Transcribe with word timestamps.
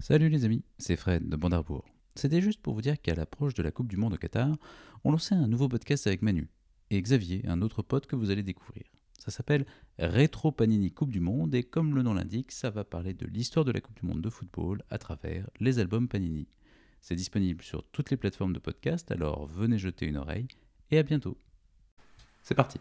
Salut 0.00 0.28
les 0.28 0.44
amis, 0.44 0.62
c'est 0.78 0.96
Fred 0.96 1.28
de 1.28 1.36
Bandarbourg. 1.36 1.84
C'était 2.14 2.40
juste 2.40 2.62
pour 2.62 2.72
vous 2.72 2.80
dire 2.80 3.00
qu'à 3.00 3.16
l'approche 3.16 3.54
de 3.54 3.64
la 3.64 3.72
Coupe 3.72 3.88
du 3.88 3.96
Monde 3.96 4.14
au 4.14 4.16
Qatar, 4.16 4.56
on 5.02 5.10
lançait 5.10 5.34
un 5.34 5.48
nouveau 5.48 5.68
podcast 5.68 6.06
avec 6.06 6.22
Manu 6.22 6.48
et 6.90 7.02
Xavier, 7.02 7.42
un 7.48 7.62
autre 7.62 7.82
pote 7.82 8.06
que 8.06 8.14
vous 8.14 8.30
allez 8.30 8.44
découvrir. 8.44 8.84
Ça 9.18 9.32
s'appelle 9.32 9.66
Rétro 9.98 10.52
Panini 10.52 10.92
Coupe 10.92 11.10
du 11.10 11.18
Monde 11.18 11.54
et 11.54 11.64
comme 11.64 11.96
le 11.96 12.02
nom 12.02 12.14
l'indique, 12.14 12.52
ça 12.52 12.70
va 12.70 12.84
parler 12.84 13.12
de 13.12 13.26
l'histoire 13.26 13.64
de 13.64 13.72
la 13.72 13.80
Coupe 13.80 13.98
du 13.98 14.06
Monde 14.06 14.22
de 14.22 14.30
football 14.30 14.82
à 14.88 14.98
travers 14.98 15.50
les 15.58 15.80
albums 15.80 16.08
Panini. 16.08 16.46
C'est 17.00 17.16
disponible 17.16 17.62
sur 17.62 17.82
toutes 17.90 18.10
les 18.10 18.16
plateformes 18.16 18.52
de 18.52 18.60
podcast, 18.60 19.10
alors 19.10 19.46
venez 19.46 19.78
jeter 19.78 20.06
une 20.06 20.16
oreille 20.16 20.48
et 20.92 20.98
à 20.98 21.02
bientôt. 21.02 21.36
C'est 22.44 22.54
parti. 22.54 22.78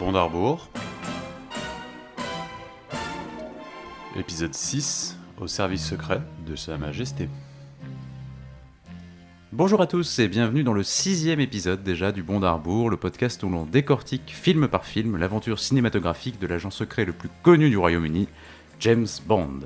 Bondarbourg. 0.00 0.68
Épisode 4.18 4.54
6 4.54 5.18
au 5.40 5.46
service 5.46 5.84
secret 5.84 6.22
de 6.46 6.56
Sa 6.56 6.78
Majesté. 6.78 7.28
Bonjour 9.52 9.82
à 9.82 9.86
tous 9.86 10.18
et 10.18 10.28
bienvenue 10.28 10.64
dans 10.64 10.72
le 10.72 10.82
sixième 10.82 11.38
épisode 11.38 11.82
déjà 11.82 12.12
du 12.12 12.22
Bond 12.22 12.40
d'Arbour, 12.40 12.88
le 12.88 12.96
podcast 12.96 13.42
où 13.42 13.50
l'on 13.50 13.64
décortique 13.64 14.32
film 14.34 14.68
par 14.68 14.86
film 14.86 15.18
l'aventure 15.18 15.58
cinématographique 15.58 16.40
de 16.40 16.46
l'agent 16.46 16.70
secret 16.70 17.04
le 17.04 17.12
plus 17.12 17.28
connu 17.42 17.68
du 17.68 17.76
Royaume-Uni, 17.76 18.26
James 18.80 19.06
Bond. 19.26 19.60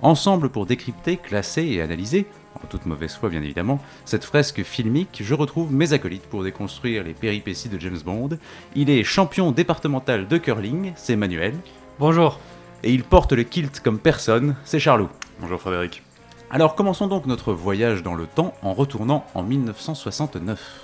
Ensemble 0.00 0.48
pour 0.48 0.64
décrypter, 0.64 1.18
classer 1.18 1.62
et 1.62 1.82
analyser, 1.82 2.26
en 2.62 2.66
toute 2.66 2.86
mauvaise 2.86 3.14
foi 3.14 3.28
bien 3.28 3.42
évidemment, 3.42 3.78
cette 4.06 4.24
fresque 4.24 4.62
filmique, 4.62 5.20
je 5.22 5.34
retrouve 5.34 5.70
mes 5.70 5.92
acolytes 5.92 6.26
pour 6.26 6.44
déconstruire 6.44 7.04
les 7.04 7.14
péripéties 7.14 7.68
de 7.68 7.78
James 7.78 8.00
Bond. 8.02 8.30
Il 8.74 8.88
est 8.88 9.04
champion 9.04 9.52
départemental 9.52 10.28
de 10.28 10.38
curling, 10.38 10.92
c'est 10.96 11.16
Manuel. 11.16 11.54
Bonjour. 11.98 12.40
Et 12.84 12.92
il 12.92 13.04
porte 13.04 13.32
le 13.32 13.44
kilt 13.44 13.78
comme 13.80 14.00
personne, 14.00 14.56
c'est 14.64 14.80
Charlot. 14.80 15.08
Bonjour 15.40 15.60
Frédéric. 15.60 16.02
Alors 16.50 16.74
commençons 16.74 17.06
donc 17.06 17.26
notre 17.26 17.52
voyage 17.52 18.02
dans 18.02 18.14
le 18.14 18.26
temps 18.26 18.54
en 18.60 18.74
retournant 18.74 19.24
en 19.34 19.44
1969. 19.44 20.80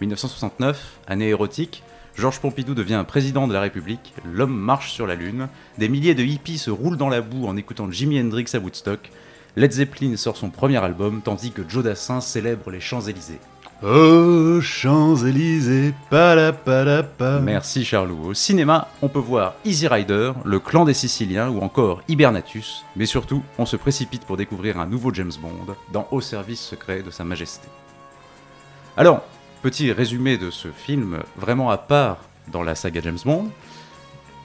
1969, 0.00 1.00
année 1.06 1.28
érotique, 1.28 1.82
Georges 2.16 2.40
Pompidou 2.40 2.74
devient 2.74 3.04
président 3.06 3.46
de 3.46 3.52
la 3.52 3.60
République, 3.60 4.14
l'homme 4.24 4.58
marche 4.58 4.92
sur 4.92 5.06
la 5.06 5.14
Lune, 5.14 5.48
des 5.76 5.90
milliers 5.90 6.14
de 6.14 6.22
hippies 6.22 6.56
se 6.56 6.70
roulent 6.70 6.96
dans 6.96 7.10
la 7.10 7.20
boue 7.20 7.46
en 7.46 7.58
écoutant 7.58 7.90
Jimi 7.90 8.18
Hendrix 8.18 8.46
à 8.54 8.58
Woodstock, 8.58 9.10
Led 9.56 9.70
Zeppelin 9.70 10.16
sort 10.16 10.38
son 10.38 10.48
premier 10.48 10.82
album 10.82 11.20
tandis 11.22 11.52
que 11.52 11.62
Joe 11.68 11.84
Dassin 11.84 12.22
célèbre 12.22 12.70
les 12.70 12.80
Champs-Élysées. 12.80 13.38
Oh, 13.84 14.60
Champs-Élysées, 14.60 15.92
palapalapa. 16.08 17.40
Merci 17.40 17.84
Charlot. 17.84 18.26
Au 18.26 18.32
cinéma, 18.32 18.86
on 19.02 19.08
peut 19.08 19.18
voir 19.18 19.54
Easy 19.64 19.88
Rider, 19.88 20.30
Le 20.44 20.60
Clan 20.60 20.84
des 20.84 20.94
Siciliens 20.94 21.48
ou 21.48 21.62
encore 21.62 22.00
Hibernatus, 22.06 22.84
mais 22.94 23.06
surtout, 23.06 23.42
on 23.58 23.66
se 23.66 23.74
précipite 23.74 24.24
pour 24.24 24.36
découvrir 24.36 24.78
un 24.78 24.86
nouveau 24.86 25.12
James 25.12 25.32
Bond 25.40 25.74
dans 25.92 26.06
Au 26.12 26.20
service 26.20 26.60
secret 26.60 27.02
de 27.02 27.10
Sa 27.10 27.24
Majesté. 27.24 27.66
Alors, 28.96 29.22
petit 29.62 29.90
résumé 29.90 30.38
de 30.38 30.50
ce 30.50 30.68
film 30.68 31.18
vraiment 31.36 31.70
à 31.70 31.76
part 31.76 32.18
dans 32.52 32.62
la 32.62 32.76
saga 32.76 33.00
James 33.02 33.18
Bond. 33.24 33.48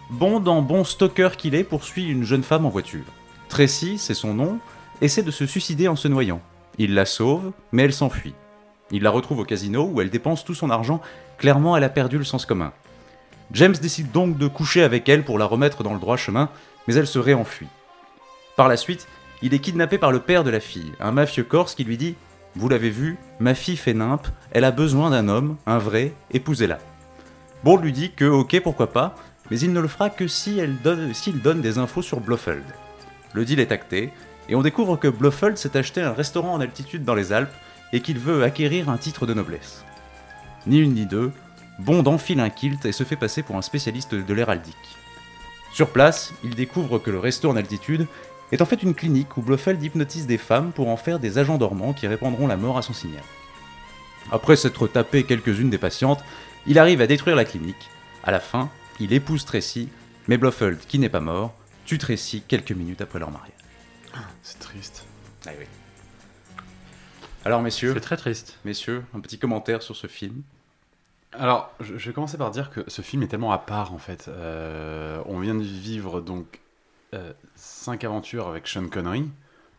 Bond, 0.09 0.43
en 0.47 0.63
bon 0.63 0.83
stalker 0.83 1.37
qu'il 1.37 1.53
est, 1.53 1.63
poursuit 1.63 2.09
une 2.09 2.23
jeune 2.23 2.41
femme 2.41 2.65
en 2.65 2.69
voiture. 2.69 3.05
Tracy, 3.49 3.99
c'est 3.99 4.15
son 4.15 4.33
nom, 4.33 4.57
essaie 4.99 5.21
de 5.21 5.29
se 5.29 5.45
suicider 5.45 5.87
en 5.87 5.95
se 5.95 6.07
noyant. 6.07 6.41
Il 6.79 6.95
la 6.95 7.05
sauve, 7.05 7.51
mais 7.71 7.83
elle 7.83 7.93
s'enfuit. 7.93 8.33
Il 8.91 9.03
la 9.03 9.09
retrouve 9.09 9.39
au 9.39 9.45
casino 9.45 9.89
où 9.91 10.01
elle 10.01 10.09
dépense 10.09 10.45
tout 10.45 10.55
son 10.55 10.69
argent, 10.69 11.01
clairement 11.37 11.75
elle 11.75 11.83
a 11.83 11.89
perdu 11.89 12.17
le 12.17 12.23
sens 12.23 12.45
commun. 12.45 12.71
James 13.51 13.75
décide 13.81 14.11
donc 14.11 14.37
de 14.37 14.47
coucher 14.47 14.83
avec 14.83 15.07
elle 15.09 15.23
pour 15.23 15.39
la 15.39 15.45
remettre 15.45 15.83
dans 15.83 15.93
le 15.93 15.99
droit 15.99 16.17
chemin, 16.17 16.49
mais 16.87 16.95
elle 16.95 17.07
se 17.07 17.19
réenfuit. 17.19 17.67
Par 18.55 18.67
la 18.67 18.77
suite, 18.77 19.07
il 19.41 19.53
est 19.53 19.59
kidnappé 19.59 19.97
par 19.97 20.11
le 20.11 20.19
père 20.19 20.43
de 20.43 20.49
la 20.49 20.59
fille, 20.59 20.91
un 20.99 21.11
mafieux 21.11 21.43
corse 21.43 21.75
qui 21.75 21.83
lui 21.83 21.97
dit 21.97 22.15
Vous 22.55 22.69
l'avez 22.69 22.89
vu, 22.89 23.17
ma 23.39 23.55
fille 23.55 23.77
fait 23.77 23.93
nimpe, 23.93 24.27
elle 24.51 24.63
a 24.63 24.71
besoin 24.71 25.11
d'un 25.11 25.27
homme, 25.27 25.57
un 25.65 25.77
vrai, 25.77 26.13
épousez-la. 26.31 26.79
Bond 27.63 27.77
lui 27.77 27.91
dit 27.91 28.11
que 28.11 28.25
ok, 28.25 28.59
pourquoi 28.61 28.91
pas, 28.91 29.15
mais 29.49 29.59
il 29.59 29.73
ne 29.73 29.79
le 29.79 29.87
fera 29.87 30.09
que 30.09 30.27
si 30.27 30.59
donne, 30.83 31.13
s'il 31.13 31.41
donne 31.41 31.61
des 31.61 31.77
infos 31.77 32.01
sur 32.01 32.19
Blofeld. 32.19 32.65
Le 33.33 33.45
deal 33.45 33.59
est 33.59 33.71
acté, 33.71 34.11
et 34.49 34.55
on 34.55 34.61
découvre 34.61 34.97
que 34.97 35.07
Blofeld 35.07 35.57
s'est 35.57 35.77
acheté 35.77 36.01
un 36.01 36.13
restaurant 36.13 36.53
en 36.53 36.61
altitude 36.61 37.03
dans 37.03 37.15
les 37.15 37.33
Alpes 37.33 37.53
et 37.93 38.01
qu'il 38.01 38.19
veut 38.19 38.43
acquérir 38.43 38.89
un 38.89 38.97
titre 38.97 39.25
de 39.25 39.33
noblesse. 39.33 39.83
Ni 40.65 40.79
une 40.79 40.93
ni 40.93 41.05
deux, 41.05 41.31
Bond 41.79 42.05
enfile 42.05 42.39
un 42.39 42.49
kilt 42.49 42.85
et 42.85 42.91
se 42.91 43.03
fait 43.03 43.15
passer 43.15 43.43
pour 43.43 43.55
un 43.55 43.61
spécialiste 43.61 44.15
de 44.15 44.33
l'héraldique. 44.33 44.75
Sur 45.73 45.91
place, 45.91 46.33
il 46.43 46.55
découvre 46.55 46.97
que 46.97 47.11
le 47.11 47.19
resto 47.19 47.49
en 47.49 47.55
altitude 47.55 48.07
est 48.51 48.61
en 48.61 48.65
fait 48.65 48.81
une 48.81 48.95
clinique 48.95 49.37
où 49.37 49.41
Blofeld 49.41 49.81
hypnotise 49.83 50.25
des 50.25 50.39
femmes 50.39 50.71
pour 50.71 50.89
en 50.89 50.97
faire 50.97 51.19
des 51.19 51.37
agents 51.37 51.57
dormants 51.57 51.93
qui 51.93 52.07
répandront 52.07 52.47
la 52.47 52.57
mort 52.57 52.77
à 52.77 52.81
son 52.81 52.93
signal. 52.93 53.23
Après 54.31 54.55
s'être 54.55 54.87
tapé 54.87 55.23
quelques-unes 55.23 55.69
des 55.69 55.77
patientes, 55.77 56.23
il 56.65 56.79
arrive 56.79 57.01
à 57.01 57.07
détruire 57.07 57.35
la 57.35 57.45
clinique. 57.45 57.89
À 58.23 58.31
la 58.31 58.39
fin, 58.39 58.69
il 58.99 59.13
épouse 59.13 59.45
Tracy, 59.45 59.89
mais 60.27 60.37
Blofeld, 60.37 60.79
qui 60.87 60.99
n'est 60.99 61.09
pas 61.09 61.19
mort, 61.19 61.53
tue 61.85 61.97
Tracy 61.97 62.41
quelques 62.47 62.71
minutes 62.71 63.01
après 63.01 63.19
leur 63.19 63.31
mariage. 63.31 63.51
C'est 64.41 64.59
triste. 64.59 65.05
Ah 65.45 65.51
oui. 65.57 65.65
Alors 67.47 67.61
messieurs, 67.61 67.93
C'est 67.93 68.01
très 68.01 68.17
triste. 68.17 68.59
messieurs, 68.65 69.05
un 69.15 69.21
petit 69.21 69.39
commentaire 69.39 69.81
sur 69.81 69.95
ce 69.95 70.07
film. 70.07 70.41
Alors, 71.31 71.71
je, 71.79 71.97
je 71.97 72.07
vais 72.09 72.13
commencer 72.13 72.37
par 72.37 72.51
dire 72.51 72.69
que 72.71 72.81
ce 72.87 73.01
film 73.01 73.23
est 73.23 73.27
tellement 73.27 73.53
à 73.53 73.57
part 73.57 73.93
en 73.93 73.97
fait. 73.97 74.25
Euh, 74.27 75.21
on 75.27 75.39
vient 75.39 75.55
de 75.55 75.61
vivre 75.63 76.19
donc 76.19 76.59
euh, 77.13 77.31
cinq 77.55 78.03
aventures 78.03 78.47
avec 78.49 78.67
Sean 78.67 78.89
Connery. 78.89 79.29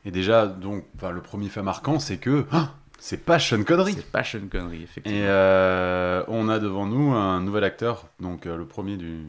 Et 0.07 0.11
déjà, 0.11 0.47
donc, 0.47 0.85
le 1.03 1.21
premier 1.21 1.51
fait 1.51 1.61
marquant, 1.63 1.99
c'est 1.99 2.17
que 2.17 2.47
ah, 2.53 2.71
c'est 2.99 3.23
pas 3.27 3.39
Sean 3.39 3.65
Connery. 3.65 3.93
C'est 3.95 4.11
pas 4.11 4.25
Sean 4.25 4.49
Connery, 4.51 4.83
effectivement. 4.85 5.19
Et 5.19 5.25
euh, 5.27 6.23
on 6.29 6.49
a 6.49 6.59
devant 6.61 6.87
nous 6.87 7.13
un 7.13 7.41
nouvel 7.43 7.65
acteur, 7.65 8.07
donc 8.19 8.47
euh, 8.47 8.57
le 8.57 8.65
premier 8.65 8.97
du- 8.97 9.27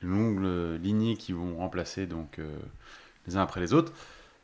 d'une 0.00 0.10
longue 0.10 0.44
euh, 0.44 0.78
lignée 0.78 1.16
qui 1.16 1.32
vont 1.32 1.56
remplacer 1.56 2.06
donc 2.06 2.38
les 3.26 3.36
uns 3.36 3.42
après 3.42 3.60
les 3.60 3.72
autres. 3.74 3.92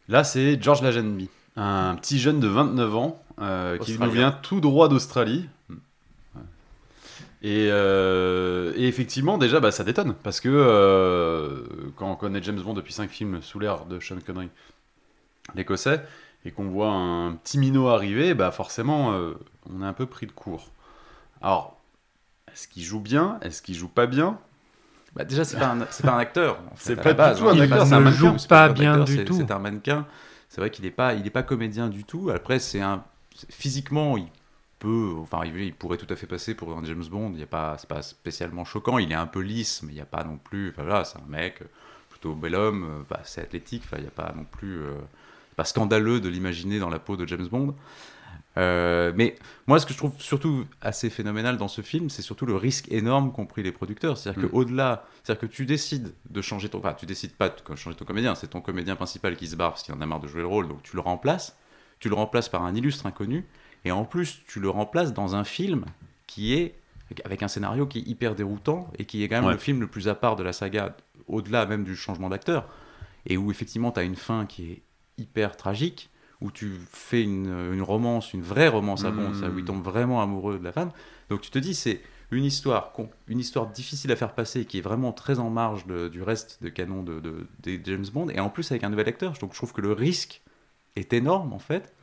Là, 0.08 0.24
c'est 0.24 0.60
George 0.60 0.82
Lazenby, 0.82 1.28
un 1.56 1.94
petit 1.96 2.18
jeune 2.18 2.40
de 2.40 2.48
29 2.48 2.96
ans 2.96 3.22
euh, 3.40 3.78
qui 3.78 3.98
nous 3.98 4.10
vient 4.10 4.32
tout 4.32 4.60
droit 4.60 4.88
d'Australie. 4.88 5.48
Et, 7.40 7.68
euh, 7.70 8.72
et 8.76 8.88
effectivement, 8.88 9.38
déjà, 9.38 9.60
bah, 9.60 9.70
ça 9.70 9.84
détonne 9.84 10.14
parce 10.24 10.40
que 10.40 10.48
euh, 10.50 11.62
quand 11.96 12.10
on 12.10 12.16
connaît 12.16 12.42
James 12.42 12.60
Bond 12.60 12.74
depuis 12.74 12.92
5 12.92 13.08
films 13.08 13.40
sous 13.42 13.60
l'ère 13.60 13.84
de 13.84 14.00
Sean 14.00 14.16
Connery, 14.26 14.48
l'écossais, 15.54 16.02
et 16.44 16.50
qu'on 16.50 16.64
voit 16.68 16.90
un 16.90 17.32
petit 17.34 17.58
minot 17.58 17.88
arriver, 17.88 18.34
bah 18.34 18.50
forcément, 18.50 19.12
euh, 19.12 19.34
on 19.72 19.82
est 19.82 19.86
un 19.86 19.92
peu 19.92 20.06
pris 20.06 20.26
de 20.26 20.32
court. 20.32 20.72
Alors, 21.40 21.78
est-ce 22.52 22.66
qu'il 22.66 22.82
joue 22.82 23.00
bien? 23.00 23.38
Est-ce 23.42 23.62
qu'il 23.62 23.76
joue 23.76 23.88
pas 23.88 24.06
bien? 24.06 24.38
Bah, 25.14 25.24
déjà, 25.24 25.44
c'est 25.44 25.58
pas, 25.58 25.76
pas 26.02 26.12
un 26.14 26.18
acteur. 26.18 26.58
en 26.72 26.74
fait, 26.76 26.94
C'est 26.94 26.96
pas 26.96 27.04
la 27.04 27.12
du 27.12 27.16
base, 27.18 27.38
tout 27.38 27.44
hein. 27.48 27.50
un 27.50 27.54
Il 27.54 27.60
est 27.60 27.62
acteur, 27.62 27.78
pas- 27.78 27.86
c'est 27.86 27.94
un 27.94 28.00
mannequin. 28.00 28.38
c'est 28.38 28.48
pas 28.48 28.64
un 28.64 28.72
bien 28.72 28.90
acteur, 28.92 29.04
du 29.06 29.16
c'est- 29.16 29.24
tout. 29.24 29.34
C'est 29.36 29.50
un 29.52 29.58
mannequin. 29.60 30.06
C'est 30.48 30.60
vrai 30.60 30.70
qu'il 30.70 30.84
est 30.86 30.90
pas, 30.90 31.14
il 31.14 31.24
est 31.26 31.30
pas 31.30 31.44
comédien 31.44 31.88
du 31.88 32.02
tout. 32.02 32.30
Après, 32.34 32.58
c'est 32.58 32.80
un 32.80 33.04
physiquement, 33.50 34.16
il 34.16 34.28
peut, 34.78 35.14
enfin, 35.20 35.44
il, 35.44 35.74
pourrait 35.74 35.98
tout 35.98 36.12
à 36.12 36.16
fait 36.16 36.26
passer 36.26 36.54
pour 36.54 36.76
un 36.76 36.84
James 36.84 37.04
Bond. 37.10 37.32
Il 37.34 37.40
y 37.40 37.42
a 37.42 37.46
pas, 37.46 37.76
c'est 37.78 37.88
pas 37.88 38.02
spécialement 38.02 38.64
choquant. 38.64 38.98
Il 38.98 39.10
est 39.12 39.16
un 39.16 39.26
peu 39.26 39.40
lisse, 39.40 39.82
mais 39.82 39.92
il 39.92 39.96
n'y 39.96 40.00
a 40.00 40.06
pas 40.06 40.24
non 40.24 40.38
plus. 40.38 40.70
Enfin 40.70 40.82
voilà, 40.84 41.04
c'est 41.04 41.18
un 41.18 41.26
mec 41.28 41.62
euh, 41.62 41.66
plutôt 42.10 42.34
bel 42.34 42.54
homme, 42.54 42.84
euh, 42.84 43.02
bah, 43.08 43.20
c'est 43.24 43.40
athlétique. 43.40 43.82
Enfin, 43.84 43.96
il 43.98 44.02
n'y 44.02 44.08
a 44.08 44.12
pas 44.12 44.32
non 44.36 44.44
plus, 44.44 44.78
euh, 44.78 44.94
pas 45.56 45.64
scandaleux 45.64 46.20
de 46.20 46.28
l'imaginer 46.28 46.78
dans 46.78 46.90
la 46.90 46.98
peau 46.98 47.16
de 47.16 47.26
James 47.26 47.46
Bond. 47.46 47.74
Euh, 48.56 49.12
mais 49.14 49.36
moi, 49.66 49.78
ce 49.78 49.86
que 49.86 49.92
je 49.92 49.98
trouve 49.98 50.12
surtout 50.18 50.64
assez 50.80 51.10
phénoménal 51.10 51.56
dans 51.58 51.68
ce 51.68 51.80
film, 51.80 52.10
c'est 52.10 52.22
surtout 52.22 52.46
le 52.46 52.56
risque 52.56 52.90
énorme 52.90 53.32
qu'ont 53.32 53.46
pris 53.46 53.62
les 53.62 53.72
producteurs. 53.72 54.18
C'est-à-dire 54.18 54.44
Mm. 54.44 54.48
qu'au-delà, 54.48 55.04
c'est-à-dire 55.22 55.40
que 55.40 55.46
tu 55.46 55.64
décides 55.64 56.12
de 56.28 56.42
changer 56.42 56.68
ton, 56.68 56.78
enfin, 56.78 56.94
tu 56.94 57.06
décides 57.06 57.34
pas 57.34 57.50
de 57.50 57.76
changer 57.76 57.96
ton 57.96 58.04
comédien, 58.04 58.34
c'est 58.34 58.48
ton 58.48 58.60
comédien 58.60 58.96
principal 58.96 59.36
qui 59.36 59.46
se 59.46 59.54
barre 59.54 59.70
parce 59.70 59.84
qu'il 59.84 59.94
en 59.94 60.00
a 60.00 60.06
marre 60.06 60.20
de 60.20 60.26
jouer 60.26 60.40
le 60.40 60.48
rôle, 60.48 60.66
donc 60.66 60.82
tu 60.82 60.96
le 60.96 61.02
remplaces. 61.02 61.56
Tu 62.00 62.08
le 62.08 62.14
remplaces 62.14 62.48
par 62.48 62.62
un 62.64 62.74
illustre 62.74 63.06
inconnu, 63.06 63.44
et 63.84 63.90
en 63.92 64.04
plus, 64.04 64.40
tu 64.46 64.60
le 64.60 64.70
remplaces 64.70 65.12
dans 65.12 65.34
un 65.36 65.44
film 65.44 65.84
qui 66.26 66.54
est 66.54 66.74
avec 67.24 67.42
un 67.42 67.48
scénario 67.48 67.86
qui 67.86 68.00
est 68.00 68.02
hyper 68.08 68.34
déroutant 68.34 68.90
et 68.98 69.04
qui 69.06 69.22
est 69.22 69.28
quand 69.28 69.36
même 69.36 69.46
Ouais. 69.46 69.52
le 69.52 69.58
film 69.58 69.80
le 69.80 69.86
plus 69.86 70.08
à 70.08 70.14
part 70.14 70.36
de 70.36 70.42
la 70.42 70.52
saga, 70.52 70.94
au-delà 71.26 71.64
même 71.66 71.84
du 71.84 71.96
changement 71.96 72.28
d'acteur, 72.28 72.68
et 73.26 73.36
où 73.36 73.50
effectivement 73.50 73.90
tu 73.92 74.00
as 74.00 74.02
une 74.02 74.16
fin 74.16 74.46
qui 74.46 74.70
est 74.72 74.82
hyper 75.16 75.56
tragique, 75.56 76.10
où 76.40 76.50
tu 76.52 76.70
fais 76.92 77.22
une, 77.22 77.46
une 77.72 77.82
romance, 77.82 78.32
une 78.32 78.42
vraie 78.42 78.68
romance 78.68 79.04
à 79.04 79.10
Bond, 79.10 79.30
Mm. 79.30 79.34
ça, 79.40 79.48
où 79.48 79.58
il 79.58 79.64
tombe 79.64 79.82
vraiment 79.82 80.22
amoureux 80.22 80.58
de 80.58 80.64
la 80.64 80.70
femme. 80.72 80.90
Donc 81.30 81.40
tu 81.40 81.50
te 81.50 81.58
dis, 81.58 81.74
c'est 81.74 82.00
une 82.30 82.44
histoire, 82.44 82.92
une 83.26 83.38
histoire 83.40 83.66
difficile 83.68 84.12
à 84.12 84.16
faire 84.16 84.34
passer, 84.34 84.64
qui 84.66 84.78
est 84.78 84.82
vraiment 84.82 85.12
très 85.12 85.38
en 85.40 85.50
marge 85.50 85.86
de- 85.86 86.08
du 86.08 86.22
reste 86.22 86.62
de 86.62 86.68
canon 86.68 87.02
de, 87.02 87.18
de- 87.20 87.46
des 87.60 87.80
James 87.84 88.04
Bond, 88.12 88.28
et 88.28 88.38
en 88.38 88.50
plus 88.50 88.70
avec 88.70 88.84
un 88.84 88.90
nouvel 88.90 89.08
acteur. 89.08 89.32
Donc 89.40 89.52
je 89.52 89.56
trouve 89.56 89.72
que 89.72 89.80
le 89.80 89.92
risque 89.92 90.42
est 90.98 91.12
énorme 91.12 91.52
en 91.52 91.58
fait. 91.58 91.94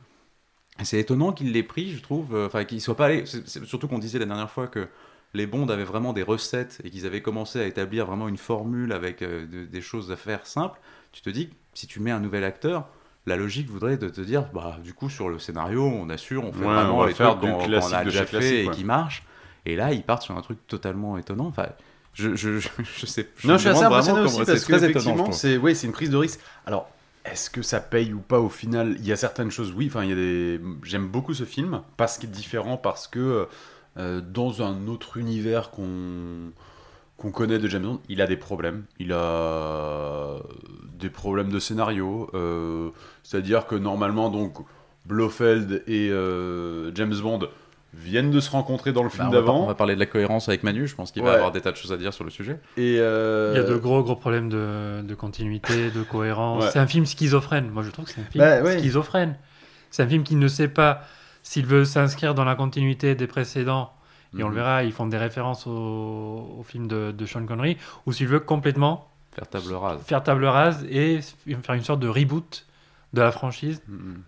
Et 0.80 0.84
C'est 0.84 0.98
étonnant 1.00 1.32
qu'il 1.32 1.52
l'ait 1.52 1.62
pris, 1.62 1.92
je 1.92 2.02
trouve, 2.02 2.34
euh, 2.34 2.46
enfin 2.46 2.64
qu'il 2.64 2.80
soit 2.80 2.96
pas 2.96 3.06
allé. 3.06 3.24
c'est- 3.26 3.64
surtout 3.64 3.88
qu'on 3.88 3.98
disait 3.98 4.18
la 4.18 4.26
dernière 4.26 4.50
fois 4.50 4.66
que 4.66 4.88
les 5.34 5.46
Bonds 5.46 5.68
avaient 5.68 5.84
vraiment 5.84 6.12
des 6.12 6.22
recettes 6.22 6.80
et 6.84 6.90
qu'ils 6.90 7.06
avaient 7.06 7.22
commencé 7.22 7.60
à 7.60 7.66
établir 7.66 8.06
vraiment 8.06 8.28
une 8.28 8.36
formule 8.36 8.92
avec 8.92 9.22
euh, 9.22 9.46
de- 9.46 9.64
des 9.64 9.80
choses 9.80 10.10
à 10.12 10.16
faire 10.16 10.46
simples, 10.46 10.78
tu 11.12 11.22
te 11.22 11.30
dis 11.30 11.50
si 11.74 11.86
tu 11.86 12.00
mets 12.00 12.10
un 12.10 12.20
nouvel 12.20 12.44
acteur, 12.44 12.88
la 13.26 13.36
logique 13.36 13.68
voudrait 13.70 13.96
de 13.96 14.08
te 14.08 14.20
dire, 14.20 14.48
bah 14.54 14.78
du 14.82 14.92
coup 14.94 15.08
sur 15.10 15.28
le 15.28 15.38
scénario, 15.38 15.82
on 15.84 16.08
assure, 16.10 16.44
on 16.44 16.52
fait 16.52 16.60
Ouais, 16.60 16.74
vraiment 16.74 16.96
on 16.98 17.00
va 17.00 17.06
les 17.08 17.14
faire 17.14 17.38
trucs 17.38 17.52
qu'on 17.52 17.92
a 17.92 18.04
de 18.04 18.10
déjà 18.10 18.24
fait 18.26 18.64
et 18.64 18.68
ouais. 18.68 18.74
qui 18.74 18.84
marche. 18.84 19.24
Et 19.64 19.74
là, 19.76 19.92
ils 19.92 20.02
partent 20.04 20.22
sur 20.22 20.36
un 20.36 20.42
truc 20.42 20.64
totalement 20.68 21.18
étonnant. 21.18 21.46
Enfin, 21.46 21.66
je, 22.12 22.36
je, 22.36 22.58
je, 22.60 22.68
je 22.98 23.06
sais. 23.06 23.28
non, 23.44 23.54
me 23.54 23.58
je 23.58 23.62
suis 23.62 23.68
assez 23.70 23.82
impressionné 23.82 24.20
aussi 24.20 24.36
parce 24.44 24.64
que 24.64 24.78
je 24.78 24.84
effectivement, 24.84 25.32
c'est 25.32 25.56
ouais, 25.56 25.74
c'est 25.74 25.86
une 25.86 25.92
prise 25.92 26.10
de 26.10 26.16
risque. 26.16 26.40
Alors, 26.66 26.88
est-ce 27.30 27.50
que 27.50 27.62
ça 27.62 27.80
paye 27.80 28.12
ou 28.12 28.20
pas 28.20 28.40
au 28.40 28.48
final? 28.48 28.96
Il 28.98 29.06
y 29.06 29.12
a 29.12 29.16
certaines 29.16 29.50
choses, 29.50 29.72
oui. 29.76 29.86
Enfin, 29.88 30.06
des. 30.06 30.60
J'aime 30.82 31.08
beaucoup 31.08 31.34
ce 31.34 31.44
film 31.44 31.82
parce 31.96 32.18
qu'il 32.18 32.28
est 32.28 32.32
différent, 32.32 32.76
parce 32.76 33.06
que 33.08 33.46
euh, 33.98 34.20
dans 34.20 34.62
un 34.62 34.88
autre 34.88 35.16
univers 35.16 35.70
qu'on 35.70 36.52
qu'on 37.16 37.30
connaît 37.30 37.58
de 37.58 37.66
James 37.68 37.82
Bond, 37.82 38.00
il 38.10 38.20
a 38.20 38.26
des 38.26 38.36
problèmes. 38.36 38.84
Il 38.98 39.12
a 39.12 40.36
des 40.98 41.10
problèmes 41.10 41.50
de 41.50 41.58
scénario. 41.58 42.28
euh, 42.34 42.90
C'est-à-dire 43.22 43.66
que 43.66 43.74
normalement, 43.74 44.28
donc 44.30 44.58
Blofeld 45.06 45.82
et 45.86 46.10
euh, 46.10 46.94
James 46.94 47.14
Bond 47.22 47.48
viennent 47.96 48.30
de 48.30 48.40
se 48.40 48.50
rencontrer 48.50 48.92
dans 48.92 49.02
le 49.02 49.08
Bah, 49.08 49.14
film 49.14 49.24
par- 49.24 49.30
on 49.30 49.34
d'avant. 49.34 49.66
va 49.66 49.74
parler 49.74 49.94
de 49.94 50.00
la 50.00 50.06
cohérence 50.06 50.48
avec 50.48 50.62
Manu. 50.62 50.86
Je 50.86 50.94
pense 50.94 51.10
qu'il 51.12 51.22
va 51.22 51.32
avoir 51.32 51.50
des 51.52 51.60
tas 51.60 51.72
de 51.72 51.76
choses 51.76 51.92
à 51.92 51.96
dire 51.96 52.12
sur 52.14 52.24
le 52.24 52.30
sujet. 52.30 52.60
Et 52.76 52.98
euh, 53.00 53.52
Il 53.54 53.58
y 53.60 53.64
a 53.64 53.66
de 53.68 53.76
gros 53.76 54.02
gros 54.02 54.16
problèmes 54.16 54.48
de, 54.48 55.02
de 55.02 55.14
continuité, 55.14 55.90
de 55.90 56.02
cohérence. 56.02 56.64
Ouais. 56.64 56.70
C'est 56.72 56.78
un 56.78 56.86
film 56.86 57.06
schizophrène. 57.06 57.68
Moi, 57.70 57.82
je 57.82 57.90
trouve 57.90 58.04
que 58.04 58.10
c'est 58.12 58.20
un 58.20 58.24
film 58.24 58.44
Bah, 58.44 58.62
ouais. 58.62 58.78
schizophrène. 58.78 59.36
C'est 59.90 60.02
un 60.02 60.08
film 60.08 60.22
qui 60.24 60.36
ne 60.36 60.48
sait 60.48 60.68
pas 60.68 61.02
s'il 61.42 61.64
veut 61.66 61.84
s'inscrire 61.84 62.34
dans 62.34 62.44
la 62.44 62.54
continuité 62.54 63.14
des 63.14 63.26
précédents. 63.26 63.92
Et 64.38 64.42
on 64.42 64.48
le 64.48 64.54
Mhm. 64.54 64.60
verra, 64.60 64.84
ils 64.84 64.92
font 64.92 65.06
des 65.06 65.16
références 65.16 65.66
au, 65.66 65.70
au 66.58 66.62
film 66.66 66.88
de, 66.88 67.12
de 67.12 67.26
Sean 67.26 67.46
Connery, 67.46 67.78
ou 68.04 68.12
s'il 68.12 68.26
veut 68.28 68.40
complètement 68.40 69.08
Faire 69.32 69.48
table 69.48 69.72
rase. 69.72 70.00
faire 70.02 70.22
table 70.22 70.44
rase 70.44 70.84
et 70.90 71.20
faire 71.62 71.74
une 71.74 71.82
sorte 71.84 72.00
de 72.00 72.08
reboot 72.08 72.66
de 73.14 73.20
la 73.22 73.30
franchise, 73.32 73.80
Mhm. 73.88 74.22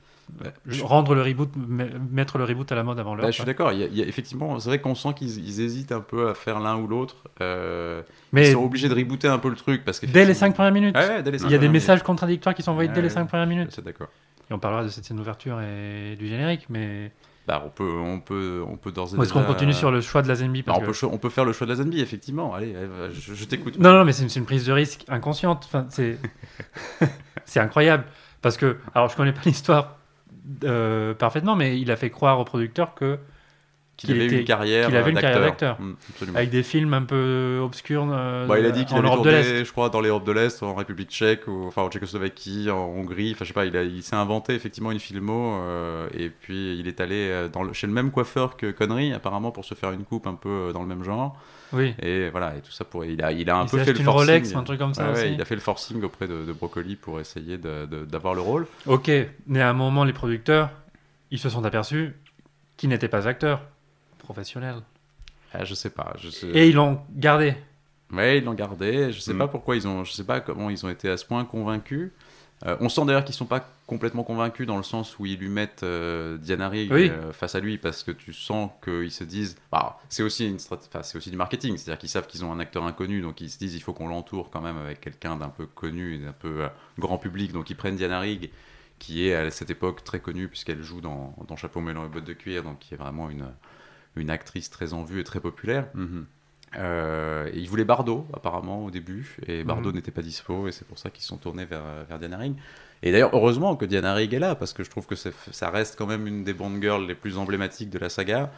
Je- 0.66 0.82
rendre 0.84 1.14
le 1.14 1.22
reboot, 1.22 1.50
me- 1.56 1.88
mettre 2.10 2.38
le 2.38 2.44
reboot 2.44 2.70
à 2.70 2.74
la 2.74 2.82
mode 2.84 2.98
avant 3.00 3.14
l'heure. 3.14 3.24
Bah, 3.24 3.30
je 3.30 3.36
suis 3.36 3.44
d'accord. 3.44 3.72
Il 3.72 3.80
y 3.80 3.82
a- 3.82 3.86
il 3.86 3.96
y 3.98 4.02
a 4.02 4.06
effectivement, 4.06 4.58
c'est 4.60 4.68
vrai 4.68 4.80
qu'on 4.80 4.94
sent 4.94 5.14
qu'ils 5.16 5.38
ils 5.38 5.60
hésitent 5.60 5.92
un 5.92 6.00
peu 6.00 6.28
à 6.28 6.34
faire 6.34 6.60
l'un 6.60 6.76
ou 6.76 6.86
l'autre. 6.86 7.16
Euh, 7.40 8.02
Mais 8.32 8.48
ils 8.48 8.52
sont 8.52 8.62
obligés 8.64 8.88
de 8.88 8.94
rebooter 8.94 9.28
un 9.28 9.38
peu 9.38 9.48
le 9.50 9.56
truc 9.56 9.84
parce 9.84 10.00
que 10.00 10.06
dès 10.06 10.24
les 10.24 10.34
cinq 10.34 10.54
premières 10.54 10.72
minutes, 10.72 10.96
Ouais, 10.96 11.08
ouais, 11.08 11.22
dès 11.22 11.30
les 11.30 11.38
cinq 11.38 11.48
il 11.48 11.52
y 11.52 11.54
a 11.54 11.58
des 11.58 11.68
messages 11.68 12.02
contradictoires 12.02 12.54
qui 12.54 12.62
sont 12.62 12.72
envoyés 12.72 12.88
dès 12.90 13.00
les 13.02 13.08
ouais. 13.08 13.14
cinq 13.14 13.26
premières 13.26 13.46
minutes. 13.46 13.70
C'est 13.72 13.84
d'accord. 13.84 14.08
Et 14.50 14.54
on 14.54 14.58
parlera 14.58 14.82
de 14.84 14.88
cette 14.88 15.04
scène 15.04 15.16
d'ouverture 15.18 15.60
et 15.60 16.16
du 16.16 16.26
générique, 16.26 16.66
mais 16.70 17.12
Bah, 17.46 17.62
on 17.66 17.70
peut, 17.70 17.90
on 17.98 18.20
peut, 18.20 18.62
on 18.68 18.76
peut 18.76 18.92
d'ores 18.92 19.14
et 19.14 19.18
Ou 19.18 19.22
est-ce 19.22 19.32
qu'on 19.32 19.40
déjà- 19.40 19.52
continue 19.52 19.72
sur 19.74 19.90
le 19.90 20.00
choix 20.00 20.22
de 20.22 20.28
la 20.28 20.34
Bah, 20.34 20.40
parce 20.66 20.78
on, 20.78 20.80
que- 20.82 20.86
peut, 20.86 20.92
cho- 20.92 21.10
on 21.12 21.18
peut 21.18 21.28
faire 21.30 21.44
le 21.46 21.52
choix 21.52 21.66
de 21.66 21.72
la 21.72 21.76
Zenby, 21.76 22.00
effectivement. 22.00 22.54
Allez, 22.54 22.74
je, 23.12 23.34
je 23.34 23.44
t'écoute. 23.44 23.78
Non, 23.78 23.92
non, 23.92 24.04
mais 24.04 24.12
c'est 24.12 24.24
une, 24.24 24.30
une 24.42 24.44
prise 24.46 24.64
de 24.66 24.72
risque 24.72 25.04
inconsciente. 25.08 25.64
Enfin, 25.66 25.86
c'est 25.90 26.18
c'est 27.44 27.60
incroyable 27.60 28.04
parce 28.42 28.56
que 28.56 28.76
alors 28.94 29.08
je 29.08 29.16
connais 29.16 29.32
pas 29.32 29.40
l'histoire 29.46 29.97
euh, 30.64 31.14
parfaitement, 31.14 31.56
mais 31.56 31.78
il 31.80 31.90
a 31.90 31.96
fait 31.96 32.10
croire 32.10 32.38
au 32.40 32.44
producteur 32.44 32.94
que 32.94 33.18
Qu'il 33.96 34.12
avait 34.12 34.26
était- 34.26 34.38
une 34.38 34.44
carrière 34.44 34.86
qu'il 34.86 34.96
avait 34.96 35.10
une 35.10 35.14
d'acteur. 35.16 35.32
carrière 35.32 35.50
d'acteur. 35.50 35.80
Mm, 35.80 36.36
avec 36.36 36.50
des 36.50 36.62
films 36.62 36.94
un 36.94 37.02
peu 37.02 37.58
obscurs 37.60 38.06
euh, 38.12 38.46
Bah, 38.46 38.58
il 38.60 38.64
a 38.66 38.70
dit 38.70 38.84
qu'il 38.84 38.96
avait 38.96 39.08
tourné, 39.08 39.64
je 39.64 39.72
crois, 39.72 39.90
dans 39.90 40.00
l'Europe 40.00 40.24
de 40.24 40.30
l'Est, 40.32 40.62
en 40.62 40.74
République 40.76 41.10
tchèque, 41.10 41.48
ou, 41.48 41.64
enfin 41.66 41.82
en 41.82 41.90
Tchécoslovaquie, 41.90 42.70
en 42.70 42.78
Hongrie. 42.86 43.32
Enfin, 43.32 43.44
je 43.44 43.48
sais 43.48 43.54
pas, 43.54 43.64
il, 43.66 44.02
s'est 44.04 44.14
inventé 44.14 44.54
effectivement 44.54 44.92
une 44.92 45.00
filmo, 45.00 45.54
euh, 45.62 46.08
et 46.14 46.30
puis 46.30 46.78
il 46.78 46.86
est 46.86 47.00
allé 47.00 47.16
euh, 47.28 47.48
dans 47.48 47.64
le- 47.64 47.72
chez 47.72 47.88
le 47.88 47.92
même 47.92 48.12
coiffeur 48.12 48.56
que 48.56 48.70
Connery, 48.70 49.12
apparemment, 49.12 49.50
pour 49.50 49.64
se 49.64 49.74
faire 49.74 49.90
une 49.90 50.04
coupe 50.04 50.28
un 50.28 50.34
peu 50.34 50.48
euh, 50.68 50.72
dans 50.72 50.82
le 50.82 50.88
même 50.88 51.02
genre. 51.02 51.36
Oui. 51.72 51.94
Et 52.00 52.30
voilà, 52.30 52.56
et 52.56 52.60
tout 52.60 52.72
ça 52.72 52.84
pour. 52.84 53.04
Il 53.04 53.22
a, 53.22 53.30
il 53.32 53.48
a 53.50 53.56
un 53.58 53.64
Il 53.64 53.70
peu 53.70 53.78
fait 53.78 53.92
le 53.92 53.98
forcing. 54.02 54.28
Rolex, 54.30 54.54
un 54.54 54.64
truc 54.64 54.78
comme 54.78 54.94
ça 54.94 55.08
Ouais, 55.08 55.14
ouais, 55.14 55.24
aussi. 55.24 55.34
il 55.34 55.42
a 55.42 55.44
fait 55.44 55.54
le 55.54 55.60
forcing 55.60 56.02
auprès 56.02 56.26
de, 56.26 56.44
de 56.44 56.52
Broccoli 56.52 56.96
pour 56.96 57.20
essayer 57.20 57.58
d'avoir 57.58 58.34
le 58.34 58.40
rôle. 58.40 58.66
Ok, 58.86 59.10
mais 59.46 59.60
à 59.60 59.68
un 59.68 59.74
moment, 59.74 60.04
les 60.04 60.12
producteurs, 60.14 60.70
ils 61.30 61.38
se 61.38 61.48
sont 61.50 61.64
aperçus 61.64 62.14
qu'ils 62.76 62.88
n'étaient 62.88 63.08
pas 63.08 63.26
acteurs 63.28 63.60
professionnels. 64.18 64.80
Ah, 65.52 65.64
je 65.64 65.74
sais 65.74 65.90
pas. 65.90 66.14
Je 66.18 66.30
sais... 66.30 66.46
Et 66.48 66.68
ils 66.68 66.74
l'ont 66.74 67.00
gardé. 67.14 67.54
Ouais, 68.12 68.38
ils 68.38 68.44
l'ont 68.44 68.54
gardé. 68.54 69.12
Je 69.12 69.20
sais 69.20 69.34
Mm. 69.34 69.38
pas 69.38 69.48
pourquoi 69.48 69.76
ils 69.76 69.86
ont. 69.86 70.04
Je 70.04 70.12
sais 70.12 70.24
pas 70.24 70.40
comment 70.40 70.70
ils 70.70 70.84
ont 70.86 70.88
été 70.90 71.08
à 71.10 71.16
ce 71.16 71.24
point 71.24 71.44
convaincus. 71.44 72.10
Euh, 72.66 72.76
on 72.80 72.88
sent 72.88 73.04
d'ailleurs 73.06 73.24
qu'ils 73.24 73.34
sont 73.36 73.46
pas 73.46 73.68
complètement 73.86 74.24
convaincus 74.24 74.66
dans 74.66 74.76
le 74.76 74.82
sens 74.82 75.18
où 75.18 75.26
ils 75.26 75.38
lui 75.38 75.48
mettent 75.48 75.84
euh, 75.84 76.36
Diana 76.38 76.68
Rigg 76.68 76.90
Oui. 76.92 77.08
euh, 77.08 77.32
face 77.32 77.54
à 77.54 77.60
lui 77.60 77.78
parce 77.78 78.02
que 78.02 78.10
tu 78.10 78.32
sens 78.32 78.70
qu'ils 78.82 79.12
se 79.12 79.22
disent. 79.24 79.56
Bah, 79.70 80.00
c'est 80.08 80.24
aussi 80.24 80.46
une 80.48 80.56
strat- 80.58 80.80
enfin, 80.88 81.02
c'est 81.04 81.16
aussi 81.16 81.30
du 81.30 81.36
marketing, 81.36 81.76
c'est-à-dire 81.76 81.98
qu'ils 81.98 82.08
savent 82.08 82.26
qu'ils 82.26 82.44
ont 82.44 82.52
un 82.52 82.58
acteur 82.58 82.82
inconnu, 82.84 83.20
donc 83.20 83.40
ils 83.40 83.48
se 83.50 83.58
disent 83.58 83.74
il 83.76 83.80
faut 83.80 83.92
qu'on 83.92 84.08
l'entoure 84.08 84.50
quand 84.50 84.60
même 84.60 84.76
avec 84.76 85.00
quelqu'un 85.00 85.36
d'un 85.36 85.50
peu 85.50 85.66
connu 85.66 86.16
et 86.16 86.18
d'un 86.18 86.32
peu 86.32 86.66
grand 86.98 87.18
public, 87.18 87.52
donc 87.52 87.70
ils 87.70 87.76
prennent 87.76 87.96
Diana 87.96 88.18
Rigg 88.20 88.50
qui 88.98 89.28
est 89.28 89.34
à 89.36 89.48
cette 89.52 89.70
époque 89.70 90.02
très 90.02 90.18
connue 90.18 90.48
puisqu'elle 90.48 90.82
joue 90.82 91.00
dans, 91.00 91.36
dans 91.46 91.54
Chapeau 91.56 91.80
melon 91.80 92.04
et 92.04 92.08
bottes 92.08 92.24
de 92.24 92.32
cuir, 92.32 92.64
donc 92.64 92.80
qui 92.80 92.94
est 92.94 92.96
vraiment 92.96 93.30
une 93.30 93.46
une 94.16 94.30
actrice 94.30 94.68
très 94.68 94.94
en 94.94 95.04
vue 95.04 95.20
et 95.20 95.24
très 95.24 95.38
populaire. 95.38 95.86
Mhm. 95.94 96.26
Euh, 96.76 97.50
ils 97.54 97.68
voulaient 97.68 97.84
Bardot, 97.84 98.26
apparemment, 98.34 98.84
au 98.84 98.90
début, 98.90 99.36
et 99.46 99.64
Bardot 99.64 99.90
Mhm. 99.90 99.96
n'était 99.96 100.10
pas 100.10 100.22
dispo, 100.22 100.68
et 100.68 100.72
c'est 100.72 100.86
pour 100.86 100.98
ça 100.98 101.10
qu'ils 101.10 101.24
sont 101.24 101.38
tournés 101.38 101.64
vers, 101.64 101.82
vers 102.08 102.18
Diana 102.18 102.36
Rigg. 102.38 102.54
Et 103.02 103.12
d'ailleurs, 103.12 103.30
heureusement 103.32 103.76
que 103.76 103.84
Diana 103.84 104.12
Rigg 104.14 104.34
est 104.34 104.38
là, 104.38 104.54
parce 104.54 104.72
que 104.72 104.82
je 104.84 104.90
trouve 104.90 105.06
que 105.06 105.14
ça 105.14 105.70
reste 105.70 105.96
quand 105.96 106.06
même 106.06 106.26
une 106.26 106.44
des 106.44 106.52
Bond 106.52 106.80
girls 106.80 107.06
les 107.06 107.14
plus 107.14 107.38
emblématiques 107.38 107.90
de 107.90 107.98
la 107.98 108.08
saga. 108.08 108.52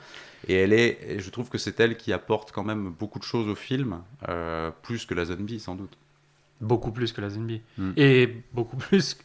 Et 0.49 0.55
elle 0.55 0.73
est, 0.73 0.99
et 1.07 1.19
je 1.21 1.31
trouve 1.31 1.51
que 1.51 1.59
c'est 1.59 1.79
elle 1.79 1.97
qui 1.97 2.12
apporte 2.12 2.51
quand 2.51 2.65
même 2.65 2.91
beaucoup 2.99 3.19
de 3.19 3.25
choses 3.25 3.47
au 3.49 3.55
film, 3.55 4.01
euh, 4.29 4.71
plus 4.83 5.05
que 5.05 5.15
la 5.15 5.27
Zombie, 5.27 5.61
sans 5.61 5.75
doute. 5.75 5.97
Beaucoup 6.62 6.91
plus 6.93 7.12
que 7.12 7.21
la 7.21 7.29
Zenby. 7.31 7.61
Mm. 7.79 7.91
Et 7.97 8.43
beaucoup 8.53 8.77
plus 8.89 9.19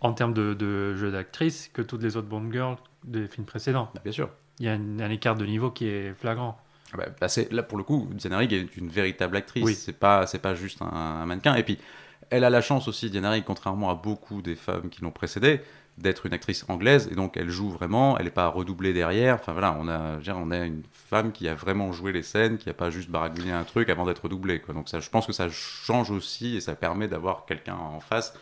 en 0.00 0.12
termes 0.12 0.34
de, 0.34 0.54
de 0.54 0.96
jeu 0.96 1.12
d'actrice 1.12 1.70
que 1.72 1.80
toutes 1.82 2.02
les 2.02 2.16
autres 2.16 2.26
Bond 2.28 2.50
Girls 2.52 2.76
des 3.04 3.28
films 3.28 3.46
précédents. 3.46 3.90
Bah, 3.94 4.00
bien 4.02 4.12
sûr. 4.12 4.28
Il 4.58 4.66
y 4.66 4.68
a 4.68 4.72
un, 4.72 4.98
un 5.00 5.10
écart 5.10 5.36
de 5.36 5.46
niveau 5.46 5.70
qui 5.70 5.86
est 5.86 6.12
flagrant. 6.14 6.60
Ah 6.92 6.96
bah, 6.98 7.06
bah, 7.20 7.28
c'est- 7.28 7.50
là, 7.52 7.62
pour 7.62 7.78
le 7.78 7.84
coup, 7.84 8.08
Diana 8.12 8.38
Rigg 8.38 8.52
est 8.52 8.76
une 8.76 8.88
véritable 8.88 9.36
actrice. 9.36 9.64
Oui. 9.64 9.74
C'est 9.74 9.98
pas, 9.98 10.26
c'est 10.26 10.38
pas 10.38 10.54
juste 10.54 10.82
un, 10.82 10.86
un 10.86 11.26
mannequin. 11.26 11.54
Et 11.54 11.62
puis, 11.62 11.78
elle 12.30 12.44
a 12.44 12.50
la 12.50 12.60
chance 12.60 12.88
aussi, 12.88 13.10
Diana 13.10 13.30
Rigg, 13.30 13.44
contrairement 13.46 13.90
à 13.90 13.94
beaucoup 13.94 14.42
des 14.42 14.54
femmes 14.56 14.88
qui 14.90 15.02
l'ont 15.02 15.10
précédée, 15.10 15.60
d'être 15.98 16.26
une 16.26 16.32
actrice 16.32 16.64
anglaise. 16.68 17.08
Et 17.10 17.14
donc, 17.14 17.36
elle 17.36 17.50
joue 17.50 17.70
vraiment. 17.70 18.16
Elle 18.18 18.24
n'est 18.24 18.30
pas 18.30 18.48
redoublée 18.48 18.92
derrière. 18.92 19.34
Enfin 19.36 19.52
voilà, 19.52 19.76
on 19.78 19.88
a, 19.88 20.16
dire, 20.18 20.36
on 20.38 20.50
a 20.50 20.58
une 20.64 20.82
femme 20.92 21.32
qui 21.32 21.48
a 21.48 21.54
vraiment 21.54 21.92
joué 21.92 22.12
les 22.12 22.22
scènes, 22.22 22.58
qui 22.58 22.68
a 22.70 22.74
pas 22.74 22.90
juste 22.90 23.10
baragouiné 23.10 23.52
un 23.52 23.64
truc 23.64 23.88
avant 23.90 24.06
d'être 24.06 24.22
redoublée. 24.24 24.60
Quoi. 24.60 24.74
Donc, 24.74 24.88
ça, 24.88 25.00
je 25.00 25.10
pense 25.10 25.26
que 25.26 25.32
ça 25.32 25.48
change 25.50 26.10
aussi 26.10 26.56
et 26.56 26.60
ça 26.60 26.74
permet 26.74 27.08
d'avoir 27.08 27.44
quelqu'un 27.46 27.74
en 27.76 28.00
face 28.00 28.34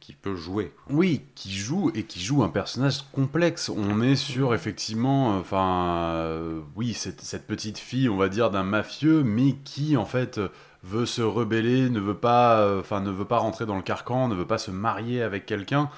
qui 0.00 0.12
peut 0.12 0.36
jouer. 0.36 0.72
Oui, 0.90 1.22
qui 1.34 1.52
joue 1.52 1.90
et 1.94 2.04
qui 2.04 2.20
joue 2.20 2.42
un 2.42 2.48
personnage 2.48 3.02
complexe. 3.12 3.68
On 3.68 4.00
est 4.00 4.16
sur 4.16 4.54
effectivement, 4.54 5.34
euh, 5.34 5.40
enfin, 5.40 6.12
euh, 6.14 6.60
oui, 6.76 6.94
cette, 6.94 7.20
cette 7.20 7.46
petite 7.46 7.78
fille, 7.78 8.08
on 8.08 8.16
va 8.16 8.28
dire, 8.28 8.50
d'un 8.50 8.62
mafieux, 8.62 9.22
mais 9.22 9.56
qui 9.64 9.96
en 9.96 10.04
fait 10.04 10.38
euh, 10.38 10.48
veut 10.82 11.06
se 11.06 11.22
rebeller, 11.22 11.90
ne 11.90 12.00
veut 12.00 12.16
pas, 12.16 12.78
enfin, 12.78 13.00
ne 13.00 13.10
veut 13.10 13.24
pas 13.24 13.38
rentrer 13.38 13.66
dans 13.66 13.76
le 13.76 13.82
carcan, 13.82 14.28
ne 14.28 14.34
veut 14.34 14.46
pas 14.46 14.58
se 14.58 14.70
marier 14.70 15.22
avec 15.22 15.46
quelqu'un. 15.46 15.90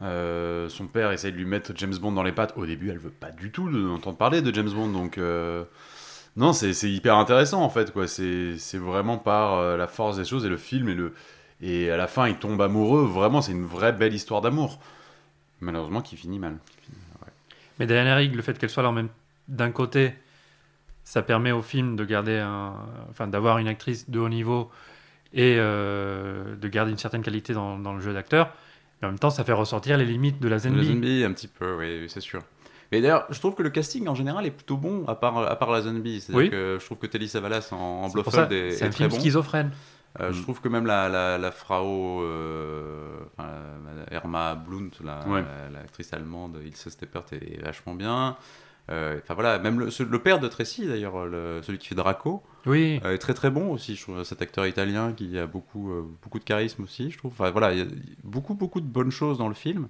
Son 0.00 0.86
père 0.90 1.10
essaie 1.12 1.30
de 1.30 1.36
lui 1.36 1.44
mettre 1.44 1.72
James 1.74 1.96
Bond 2.00 2.12
dans 2.12 2.22
les 2.22 2.32
pattes. 2.32 2.54
Au 2.56 2.64
début, 2.64 2.90
elle 2.90 2.98
veut 2.98 3.10
pas 3.10 3.30
du 3.30 3.50
tout 3.50 3.68
entendre 3.92 4.16
parler 4.16 4.40
de 4.40 4.54
James 4.54 4.70
Bond, 4.70 4.88
donc 4.88 5.20
non, 6.36 6.52
c'est 6.54 6.90
hyper 6.90 7.16
intéressant 7.16 7.62
en 7.62 7.68
fait, 7.68 7.92
quoi. 7.92 8.06
C'est 8.06 8.78
vraiment 8.78 9.18
par 9.18 9.76
la 9.76 9.86
force 9.86 10.16
des 10.16 10.24
choses 10.24 10.46
et 10.46 10.48
le 10.48 10.56
film 10.56 10.88
et 10.88 10.94
le 10.94 11.12
et 11.62 11.90
à 11.90 11.96
la 11.96 12.06
fin, 12.06 12.28
il 12.28 12.36
tombe 12.36 12.60
amoureux. 12.62 13.04
Vraiment, 13.04 13.40
c'est 13.42 13.52
une 13.52 13.66
vraie 13.66 13.92
belle 13.92 14.14
histoire 14.14 14.40
d'amour. 14.40 14.78
Malheureusement, 15.60 16.00
qui 16.00 16.16
finit 16.16 16.38
mal. 16.38 16.56
Mais 17.78 17.86
Diana 17.86 18.14
Rigg, 18.14 18.34
le 18.34 18.42
fait 18.42 18.58
qu'elle 18.58 18.70
soit 18.70 18.82
là 18.82 18.92
même 18.92 19.08
d'un 19.48 19.70
côté, 19.70 20.14
ça 21.04 21.22
permet 21.22 21.52
au 21.52 21.62
film 21.62 21.96
de 21.96 22.04
garder 22.04 22.38
un, 22.38 22.74
enfin 23.10 23.26
d'avoir 23.26 23.58
une 23.58 23.68
actrice 23.68 24.08
de 24.10 24.18
haut 24.18 24.28
niveau 24.28 24.70
et 25.32 25.56
euh, 25.58 26.56
de 26.56 26.68
garder 26.68 26.92
une 26.92 26.98
certaine 26.98 27.22
qualité 27.22 27.52
dans, 27.52 27.78
dans 27.78 27.94
le 27.94 28.00
jeu 28.00 28.12
d'acteur. 28.12 28.52
Mais 29.00 29.08
en 29.08 29.10
même 29.12 29.18
temps, 29.18 29.30
ça 29.30 29.44
fait 29.44 29.52
ressortir 29.52 29.96
les 29.96 30.04
limites 30.04 30.40
de 30.40 30.48
la 30.48 30.56
La 30.56 30.58
Zenby. 30.58 30.86
Zombie, 30.86 31.24
un 31.24 31.32
petit 31.32 31.48
peu, 31.48 31.76
oui, 31.78 32.04
c'est 32.08 32.20
sûr. 32.20 32.40
Mais 32.92 33.00
d'ailleurs, 33.00 33.26
je 33.30 33.38
trouve 33.38 33.54
que 33.54 33.62
le 33.62 33.70
casting 33.70 34.08
en 34.08 34.14
général 34.14 34.44
est 34.46 34.50
plutôt 34.50 34.76
bon, 34.76 35.06
à 35.06 35.14
part, 35.14 35.38
à 35.38 35.56
part 35.56 35.70
la 35.70 35.80
Zombie. 35.82 36.20
C'est-à-dire 36.20 36.44
Oui. 36.44 36.50
que 36.50 36.76
je 36.80 36.84
trouve 36.84 36.98
que 36.98 37.06
Telly 37.06 37.28
Savalas 37.28 37.68
en, 37.72 37.76
en 37.76 38.08
C'est 38.08 38.12
Blofeld 38.14 38.52
est, 38.52 38.70
c'est 38.72 38.84
est 38.84 38.88
un 38.88 38.90
très 38.90 38.96
film 39.04 39.10
bon. 39.10 39.20
schizophrène. 39.20 39.70
Euh, 40.18 40.32
Je 40.32 40.40
Mm. 40.40 40.42
trouve 40.42 40.60
que 40.60 40.68
même 40.68 40.86
la, 40.86 41.08
la, 41.08 41.38
la 41.38 41.50
Frau 41.52 42.22
euh, 42.22 43.20
enfin, 43.36 43.48
la- 44.08 44.16
Irma 44.16 44.54
Blunt, 44.56 44.90
Ouais. 45.28 45.44
l'actrice 45.72 46.12
allemande, 46.12 46.58
Ilse 46.66 46.88
Steppert, 46.88 47.22
est 47.32 47.62
vachement 47.62 47.94
bien. 47.94 48.36
Euh, 48.90 49.20
Enfin 49.22 49.34
voilà, 49.34 49.60
même 49.60 49.78
le, 49.78 49.90
ce- 49.90 50.02
le 50.02 50.18
père 50.18 50.40
de 50.40 50.48
Tracy 50.48 50.88
d'ailleurs, 50.88 51.26
le- 51.26 51.60
celui 51.62 51.78
qui 51.78 51.86
fait 51.86 51.94
Draco, 51.94 52.42
Oui, 52.66 53.00
euh, 53.04 53.14
est 53.14 53.18
très 53.18 53.34
très 53.34 53.50
bon 53.50 53.70
aussi. 53.70 53.94
Je 53.94 54.02
trouve 54.02 54.24
cet 54.24 54.42
acteur 54.42 54.66
italien 54.66 55.12
qui 55.12 55.38
a 55.38 55.46
beaucoup 55.46 55.92
euh, 55.92 56.02
beaucoup 56.22 56.40
de 56.40 56.44
charisme 56.44 56.82
aussi. 56.82 57.10
Je 57.12 57.18
trouve. 57.18 57.30
Enfin 57.32 57.50
voilà, 57.52 57.72
il 57.72 57.78
y 57.78 57.82
a 57.82 57.86
beaucoup 58.24 58.54
beaucoup 58.54 58.80
de 58.80 58.86
bonnes 58.86 59.12
choses 59.12 59.38
dans 59.38 59.48
le 59.48 59.54
film. 59.54 59.86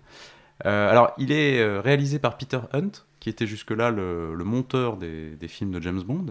Alors 0.62 1.12
il 1.16 1.32
est 1.32 1.78
réalisé 1.80 2.18
par 2.18 2.36
Peter 2.36 2.60
Hunt, 2.74 2.90
qui 3.20 3.30
était 3.30 3.46
jusque 3.46 3.70
là 3.70 3.90
le, 3.90 4.34
le 4.34 4.44
monteur 4.44 4.98
des, 4.98 5.30
des 5.30 5.48
films 5.48 5.70
de 5.70 5.80
James 5.80 6.02
Bond. 6.02 6.26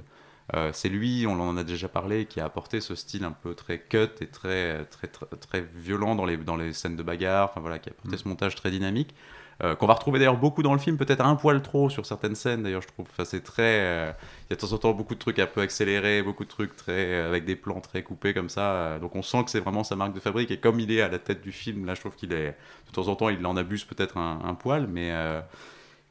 Euh, 0.55 0.71
c'est 0.73 0.89
lui, 0.89 1.25
on 1.27 1.39
en 1.39 1.57
a 1.57 1.63
déjà 1.63 1.87
parlé, 1.89 2.25
qui 2.25 2.39
a 2.39 2.45
apporté 2.45 2.81
ce 2.81 2.95
style 2.95 3.23
un 3.23 3.31
peu 3.31 3.53
très 3.55 3.79
cut 3.79 4.09
et 4.21 4.27
très, 4.27 4.85
très, 4.85 5.07
très, 5.07 5.25
très 5.39 5.61
violent 5.61 6.15
dans 6.15 6.25
les, 6.25 6.37
dans 6.37 6.55
les 6.57 6.73
scènes 6.73 6.95
de 6.95 7.03
bagarre, 7.03 7.49
enfin 7.51 7.61
voilà, 7.61 7.77
qui 7.79 7.89
a 7.89 7.91
apporté 7.93 8.15
Mm. 8.15 8.17
ce 8.17 8.27
montage 8.27 8.55
très 8.55 8.71
dynamique. 8.71 9.13
euh, 9.61 9.75
qu'on 9.75 9.87
va 9.87 9.93
retrouver 9.93 10.19
d'ailleurs 10.19 10.37
beaucoup 10.37 10.63
dans 10.63 10.71
le 10.73 10.79
film, 10.79 10.97
peut-être 10.97 11.19
un 11.25 11.35
poil 11.35 11.61
trop 11.61 11.89
sur 11.89 12.05
certaines 12.05 12.35
scènes 12.35 12.63
d'ailleurs, 12.63 12.81
je 12.81 12.87
trouve. 12.87 13.07
Enfin, 13.11 13.25
c'est 13.25 13.41
très. 13.43 13.63
euh, 13.81 14.11
Il 14.49 14.51
y 14.51 14.53
a 14.53 14.55
de 14.55 14.61
temps 14.61 14.71
en 14.73 14.77
temps 14.77 14.93
beaucoup 14.93 15.15
de 15.15 15.19
trucs 15.19 15.37
un 15.39 15.47
peu 15.47 15.59
accélérés, 15.61 16.23
beaucoup 16.23 16.45
de 16.45 16.49
trucs 16.49 16.75
très, 16.77 17.15
avec 17.15 17.43
des 17.45 17.55
plans 17.57 17.81
très 17.81 18.01
coupés 18.03 18.33
comme 18.33 18.49
ça. 18.49 18.99
donc 18.99 19.15
on 19.15 19.21
sent 19.21 19.43
que 19.43 19.51
c'est 19.51 19.59
vraiment 19.59 19.83
sa 19.83 19.95
marque 19.97 20.13
de 20.13 20.19
fabrique. 20.21 20.49
Et 20.51 20.59
comme 20.59 20.79
il 20.79 20.91
est 20.91 21.01
à 21.01 21.09
la 21.09 21.19
tête 21.19 21.41
du 21.41 21.51
film, 21.51 21.85
là 21.85 21.93
je 21.95 21.99
trouve 21.99 22.15
qu'il 22.15 22.31
est. 22.33 22.57
De 22.87 22.91
temps 22.93 23.07
en 23.09 23.15
temps, 23.17 23.29
il 23.29 23.45
en 23.45 23.57
abuse 23.57 23.83
peut-être 23.85 24.17
un, 24.17 24.39
un 24.45 24.53
poil, 24.55 24.87
mais. 24.87 25.11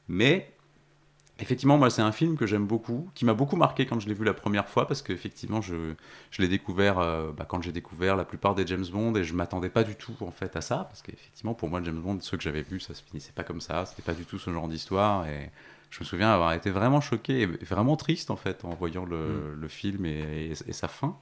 mais 0.08 0.50
effectivement, 1.38 1.78
moi, 1.78 1.90
c'est 1.90 2.02
un 2.02 2.12
film 2.12 2.36
que 2.36 2.46
j'aime 2.46 2.66
beaucoup, 2.66 3.10
qui 3.14 3.24
m'a 3.24 3.34
beaucoup 3.34 3.56
marqué 3.56 3.86
quand 3.86 4.00
je 4.00 4.08
l'ai 4.08 4.14
vu 4.14 4.24
la 4.24 4.34
première 4.34 4.68
fois, 4.68 4.86
parce 4.86 5.02
qu'effectivement, 5.02 5.60
je, 5.60 5.94
je 6.30 6.42
l'ai 6.42 6.48
découvert 6.48 6.98
euh, 6.98 7.30
bah, 7.32 7.46
quand 7.48 7.62
j'ai 7.62 7.72
découvert 7.72 8.16
la 8.16 8.24
plupart 8.24 8.54
des 8.54 8.66
James 8.66 8.84
Bond, 8.92 9.14
et 9.14 9.24
je 9.24 9.34
m'attendais 9.34 9.68
pas 9.70 9.84
du 9.84 9.94
tout 9.96 10.14
en 10.20 10.30
fait 10.30 10.56
à 10.56 10.60
ça, 10.60 10.86
parce 10.88 11.02
qu'effectivement, 11.02 11.54
pour 11.54 11.68
moi, 11.68 11.80
James 11.84 12.00
Bond, 12.00 12.18
ceux 12.20 12.36
que 12.36 12.42
j'avais 12.42 12.62
vus, 12.62 12.80
ça 12.80 12.94
se 12.94 13.02
finissait 13.02 13.32
pas 13.32 13.44
comme 13.44 13.60
ça, 13.60 13.86
c'était 13.86 14.02
pas 14.02 14.14
du 14.14 14.24
tout 14.24 14.38
ce 14.38 14.50
genre 14.52 14.68
d'histoire, 14.68 15.26
et 15.28 15.50
je 15.90 16.00
me 16.00 16.04
souviens 16.04 16.30
avoir 16.32 16.52
été 16.52 16.70
vraiment 16.70 17.00
choqué, 17.00 17.42
et 17.42 17.46
vraiment 17.46 17.96
triste 17.96 18.30
en 18.30 18.36
fait, 18.36 18.64
en 18.64 18.74
voyant 18.74 19.04
le, 19.04 19.54
le 19.54 19.68
film 19.68 20.04
et, 20.06 20.50
et- 20.50 20.70
et 20.70 20.72
sa 20.72 20.88
fin. 20.88 21.16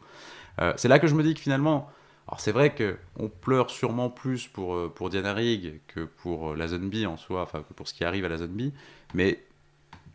Euh, 0.60 0.72
c'est 0.76 0.88
là 0.88 0.98
que 0.98 1.06
je 1.06 1.14
me 1.14 1.22
dis 1.22 1.34
que 1.34 1.40
finalement, 1.40 1.90
alors 2.28 2.40
c'est 2.40 2.52
vrai 2.52 2.74
que 2.74 2.96
on 3.18 3.28
pleure 3.28 3.70
sûrement 3.70 4.10
plus 4.10 4.48
pour, 4.48 4.74
euh, 4.74 4.92
pour 4.94 5.10
Diana 5.10 5.32
Rigg 5.34 5.80
que 5.86 6.00
pour 6.04 6.52
euh, 6.52 6.56
Lazenby 6.56 7.06
en 7.06 7.16
soi, 7.16 7.42
enfin 7.42 7.62
que 7.62 7.72
pour 7.74 7.88
ce 7.88 7.94
qui 7.94 8.04
arrive 8.04 8.24
à 8.24 8.28
Lazenby, 8.28 8.72
mais 9.14 9.44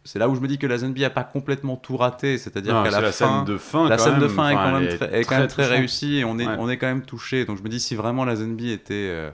c'est 0.04 0.18
là 0.20 0.28
où 0.30 0.36
je 0.36 0.40
me 0.42 0.48
dis 0.48 0.58
que 0.58 0.66
Lazenby 0.68 1.06
a 1.06 1.10
pas 1.10 1.24
complètement 1.24 1.76
tout 1.78 1.96
raté, 1.98 2.38
c'est-à-dire 2.38 2.74
qu'à 2.84 2.90
la, 2.92 3.02
la 3.02 3.12
fin, 3.12 3.38
scène 3.38 3.46
de 3.46 3.58
fin. 3.58 3.88
la 3.90 3.98
scène 3.98 4.20
de 4.20 4.28
fin 4.28 4.50
est 4.50 4.56
quand 4.56 4.80
même 4.80 4.98
très, 4.98 5.20
est 5.20 5.24
quand 5.26 5.38
même 5.38 5.48
très 5.48 5.64
touchante. 5.64 5.78
réussie 5.78 6.18
et 6.18 6.26
on 6.26 6.40
est, 6.40 6.48
Ouais. 6.48 6.56
on 6.60 6.70
est 6.70 6.78
quand 6.78 6.88
même 6.88 7.04
touché. 7.04 7.46
Donc 7.46 7.58
je 7.58 7.64
me 7.64 7.70
dis 7.70 7.80
si 7.80 7.96
vraiment 7.96 8.26
Lazenby 8.26 8.72
était 8.72 8.94
euh, 9.10 9.30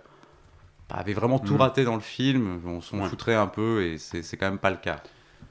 avait 0.90 1.14
vraiment 1.14 1.40
tout 1.40 1.56
Mm. 1.56 1.62
raté 1.62 1.84
dans 1.84 1.96
le 1.96 2.02
film, 2.02 2.60
on 2.66 2.82
s'en 2.82 3.00
Ouais. 3.00 3.08
foutrait 3.10 3.36
un 3.36 3.48
peu 3.48 3.84
et 3.84 3.98
c'est 3.98 4.22
c'est 4.24 4.36
quand 4.38 4.50
même 4.50 4.58
pas 4.60 4.70
le 4.72 4.78
cas. 4.78 4.98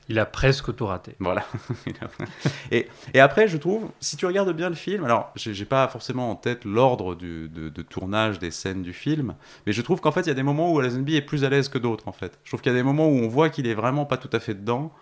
Il 0.09 0.19
a 0.21 0.25
presque 0.27 0.75
tout 0.77 0.87
raté. 0.87 1.17
Voilà. 1.19 1.43
et, 2.71 2.87
et 3.15 3.21
après, 3.21 3.49
je 3.49 3.57
trouve, 3.57 3.89
si 4.01 4.17
tu 4.17 4.25
regardes 4.27 4.53
bien 4.53 4.69
le 4.69 4.75
film, 4.77 5.05
alors 5.05 5.33
j'ai 5.35 5.65
pas 5.65 5.89
forcément 5.89 6.31
en 6.31 6.37
tête 6.37 6.65
l'ordre 6.65 7.15
du- 7.15 7.49
de, 7.49 7.69
de 7.69 7.83
tournage 7.83 8.39
des 8.39 8.51
scènes 8.53 8.83
du 8.83 8.93
film, 8.93 9.35
mais 9.67 9.73
je 9.73 9.83
trouve 9.83 10.01
qu'en 10.01 10.13
fait, 10.13 10.21
il 10.21 10.29
y 10.29 10.31
a 10.31 10.35
des 10.35 10.43
moments 10.45 10.73
où 10.73 10.81
Lazenby 10.81 11.17
est 11.17 11.23
plus 11.23 11.45
à 11.45 11.49
l'aise 11.49 11.69
que 11.69 11.79
d'autres, 11.79 12.07
en 12.07 12.13
fait. 12.13 12.39
Je 12.45 12.51
trouve 12.51 12.61
qu'il 12.61 12.71
y 12.71 12.75
a 12.75 12.79
des 12.79 12.85
moments 12.85 13.09
où 13.09 13.17
on 13.19 13.29
voit 13.29 13.49
qu'il 13.51 13.67
est 13.67 13.75
vraiment 13.75 14.05
pas 14.05 14.17
tout 14.17 14.31
à 14.33 14.39
fait 14.41 14.55
dedans, 14.55 14.93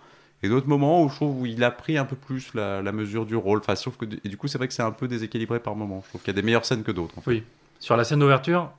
et 0.42 0.48
d'autres 0.48 0.68
moments 0.68 1.02
où 1.02 1.08
je 1.08 1.14
trouve 1.14 1.40
où 1.40 1.46
il 1.46 1.62
a 1.64 1.70
pris 1.70 1.96
un 1.96 2.04
peu 2.04 2.16
plus 2.16 2.52
la, 2.54 2.82
la 2.82 2.92
mesure 2.92 3.24
du 3.26 3.36
rôle. 3.36 3.58
Enfin, 3.60 3.74
sauf 3.76 3.96
que, 3.96 4.04
et 4.24 4.28
du 4.28 4.36
coup, 4.36 4.46
c'est 4.48 4.58
vrai 4.58 4.68
que 4.68 4.74
c'est 4.74 4.82
un 4.82 4.90
peu 4.90 5.08
déséquilibré 5.08 5.58
par 5.60 5.74
moments. 5.76 6.02
Je 6.04 6.08
trouve 6.10 6.20
qu'il 6.22 6.34
y 6.34 6.36
a 6.36 6.40
des 6.40 6.44
meilleures 6.44 6.64
scènes 6.66 6.82
que 6.82 6.92
d'autres. 6.92 7.16
En 7.18 7.20
fait. 7.22 7.30
Oui. 7.30 7.42
Sur 7.80 7.96
la 7.96 8.04
scène 8.04 8.18
d'ouverture, 8.18 8.70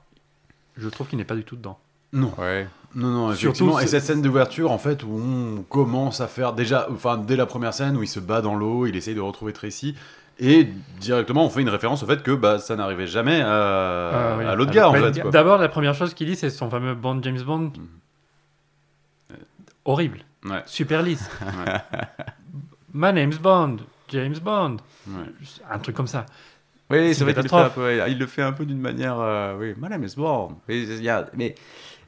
je 0.78 0.90
trouve 0.90 1.08
qu'il 1.08 1.18
n'est 1.18 1.26
pas 1.26 1.36
du 1.36 1.44
tout 1.44 1.56
dedans. 1.56 1.78
Non. 2.14 2.32
Ouais. 2.38 2.68
Non, 2.94 3.10
non, 3.10 3.34
Surtout, 3.34 3.48
effectivement. 3.48 3.80
Et 3.80 3.82
c'est- 3.84 4.00
cette 4.00 4.04
scène 4.04 4.22
d'ouverture, 4.22 4.72
en 4.72 4.78
fait, 4.78 5.04
où 5.04 5.10
on 5.20 5.64
commence 5.64 6.22
à 6.22 6.28
faire 6.28 6.54
déjà, 6.54 6.88
enfin, 6.92 7.18
dès 7.18 7.36
la 7.36 7.46
première 7.46 7.74
scène 7.74 7.98
où 7.98 8.04
il 8.04 8.08
se 8.08 8.20
bat 8.22 8.42
dans 8.42 8.56
l'eau, 8.56 8.86
il 8.86 8.96
essaye 8.96 9.16
de 9.16 9.20
retrouver 9.22 9.52
Tracy, 9.52 9.96
et 10.40 10.70
directement, 11.02 11.46
on 11.46 11.50
fait 11.50 11.62
une 11.62 11.70
référence 11.70 12.04
au 12.04 12.06
fait 12.06 12.24
que 12.24 12.32
bah, 12.32 12.58
ça 12.60 12.76
n'arrivait 12.78 13.08
jamais 13.08 13.42
à, 13.42 13.50
Ah 14.34 14.36
oui. 14.38 14.46
à 14.46 14.56
l'autre 14.56 14.72
gars, 14.72 14.90
en 14.90 14.94
Mais 14.94 15.12
fait. 15.12 15.30
D'abord, 15.30 15.58
la 15.58 15.68
première 15.68 15.94
chose 15.94 16.14
qu'il 16.14 16.28
dit, 16.28 16.36
c'est 16.38 16.50
son 16.50 16.70
fameux 16.70 16.94
Bond 16.96 17.20
James 17.22 17.42
Bond. 17.42 17.72
Horrible. 19.86 20.20
Ouais. 20.44 20.64
Super 20.66 21.02
lisse. 21.04 21.30
My 22.94 23.12
name's 23.14 23.38
Bond. 23.40 23.78
James 24.10 24.38
Bond. 24.42 24.78
Un 25.70 25.80
truc 25.80 25.96
comme 25.96 26.08
ça. 26.08 26.26
Oui, 26.90 27.14
C'est 27.16 27.24
vrai 27.24 27.34
qu'il 27.34 27.44
le 27.44 27.50
le 28.20 28.26
fait 28.28 28.42
un 28.44 28.52
peu 28.54 28.66
d'une 28.66 28.80
manière. 28.80 29.20
euh, 29.20 29.58
oui, 29.58 29.74
Madame 29.78 30.04
is 30.04 30.14
born. 30.16 30.56
Mais, 30.68 31.56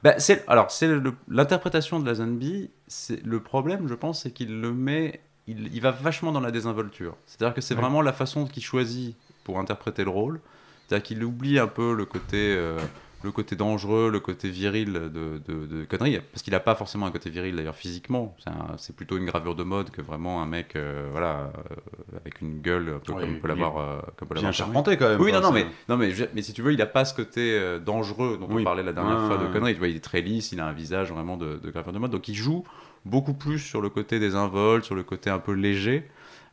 bah, 0.04 0.20
alors 0.48 0.70
c'est 0.70 0.88
l'interprétation 1.28 2.00
de 2.00 2.06
la. 2.06 2.70
C'est 2.88 3.26
le 3.26 3.40
problème, 3.40 3.88
je 3.88 3.96
pense, 3.96 4.22
c'est 4.24 4.32
qu'il 4.32 4.62
le 4.62 4.72
met. 4.74 5.20
Il, 5.48 5.74
il 5.74 5.82
va 5.82 5.92
vachement 5.92 6.32
dans 6.32 6.42
la 6.42 6.52
désinvolture. 6.52 7.16
C'est-à-dire 7.26 7.56
que 7.56 7.62
c'est 7.62 7.74
vraiment 7.76 8.02
la 8.02 8.14
façon 8.14 8.46
qu'il 8.46 8.64
choisit 8.64 9.16
pour 9.44 9.60
interpréter 9.60 10.04
le 10.04 10.10
rôle. 10.12 10.40
C'est-à-dire 10.88 11.04
qu'il 11.04 11.24
oublie 11.24 11.58
un 11.58 11.68
peu 11.68 11.94
le 11.96 12.06
côté. 12.06 12.54
euh, 12.56 12.78
le 13.24 13.32
côté 13.32 13.56
dangereux, 13.56 14.10
le 14.12 14.20
côté 14.20 14.50
viril 14.50 14.94
de, 14.94 15.10
de, 15.10 15.66
de 15.66 15.86
conneries, 15.86 16.20
parce 16.32 16.44
qu'il 16.44 16.52
n'a 16.54 16.60
pas 16.60 16.76
forcément 16.76 17.06
un 17.08 17.12
côté 17.12 17.30
viril 17.30 17.56
d'ailleurs 17.56 17.76
physiquement, 17.76 18.36
c'est 18.44 18.50
un- 18.50 18.78
c'est 18.78 18.96
plutôt 18.96 19.18
une 19.18 19.26
gravure 19.26 19.56
de 19.56 19.64
mode 19.64 19.90
que 19.90 20.02
vraiment 20.02 20.42
un 20.42 20.46
mec 20.46 20.76
euh, 20.76 21.08
voilà, 21.12 21.52
euh, 21.72 22.18
avec 22.22 22.42
une 22.42 22.62
gueule 22.62 22.90
un 22.96 23.00
peu 23.00 23.14
comme 23.14 23.22
peut 23.22 23.28
il 23.44 23.46
est 23.46 23.48
l'avoir 23.48 23.78
euh, 23.78 24.00
comme 24.18 24.28
peut 24.28 24.36
Bien 24.36 24.44
l'avoir 24.44 24.54
charpenté, 24.54 24.98
quand 24.98 25.10
même. 25.10 25.20
oui, 25.20 25.32
quoi, 25.32 25.42
non, 25.42 25.48
non, 25.48 25.54
mais, 25.54 25.66
non 25.90 25.98
mais, 25.98 26.12
je- 26.12 26.26
mais 26.36 26.42
si 26.44 26.54
tu 26.54 26.62
veux, 26.62 26.72
il 26.74 26.78
n'a 26.78 26.86
pas 26.86 27.06
ce 27.06 27.14
côté 27.16 27.58
euh, 27.58 27.80
dangereux 27.80 28.38
dont 28.40 28.48
on 28.50 28.64
parlait 28.64 28.84
la 28.84 28.94
dernière 28.94 29.20
fois 29.28 29.38
de 29.38 29.48
conneries. 29.52 29.74
Tu 29.74 29.80
vois, 29.80 29.88
il 29.88 29.96
est 29.96 30.00
très 30.04 30.22
lisse, 30.22 30.52
il 30.52 30.60
a 30.60 30.68
un 30.68 30.74
visage 30.74 31.12
vraiment 31.12 31.38
de, 31.38 31.58
de 31.58 31.72
graveur 31.72 31.94
de 31.94 32.00
mode. 32.00 32.12
Donc 32.12 32.28
il 32.28 32.36
joue 32.36 32.64
beaucoup 33.06 33.34
plus 33.34 33.60
sur 33.60 33.82
le 33.82 33.90
côté 33.90 34.20
des 34.20 34.36
invols, 34.36 34.84
sur 34.84 34.96
le 34.96 35.04
côté 35.04 35.30
un 35.30 35.40
peu 35.40 35.54
léger. 35.54 36.08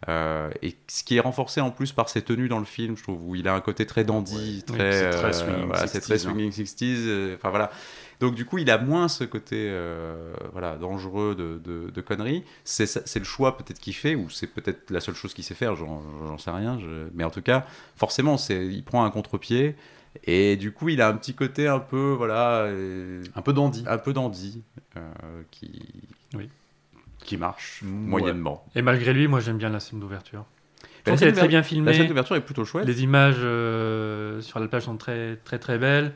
Euh, 0.08 0.50
et 0.62 0.76
ce 0.88 1.02
qui 1.04 1.16
est 1.16 1.20
renforcé 1.20 1.60
en 1.60 1.70
plus 1.70 1.92
par 1.92 2.08
ses 2.08 2.22
tenues 2.22 2.48
dans 2.48 2.58
le 2.58 2.64
film, 2.64 2.96
je 2.96 3.02
trouve, 3.02 3.26
où 3.26 3.34
il 3.34 3.48
a 3.48 3.54
un 3.54 3.60
côté 3.60 3.86
très 3.86 4.04
dandy, 4.04 4.62
Ouais. 4.70 4.74
très, 4.76 4.92
C'est 4.92 5.10
très 5.10 5.24
euh, 5.28 5.32
swinging 5.32 5.66
voilà, 5.66 5.86
c'est 5.86 6.00
très 6.00 6.16
60s, 6.16 6.26
hein. 6.26 6.30
swinging 6.32 6.50
60s. 6.52 6.84
euh, 7.06 7.34
Enfin 7.36 7.50
voilà. 7.50 7.70
Donc 8.20 8.34
du 8.34 8.44
coup, 8.44 8.58
il 8.58 8.70
a 8.70 8.78
moins 8.78 9.08
ce 9.08 9.24
côté 9.24 9.56
euh, 9.70 10.32
voilà, 10.52 10.76
dangereux 10.76 11.34
de, 11.34 11.58
de, 11.64 11.90
de 11.90 12.00
conneries. 12.00 12.44
C'est 12.64 13.16
le 13.18 13.24
choix 13.24 13.56
peut-être 13.56 13.78
qu'il 13.80 13.94
fait, 13.94 14.14
ou 14.14 14.30
c'est 14.30 14.46
peut-être 14.46 14.90
la 14.90 15.00
seule 15.00 15.14
chose 15.16 15.34
qu'il 15.34 15.44
sait 15.44 15.54
faire, 15.54 15.74
j'en 15.76 16.02
j'en 16.26 16.38
sais 16.38 16.50
rien. 16.50 16.78
je- 16.78 17.08
Mais 17.14 17.24
en 17.24 17.30
tout 17.30 17.42
cas, 17.42 17.66
forcément, 17.96 18.36
c'est 18.38 18.66
il 18.66 18.84
prend 18.84 19.04
un 19.04 19.10
contre-pied. 19.10 19.74
Et 20.22 20.56
du 20.56 20.70
coup, 20.70 20.90
il 20.90 21.00
a 21.02 21.08
un 21.08 21.14
petit 21.14 21.34
côté 21.34 21.66
un 21.66 21.80
peu, 21.80 22.14
voilà, 22.16 22.60
euh, 22.66 23.20
Un 23.34 23.42
peu 23.42 23.52
dandy. 23.52 23.82
un 23.88 23.98
peu 23.98 24.12
dandy, 24.12 24.62
euh, 24.96 25.42
qui, 25.50 25.82
Oui. 26.36 26.48
Qui 27.18 27.36
marche 27.36 27.82
Ouais. 27.82 27.88
moyennement. 27.88 28.64
Et 28.74 28.82
malgré 28.82 29.12
lui, 29.12 29.28
moi 29.28 29.40
j'aime 29.40 29.58
bien 29.58 29.68
la 29.70 29.80
scène 29.80 30.00
d'ouverture. 30.00 30.44
Je 31.06 31.10
la 31.10 31.16
qu'elle 31.18 31.28
est 31.28 31.32
très 31.32 31.48
bien 31.48 31.58
La 31.58 31.64
scène 31.64 31.84
filmée. 31.84 32.06
d'ouverture 32.08 32.36
est 32.36 32.40
plutôt 32.44 32.64
chouette. 32.64 32.86
Les 32.86 33.02
images 33.02 33.36
euh, 33.40 34.40
sur 34.40 34.58
la 34.58 34.68
plage 34.68 34.84
sont 34.84 34.96
très 34.96 35.36
très 35.36 35.58
très 35.58 35.78
belles. 35.78 36.12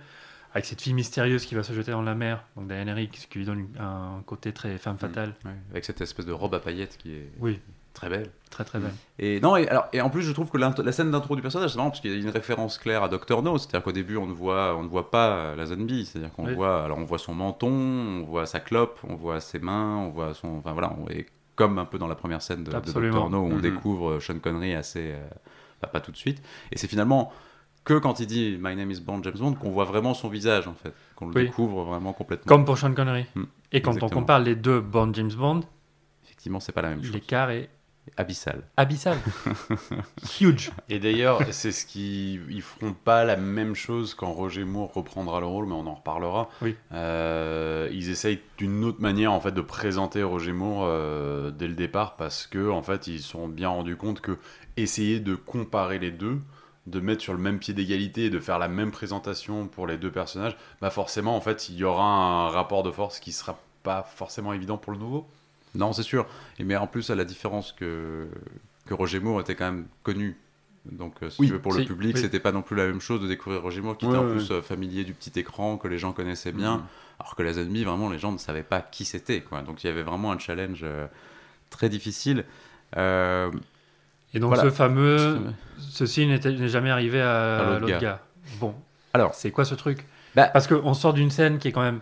Avec 0.54 0.64
cette 0.64 0.80
fille 0.80 0.94
mystérieuse 0.94 1.44
qui 1.44 1.54
va 1.54 1.62
se 1.62 1.74
jeter 1.74 1.90
dans 1.92 2.00
la 2.00 2.14
mer, 2.14 2.42
donc 2.56 2.68
Diane 2.68 2.88
Eric, 2.88 3.18
ce 3.18 3.26
qui 3.26 3.38
lui 3.38 3.44
donne 3.44 3.68
un 3.78 4.22
côté 4.24 4.52
très 4.52 4.78
femme 4.78 4.96
fatale. 4.96 5.34
Ouais, 5.44 5.50
avec 5.70 5.84
cette 5.84 6.00
espèce 6.00 6.24
de 6.24 6.32
robe 6.32 6.54
à 6.54 6.58
paillettes 6.58 6.96
qui 6.96 7.12
est 7.12 7.30
Oui, 7.38 7.60
très 8.00 8.08
belle. 8.08 8.30
très 8.50 8.64
très 8.64 8.78
belle. 8.78 8.92
Et 9.18 9.40
non, 9.40 9.56
et, 9.56 9.68
alors, 9.68 9.86
et 9.92 10.00
en 10.00 10.10
plus, 10.10 10.22
je 10.22 10.32
trouve 10.32 10.50
que 10.50 10.56
la 10.58 10.92
scène 10.92 11.10
d'intro 11.10 11.36
du 11.36 11.42
personnage, 11.42 11.70
c'est 11.70 11.76
marrant 11.76 11.90
parce 11.90 12.00
qu'il 12.00 12.10
y 12.12 12.14
a 12.14 12.18
une 12.18 12.28
référence 12.30 12.78
claire 12.78 13.02
à 13.02 13.08
Dr. 13.08 13.42
No, 13.42 13.58
c'est-à-dire 13.58 13.82
qu'au 13.82 13.92
début, 13.92 14.16
on 14.16 14.26
ne 14.26 14.32
voit, 14.32 14.76
on 14.76 14.82
ne 14.82 14.88
voit 14.88 15.10
pas 15.10 15.54
la 15.56 15.66
zombie, 15.66 16.06
c'est-à-dire 16.06 16.32
qu'on 16.32 16.46
Oui. 16.46 16.54
voit, 16.54 16.84
alors 16.84 16.98
on 16.98 17.04
voit 17.04 17.18
son 17.18 17.34
menton, 17.34 17.68
on 17.70 18.22
voit 18.24 18.46
sa 18.46 18.60
clope, 18.60 18.98
on 19.08 19.16
voit 19.16 19.40
ses 19.40 19.58
mains, 19.58 19.96
on 19.96 20.10
voit 20.10 20.34
son, 20.34 20.58
enfin 20.58 20.72
voilà, 20.72 20.94
on 21.04 21.08
est 21.08 21.26
comme 21.56 21.78
un 21.78 21.84
peu 21.84 21.98
dans 21.98 22.06
la 22.06 22.14
première 22.14 22.40
scène 22.42 22.62
de, 22.64 22.70
de. 22.72 22.78
Dr. 22.78 23.30
No 23.30 23.38
où 23.38 23.46
on 23.46 23.56
Mhm. 23.56 23.60
découvre 23.60 24.10
euh, 24.12 24.20
Sean 24.20 24.38
Connery 24.38 24.74
assez, 24.74 25.12
euh, 25.12 25.28
bah, 25.82 25.88
pas 25.88 26.00
tout 26.00 26.12
de 26.12 26.16
suite, 26.16 26.40
et 26.72 26.78
c'est 26.78 26.86
finalement 26.88 27.32
que 27.84 27.94
quand 27.98 28.20
il 28.20 28.26
dit 28.26 28.58
My 28.60 28.76
name 28.76 28.90
is 28.90 29.00
Bond 29.00 29.22
James 29.24 29.38
Bond 29.38 29.54
qu'on 29.54 29.70
voit 29.70 29.84
vraiment 29.86 30.14
son 30.14 30.28
visage 30.28 30.68
en 30.68 30.74
fait, 30.74 30.92
qu'on 31.16 31.26
le 31.28 31.34
Oui. 31.34 31.44
découvre 31.46 31.82
vraiment 31.84 32.12
complètement. 32.12 32.48
Comme 32.48 32.64
pour 32.64 32.76
Sean 32.78 32.92
Connery. 32.92 33.24
Hmm, 33.34 33.44
Et 33.72 33.80
quand 33.82 33.92
exactement. 33.92 34.18
on 34.18 34.20
compare 34.20 34.38
les 34.40 34.54
deux 34.56 34.80
Bond 34.80 35.10
James 35.14 35.32
Bond, 35.36 35.62
Effectivement, 36.24 36.60
c'est 36.60 36.72
pas 36.72 36.82
la 36.82 36.90
même 36.90 37.02
chose. 37.02 37.12
l'écart 37.12 37.50
est 37.50 37.68
Abyssal. 38.16 38.62
abyssal. 38.76 39.18
Huge. 40.40 40.70
Et 40.88 40.98
d'ailleurs, 40.98 41.40
c'est 41.50 41.72
ce 41.72 41.86
qui. 41.86 42.40
Ils 42.48 42.62
feront 42.62 42.92
pas 42.92 43.24
la 43.24 43.36
même 43.36 43.74
chose 43.74 44.14
quand 44.14 44.32
Roger 44.32 44.64
Moore 44.64 44.92
reprendra 44.92 45.40
le 45.40 45.46
rôle, 45.46 45.66
mais 45.66 45.74
on 45.74 45.86
en 45.86 45.94
reparlera. 45.94 46.48
Oui. 46.62 46.76
Euh, 46.92 47.88
ils 47.92 48.10
essayent 48.10 48.40
d'une 48.56 48.84
autre 48.84 49.00
manière 49.00 49.32
en 49.32 49.40
fait 49.40 49.52
de 49.52 49.60
présenter 49.60 50.22
Roger 50.22 50.52
Moore 50.52 50.84
euh, 50.84 51.50
dès 51.50 51.68
le 51.68 51.74
départ 51.74 52.16
parce 52.16 52.46
que 52.46 52.70
en 52.70 52.82
fait 52.82 53.06
ils 53.06 53.20
se 53.20 53.28
sont 53.28 53.48
bien 53.48 53.68
rendus 53.68 53.96
compte 53.96 54.20
que 54.20 54.38
essayer 54.76 55.20
de 55.20 55.34
comparer 55.34 55.98
les 55.98 56.10
deux, 56.10 56.40
de 56.86 57.00
mettre 57.00 57.22
sur 57.22 57.32
le 57.32 57.38
même 57.38 57.58
pied 57.58 57.74
d'égalité 57.74 58.26
et 58.26 58.30
de 58.30 58.40
faire 58.40 58.58
la 58.58 58.68
même 58.68 58.90
présentation 58.90 59.66
pour 59.66 59.86
les 59.86 59.98
deux 59.98 60.10
personnages, 60.10 60.56
bah 60.80 60.90
forcément 60.90 61.36
en 61.36 61.40
fait 61.40 61.68
il 61.68 61.76
y 61.76 61.84
aura 61.84 62.04
un 62.04 62.48
rapport 62.48 62.82
de 62.82 62.90
force 62.90 63.20
qui 63.20 63.32
sera 63.32 63.58
pas 63.82 64.02
forcément 64.02 64.52
évident 64.52 64.78
pour 64.78 64.92
le 64.92 64.98
nouveau. 64.98 65.26
Non, 65.74 65.92
c'est 65.92 66.02
sûr. 66.02 66.26
Et 66.58 66.64
mais 66.64 66.76
en 66.76 66.86
plus, 66.86 67.10
à 67.10 67.14
la 67.14 67.24
différence 67.24 67.72
que, 67.72 68.28
que 68.86 68.94
Roger 68.94 69.20
Moore 69.20 69.40
était 69.40 69.54
quand 69.54 69.66
même 69.66 69.86
connu. 70.02 70.36
Donc, 70.90 71.14
euh, 71.22 71.28
si 71.30 71.40
Oui, 71.42 71.46
tu 71.48 71.52
veux, 71.54 71.58
pour 71.60 71.74
le 71.74 71.84
public, 71.84 72.14
oui. 72.16 72.20
c'était 72.22 72.40
pas 72.40 72.52
non 72.52 72.62
plus 72.62 72.74
la 72.76 72.86
même 72.86 73.00
chose 73.00 73.20
de 73.20 73.26
découvrir 73.28 73.60
Roger 73.62 73.80
Moore, 73.82 73.98
qui 73.98 74.06
Ouais, 74.06 74.12
était 74.12 74.20
en 74.20 74.26
ouais. 74.26 74.32
plus 74.36 74.50
euh, 74.50 74.62
familier 74.62 75.04
du 75.04 75.12
petit 75.12 75.38
écran, 75.38 75.76
que 75.76 75.86
les 75.88 75.98
gens 75.98 76.12
connaissaient 76.12 76.52
bien. 76.52 76.78
Mhm. 76.78 76.84
Alors 77.20 77.34
que 77.36 77.42
les 77.42 77.58
ennemis, 77.58 77.84
vraiment, 77.84 78.08
les 78.08 78.18
gens 78.18 78.32
ne 78.32 78.38
savaient 78.38 78.62
pas 78.62 78.80
qui 78.80 79.04
c'était. 79.04 79.40
quoi. 79.42 79.60
Donc, 79.62 79.84
il 79.84 79.88
y 79.88 79.90
avait 79.90 80.02
vraiment 80.04 80.32
un 80.32 80.38
challenge 80.38 80.80
euh, 80.84 81.06
très 81.68 81.88
difficile. 81.90 82.44
Euh, 82.96 83.50
Et 84.32 84.38
donc 84.40 84.54
Voilà. 84.54 84.62
ce 84.62 84.70
fameux, 84.74 85.38
ceci 85.78 86.26
n'est 86.26 86.40
jamais 86.68 86.90
arrivé 86.90 87.20
À 87.20 87.58
à, 87.58 87.62
l'autre 87.64 87.80
l'autre 87.80 87.86
gars. 87.92 87.98
gars. 87.98 88.22
Bon, 88.60 88.74
Alors, 89.12 89.34
c'est 89.34 89.50
quoi 89.50 89.64
ce 89.66 89.74
truc? 89.74 90.06
Bah- 90.34 90.48
Parce 90.52 90.66
qu'on 90.66 90.94
sort 90.94 91.12
d'une 91.12 91.30
scène 91.30 91.58
qui 91.58 91.68
est 91.68 91.72
quand 91.72 91.82
même 91.82 92.00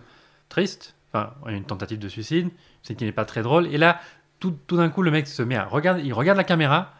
triste, 0.49 0.95
enfin 1.41 1.51
une 1.51 1.63
tentative 1.63 1.99
de 1.99 2.07
suicide, 2.09 2.49
c'est 2.83 2.95
qui 2.95 3.05
n'est 3.05 3.11
pas 3.11 3.25
très 3.25 3.41
drôle, 3.43 3.67
et 3.67 3.77
là, 3.77 3.99
tout, 4.39 4.55
tout 4.67 4.77
d'un 4.77 4.89
coup, 4.89 5.01
le 5.01 5.11
mec 5.11 5.27
se 5.27 5.41
met 5.43 5.55
à 5.55 5.65
regarder, 5.65 6.01
il 6.03 6.13
regarde 6.13 6.37
la 6.37 6.43
caméra, 6.43 6.93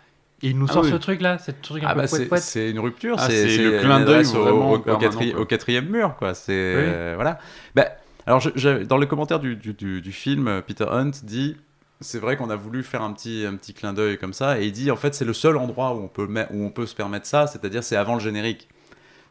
Et 0.44 0.50
il 0.50 0.58
nous 0.60 0.68
Ah 0.70 0.74
sort 0.74 0.84
oui. 0.84 0.92
ce 0.92 0.96
truc 0.98 1.20
là, 1.22 1.38
ce 1.40 1.50
truc 1.52 1.84
un 1.84 1.88
Ah 1.90 1.94
peu 1.96 2.02
bah 2.30 2.38
c'est 2.38 2.70
une 2.70 2.80
rupture, 2.80 3.16
Ah, 3.20 3.28
c'est 3.30 3.58
le 3.58 3.80
clin 3.80 4.00
d'œil 4.06 4.26
au, 4.36 4.78
quatri- 4.80 5.46
quatrième 5.48 5.88
mur, 5.90 6.16
quoi. 6.20 6.34
C'est 6.36 6.52
euh, 6.54 7.14
voilà. 7.16 7.40
Bah, 7.76 7.86
alors 8.28 8.40
je- 8.40 8.52
je- 8.56 8.84
dans 8.84 8.98
le 8.98 9.06
commentaire 9.08 9.40
du, 9.40 9.56
du, 9.56 9.74
du- 9.74 10.00
du 10.02 10.12
film, 10.12 10.62
Peter 10.68 10.86
Hunt 10.90 11.12
dit, 11.24 11.58
c'est 12.02 12.20
vrai 12.20 12.38
qu'on 12.38 12.52
a 12.52 12.56
voulu 12.56 12.84
faire 12.84 13.02
un 13.02 13.14
petit 13.14 13.46
un 13.48 13.56
petit 13.56 13.74
clin 13.74 13.94
d'œil 13.94 14.20
comme 14.20 14.34
ça, 14.34 14.60
et 14.60 14.66
il 14.68 14.72
dit 14.72 14.92
en 14.92 14.96
fait 14.96 15.16
c'est 15.16 15.26
le 15.26 15.34
seul 15.34 15.58
endroit 15.58 15.96
où 15.96 16.04
on 16.04 16.08
peut 16.08 16.28
où 16.52 16.64
on 16.66 16.70
peut 16.70 16.86
se 16.86 16.94
permettre 16.94 17.26
ça, 17.26 17.48
c'est-à-dire 17.48 17.84
c'est 17.84 17.96
avant 17.96 18.14
le 18.14 18.20
générique. 18.20 18.68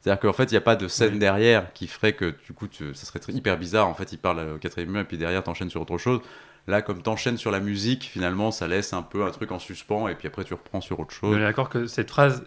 C'est-à-dire 0.07 0.21
qu'en 0.21 0.33
fait, 0.33 0.45
il 0.45 0.53
n'y 0.53 0.59
a 0.59 0.61
pas 0.61 0.77
de 0.77 0.87
scène 0.87 1.15
Oui. 1.15 1.19
derrière 1.19 1.73
qui 1.73 1.89
ferait 1.89 2.13
que, 2.13 2.37
du 2.47 2.53
coup, 2.53 2.69
tu- 2.69 2.95
ça 2.95 3.07
serait 3.07 3.19
hyper 3.35 3.59
bizarre. 3.59 3.89
En 3.89 3.95
fait, 3.95 4.13
il 4.13 4.19
parle 4.19 4.53
au 4.55 4.59
quatrième 4.59 4.91
mur 4.93 5.01
et 5.01 5.05
puis 5.05 5.19
derrière, 5.19 5.43
t'enchaînes 5.43 5.69
sur 5.69 5.81
autre 5.83 5.99
chose. 5.99 6.21
Là, 6.69 6.81
comme 6.81 7.03
t'enchaînes 7.03 7.37
sur 7.39 7.51
la 7.51 7.59
musique, 7.59 8.05
finalement, 8.05 8.53
ça 8.53 8.69
laisse 8.69 8.93
un 8.93 9.03
peu 9.03 9.25
un 9.25 9.31
truc 9.33 9.51
en 9.51 9.59
suspens 9.59 10.07
et 10.07 10.15
puis 10.15 10.29
après, 10.29 10.45
tu 10.45 10.55
reprends 10.55 10.81
sur 10.81 11.01
autre 11.01 11.11
On 11.11 11.27
chose. 11.33 11.37
est 11.37 11.41
d'accord 11.41 11.69
que 11.69 11.87
cette 11.89 12.11
phrase, 12.11 12.45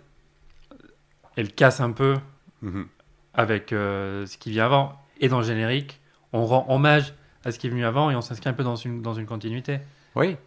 elle 1.35 1.51
casse 1.53 1.81
un 1.81 1.91
peu 1.91 2.15
Mhm. 2.61 2.87
avec 3.33 3.73
euh, 3.73 4.25
ce 4.25 4.37
qui 4.37 4.51
vient 4.51 4.65
avant. 4.65 4.93
Et 5.19 5.27
dans 5.27 5.39
le 5.39 5.45
générique, 5.45 5.99
on 6.31 6.45
rend 6.45 6.65
hommage 6.69 7.13
à 7.43 7.51
ce 7.51 7.59
qui 7.59 7.67
est 7.67 7.69
venu 7.69 7.83
avant 7.83 8.09
et 8.09 8.15
on 8.15 8.21
s'inscrit 8.21 8.49
un 8.49 8.53
peu 8.53 8.63
dans 8.63 8.75
une, 8.77 9.01
dans 9.01 9.13
une 9.13 9.25
continuité. 9.25 9.79
Oui. 10.15 10.37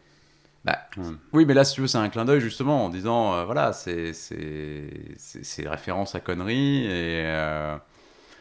Bah, 0.64 0.78
oui, 1.32 1.44
mais 1.44 1.54
là, 1.54 1.64
si 1.64 1.74
tu 1.74 1.80
veux, 1.80 1.86
c'est 1.88 1.98
un 1.98 2.08
clin 2.08 2.24
d'œil 2.24 2.40
justement 2.40 2.84
en 2.84 2.88
disant, 2.88 3.34
euh, 3.34 3.44
voilà, 3.44 3.72
c'est 3.72 4.12
c'est 4.12 5.14
c'est- 5.16 5.44
c'est 5.44 5.68
référence 5.68 6.14
à 6.14 6.20
conneries 6.20 6.84
et 6.86 7.22
euh, 7.26 7.76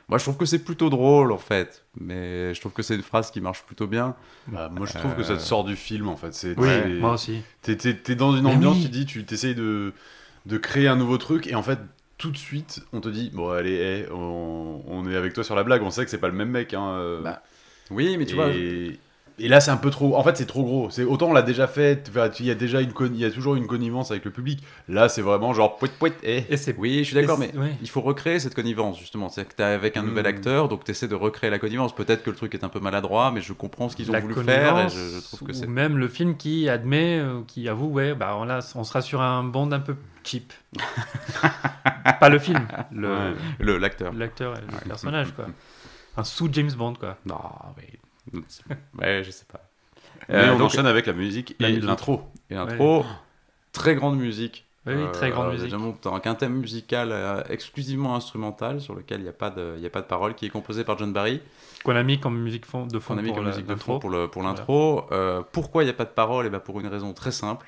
moi, 0.09 0.17
je 0.17 0.23
trouve 0.25 0.37
que 0.37 0.45
c'est 0.45 0.63
plutôt 0.63 0.89
drôle 0.89 1.31
en 1.31 1.37
fait. 1.37 1.85
Mais 1.99 2.53
je 2.53 2.59
trouve 2.59 2.73
que 2.73 2.83
c'est 2.83 2.95
une 2.95 3.03
phrase 3.03 3.31
qui 3.31 3.41
marche 3.41 3.63
plutôt 3.63 3.87
bien. 3.87 4.15
Bah, 4.47 4.69
moi, 4.69 4.85
je 4.85 4.97
trouve 4.97 5.15
que 5.15 5.23
ça 5.23 5.33
Euh, 5.33 5.37
te 5.37 5.41
sort 5.41 5.63
du 5.63 5.75
film, 5.75 6.09
en 6.09 6.17
fait. 6.17 6.33
C'est, 6.33 6.55
Oui, 6.57 6.99
moi 6.99 7.13
aussi. 7.13 7.41
T'es, 7.61 7.75
t'es 7.77 8.15
dans 8.15 8.35
une 8.35 8.45
ambiance, 8.47 8.77
oui. 8.77 8.83
tu 8.83 8.89
dis, 8.89 9.05
tu 9.05 9.25
t'essayes 9.25 9.55
de, 9.55 9.93
de 10.45 10.57
créer 10.57 10.87
un 10.87 10.95
nouveau 10.95 11.17
truc, 11.17 11.47
et 11.47 11.55
en 11.55 11.63
fait, 11.63 11.79
tout 12.17 12.31
de 12.31 12.37
suite, 12.37 12.81
on 12.93 13.01
te 13.01 13.09
dit, 13.09 13.31
bon, 13.33 13.49
allez, 13.51 13.75
hey, 13.75 14.05
on, 14.11 14.83
on 14.87 15.09
est 15.09 15.15
avec 15.15 15.33
toi 15.33 15.43
sur 15.43 15.55
la 15.55 15.63
blague, 15.63 15.81
on 15.83 15.91
sait 15.91 16.03
que 16.05 16.11
c'est 16.11 16.17
pas 16.19 16.27
le 16.27 16.33
même 16.35 16.49
mec. 16.49 16.73
Hein, 16.73 16.89
euh, 16.99 17.21
Bah, 17.21 17.41
Oui, 17.91 18.17
mais 18.17 18.25
tu 18.25 18.33
et, 18.33 18.35
vois, 18.35 18.49
et 19.43 19.47
là, 19.47 19.59
c'est 19.59 19.71
un 19.71 19.77
peu 19.77 19.89
trop. 19.89 20.15
En 20.15 20.23
fait, 20.23 20.37
c'est 20.37 20.45
trop 20.45 20.63
gros. 20.63 20.89
C'est 20.89 21.03
autant 21.03 21.27
on 21.29 21.33
l'a 21.33 21.41
déjà 21.41 21.67
fait. 21.67 22.11
Il 22.39 22.45
y 22.45 22.51
a 22.51 22.55
déjà 22.55 22.81
une, 22.81 22.91
il 23.13 23.17
y 23.19 23.25
a 23.25 23.31
toujours 23.31 23.55
une 23.55 23.67
connivence 23.67 24.11
avec 24.11 24.23
le 24.25 24.31
public. 24.31 24.63
Là, 24.87 25.09
c'est 25.09 25.21
vraiment 25.21 25.53
genre, 25.53 25.77
pouet, 25.77 25.89
pouet, 25.99 26.13
eh. 26.23 26.45
Et 26.49 26.57
c'est 26.57 26.75
oui, 26.77 26.99
je 26.99 27.03
suis 27.05 27.15
d'accord, 27.15 27.37
mais 27.39 27.55
ouais. 27.57 27.73
il 27.81 27.89
faut 27.89 28.01
recréer 28.01 28.39
cette 28.39 28.55
connivence 28.55 28.99
justement. 28.99 29.29
C'est 29.29 29.45
que 29.45 29.55
tu 29.55 29.61
avec 29.63 29.97
un 29.97 30.03
nouvel 30.03 30.23
Mm. 30.25 30.27
acteur, 30.27 30.67
donc 30.69 30.83
tu 30.83 30.91
essaies 30.91 31.07
de 31.07 31.15
recréer 31.15 31.49
la 31.49 31.59
connivence. 31.59 31.95
Peut-être 31.95 32.23
que 32.23 32.29
le 32.29 32.35
truc 32.35 32.53
est 32.55 32.63
un 32.63 32.69
peu 32.69 32.79
maladroit, 32.79 33.31
mais 33.31 33.41
je 33.41 33.53
comprends 33.53 33.89
ce 33.89 33.95
qu'ils 33.95 34.09
ont 34.09 34.13
la 34.13 34.19
voulu 34.19 34.35
faire 34.35 34.77
et 34.79 34.89
je, 34.89 34.95
je 34.97 35.21
trouve 35.23 35.47
que 35.47 35.51
ou 35.51 35.55
c'est. 35.55 35.67
même 35.67 35.97
le 35.97 36.07
film 36.07 36.37
qui 36.37 36.69
admet, 36.69 37.19
euh, 37.19 37.41
qui 37.47 37.67
avoue, 37.67 37.87
ouais, 37.87 38.13
bah 38.13 38.35
on, 38.37 38.43
là, 38.45 38.59
on 38.75 38.83
sera 38.83 39.01
sur 39.01 39.21
un 39.21 39.43
bond 39.43 39.71
un 39.71 39.79
peu 39.79 39.95
cheap. 40.23 40.53
pas 42.19 42.29
le 42.29 42.39
film, 42.39 42.67
le- 42.91 43.09
Ouais. 43.11 43.33
Le 43.59 43.77
l'acteur. 43.77 44.13
l'acteur 44.13 44.55
et 44.57 44.61
le 44.61 44.87
personnage, 44.87 45.33
quoi. 45.33 45.45
Un 46.17 46.23
sous 46.25 46.49
James 46.51 46.71
Bond, 46.77 46.93
quoi. 46.95 47.17
Non, 47.25 47.39
oui. 47.77 47.85
ouais, 48.99 49.23
je 49.23 49.31
sais 49.31 49.45
pas. 49.51 49.61
Mais 50.29 50.35
Euh, 50.35 50.53
on 50.53 50.57
donc- 50.59 50.67
enchaîne 50.67 50.85
avec 50.85 51.05
la 51.07 51.13
musique 51.13 51.55
la 51.59 51.69
et 51.69 51.71
musique. 51.73 51.85
l'intro. 51.87 52.21
Et 52.49 52.55
l'intro, 52.55 53.03
très 53.71 53.95
grande 53.95 54.17
musique. 54.17 54.65
Oui, 54.87 54.93
oui, 54.95 55.03
très 55.13 55.29
grande 55.29 55.51
musique. 55.51 55.69
Vraiment, 55.69 55.95
donc 56.01 56.25
un 56.25 56.33
thème 56.33 56.53
musical 56.55 57.09
euh, 57.11 57.43
exclusivement 57.49 58.15
instrumental 58.15 58.81
sur 58.81 58.95
lequel 58.95 59.19
il 59.19 59.23
n'y 59.23 59.29
a, 59.29 59.33
pas 59.33 59.51
de- 59.51 59.75
il 59.77 59.83
y 59.83 59.85
a 59.85 59.91
pas 59.91 60.01
de 60.01 60.07
parole, 60.07 60.33
qui 60.33 60.47
est 60.47 60.49
composé 60.49 60.83
par 60.83 60.97
John 60.97 61.13
Barry. 61.13 61.39
Qu'on 61.83 61.95
a 61.95 62.01
mis 62.01 62.19
comme 62.19 62.39
musique 62.39 62.65
fond, 62.65 62.87
de 62.87 62.97
fond 62.97 63.13
qu'on 63.13 63.19
a 63.19 63.21
mis 63.21 63.27
pour 63.29 63.35
comme 63.37 63.45
la- 63.45 63.51
musique 63.51 63.67
de 63.67 63.73
l'intro. 63.73 63.93
fond 63.93 63.99
pour 63.99 64.09
le- 64.09 64.27
pour 64.27 64.41
l'intro. 64.41 65.05
Euh, 65.11 65.43
pourquoi 65.51 65.83
il 65.83 65.85
n'y 65.85 65.91
a 65.91 65.95
pas 65.95 66.05
de 66.05 66.09
parole? 66.11 66.47
Et 66.47 66.49
ben 66.49 66.59
Pour 66.59 66.79
une 66.79 66.87
raison 66.87 67.13
très 67.13 67.31
simple. 67.31 67.67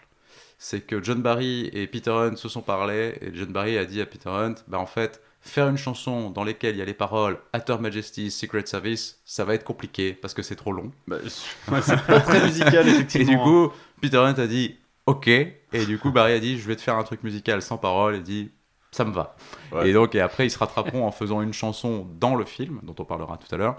C'est 0.58 0.82
que 0.82 1.04
John 1.04 1.22
Barry 1.22 1.70
et 1.74 1.86
Peter 1.88 2.10
Hunt 2.12 2.36
se 2.36 2.48
sont 2.50 2.62
parlé, 2.62 3.16
et 3.22 3.32
John 3.36 3.52
Barry 3.52 3.78
a 3.78 3.86
dit 3.86 4.02
à 4.02 4.06
Peter 4.08 4.30
Hunt, 4.30 4.56
bah 4.68 4.80
en 4.80 4.86
fait, 4.88 5.22
faire 5.46 5.68
une 5.68 5.78
chanson 5.78 6.30
dans 6.30 6.44
laquelle 6.44 6.76
il 6.76 6.80
y 6.80 6.82
a 6.82 6.86
les 6.86 6.94
paroles 6.94 7.38
At 7.52 7.66
Her 7.68 7.80
Majesty's 7.80 8.36
Secret 8.36 8.66
Service, 8.66 9.22
ça 9.26 9.44
va 9.46 9.54
être 9.56 9.64
compliqué 9.66 10.14
parce 10.14 10.34
que 10.34 10.42
c'est 10.42 10.56
trop 10.56 10.72
long. 10.72 10.92
Bah, 11.08 11.18
c'est 11.82 12.02
pas 12.06 12.22
très 12.22 12.44
musical, 12.46 12.88
Et 12.88 12.92
effectivement. 12.92 13.32
du 13.32 13.38
coup, 13.38 13.74
Peter 14.02 14.18
Hunt 14.18 14.36
a 14.38 14.48
dit 14.48 14.78
OK, 15.06 15.28
et 15.28 15.54
du 15.86 16.00
coup 16.00 16.12
Barry 16.12 16.34
a 16.34 16.40
dit 16.40 16.58
je 16.58 16.66
vais 16.68 16.76
te 16.78 16.82
faire 16.82 16.96
un 16.98 17.04
truc 17.04 17.24
musical 17.24 17.62
sans 17.62 17.78
parole, 17.78 18.16
et 18.16 18.20
dit 18.22 18.52
ça 18.92 19.04
me 19.06 19.12
va. 19.12 19.36
Ouais. 19.72 19.90
Et 19.90 19.94
donc, 19.94 20.14
et 20.16 20.22
après, 20.22 20.46
ils 20.46 20.52
se 20.52 20.58
rattraperont 20.60 21.06
en 21.06 21.12
faisant 21.12 21.42
une 21.42 21.52
chanson 21.54 22.08
dans 22.20 22.36
le 22.36 22.46
film, 22.46 22.80
dont 22.84 22.96
on 23.00 23.06
parlera 23.06 23.38
tout 23.38 23.54
à 23.54 23.58
l'heure, 23.58 23.78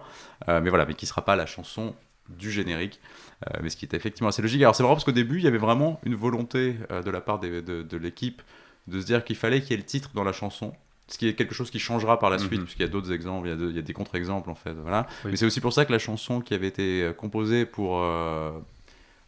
Euh, 0.49 0.61
mais 0.61 0.71
voilà, 0.71 0.85
mais 0.87 0.95
qui 0.95 1.07
sera 1.07 1.25
pas 1.25 1.37
la 1.37 1.47
chanson 1.47 1.95
du 2.29 2.51
générique, 2.51 3.01
Euh, 3.47 3.59
mais 3.63 3.71
ce 3.71 3.77
qui 3.77 3.85
était 3.85 3.97
effectivement 3.97 4.29
assez 4.29 4.43
logique. 4.43 4.61
Alors 4.63 4.75
c'est 4.75 4.83
marrant 4.83 4.95
parce 4.97 5.05
qu'au 5.05 5.13
début, 5.13 5.39
il 5.39 5.45
y 5.45 5.47
avait 5.49 5.59
vraiment 5.59 6.01
une 6.05 6.15
volonté 6.15 6.77
euh, 6.91 7.03
de 7.03 7.11
la 7.11 7.21
part 7.21 7.39
des- 7.39 7.63
de, 7.63 7.83
de 7.83 7.97
l'équipe 7.97 8.43
de 8.87 9.01
se 9.01 9.07
dire 9.07 9.25
qu'il 9.25 9.37
fallait 9.37 9.61
qu'il 9.61 9.71
y 9.71 9.75
ait 9.75 9.77
le 9.79 9.83
titre 9.85 10.11
dans 10.15 10.25
la 10.25 10.33
chanson. 10.33 10.73
Ce 11.09 11.19
qui 11.19 11.29
est 11.29 11.35
quelque 11.35 11.55
chose 11.55 11.71
qui 11.71 11.79
changera 11.79 12.19
par 12.19 12.31
la 12.31 12.39
suite, 12.39 12.53
Mhm. 12.61 12.65
puisqu'il 12.65 12.83
y 12.83 12.87
a 12.87 12.89
d'autres 12.89 13.13
exemples, 13.13 13.47
il 13.49 13.51
y 13.51 13.53
a, 13.53 13.57
de- 13.57 13.69
il 13.71 13.77
y 13.77 13.79
a 13.79 13.83
des 13.83 13.93
contre-exemples 13.93 14.49
en 14.51 14.55
fait. 14.55 14.73
Voilà. 14.73 15.07
Oui. 15.25 15.33
Mais 15.33 15.37
c'est 15.37 15.45
aussi 15.47 15.61
pour 15.61 15.73
ça 15.75 15.85
que 15.85 15.93
la 15.93 15.99
chanson 15.99 16.41
qui 16.41 16.55
avait 16.55 16.69
été 16.69 17.03
euh, 17.03 17.13
composée 17.13 17.67
pour, 17.67 17.99
euh, 18.01 18.51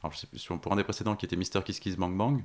alors, 0.02 0.12
je 0.12 0.18
sais 0.18 0.26
plus, 0.26 0.38
sur- 0.38 0.58
pour 0.58 0.72
un 0.72 0.76
des 0.76 0.84
précédents 0.84 1.16
qui 1.16 1.26
était 1.26 1.36
Mister 1.36 1.60
Kiss 1.62 1.78
Kiss 1.78 1.96
Bang 1.96 2.16
Bang, 2.16 2.42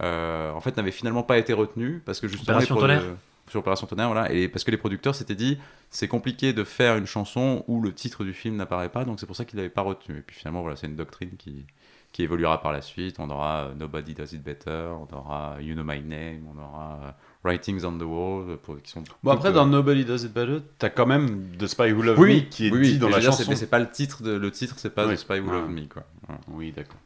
euh, 0.00 0.50
en 0.52 0.60
fait 0.60 0.76
n'avait 0.76 0.90
finalement 0.90 1.22
pas 1.22 1.38
été 1.38 1.52
retenue 1.52 2.02
parce 2.04 2.18
que 2.20 2.26
justement 2.28 2.56
Opération 2.56 2.76
Tonnerre. 2.76 3.02
sur 3.48 3.60
Opération 3.60 3.86
Tonnerre, 3.86 4.06
voilà, 4.08 4.32
et 4.32 4.48
parce 4.48 4.64
que 4.64 4.70
les 4.70 4.76
producteurs 4.78 5.14
s'étaient 5.14 5.34
dit 5.34 5.58
c'est 5.90 6.08
compliqué 6.08 6.52
de 6.52 6.64
faire 6.64 6.96
une 6.96 7.06
chanson 7.06 7.64
où 7.68 7.80
le 7.82 7.92
titre 7.92 8.24
du 8.24 8.32
film 8.32 8.56
n'apparaît 8.56 8.88
pas, 8.88 9.04
donc 9.04 9.20
c'est 9.20 9.26
pour 9.26 9.36
ça 9.36 9.44
qu'ils 9.44 9.58
l'avaient 9.58 9.68
pas 9.68 9.82
retenu. 9.82 10.18
Et 10.18 10.22
puis 10.22 10.34
finalement 10.34 10.62
voilà, 10.62 10.76
c'est 10.76 10.86
une 10.86 10.96
doctrine 10.96 11.30
qui 11.38 11.64
qui 12.12 12.22
évoluera 12.22 12.60
par 12.60 12.72
la 12.72 12.82
suite. 12.82 13.16
On 13.18 13.30
aura 13.30 13.64
euh, 13.64 13.74
Nobody 13.74 14.14
Does 14.14 14.34
It 14.34 14.42
Better, 14.42 14.88
on 14.90 15.08
aura 15.16 15.56
You 15.60 15.74
Know 15.74 15.82
My 15.84 16.00
Name, 16.02 16.46
on 16.54 16.58
aura 16.60 17.00
euh, 17.02 17.10
Writings 17.44 17.84
on 17.84 17.98
the 17.98 18.02
Wall, 18.02 18.50
euh, 18.50 18.56
pour, 18.62 18.80
qui 18.82 18.90
sont 18.92 19.02
Bon, 19.22 19.32
après, 19.32 19.52
dans 19.52 19.66
euh, 19.66 19.70
Nobody 19.70 20.04
Does 20.04 20.24
It 20.26 20.32
Better, 20.32 20.58
t'as 20.78 20.90
quand 20.90 21.06
même 21.06 21.56
The 21.58 21.66
Spy 21.66 21.92
Who 21.92 22.02
Loved 22.02 22.18
oui, 22.18 22.36
Me 22.36 22.40
qui 22.50 22.68
est 22.68 22.70
oui, 22.70 22.78
oui, 22.80 22.92
dit 22.92 22.98
dans 22.98 23.08
la 23.08 23.20
chanson. 23.20 23.44
mais 23.48 23.56
c'est 23.56 23.66
pas 23.66 23.78
le 23.78 23.90
titre, 23.90 24.22
de, 24.22 24.32
le 24.32 24.50
titre, 24.50 24.74
c'est 24.78 24.94
pas. 24.94 25.06
The 25.10 25.16
Spy 25.16 25.40
Who 25.40 25.46
Ouais. 25.46 25.52
Loved 25.60 25.70
Me, 25.70 25.86
quoi. 25.86 26.04
Voilà. 26.26 26.40
Oui, 26.48 26.72
d'accord. 26.72 27.00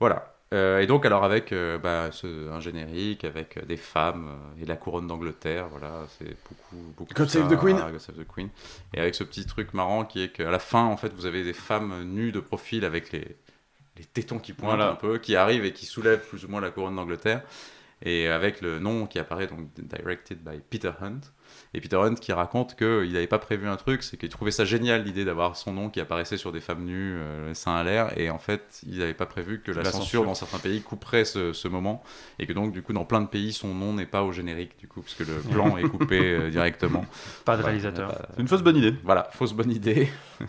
Voilà. 0.00 0.34
Euh, 0.54 0.78
et 0.78 0.86
donc, 0.86 1.04
alors, 1.04 1.24
avec 1.24 1.52
euh, 1.52 1.76
bah, 1.76 2.08
ce- 2.10 2.48
un 2.50 2.60
générique, 2.60 3.24
avec 3.24 3.58
euh, 3.58 3.66
des 3.66 3.76
femmes 3.76 4.28
euh, 4.28 4.62
et 4.62 4.64
la 4.64 4.76
couronne 4.76 5.06
d'Angleterre, 5.06 5.68
voilà, 5.68 6.06
c'est 6.18 6.36
beaucoup. 6.48 6.92
beaucoup 6.96 7.14
God 7.14 7.28
ça, 7.28 7.40
Save 7.40 7.54
the 7.54 7.60
Queen. 7.60 7.76
God 7.76 7.98
Save 7.98 8.16
the 8.16 8.26
Queen. 8.26 8.48
Et 8.94 9.00
avec 9.00 9.14
ce 9.14 9.24
petit 9.24 9.44
truc 9.44 9.74
marrant 9.74 10.04
qui 10.06 10.22
est 10.22 10.28
qu'à 10.30 10.50
la 10.50 10.58
fin, 10.58 10.84
en 10.84 10.96
fait, 10.96 11.12
vous 11.12 11.26
avez 11.26 11.44
des 11.44 11.52
femmes 11.52 12.02
nues 12.04 12.32
de 12.32 12.40
profil 12.40 12.86
avec 12.86 13.12
les, 13.12 13.36
les 13.98 14.04
tétons 14.04 14.38
qui 14.38 14.52
pointent 14.52 14.76
Voilà. 14.76 14.90
un 14.92 14.94
peu, 14.96 15.18
qui 15.18 15.36
arrivent 15.36 15.64
et 15.64 15.72
qui 15.72 15.86
soulèvent 15.86 16.26
plus 16.26 16.44
ou 16.44 16.48
moins 16.48 16.60
la 16.60 16.70
couronne 16.70 16.96
d'Angleterre. 16.96 17.42
Et 18.00 18.28
avec 18.28 18.60
le 18.60 18.78
nom 18.78 19.06
qui 19.06 19.18
apparaît, 19.18 19.48
donc 19.48 19.70
directed 19.76 20.38
by 20.44 20.60
Peter 20.70 20.92
Hunt. 21.02 21.18
Et 21.74 21.80
Peter 21.80 21.96
Hunt 21.96 22.14
qui 22.14 22.32
raconte 22.32 22.76
qu'il 22.76 23.12
n'avait 23.12 23.26
pas 23.26 23.40
prévu 23.40 23.66
un 23.66 23.74
truc, 23.76 24.04
c'est 24.04 24.16
qu'il 24.16 24.28
trouvait 24.28 24.52
ça 24.52 24.64
génial 24.64 25.02
l'idée 25.02 25.24
d'avoir 25.24 25.56
son 25.56 25.72
nom 25.72 25.90
qui 25.90 25.98
apparaissait 25.98 26.36
sur 26.36 26.52
des 26.52 26.60
femmes 26.60 26.84
nues, 26.84 27.16
euh, 27.16 27.52
seins 27.54 27.74
à 27.74 27.82
l'air, 27.82 28.16
et 28.16 28.30
en 28.30 28.38
fait 28.38 28.82
il 28.86 28.98
n'avait 28.98 29.14
pas 29.14 29.26
prévu 29.26 29.60
que 29.62 29.72
la, 29.72 29.78
La 29.82 29.90
censure, 29.90 30.02
censure. 30.02 30.24
dans 30.26 30.34
certains 30.36 30.60
pays 30.60 30.80
couperait 30.80 31.24
ce, 31.24 31.52
ce 31.52 31.66
moment, 31.66 32.04
et 32.38 32.46
que 32.46 32.52
donc 32.52 32.70
du 32.72 32.82
coup 32.82 32.92
dans 32.92 33.04
plein 33.04 33.20
de 33.20 33.26
pays 33.26 33.52
son 33.52 33.74
nom 33.74 33.92
n'est 33.92 34.06
pas 34.06 34.22
au 34.22 34.30
générique, 34.30 34.78
du 34.78 34.86
coup, 34.86 35.00
parce 35.02 35.14
que 35.14 35.24
le 35.24 35.34
plan 35.52 35.76
est 35.76 35.82
coupé 35.88 36.20
euh, 36.20 36.50
directement. 36.50 37.04
Pas 37.44 37.56
de 37.56 37.64
réalisateur. 37.64 38.14
une 38.38 38.46
fausse 38.46 38.62
bonne 38.62 38.76
idée. 38.76 38.94
voilà, 39.02 39.24
fausse 39.32 39.54
bonne 39.54 39.72
idée. 39.72 40.08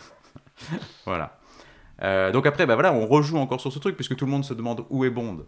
voilà. 1.06 1.39
Euh, 2.02 2.32
donc 2.32 2.46
après, 2.46 2.66
bah 2.66 2.76
voilà, 2.76 2.94
on 2.94 3.06
rejoue 3.08 3.38
encore 3.38 3.60
sur 3.62 3.72
ce 3.74 3.80
truc, 3.80 3.96
puisque 3.96 4.16
tout 4.16 4.26
le 4.26 4.32
monde 4.32 4.46
se 4.46 4.54
demande 4.54 4.86
où 4.90 5.04
est 5.06 5.10
Bond 5.10 5.46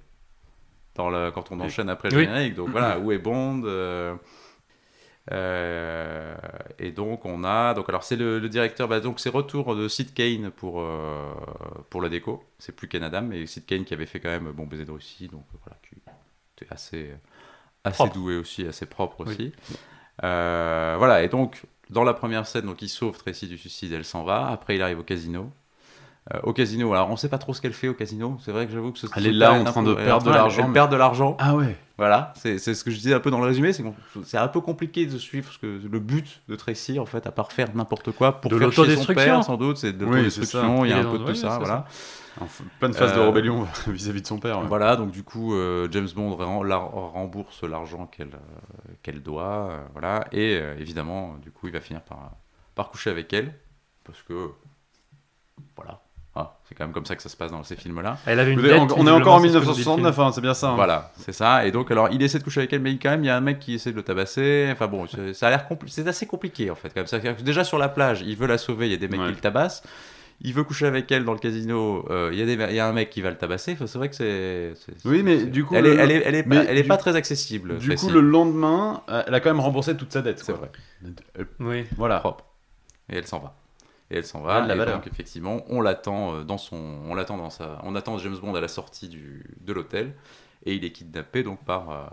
dans 0.95 1.09
le, 1.09 1.31
quand 1.31 1.51
on 1.51 1.59
enchaîne 1.61 1.89
après 1.89 2.09
le 2.09 2.17
Oui. 2.17 2.23
générique. 2.25 2.55
Donc 2.55 2.69
voilà, 2.69 2.99
où 2.99 3.11
est 3.13 3.17
Bond 3.17 3.61
euh, 3.65 4.13
euh, 5.31 6.35
Et 6.79 6.91
donc 6.91 7.25
on 7.25 7.43
a, 7.43 7.73
donc 7.73 7.87
alors 7.89 8.03
c'est 8.03 8.15
le, 8.15 8.39
le 8.39 8.49
directeur, 8.49 8.87
bah, 8.87 8.99
donc 8.99 9.19
c'est 9.19 9.29
retour 9.29 9.75
de 9.75 9.87
Sid 9.87 10.13
Kane 10.13 10.51
pour 10.51 10.83
pour 11.89 12.01
la 12.01 12.09
déco. 12.09 12.43
C'est 12.59 12.75
plus 12.75 12.87
Ken 12.87 13.03
Adam, 13.03 13.21
mais 13.21 13.45
Sid 13.45 13.65
Kane 13.65 13.85
qui 13.85 13.93
avait 13.93 14.05
fait 14.05 14.19
quand 14.19 14.29
même 14.29 14.51
Bon 14.51 14.65
baiser 14.65 14.85
de 14.85 14.91
Russie, 14.91 15.27
donc 15.27 15.45
voilà, 15.63 15.77
qui 15.87 15.95
était 16.57 16.71
assez 16.73 17.11
assez 17.83 17.95
Propre. 17.95 18.13
doué 18.13 18.35
aussi, 18.37 18.67
assez 18.67 18.85
propre 18.85 19.21
aussi. 19.25 19.53
Voilà, 20.21 21.23
et 21.23 21.29
donc 21.29 21.63
dans 21.89 22.03
la 22.03 22.13
première 22.13 22.45
scène, 22.47 22.65
donc 22.65 22.81
il 22.81 22.89
sauve 22.89 23.17
Tracy 23.17 23.47
du 23.47 23.57
suicide, 23.57 23.91
elle 23.93 24.05
s'en 24.05 24.23
va. 24.23 24.47
Après, 24.47 24.75
il 24.75 24.81
arrive 24.81 24.99
au 24.99 25.03
casino. 25.03 25.51
Euh, 26.31 26.39
au 26.43 26.53
casino, 26.53 26.93
alors 26.93 27.09
on 27.09 27.15
sait 27.15 27.29
pas 27.29 27.39
trop 27.39 27.51
ce 27.51 27.61
qu'elle 27.61 27.73
fait 27.73 27.87
au 27.87 27.95
casino. 27.95 28.37
C'est 28.45 28.51
vrai 28.51 28.67
que 28.67 28.71
j'avoue 28.71 28.91
que 28.91 28.99
ce 28.99 29.07
Elle 29.15 29.25
est 29.25 29.31
là 29.31 29.53
en 29.53 29.61
un 29.61 29.63
train 29.63 29.83
peu- 29.83 29.89
de 29.89 29.95
elle 29.95 30.01
est 30.03 30.05
perdre 30.05 30.17
en 30.17 30.19
train- 30.19 30.31
de 30.31 30.35
l'argent, 30.35 30.63
Elle 30.67 30.71
perd 30.73 30.91
de 30.91 30.95
l'argent. 30.95 31.35
Ah 31.39 31.55
ouais. 31.55 31.75
Voilà, 31.97 32.31
c'est 32.35 32.57
ce 32.59 32.83
que 32.83 32.91
je 32.91 32.95
disais 32.97 33.13
un 33.15 33.19
peu 33.19 33.31
dans 33.31 33.39
le 33.39 33.45
résumé, 33.47 33.73
c'est 33.73 34.37
un 34.37 34.47
peu 34.47 34.61
compliqué 34.61 35.05
de 35.07 35.17
suivre 35.17 35.51
ce 35.51 35.57
que, 35.59 35.81
le 35.87 35.99
but 35.99 36.41
de 36.47 36.55
Tracy, 36.55 36.99
en 36.99 37.05
fait, 37.07 37.25
à 37.27 37.31
part 37.31 37.51
faire 37.51 37.75
n'importe 37.75 38.11
quoi 38.11 38.39
pour 38.39 38.49
De 38.51 38.57
faire 38.57 38.67
chier 38.71 38.75
son 38.75 38.81
l'autodestruction. 38.83 39.23
père, 39.35 39.43
sans 39.43 39.57
doute, 39.57 39.77
c'est 39.77 39.93
de 39.93 40.05
Oui, 40.05 40.11
l'autodestruction, 40.11 40.81
c'est 40.81 40.87
il 40.87 40.89
y 40.91 40.93
a 40.93 40.97
un 40.99 41.03
peu 41.11 41.17
de 41.19 41.23
tout 41.23 41.29
oui, 41.31 41.35
ça, 41.37 41.57
voilà. 41.57 41.85
En 42.39 42.45
f- 42.45 42.61
pleine 42.79 42.93
phase 42.93 43.13
de 43.13 43.19
Euh, 43.19 43.25
rébellion 43.25 43.67
vis-à-vis 43.87 44.21
de 44.21 44.27
son 44.27 44.37
père. 44.39 44.59
ouais. 44.59 44.65
Voilà, 44.67 44.95
donc 44.95 45.11
du 45.11 45.21
coup, 45.23 45.53
euh, 45.53 45.87
James 45.91 46.07
Bond 46.15 46.35
rem- 46.35 46.63
la- 46.67 46.77
rembourse 46.77 47.61
l'argent 47.63 48.05
qu'elle 48.07 48.29
euh, 48.33 48.93
qu'elle 49.03 49.21
doit, 49.21 49.69
euh, 49.71 49.79
voilà, 49.91 50.25
et 50.31 50.55
euh, 50.55 50.75
évidemment, 50.79 51.35
du 51.41 51.51
coup, 51.51 51.67
il 51.67 51.73
va 51.73 51.81
finir 51.81 52.01
par, 52.01 52.31
par 52.73 52.89
coucher 52.89 53.09
avec 53.09 53.31
elle, 53.33 53.53
parce 54.05 54.21
que, 54.23 54.49
voilà, 55.75 56.00
Ah, 56.33 56.57
c'est 56.63 56.75
quand 56.75 56.85
même 56.85 56.93
comme 56.93 57.05
ça 57.05 57.17
que 57.17 57.21
ça 57.21 57.27
se 57.27 57.35
passe 57.35 57.51
dans 57.51 57.61
ces 57.63 57.75
films-là. 57.75 58.17
Elle 58.25 58.39
avait 58.39 58.53
une 58.53 58.59
On 58.61 58.63
est 58.63 58.67
dette, 58.69 58.79
en- 58.79 58.87
on 58.97 59.05
est 59.05 59.11
encore 59.11 59.33
en 59.33 59.39
visiblement, 59.39 59.73
c'est 59.73 59.81
ce 59.81 59.85
que 59.85 59.89
nous 59.89 59.95
dit 59.97 60.01
le 60.01 60.11
1969, 60.13 60.19
hein, 60.19 60.31
c'est 60.33 60.39
bien 60.41 60.53
ça. 60.53 60.69
hein. 60.69 60.75
Voilà, 60.75 61.11
c'est 61.17 61.33
ça. 61.33 61.65
Et 61.65 61.71
donc, 61.71 61.91
alors, 61.91 62.07
il 62.13 62.21
essaie 62.23 62.39
de 62.39 62.43
coucher 62.45 62.61
avec 62.61 62.71
elle, 62.71 62.79
mais 62.81 62.95
quand 62.97 63.09
même, 63.09 63.23
il 63.23 63.27
y 63.27 63.29
a 63.29 63.35
un 63.35 63.41
mec 63.41 63.59
qui 63.59 63.73
essaie 63.73 63.91
de 63.91 63.97
le 63.97 64.03
tabasser. 64.03 64.69
Enfin 64.71 64.87
bon, 64.87 65.07
c'est- 65.07 65.33
ça 65.33 65.47
a 65.47 65.49
l'air 65.49 65.67
c'est 65.87 66.07
assez 66.07 66.25
compliqué 66.27 66.71
en 66.71 66.75
fait. 66.75 66.93
Déjà 67.43 67.63
sur 67.65 67.77
la 67.77 67.89
plage, 67.89 68.21
il 68.25 68.37
veut 68.37 68.47
la 68.47 68.57
sauver. 68.57 68.87
Il 68.87 68.91
y 68.91 68.95
a 68.95 68.97
des 68.97 69.09
mecs 69.09 69.19
Ouais. 69.19 69.27
qui 69.27 69.33
le 69.33 69.39
tabassent. 69.41 69.83
Il 70.43 70.53
veut 70.53 70.63
coucher 70.63 70.87
avec 70.87 71.11
elle 71.11 71.23
dans 71.25 71.33
le 71.33 71.39
casino. 71.39 72.03
euh, 72.09 72.29
Il 72.33 72.39
y, 72.39 72.41
a 72.41 72.45
des- 72.45 72.53
il 72.71 72.75
y 72.75 72.79
a 72.79 72.87
un 72.87 72.93
mec 72.93 73.09
qui 73.11 73.21
va 73.21 73.29
le 73.29 73.37
tabasser. 73.37 73.73
Enfin, 73.73 73.85
c'est 73.85 73.97
vrai 73.99 74.09
que 74.09 74.15
c'est. 74.15 74.73
Oui, 75.05 75.21
mais 75.23 75.45
du 75.45 75.63
coup, 75.65 75.75
elle 75.75 75.83
le- 75.83 75.91
est, 75.99 76.01
elle 76.01 76.11
est, 76.11 76.23
elle 76.25 76.35
est 76.35 76.47
mais 76.47 76.55
pas, 76.55 76.63
elle 76.71 76.77
est 76.77 76.81
du- 76.83 76.87
pas 76.87 76.97
très 76.97 77.15
accessible. 77.15 77.77
Du 77.77 77.93
coup, 77.95 78.09
le 78.09 78.21
lendemain, 78.21 79.03
euh, 79.09 79.21
elle 79.27 79.35
a 79.35 79.39
quand 79.41 79.49
même 79.49 79.59
remboursé 79.59 79.95
toute 79.97 80.11
sa 80.13 80.21
dette. 80.23 80.39
c'est 80.39 80.53
vrai. 80.53 80.71
Euh, 81.37 81.43
Oui. 81.59 81.83
Voilà. 81.97 82.19
Propre. 82.21 82.45
Et 83.11 83.17
elle 83.17 83.27
s'en 83.27 83.37
va. 83.39 83.53
Et 84.11 84.17
elle 84.17 84.25
s'en 84.25 84.41
va. 84.41 84.57
Elle 84.57 84.57
a 84.57 84.61
de 84.63 84.67
la 84.67 84.75
et 84.75 84.77
valeur. 84.77 84.95
donc 84.97 85.07
effectivement, 85.07 85.63
on 85.69 85.81
l'attend 85.81 86.35
euh, 86.35 86.43
dans 86.43 86.57
son, 86.59 86.99
on 87.05 87.15
l'attend 87.15 87.37
dans 87.37 87.49
sa, 87.49 87.79
on 87.83 87.95
attend 87.95 88.17
James 88.19 88.37
Bond 88.37 88.53
à 88.53 88.61
la 88.61 88.67
sortie 88.67 89.07
du, 89.07 89.45
de 89.61 89.73
l'hôtel 89.73 90.13
et 90.65 90.75
il 90.75 90.85
est 90.85 90.91
kidnappé 90.91 91.43
donc 91.43 91.63
par 91.63 91.89
euh, 91.89 92.05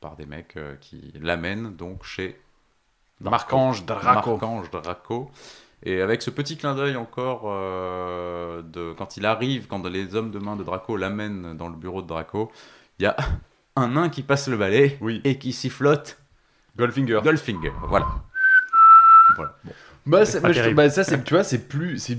par 0.00 0.16
des 0.16 0.26
mecs 0.26 0.56
euh, 0.56 0.76
qui 0.80 1.12
l'amènent 1.20 1.74
donc 1.74 2.04
chez 2.04 2.38
Marc-Ange 3.20 3.84
Draco. 3.84 4.32
Marc-Ange 4.32 4.70
Draco. 4.70 5.30
Et 5.86 6.00
avec 6.00 6.22
ce 6.22 6.30
petit 6.30 6.56
clin 6.56 6.74
d'œil 6.74 6.96
encore 6.96 7.42
euh, 7.44 8.62
de 8.62 8.94
quand 8.96 9.16
il 9.16 9.26
arrive, 9.26 9.66
quand 9.66 9.86
les 9.86 10.14
hommes 10.14 10.30
de 10.30 10.38
main 10.38 10.56
de 10.56 10.64
Draco 10.64 10.96
l'amènent 10.96 11.56
dans 11.56 11.68
le 11.68 11.76
bureau 11.76 12.02
de 12.02 12.06
Draco, 12.06 12.50
il 12.98 13.04
y 13.04 13.06
a 13.06 13.16
un 13.76 13.88
nain 13.88 14.08
qui 14.08 14.22
passe 14.22 14.48
le 14.48 14.56
balai 14.56 14.98
Oui. 15.00 15.20
et 15.24 15.38
qui 15.38 15.52
sifflote 15.52 16.18
Goldfinger. 16.76 17.20
Goldfinger. 17.22 17.72
Voilà. 17.88 18.06
Voilà. 19.36 19.54
Bon. 19.64 19.72
Bah, 20.06 20.24
c'est- 20.26 20.40
je 20.46 20.52
terrible. 20.52 20.74
bah, 20.76 20.90
ça, 20.90 21.02
c'est, 21.04 21.22
tu 21.24 21.34
vois, 21.34 21.44
c'est 21.44 21.66
plus, 21.68 21.98
c'est 21.98 22.18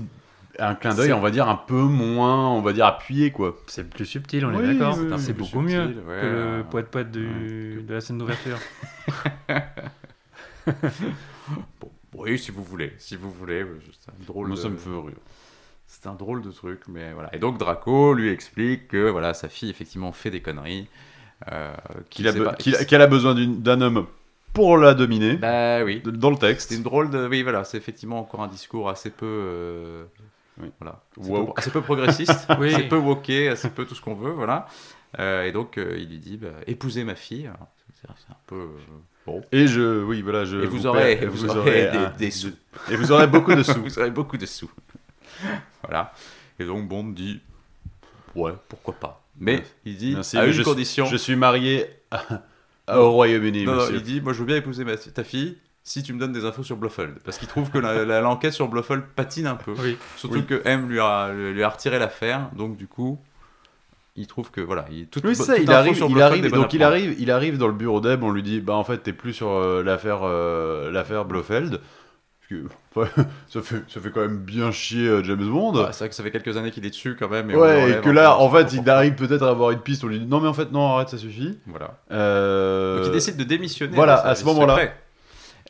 un 0.58 0.74
clin 0.74 0.94
d'œil, 0.94 1.12
on 1.12 1.20
va 1.20 1.30
dire 1.30 1.48
un 1.48 1.54
peu 1.56 1.74
moins, 1.82 2.50
on 2.50 2.60
va 2.62 2.72
dire 2.72 2.86
appuyé, 2.86 3.30
quoi. 3.30 3.56
C'est 3.66 3.88
plus 3.88 4.06
subtil, 4.06 4.44
on 4.46 4.54
Oui, 4.56 4.64
est 4.64 4.74
d'accord. 4.74 4.96
oui, 4.98 5.12
c'est 5.18 5.32
beaucoup 5.34 5.60
subtil, 5.60 5.76
mieux 5.78 5.86
ouais. 6.08 6.20
que 6.20 6.26
le 6.58 6.64
poète 6.70 6.88
poète 6.90 7.10
du... 7.10 7.76
Ouais. 7.76 7.82
de 7.82 7.94
la 7.94 8.00
scène 8.00 8.18
d'ouverture. 8.18 8.58
Bon, 12.12 12.22
oui, 12.24 12.38
si 12.38 12.50
vous 12.50 12.64
voulez, 12.64 12.92
si 12.98 13.14
vous 13.16 13.30
voulez, 13.30 13.64
c'est 14.00 14.10
un 14.10 14.24
drôle 14.26 14.48
de... 14.48 14.68
me 14.68 14.76
fait 14.76 14.90
rire. 14.90 15.16
C'est 15.86 16.06
un 16.08 16.14
drôle 16.14 16.42
de 16.42 16.50
truc, 16.50 16.80
mais 16.88 17.12
voilà. 17.12 17.32
Et 17.34 17.38
donc 17.38 17.58
Draco 17.58 18.14
lui 18.14 18.30
explique 18.30 18.88
que 18.88 19.08
voilà, 19.10 19.34
sa 19.34 19.48
fille 19.48 19.70
effectivement 19.70 20.10
fait 20.12 20.30
des 20.30 20.40
conneries, 20.40 20.88
euh, 21.52 21.72
Qu'il 22.10 22.26
a, 22.26 22.32
sait 22.32 22.40
be- 22.40 22.44
pas- 22.44 22.54
qu'il 22.54 22.74
a- 22.74 22.84
qu'elle 22.84 23.02
a 23.02 23.06
besoin 23.06 23.34
d'une- 23.34 23.62
d'un 23.62 23.80
homme 23.80 24.06
pour 24.56 24.76
la 24.78 24.94
dominer, 24.94 25.36
Bah 25.36 25.84
oui. 25.84 26.00
de- 26.00 26.10
dans 26.10 26.30
le 26.30 26.36
texte. 26.36 26.70
C'est 26.70 26.76
une 26.76 26.82
drôle 26.82 27.10
de. 27.10 27.28
Oui, 27.28 27.42
voilà, 27.42 27.62
c'est 27.64 27.76
effectivement 27.76 28.18
encore 28.18 28.42
un 28.42 28.48
discours 28.48 28.88
assez 28.90 29.10
peu. 29.10 29.26
euh, 29.26 30.04
Oui. 30.60 30.70
Voilà. 30.80 31.00
Assez 31.20 31.30
Woke. 31.30 31.46
peu, 31.54 31.60
assez 31.60 31.70
peu 31.70 31.80
progressiste, 31.82 32.46
Oui. 32.58 32.74
assez 32.74 32.88
peu 32.88 32.96
woké, 32.96 33.48
assez 33.48 33.70
peu 33.70 33.84
tout 33.84 33.94
ce 33.94 34.00
qu'on 34.00 34.14
veut, 34.14 34.32
voilà. 34.32 34.66
Euh, 35.18 35.44
et 35.44 35.52
donc 35.52 35.78
euh, 35.78 35.94
il 35.98 36.08
lui 36.08 36.18
dit 36.18 36.36
bah, 36.38 36.48
épousez 36.66 37.04
ma 37.04 37.14
fille. 37.14 37.48
C'est 38.02 38.08
un 38.30 38.36
peu. 38.46 38.54
euh, 38.56 38.66
bon. 39.26 39.42
Et 39.52 39.66
je, 39.66 40.02
oui, 40.04 40.22
voilà, 40.22 40.44
je. 40.44 40.56
Et 40.58 40.66
vous 40.66 40.86
aurez, 40.86 41.16
paie- 41.16 41.24
et 41.24 41.26
vous 41.26 41.44
aurez 41.48 41.90
des, 41.90 42.06
des 42.26 42.30
sous. 42.30 42.52
Et 42.90 42.96
vous 42.96 43.10
aurez 43.12 43.26
beaucoup 43.26 43.54
de 43.54 43.62
sous. 43.62 43.82
vous 43.82 43.98
aurez 43.98 44.10
beaucoup 44.10 44.36
de 44.36 44.46
sous. 44.46 44.70
voilà. 45.82 46.12
Et 46.58 46.64
donc 46.64 46.86
Bond 46.88 47.04
dit 47.04 47.40
ouais, 48.34 48.52
pourquoi 48.68 48.94
pas. 48.94 49.22
Mais 49.38 49.62
il 49.84 49.96
dit 49.96 50.14
Merci, 50.14 50.38
à 50.38 50.44
une 50.46 50.52
je, 50.52 50.56
suis- 50.62 50.64
condition. 50.64 51.04
je 51.06 51.16
suis 51.16 51.36
marié 51.36 51.86
à- 52.10 52.22
au 52.88 53.10
Royaume-Uni, 53.12 53.64
Non, 53.64 53.72
non, 53.72 53.78
monsieur. 53.82 53.96
il 53.96 54.02
dit 54.02 54.20
moi 54.20 54.32
je 54.32 54.38
veux 54.40 54.44
bien 54.46 54.56
épouser 54.56 54.84
ma- 54.84 54.96
ta 54.96 55.24
fille 55.24 55.56
si 55.82 56.02
tu 56.02 56.12
me 56.12 56.18
donnes 56.18 56.32
des 56.32 56.44
infos 56.44 56.62
sur 56.64 56.76
Blofeld. 56.76 57.14
Parce 57.24 57.38
qu'il 57.38 57.46
trouve 57.48 57.70
que 57.70 57.78
l'enquête 57.78 58.52
sur 58.52 58.68
Blofeld 58.68 59.02
patine 59.14 59.46
un 59.46 59.54
peu. 59.56 59.72
Oui. 59.78 59.96
Surtout 60.16 60.36
Oui. 60.36 60.44
que 60.46 60.60
M 60.64 60.88
lui 60.88 60.98
a, 61.00 61.32
lui 61.32 61.62
a 61.62 61.68
retiré 61.68 61.98
l'affaire, 61.98 62.50
donc 62.56 62.76
du 62.76 62.86
coup, 62.88 63.18
il 64.16 64.26
trouve 64.26 64.50
que 64.50 64.60
voilà, 64.60 64.86
il 64.90 65.06
toute, 65.06 65.24
Oui, 65.24 65.36
ça, 65.36 65.56
il 65.58 65.70
arrive, 65.70 65.94
sur 65.94 66.10
il 66.10 66.20
arrive, 66.22 66.50
donc 66.50 66.72
il 66.72 66.82
arrive, 66.82 67.14
il 67.18 67.30
arrive 67.30 67.58
dans 67.58 67.68
le 67.68 67.74
bureau 67.74 68.00
d'Eb, 68.00 68.22
on 68.24 68.30
lui 68.32 68.42
dit, 68.42 68.60
bah 68.60 68.74
en 68.74 68.82
fait, 68.82 68.98
t'es 68.98 69.12
plus 69.12 69.32
sur 69.34 69.50
euh, 69.50 69.82
l'affaire, 69.84 70.20
euh, 70.24 70.90
l'affaire 70.90 71.24
Blofeld. 71.24 71.80
Parce 72.94 73.10
que, 73.10 73.20
ça 73.48 73.60
fait, 73.62 73.82
ça 73.88 74.00
fait 74.00 74.10
quand 74.10 74.20
même 74.20 74.38
bien 74.38 74.70
chier 74.70 75.06
euh, 75.08 75.22
James 75.24 75.44
Bond. 75.48 75.74
C'est 75.92 75.98
vrai 75.98 76.08
que 76.08 76.14
ça 76.14 76.22
fait 76.22 76.30
quelques 76.30 76.56
années 76.56 76.70
qu'il 76.70 76.84
est 76.86 76.90
dessus 76.90 77.16
quand 77.18 77.28
même. 77.28 77.50
Et 77.50 77.56
ouais, 77.56 77.90
et 77.92 78.00
que 78.00 78.08
là, 78.10 78.38
en 78.38 78.48
fait, 78.50 78.72
il 78.72 78.88
arrive 78.88 79.14
peut-être 79.14 79.42
à 79.42 79.50
avoir 79.50 79.70
une 79.72 79.80
piste, 79.80 80.04
on 80.04 80.08
lui 80.08 80.18
dit, 80.20 80.26
non 80.26 80.40
mais 80.40 80.48
en 80.48 80.54
fait, 80.54 80.70
non, 80.72 80.86
arrête, 80.94 81.08
ça 81.08 81.18
suffit. 81.18 81.58
Voilà. 81.66 81.98
Euh, 82.12 82.98
Donc 82.98 83.06
il 83.06 83.12
décide 83.12 83.36
de 83.36 83.44
démissionner. 83.44 83.94
voilà, 83.96 84.20
à 84.24 84.34
ce 84.34 84.44
moment-là. 84.44 84.78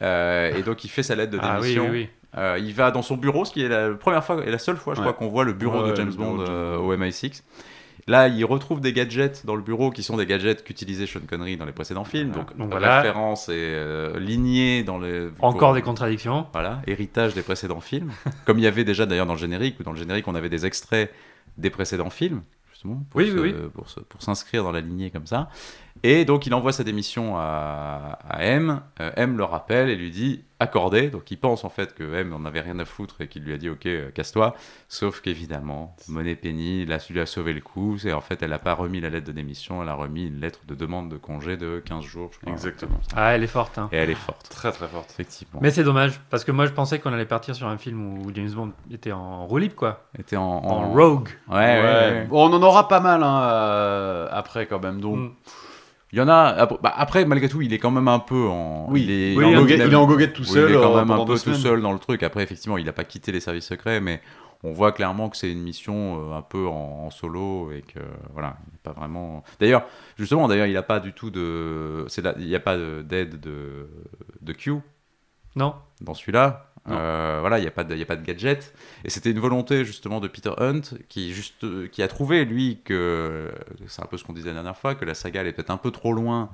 Euh, 0.02 0.54
et 0.54 0.62
donc 0.62 0.84
il 0.84 0.88
fait 0.88 1.02
sa 1.02 1.14
lettre 1.14 1.32
de 1.32 1.38
Ah 1.42 1.56
oui, 1.60 1.68
démission. 1.68 1.84
oui, 1.84 1.90
oui. 1.90 2.08
Euh, 2.36 2.58
il 2.60 2.74
va 2.74 2.90
dans 2.90 3.00
son 3.00 3.16
bureau, 3.16 3.46
ce 3.46 3.52
qui 3.52 3.62
est 3.64 3.68
la 3.68 3.94
première 3.94 4.22
fois 4.22 4.44
et 4.44 4.50
la 4.50 4.58
seule 4.58 4.76
fois, 4.76 4.92
je 4.94 5.00
Ouais. 5.00 5.06
crois, 5.06 5.14
qu'on 5.14 5.28
voit 5.32 5.44
le 5.44 5.54
bureau 5.54 5.82
Ouais, 5.82 5.90
de 5.92 5.96
James 5.96 6.12
Bond. 6.12 6.38
au 6.78 6.94
MI6. 6.94 7.42
Là, 8.08 8.28
il 8.28 8.44
retrouve 8.44 8.80
des 8.80 8.92
gadgets 8.92 9.44
dans 9.44 9.56
le 9.56 9.62
bureau 9.62 9.90
qui 9.90 10.04
sont 10.04 10.16
des 10.16 10.26
gadgets 10.26 10.62
qu'utilisait 10.62 11.06
Sean 11.06 11.20
Connery 11.28 11.56
dans 11.56 11.64
les 11.64 11.72
précédents 11.72 12.04
films. 12.04 12.30
Voilà. 12.30 12.44
Donc, 12.44 12.56
Donc 12.56 12.70
voilà. 12.70 13.00
référence 13.00 13.48
et 13.48 13.54
euh, 13.56 14.18
lignée 14.20 14.84
dans 14.84 14.98
les. 14.98 15.28
Encore 15.40 15.74
des 15.74 15.82
contradictions. 15.82 16.46
Voilà, 16.52 16.82
héritage 16.86 17.34
des 17.34 17.42
précédents 17.42 17.80
films. 17.80 18.12
Comme 18.44 18.58
il 18.58 18.62
y 18.62 18.68
avait 18.68 18.84
déjà 18.84 19.06
d'ailleurs 19.06 19.26
dans 19.26 19.32
le 19.34 19.38
générique, 19.40 19.80
où 19.80 19.82
dans 19.82 19.92
le 19.92 19.98
générique, 19.98 20.28
on 20.28 20.36
avait 20.36 20.48
des 20.48 20.66
extraits 20.66 21.12
des 21.58 21.70
précédents 21.70 22.10
films, 22.10 22.42
justement, 22.70 23.02
Oui, 23.14 23.32
oui, 23.36 23.54
pour 23.72 24.22
s'inscrire 24.22 24.62
dans 24.62 24.72
la 24.72 24.82
lignée 24.82 25.10
comme 25.10 25.26
ça. 25.26 25.48
Et 26.02 26.24
donc, 26.24 26.46
il 26.46 26.54
envoie 26.54 26.72
sa 26.72 26.84
démission 26.84 27.36
à, 27.36 28.18
à 28.28 28.42
M. 28.44 28.80
Euh, 29.00 29.10
M 29.16 29.36
le 29.36 29.44
rappelle 29.44 29.88
et 29.88 29.96
lui 29.96 30.10
dit 30.10 30.44
accordé. 30.58 31.10
Donc, 31.10 31.30
il 31.30 31.36
pense 31.38 31.64
en 31.64 31.68
fait 31.68 31.94
que 31.94 32.14
M 32.14 32.32
en 32.32 32.44
avait 32.46 32.60
rien 32.60 32.78
à 32.78 32.84
foutre 32.84 33.20
et 33.20 33.28
qu'il 33.28 33.42
lui 33.44 33.52
a 33.52 33.58
dit 33.58 33.68
ok, 33.68 33.86
euh, 33.86 34.10
casse-toi. 34.10 34.54
Sauf 34.88 35.20
qu'évidemment, 35.20 35.94
Monet 36.08 36.34
Penny 36.36 36.86
là, 36.86 36.98
lui 37.10 37.20
a 37.20 37.26
sauvé 37.26 37.52
le 37.52 37.60
coup. 37.60 37.96
Et 38.04 38.12
en 38.12 38.20
fait, 38.20 38.42
elle 38.42 38.50
n'a 38.50 38.58
pas 38.58 38.74
remis 38.74 39.00
la 39.00 39.10
lettre 39.10 39.26
de 39.26 39.32
démission, 39.32 39.82
elle 39.82 39.88
a 39.88 39.94
remis 39.94 40.26
une 40.26 40.40
lettre 40.40 40.60
de 40.66 40.74
demande 40.74 41.10
de 41.10 41.16
congé 41.16 41.56
de 41.56 41.82
15 41.84 42.04
jours. 42.04 42.30
je 42.32 42.38
crois. 42.40 42.52
Exactement. 42.52 42.98
Ah, 43.14 43.34
elle 43.34 43.42
est 43.42 43.46
forte. 43.48 43.78
hein. 43.78 43.88
Et 43.92 43.96
elle 43.96 44.10
est 44.10 44.14
forte, 44.14 44.48
Très 44.50 44.72
très 44.72 44.86
forte. 44.88 45.10
effectivement. 45.10 45.60
Mais 45.62 45.70
c'est 45.70 45.84
dommage, 45.84 46.20
parce 46.30 46.44
que 46.44 46.52
moi 46.52 46.66
je 46.66 46.72
pensais 46.72 46.98
qu'on 47.00 47.12
allait 47.12 47.24
partir 47.26 47.54
sur 47.54 47.66
un 47.66 47.78
film 47.78 48.18
où 48.18 48.30
James 48.34 48.50
Bond 48.50 48.72
était 48.90 49.12
en 49.12 49.46
roue 49.46 49.58
libre, 49.58 49.74
quoi. 49.74 50.04
Était 50.18 50.36
en, 50.36 50.42
En, 50.42 50.90
rogue. 50.92 51.28
Ouais, 51.48 51.54
ouais, 51.56 51.82
ouais. 51.82 52.24
Bon, 52.28 52.48
on 52.48 52.52
en 52.54 52.62
aura 52.62 52.88
pas 52.88 53.00
mal 53.00 53.22
hein, 53.22 53.40
euh, 53.42 54.28
après 54.30 54.66
quand 54.66 54.82
même. 54.82 55.00
Donc, 55.00 55.16
Mm. 55.18 55.30
Il 56.12 56.18
y 56.18 56.22
en 56.22 56.28
a. 56.28 56.66
bah, 56.66 56.94
après, 56.96 57.24
malgré 57.24 57.48
tout, 57.48 57.62
il 57.62 57.72
est 57.72 57.78
quand 57.78 57.90
même 57.90 58.08
un 58.08 58.18
peu 58.20 58.46
en. 58.46 58.86
oui, 58.90 59.02
il 59.02 59.10
est, 59.10 59.36
oui, 59.36 59.44
en 59.44 59.48
il, 59.48 59.54
est 59.54 59.56
en 59.56 59.60
goguette, 59.60 59.76
dynamique. 59.76 59.92
il 59.92 59.94
est 59.94 59.96
en 59.96 60.06
goguette 60.06 60.32
tout 60.34 60.42
Oui, 60.42 60.48
seul. 60.48 60.70
il 60.70 60.76
est 60.76 60.80
quand 60.80 60.94
euh, 60.96 61.04
même 61.04 61.10
un 61.10 61.24
peu 61.24 61.38
tout 61.38 61.54
seul 61.54 61.80
dans 61.82 61.92
le 61.92 61.98
truc. 61.98 62.22
Après, 62.22 62.42
effectivement, 62.42 62.78
il 62.78 62.84
n'a 62.86 62.92
pas 62.92 63.04
quitté 63.04 63.32
les 63.32 63.40
services 63.40 63.66
secrets, 63.66 64.00
mais 64.00 64.20
on 64.62 64.72
voit 64.72 64.92
clairement 64.92 65.28
que 65.28 65.36
c'est 65.36 65.50
une 65.50 65.62
mission 65.62 66.30
euh, 66.32 66.36
un 66.36 66.42
peu 66.42 66.66
en, 66.66 67.06
en 67.06 67.10
solo 67.10 67.72
et 67.72 67.82
que 67.82 67.98
voilà, 68.32 68.56
il 68.68 68.72
n'est 68.72 68.78
pas 68.82 68.92
vraiment. 68.92 69.42
D'ailleurs, 69.60 69.84
justement, 70.16 70.46
d'ailleurs, 70.48 70.66
il 70.66 70.74
n'a 70.74 70.82
pas 70.82 71.00
du 71.00 71.12
tout 71.12 71.30
de. 71.30 72.04
c'est 72.08 72.22
là- 72.22 72.34
Il 72.38 72.46
n'y 72.46 72.54
a 72.54 72.60
pas 72.60 72.76
de- 72.76 73.02
d'aide 73.02 73.40
de, 73.40 73.88
de 74.42 74.52
Q 74.52 74.74
Non 75.56 75.74
dans 76.00 76.14
celui-là. 76.14 76.65
Euh, 76.94 77.38
voilà, 77.40 77.58
il 77.58 77.62
n'y 77.62 77.66
a, 77.68 77.70
pas 77.72 77.84
de- 77.84 77.96
y 77.96 78.02
a 78.02 78.06
pas 78.06 78.16
de 78.16 78.24
gadget. 78.24 78.74
Et 79.04 79.10
c'était 79.10 79.30
une 79.30 79.40
volonté 79.40 79.84
justement 79.84 80.20
de 80.20 80.28
Peter 80.28 80.52
Hunt 80.58 80.82
qui, 81.08 81.32
juste, 81.32 81.90
qui 81.90 82.02
a 82.02 82.08
trouvé, 82.08 82.44
lui, 82.44 82.80
que 82.84 83.52
c'est 83.86 84.02
un 84.02 84.06
peu 84.06 84.16
ce 84.16 84.24
qu'on 84.24 84.32
disait 84.32 84.48
la 84.48 84.54
dernière 84.54 84.76
fois, 84.76 84.94
que 84.94 85.04
la 85.04 85.14
saga 85.14 85.40
allait 85.40 85.52
peut-être 85.52 85.70
un 85.70 85.76
peu 85.76 85.90
trop 85.90 86.12
loin 86.12 86.50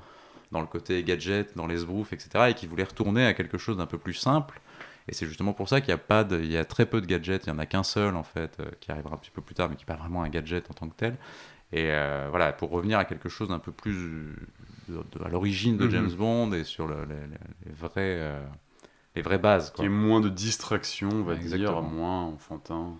dans 0.51 0.61
le 0.61 0.67
côté 0.67 1.03
gadget, 1.03 1.57
dans 1.57 1.67
les 1.67 1.79
sbroufs, 1.79 2.13
etc. 2.13 2.51
Et 2.51 2.55
qui 2.55 2.67
voulait 2.67 2.85
retourner 2.85 3.27
à 3.27 3.33
quelque 3.35 3.59
chose 3.59 3.77
d'un 3.77 3.87
peu 3.87 3.99
plus 3.99 4.15
simple. 4.15 4.61
Et 5.09 5.15
c'est 5.15 5.27
justement 5.27 5.53
pour 5.53 5.69
ça 5.69 5.81
qu'il 5.81 5.91
y 5.91 5.95
a, 5.95 5.99
pas 5.99 6.23
de, 6.25 6.39
il 6.39 6.53
y 6.53 6.57
a 6.57 6.65
très 6.65 6.87
peu 6.87 7.01
de 7.01 7.07
gadgets. 7.07 7.47
Il 7.47 7.53
n'y 7.53 7.57
en 7.57 7.59
a 7.59 7.67
qu'un 7.67 7.83
seul, 7.83 8.15
en 8.17 8.23
fait, 8.23 8.57
euh, 8.61 8.67
qui 8.81 8.93
arrivera 8.93 9.15
un 9.15 9.19
petit 9.19 9.31
peu 9.33 9.43
plus 9.43 9.55
tard, 9.55 9.69
mais 9.69 9.77
qui 9.77 9.83
n'est 9.83 9.95
pas 9.95 10.01
vraiment 10.01 10.23
un 10.23 10.29
gadget 10.29 10.71
en 10.71 10.75
tant 10.75 10.89
que 10.89 10.95
tel. 10.97 11.17
Et 11.73 11.87
euh, 11.91 12.27
voilà, 12.31 12.53
pour 12.53 12.71
revenir 12.71 12.99
à 12.99 13.05
quelque 13.07 13.29
chose 13.31 13.49
d'un 13.49 13.59
peu 13.59 13.73
plus 13.73 13.95
de- 14.89 14.95
de- 15.19 15.25
à 15.25 15.29
l'origine 15.29 15.77
de 15.79 15.87
Mhm. 15.87 15.91
James 15.91 16.11
Bond 16.13 16.53
et 16.53 16.65
sur 16.65 16.87
le- 16.87 17.05
les, 17.09 17.15
les- 17.15 17.67
les 17.67 17.73
vrais, 17.73 17.91
euh, 17.97 18.41
les 19.15 19.23
vraies 19.23 19.39
bases. 19.39 19.71
Quoi. 19.71 19.83
Qui 19.83 19.87
est 19.87 19.95
moins 19.95 20.21
de 20.21 20.29
distraction, 20.29 21.09
on 21.13 21.23
va 21.23 21.35
Exactement. 21.35 21.81
dire, 21.81 21.83
moins 21.83 22.23
enfantin. 22.25 22.95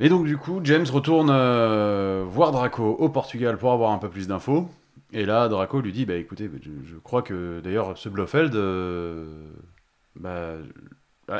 Et 0.00 0.08
donc 0.08 0.26
du 0.26 0.36
coup, 0.36 0.60
James 0.64 0.86
retourne 0.90 1.30
euh, 1.30 2.24
voir 2.26 2.50
Draco 2.50 2.96
au 2.98 3.08
Portugal 3.08 3.58
pour 3.58 3.72
avoir 3.72 3.92
un 3.92 3.98
peu 3.98 4.10
plus 4.10 4.26
d'infos. 4.26 4.68
Et 5.12 5.24
là, 5.24 5.48
Draco 5.48 5.80
lui 5.80 5.92
dit, 5.92 6.04
bah 6.04 6.16
écoutez, 6.16 6.50
je, 6.62 6.70
je 6.84 6.96
crois 6.96 7.22
que 7.22 7.60
d'ailleurs 7.62 7.96
ce 7.96 8.08
Blofeld 8.08 8.54
euh, 8.56 9.52
bah, 10.16 10.54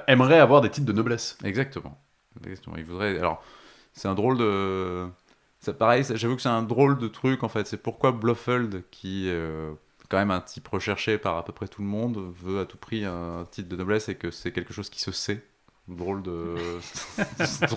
aimerait 0.06 0.38
avoir 0.38 0.60
des 0.60 0.70
titres 0.70 0.86
de 0.86 0.92
noblesse. 0.92 1.36
Exactement. 1.42 2.00
Exactement. 2.44 2.76
Il 2.76 2.84
voudrait. 2.84 3.18
Alors, 3.18 3.42
c'est 3.92 4.08
un 4.08 4.14
drôle 4.14 4.38
de. 4.38 5.06
C'est 5.60 5.78
pareil. 5.78 6.04
J'avoue 6.14 6.36
que 6.36 6.42
c'est 6.42 6.48
un 6.48 6.62
drôle 6.62 6.98
de 6.98 7.08
truc 7.08 7.42
en 7.42 7.48
fait. 7.48 7.66
C'est 7.66 7.82
pourquoi 7.82 8.12
Blofeld, 8.12 8.84
qui 8.90 9.28
euh, 9.28 9.72
quand 10.08 10.18
même 10.18 10.30
un 10.30 10.40
type 10.40 10.68
recherché 10.68 11.18
par 11.18 11.36
à 11.36 11.44
peu 11.44 11.52
près 11.52 11.68
tout 11.68 11.82
le 11.82 11.88
monde, 11.88 12.32
veut 12.42 12.60
à 12.60 12.66
tout 12.66 12.76
prix 12.76 13.04
un 13.04 13.46
titre 13.50 13.68
de 13.68 13.76
noblesse 13.76 14.08
et 14.08 14.14
que 14.14 14.30
c'est 14.30 14.52
quelque 14.52 14.72
chose 14.72 14.90
qui 14.90 15.00
se 15.00 15.12
sait. 15.12 15.42
Drôle 15.86 16.22
de. 16.22 16.54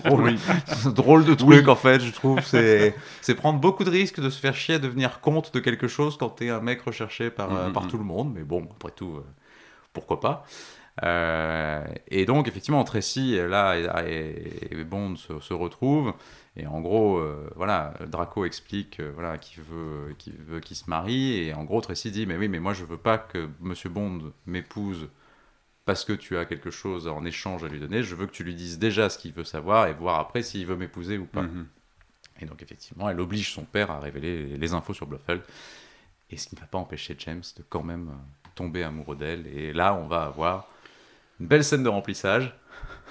drôle, 0.90 1.26
de 1.26 1.34
truc 1.34 1.68
en 1.68 1.76
fait, 1.76 2.00
je 2.00 2.10
trouve. 2.10 2.40
C'est 2.40 2.94
c'est 3.20 3.34
prendre 3.34 3.60
beaucoup 3.60 3.84
de 3.84 3.90
risques 3.90 4.18
de 4.18 4.30
se 4.30 4.40
faire 4.40 4.54
chier 4.54 4.76
à 4.76 4.78
devenir 4.78 5.20
compte 5.20 5.52
de 5.52 5.60
quelque 5.60 5.88
chose 5.88 6.16
quand 6.16 6.30
t'es 6.30 6.48
un 6.48 6.60
mec 6.60 6.80
recherché 6.80 7.28
par, 7.28 7.54
euh, 7.54 7.66
Mhm, 7.66 7.72
par 7.74 7.82
mhm. 7.84 7.90
tout 7.90 7.98
le 7.98 8.04
monde. 8.04 8.32
Mais 8.34 8.44
bon, 8.44 8.66
après 8.72 8.92
tout, 8.92 9.16
euh, 9.16 9.26
pourquoi 9.92 10.20
pas. 10.20 10.46
Euh, 11.04 11.84
et 12.08 12.24
donc, 12.24 12.48
effectivement, 12.48 12.82
Tracy, 12.82 13.36
là, 13.46 13.76
et, 14.06 14.68
et 14.70 14.84
Bond 14.84 15.16
se, 15.16 15.38
se 15.40 15.52
retrouvent. 15.52 16.14
Et 16.58 16.66
en 16.66 16.80
gros, 16.80 17.18
euh, 17.18 17.48
voilà, 17.54 17.94
Draco 18.08 18.44
explique 18.44 18.98
euh, 18.98 19.12
voilà, 19.14 19.38
qu'il 19.38 19.62
veut 19.62 20.14
qu'il 20.18 20.34
veut 20.34 20.58
qu'il 20.58 20.76
se 20.76 20.90
marie. 20.90 21.38
Et 21.38 21.54
en 21.54 21.64
gros, 21.64 21.80
Tracy 21.80 22.10
dit 22.10 22.26
Mais 22.26 22.36
oui, 22.36 22.48
mais 22.48 22.58
moi, 22.58 22.72
je 22.74 22.84
veux 22.84 22.96
pas 22.96 23.16
que 23.16 23.48
Monsieur 23.60 23.88
Bond 23.88 24.32
m'épouse 24.46 25.08
parce 25.84 26.04
que 26.04 26.12
tu 26.12 26.36
as 26.36 26.44
quelque 26.44 26.70
chose 26.70 27.06
en 27.06 27.24
échange 27.24 27.62
à 27.62 27.68
lui 27.68 27.78
donner. 27.78 28.02
Je 28.02 28.14
veux 28.16 28.26
que 28.26 28.32
tu 28.32 28.42
lui 28.42 28.56
dises 28.56 28.78
déjà 28.78 29.08
ce 29.08 29.18
qu'il 29.18 29.32
veut 29.32 29.44
savoir 29.44 29.86
et 29.86 29.94
voir 29.94 30.18
après 30.18 30.42
s'il 30.42 30.66
veut 30.66 30.76
m'épouser 30.76 31.16
ou 31.16 31.26
pas. 31.26 31.42
Mhm. 31.42 31.66
Et 32.40 32.46
donc, 32.46 32.60
effectivement, 32.60 33.08
elle 33.08 33.20
oblige 33.20 33.52
son 33.52 33.64
père 33.64 33.90
à 33.92 34.00
révéler 34.00 34.58
les 34.58 34.72
infos 34.74 34.94
sur 34.94 35.06
Blofeld. 35.06 35.42
Et 36.30 36.36
ce 36.36 36.48
qui 36.48 36.56
ne 36.56 36.60
va 36.60 36.66
pas 36.66 36.78
empêcher 36.78 37.16
James 37.20 37.42
de 37.56 37.62
quand 37.68 37.82
même 37.84 38.10
tomber 38.54 38.82
amoureux 38.82 39.16
d'elle. 39.16 39.46
Et 39.46 39.72
là, 39.72 39.94
on 39.94 40.08
va 40.08 40.24
avoir 40.24 40.68
une 41.40 41.46
belle 41.46 41.64
scène 41.64 41.84
de 41.84 41.88
remplissage. 41.88 42.52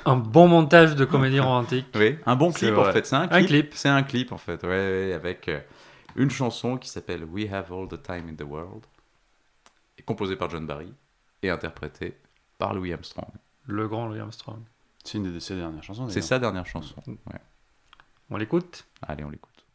Un 0.07 0.15
bon 0.15 0.47
montage 0.47 0.95
de 0.95 1.03
comédie 1.03 1.41
romantique. 1.41 1.85
Oui, 1.93 2.17
un 2.25 2.37
bon 2.37 2.53
clip 2.53 2.77
en 2.77 2.85
fait. 2.93 3.05
C'est 3.05 3.17
un 3.17 3.27
Un 3.29 3.43
clip. 3.43 3.73
C'est 3.75 3.89
un 3.89 4.03
clip 4.03 4.31
en 4.31 4.37
fait, 4.37 4.63
ouais, 4.63 4.69
ouais, 4.69 5.13
avec 5.13 5.49
euh, 5.49 5.59
une 6.15 6.29
chanson 6.29 6.77
qui 6.77 6.87
s'appelle 6.87 7.25
We 7.25 7.51
Have 7.51 7.73
All 7.73 7.89
the 7.89 8.01
Time 8.01 8.29
in 8.29 8.35
the 8.35 8.47
World, 8.47 8.85
composée 10.05 10.37
par 10.37 10.49
John 10.49 10.65
Barry 10.65 10.93
et 11.43 11.49
interprétée 11.49 12.15
par 12.57 12.73
Louis 12.73 12.93
Armstrong. 12.93 13.27
Le 13.65 13.89
grand 13.89 14.07
Louis 14.07 14.19
Armstrong. 14.21 14.61
C'est 15.03 15.17
une 15.17 15.33
de 15.33 15.39
ses 15.39 15.57
dernières 15.57 15.83
chansons. 15.83 16.07
C'est 16.07 16.21
sa 16.21 16.39
dernière 16.39 16.65
chanson. 16.65 16.95
Ouais. 17.07 17.39
On 18.29 18.37
l'écoute? 18.37 18.85
Allez, 19.01 19.25
on 19.25 19.29
l'écoute. 19.29 19.65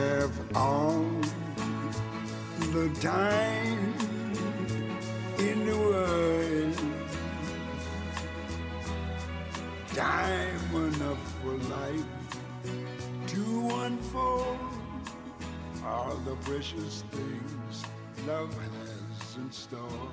Have 0.00 0.56
all 0.56 1.04
the 2.72 2.88
time 3.00 3.94
in 5.38 5.66
the 5.66 5.76
world. 5.76 6.78
Time 9.94 10.74
enough 10.74 11.22
for 11.40 11.54
life 11.76 12.12
to 13.26 13.44
unfold 13.84 14.58
all 15.84 16.16
the 16.28 16.36
precious 16.48 17.04
things 17.10 17.84
love 18.26 18.54
has 18.54 19.36
in 19.36 19.50
store. 19.52 20.08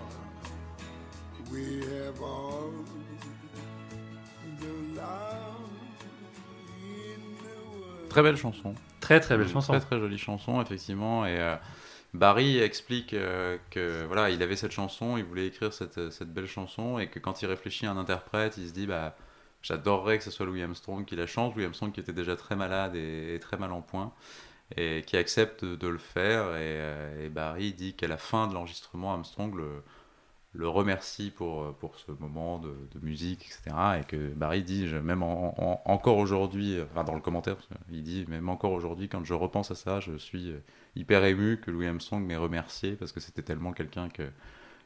We 1.52 1.86
have 1.94 2.22
all 2.22 2.72
the 4.60 4.74
love. 5.00 5.70
Très 8.10 8.24
belle 8.24 8.38
chanson. 8.38 8.87
Très 9.08 9.22
très 9.22 9.38
belle 9.38 9.48
chanson. 9.48 9.72
Très 9.72 9.80
très 9.80 10.00
jolie 10.00 10.18
chanson, 10.18 10.62
effectivement. 10.62 11.26
Et 11.26 11.40
euh, 11.40 11.56
Barry 12.14 12.60
explique 12.60 13.14
euh, 13.14 13.58
que 13.70 14.04
voilà, 14.06 14.30
il 14.30 14.44
avait 14.44 14.58
cette 14.58 14.74
chanson, 14.74 15.16
il 15.16 15.24
voulait 15.24 15.48
écrire 15.48 15.72
cette, 15.72 16.12
cette 16.12 16.34
belle 16.34 16.46
chanson, 16.46 17.00
et 17.00 17.08
que 17.08 17.18
quand 17.18 17.42
il 17.42 17.46
réfléchit 17.46 17.86
à 17.86 17.92
un 17.92 17.98
interprète, 17.98 18.58
il 18.58 18.68
se 18.68 18.74
dit 18.74 18.86
bah 18.86 19.16
j'adorerais 19.62 20.18
que 20.18 20.26
ce 20.26 20.32
soit 20.32 20.46
Louis 20.46 20.62
Armstrong 20.62 21.06
qui 21.06 21.16
la 21.16 21.26
chante. 21.26 21.56
Louis 21.56 21.64
Armstrong 21.64 21.94
qui 21.94 22.02
était 22.02 22.12
déjà 22.12 22.36
très 22.36 22.58
malade 22.58 22.98
et, 22.98 23.36
et 23.36 23.40
très 23.40 23.56
mal 23.56 23.72
en 23.72 23.82
point, 23.82 24.12
et 24.76 25.04
qui 25.08 25.16
accepte 25.16 25.64
de, 25.64 25.78
de 25.78 25.88
le 25.88 26.00
faire. 26.00 26.48
Et, 26.58 26.76
euh, 26.82 27.26
et 27.26 27.30
Barry 27.30 27.72
dit 27.72 27.94
qu'à 27.94 28.10
la 28.10 28.18
fin 28.18 28.48
de 28.48 28.54
l'enregistrement, 28.54 29.14
Armstrong 29.14 29.56
le, 29.56 29.84
le 30.58 30.68
remercie 30.70 31.32
pour, 31.32 31.74
pour 31.76 31.98
ce 32.00 32.12
moment 32.20 32.60
de, 32.60 32.70
de 32.94 33.06
musique, 33.06 33.46
etc. 33.46 34.00
Et 34.02 34.04
que 34.06 34.30
Barry 34.34 34.64
dit, 34.64 34.88
je- 34.88 34.98
même 34.98 35.24
en- 35.24 35.56
en- 35.58 35.82
encore 35.86 36.18
aujourd'hui, 36.18 36.78
enfin 36.82 37.04
dans 37.04 37.16
le 37.16 37.22
commentaire, 37.22 37.58
qu'il 37.90 38.04
dit, 38.04 38.26
même 38.28 38.50
encore 38.50 38.72
aujourd'hui, 38.74 39.08
quand 39.10 39.24
je 39.24 39.34
repense 39.36 39.72
à 39.72 39.76
ça, 39.76 40.00
je 40.00 40.18
suis 40.18 40.52
euh, 40.52 40.60
hyper 40.96 41.24
ému 41.26 41.58
que 41.62 41.72
Louis 41.72 41.88
Armstrong 41.88 42.24
m'ait 42.26 42.38
remercié 42.38 42.94
parce 42.96 43.12
que 43.12 43.20
c'était 43.20 43.44
tellement 43.44 43.74
quelqu'un 43.74 44.10
que, 44.10 44.24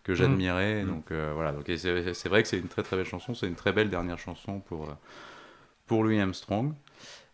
que 0.03 0.15
j'admirais. 0.15 0.83
Mm. 0.83 0.87
Donc 0.87 1.11
euh, 1.11 1.31
voilà, 1.35 1.53
donc, 1.53 1.65
c'est 1.67 2.29
vrai 2.29 2.43
que 2.43 2.49
c'est 2.49 2.59
une 2.59 2.69
très 2.69 2.83
très 2.83 2.97
belle 2.97 3.05
chanson, 3.07 3.33
c'est 3.35 3.47
une 3.47 3.55
très 3.55 3.73
belle 3.73 3.89
dernière 3.89 4.19
chanson 4.19 4.59
pour, 4.61 4.89
euh, 4.89 4.93
pour 5.87 6.03
Louis 6.03 6.19
Armstrong. 6.19 6.73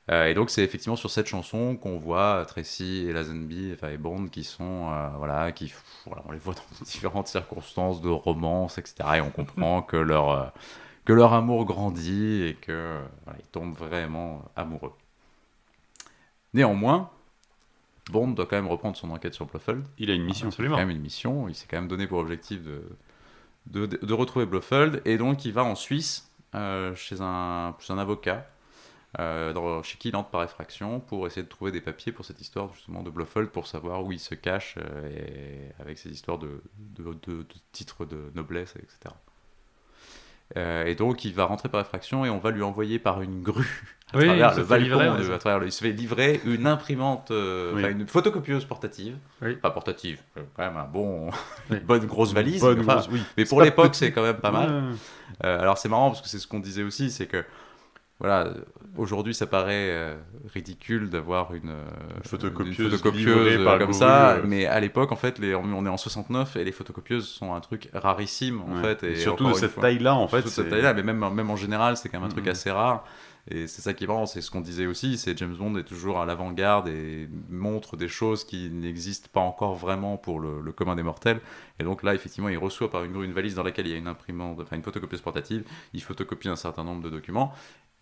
Euh, 0.10 0.28
et 0.28 0.34
donc 0.34 0.50
c'est 0.50 0.64
effectivement 0.64 0.96
sur 0.96 1.10
cette 1.10 1.28
chanson 1.28 1.76
qu'on 1.76 1.98
voit 1.98 2.46
Tracy 2.48 3.06
et 3.08 3.14
Lazenby, 3.14 3.72
enfin 3.74 3.90
et 3.90 3.98
Bond 3.98 4.28
qui 4.28 4.44
sont 4.46 4.90
euh, 4.92 5.10
voilà, 5.18 5.52
qui 5.52 5.74
voilà, 6.06 6.24
on 6.28 6.32
les 6.32 6.40
voit 6.40 6.54
dans 6.54 6.62
différentes 6.86 7.28
circonstances 7.28 8.02
de 8.02 8.10
romance, 8.10 8.78
etc. 8.78 8.96
Et 9.18 9.22
on 9.22 9.32
comprend 9.32 9.82
que 9.82 9.98
leur 9.98 10.30
euh, 10.32 10.46
que 11.06 11.14
leur 11.14 11.34
amour 11.34 11.66
grandit 11.66 12.44
et 12.44 12.54
que 12.56 13.00
voilà, 13.26 13.40
ils 13.40 13.48
tombent 13.52 13.76
vraiment 13.78 14.44
amoureux. 14.56 14.94
Néanmoins, 16.54 17.10
Bond 18.12 18.30
doit 18.30 18.46
quand 18.46 18.56
même 18.56 18.68
reprendre 18.68 18.96
son 18.98 19.10
enquête 19.12 19.34
sur 19.34 19.46
Blofeld 19.46 19.86
Il 19.98 20.10
a 20.10 20.14
une 20.14 20.24
mission. 20.24 20.50
c'est 20.50 20.56
Absolument. 20.56 20.76
quand 20.76 20.82
même 20.82 20.90
une 20.90 21.02
mission. 21.02 21.48
Il 21.50 21.56
s'est 21.56 21.68
quand 21.70 21.78
même 21.78 21.88
donné 21.88 22.08
pour 22.08 22.20
objectif 22.20 22.62
de, 22.64 22.84
de, 23.68 23.86
de 23.86 24.14
retrouver 24.14 24.46
Blofeld. 24.46 25.02
Et 25.06 25.18
donc, 25.18 25.46
il 25.46 25.54
va 25.54 25.64
en 25.64 25.76
Suisse, 25.76 26.32
euh, 26.56 26.96
chez, 26.96 27.18
un, 27.22 27.76
chez 27.80 27.94
un 27.94 27.98
avocat, 27.98 28.48
dans- 29.18 29.82
chez 29.84 29.98
qui 29.98 30.10
il 30.10 30.16
entre 30.16 30.30
par 30.30 30.44
effraction, 30.44 31.00
pour 31.00 31.26
essayer 31.28 31.42
de 31.44 31.48
trouver 31.50 31.72
des 31.72 31.82
papiers 31.82 32.12
pour 32.12 32.24
cette 32.26 32.40
histoire 32.42 32.72
justement 32.74 33.02
de 33.04 33.10
Blofeld, 33.10 33.50
pour 33.50 33.66
savoir 33.68 34.04
où 34.04 34.12
il 34.12 34.20
se 34.20 34.36
cache, 34.36 34.76
euh, 34.78 35.10
et, 35.10 35.82
avec 35.82 35.98
ces 35.98 36.10
histoires 36.10 36.38
de, 36.38 36.62
de, 36.78 37.04
de- 37.04 37.14
de 37.38 37.46
titres 37.72 38.06
de 38.06 38.32
noblesse, 38.36 38.76
etc. 38.76 39.16
Euh, 40.56 40.86
et 40.86 40.96
donc, 40.96 41.26
il 41.26 41.34
va 41.34 41.44
rentrer 41.44 41.68
par 41.68 41.82
effraction 41.82 42.24
et 42.24 42.30
on 42.30 42.38
va 42.40 42.52
lui 42.52 42.64
envoyer 42.64 43.00
par 43.00 43.22
une 43.22 43.44
grue 43.44 43.84
à 44.14 44.18
Oui, 44.18 44.26
travers 44.28 44.56
le 44.56 44.64
balcon, 44.64 44.84
livrer, 44.86 45.10
ouais, 45.10 45.18
de- 45.18 45.24
ça. 45.24 45.34
à 45.34 45.38
travers 45.40 45.60
le- 45.60 45.66
il 45.66 45.72
se 45.74 45.84
fait 45.84 45.92
livrer 45.92 46.40
une 46.46 46.66
imprimante, 46.68 47.32
euh, 47.32 47.74
Oui. 47.76 47.84
une 47.92 48.08
photocopieuse 48.08 48.64
portative. 48.64 49.18
Oui. 49.42 49.58
Pas 49.58 49.72
portative, 49.72 50.22
euh, 50.38 50.44
quand 50.56 50.64
même 50.64 50.78
un 50.78 50.86
bon, 50.86 51.32
une 51.70 51.80
bonne 51.80 52.06
grosse 52.06 52.34
valise. 52.34 52.62
Bonne 52.62 52.80
enfin, 52.80 52.94
grosse- 52.94 53.10
oui. 53.12 53.22
mais 53.36 53.44
pour 53.44 53.62
l'époque, 53.62 53.94
c'est 53.96 54.14
quand 54.14 54.22
même 54.24 54.38
pas 54.38 54.52
mal. 54.52 54.94
Euh, 55.44 55.60
alors 55.60 55.78
c'est 55.78 55.90
marrant 55.90 56.12
parce 56.12 56.22
que 56.22 56.30
c'est 56.30 56.40
ce 56.40 56.48
qu'on 56.48 56.62
disait 56.62 56.84
aussi, 56.84 57.12
c'est 57.12 57.28
que 57.28 57.44
voilà, 58.20 58.52
aujourd'hui 58.96 59.34
ça 59.36 59.46
paraît 59.46 59.90
euh, 59.92 60.16
ridicule 60.52 61.10
d'avoir 61.10 61.54
une, 61.54 61.70
euh, 61.70 61.84
photocopieuse 62.24 62.80
une 62.80 62.90
photocopieuse, 62.90 63.60
euh, 63.60 63.64
par 63.64 63.78
comme 63.78 63.94
ça, 63.94 64.32
euh. 64.38 64.42
mais 64.46 64.66
à 64.66 64.80
l'époque 64.80 65.12
en 65.12 65.16
fait, 65.16 65.38
les, 65.40 65.54
on 65.54 65.86
est 65.86 65.90
en 65.90 65.98
69 65.98 66.56
et 66.56 66.64
les 66.64 66.72
photocopieuses 66.72 67.28
sont 67.28 67.54
un 67.54 67.60
truc 67.60 67.90
rarissime 67.94 68.62
en 68.62 68.76
Ouais. 68.78 68.82
fait. 68.82 69.04
Et, 69.04 69.12
Et 69.12 69.16
surtout 69.18 69.50
de 69.50 69.54
cette 69.54 69.80
taille-là, 69.80 70.16
en 70.16 70.28
fait. 70.28 70.38
Surtout 70.38 70.50
de 70.50 70.54
cette 70.54 70.70
taille-là, 70.70 70.94
mais 70.94 71.04
même, 71.04 71.24
même 71.34 71.50
en 71.52 71.56
général, 71.56 71.96
c'est 71.98 72.10
quand 72.10 72.20
même 72.20 72.28
un 72.28 72.32
truc 72.32 72.46
Mhm. 72.46 72.52
assez 72.52 72.72
rare. 72.72 73.04
Et 73.50 73.68
c'est 73.68 73.82
ça 73.82 73.94
qui 73.94 74.04
est 74.04 74.08
marrant, 74.08 74.26
c'est 74.26 74.42
ce 74.42 74.52
qu'on 74.52 74.62
disait 74.62 74.86
aussi, 74.88 75.18
c'est 75.18 75.38
James 75.38 75.56
Bond 75.56 75.78
est 75.78 75.84
toujours 75.84 76.20
à 76.20 76.26
l'avant-garde 76.26 76.88
et 76.90 77.30
montre 77.50 77.96
des 77.96 78.08
choses 78.10 78.44
qui 78.44 78.70
n'existent 78.70 79.30
pas 79.32 79.40
encore 79.40 79.76
vraiment 79.76 80.18
pour 80.18 80.40
le, 80.40 80.60
le 80.62 80.72
commun 80.74 80.96
des 80.96 81.04
mortels. 81.04 81.40
Et 81.80 81.84
donc 81.84 82.04
là, 82.04 82.14
effectivement, 82.14 82.50
il 82.50 82.58
reçoit 82.58 82.90
par 82.90 83.04
une, 83.06 83.16
une 83.24 83.32
valise 83.34 83.56
dans 83.56 83.64
laquelle 83.64 83.88
il 83.88 83.92
y 83.92 83.96
a 83.96 83.98
une 83.98 84.08
imprimante, 84.08 84.60
enfin 84.62 84.76
une 84.76 84.84
photocopieuse 84.84 85.22
portative, 85.22 85.64
il 85.94 86.02
photocopie 86.04 86.50
un 86.50 86.56
certain 86.58 86.84
nombre 86.84 87.02
de 87.04 87.10
documents. 87.10 87.54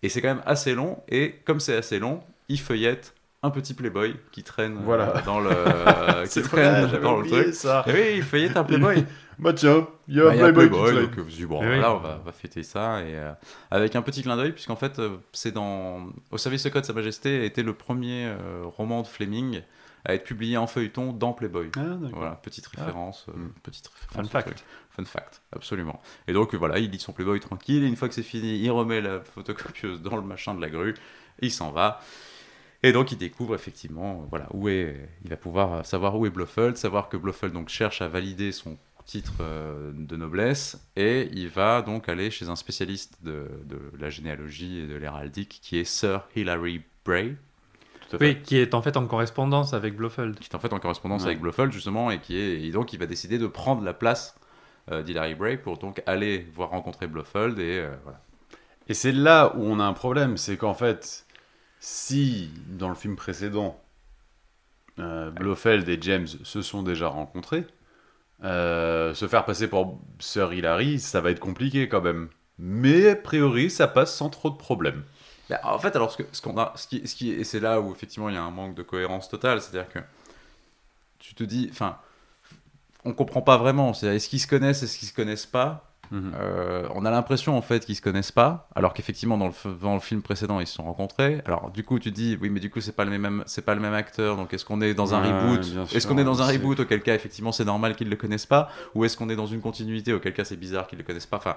Et 0.02 0.10
c'est 0.10 0.22
quand 0.22 0.30
même 0.30 0.44
assez 0.46 0.74
long, 0.74 1.00
et 1.10 1.36
comme 1.46 1.60
c'est 1.60 1.76
assez 1.78 2.00
long, 2.00 2.22
il 2.50 2.60
feuillette 2.60 3.14
un 3.44 3.52
petit 3.52 3.76
Playboy 3.76 4.16
qui 4.32 4.42
traîne 4.44 4.78
euh, 4.78 4.82
Voilà. 4.84 5.22
dans 5.26 5.40
le, 5.40 5.50
euh, 5.56 6.26
qui 6.26 6.42
traîne 6.42 6.86
vrai, 6.86 7.00
dans 7.00 7.18
le 7.18 7.28
truc. 7.28 7.54
ça. 7.54 7.84
Et 7.88 7.92
oui, 7.92 8.00
il 8.18 8.24
feuillette 8.24 8.58
un 8.58 8.64
Playboy. 8.64 9.06
Bah 9.40 9.54
tiens, 9.54 9.88
il 10.08 10.16
y 10.16 10.22
a 10.22 10.26
Bah, 10.26 10.30
un 10.32 10.34
un 10.34 10.54
Playboy, 10.54 10.70
Playboy, 10.70 10.94
qui 10.94 11.02
donc 11.16 11.18
euh, 11.20 11.30
je 11.30 11.36
dis, 11.36 11.46
bon, 11.46 11.60
Eh 11.62 11.66
oui. 11.68 11.76
voilà, 11.76 11.96
on 11.96 12.00
va, 12.00 12.32
fêter 12.32 12.64
ça. 12.64 13.02
Et, 13.02 13.16
euh, 13.16 13.32
avec 13.72 13.96
un 13.96 14.02
petit 14.02 14.22
clin 14.24 14.38
d'œil, 14.38 14.52
puisqu'en 14.54 14.76
fait, 14.76 15.00
euh, 15.00 15.18
c'est 15.34 15.52
dans 15.52 16.08
Au 16.32 16.38
service 16.38 16.62
secret 16.64 16.82
de 16.82 16.86
Sa 16.86 16.94
Majesté 16.94 17.42
a 17.42 17.44
été 17.44 17.64
le 17.64 17.74
premier 17.74 18.26
euh, 18.28 18.64
roman 18.66 19.02
de 19.02 19.08
Fleming 19.08 19.62
à 20.08 20.14
être 20.14 20.24
publié 20.24 20.56
en 20.58 20.68
feuilleton 20.68 21.12
dans 21.14 21.34
Playboy. 21.34 21.72
Ah. 21.78 21.82
Voilà, 22.14 22.32
petite 22.44 22.68
référence. 22.68 23.26
euh, 23.30 23.34
Mm. 23.38 23.50
petite 23.64 23.88
Fun 23.90 24.22
référence 24.22 24.30
fact. 24.30 24.48
truc. 24.48 24.64
Fun 24.92 25.06
fact, 25.06 25.42
absolument. 25.52 26.00
Et 26.28 26.34
donc 26.34 26.54
voilà, 26.56 26.78
il 26.80 26.90
lit 26.92 27.00
son 27.00 27.12
Playboy 27.12 27.40
tranquille, 27.40 27.84
et 27.84 27.88
une 27.88 27.96
fois 27.96 28.08
que 28.08 28.14
c'est 28.14 28.24
fini, 28.24 28.58
il 28.60 28.70
remet 28.72 29.02
la 29.02 29.20
photocopieuse 29.22 30.02
dans 30.02 30.16
le 30.16 30.22
machin 30.22 30.54
de 30.56 30.62
la 30.62 30.70
grue, 30.70 30.94
il 31.42 31.52
s'en 31.52 31.72
va. 31.72 32.00
Et 32.84 32.92
donc 32.92 33.12
il 33.12 33.18
découvre 33.18 33.56
effectivement, 33.56 34.28
voilà, 34.30 34.46
où 34.54 34.70
est, 34.70 35.10
il 35.24 35.30
va 35.32 35.38
pouvoir 35.38 35.84
savoir 35.86 36.16
où 36.20 36.26
est 36.28 36.30
Blofeld, 36.30 36.78
savoir 36.78 37.10
que 37.10 37.18
Blofeld 37.18 37.52
donc 37.52 37.70
cherche 37.70 38.02
à 38.04 38.08
valider 38.08 38.52
son 38.52 38.78
titre 39.06 39.34
euh, 39.42 39.92
de 39.94 40.16
noblesse, 40.16 40.80
et 40.96 41.30
il 41.34 41.50
va 41.50 41.82
donc 41.82 42.10
aller 42.10 42.32
chez 42.32 42.50
un 42.50 42.56
spécialiste 42.56 43.18
de, 43.24 43.48
de 43.66 43.80
la 44.00 44.10
généalogie 44.10 44.80
et 44.80 44.88
de 44.88 44.96
l'héraldique 44.96 45.60
qui 45.62 45.78
est 45.78 45.84
Sir 45.84 46.28
Hilary 46.36 46.82
Bray. 47.06 47.36
Oui, 48.22 48.42
qui 48.42 48.58
est 48.58 48.74
en 48.74 48.82
fait 48.82 48.98
en 48.98 49.06
correspondance 49.08 49.74
avec 49.74 49.96
Blofeld. 49.96 50.38
qui 50.40 50.48
est 50.50 50.56
en 50.56 50.60
fait 50.60 50.72
en 50.74 50.80
correspondance 50.80 51.24
Ouais. 51.24 51.30
avec 51.30 51.42
Blofeld 51.42 51.72
justement 51.72 52.12
et 52.12 52.20
qui 52.20 52.38
est 52.38 52.62
et 52.64 52.72
donc 52.72 52.94
il 52.94 53.00
va 53.00 53.08
décider 53.08 53.38
de 53.40 53.48
prendre 53.48 53.84
la 53.84 53.94
place 53.94 54.36
euh, 54.92 55.02
d'Hilary 55.04 55.34
Bray 55.36 55.58
pour 55.58 55.78
donc 55.80 56.02
aller 56.06 56.48
voir 56.54 56.70
rencontrer 56.70 57.08
Blofeld 57.08 57.58
et 57.60 57.80
euh, 57.80 57.94
voilà. 58.04 58.22
Et 58.88 58.94
c'est 58.94 59.12
là 59.12 59.54
où 59.58 59.64
on 59.64 59.80
a 59.80 59.84
un 59.84 59.94
problème, 59.94 60.38
c'est 60.38 60.56
qu'en 60.58 60.76
fait, 60.76 61.26
si 61.80 62.52
dans 62.70 62.90
le 62.90 62.96
film 62.96 63.16
précédent, 63.16 63.82
euh, 65.00 65.32
Blofeld 65.32 65.90
et 65.90 65.98
James 66.02 66.28
se 66.28 66.62
sont 66.62 66.84
déjà 66.84 67.08
rencontrés, 67.08 67.66
euh, 68.46 69.14
se 69.14 69.28
faire 69.28 69.44
passer 69.44 69.68
pour 69.68 70.00
Sir 70.20 70.54
Hilary, 70.54 71.00
ça 71.00 71.20
va 71.20 71.32
être 71.32 71.40
compliqué 71.40 71.90
quand 71.90 72.02
même. 72.02 72.30
Mais 72.58 73.10
a 73.10 73.16
priori, 73.16 73.70
ça 73.70 73.88
passe 73.88 74.16
sans 74.16 74.30
trop 74.30 74.50
de 74.50 74.56
problèmes. 74.56 75.04
Bah, 75.50 75.60
en 75.64 75.80
fait, 75.80 75.96
alors 75.96 76.16
ce 76.32 76.42
qu'on 76.42 76.58
a, 76.58 76.74
ce 76.76 76.88
qui, 76.88 77.32
et 77.32 77.44
c'est 77.44 77.60
là 77.60 77.82
où 77.82 77.92
effectivement 77.92 78.30
il 78.30 78.36
y 78.36 78.38
a 78.38 78.44
un 78.44 78.52
manque 78.52 78.76
de 78.76 78.84
cohérence 78.84 79.30
totale, 79.30 79.62
c'est-à-dire 79.62 79.90
que 79.92 80.00
tu 81.20 81.34
te 81.36 81.44
dis, 81.44 81.68
enfin, 81.72 81.98
on 83.04 83.14
comprend 83.14 83.42
pas 83.42 83.58
vraiment. 83.58 83.94
C'est 83.94 84.16
est-ce 84.16 84.30
qu'ils 84.30 84.40
se 84.40 84.48
connaissent, 84.48 84.84
est-ce 84.84 84.98
qu'ils 84.98 85.08
se 85.08 85.14
connaissent 85.14 85.46
pas? 85.46 85.95
Mhm. 86.12 86.34
Euh, 86.36 86.88
On 86.94 87.06
a 87.06 87.12
l'impression 87.12 87.58
en 87.58 87.62
fait 87.62 87.86
qu'ils 87.86 87.96
se 87.96 88.02
connaissent 88.02 88.32
pas, 88.32 88.70
alors 88.76 88.94
qu'effectivement 88.94 89.38
dans 89.38 89.52
dans 89.82 89.94
le 89.96 90.00
film 90.00 90.22
précédent 90.22 90.60
ils 90.60 90.68
se 90.68 90.76
sont 90.76 90.84
rencontrés. 90.84 91.42
Alors 91.46 91.72
du 91.72 91.84
coup 91.84 92.00
tu 92.00 92.12
te 92.12 92.16
dis, 92.16 92.38
oui, 92.42 92.50
mais 92.50 92.60
du 92.60 92.70
coup 92.70 92.82
c'est 92.82 92.96
pas 92.96 93.06
le 93.06 93.18
même, 93.18 93.44
c'est 93.48 93.64
pas 93.66 93.76
le 93.76 93.82
même 93.82 93.94
acteur, 93.94 94.38
donc 94.38 94.54
est-ce 94.54 94.66
qu'on 94.66 94.82
est 94.82 94.94
dans 94.94 95.14
un 95.14 95.22
Ouais, 95.22 95.32
reboot 95.52 95.66
Est-ce 95.96 96.08
qu'on 96.08 96.18
est 96.18 96.24
dans 96.24 96.42
un 96.42 96.48
reboot 96.48 96.80
auquel 96.80 97.02
cas 97.02 97.16
effectivement 97.16 97.52
c'est 97.52 97.66
normal 97.66 97.96
qu'ils 97.96 98.10
le 98.10 98.16
connaissent 98.16 98.46
pas, 98.46 98.70
ou 98.94 99.06
est-ce 99.06 99.18
qu'on 99.18 99.30
est 99.30 99.36
dans 99.36 99.48
une 99.48 99.62
continuité 99.62 100.14
auquel 100.14 100.34
cas 100.34 100.44
c'est 100.46 100.56
bizarre 100.58 100.88
qu'ils 100.88 100.98
le 101.00 101.04
connaissent 101.04 101.26
pas 101.26 101.38
Enfin, 101.38 101.56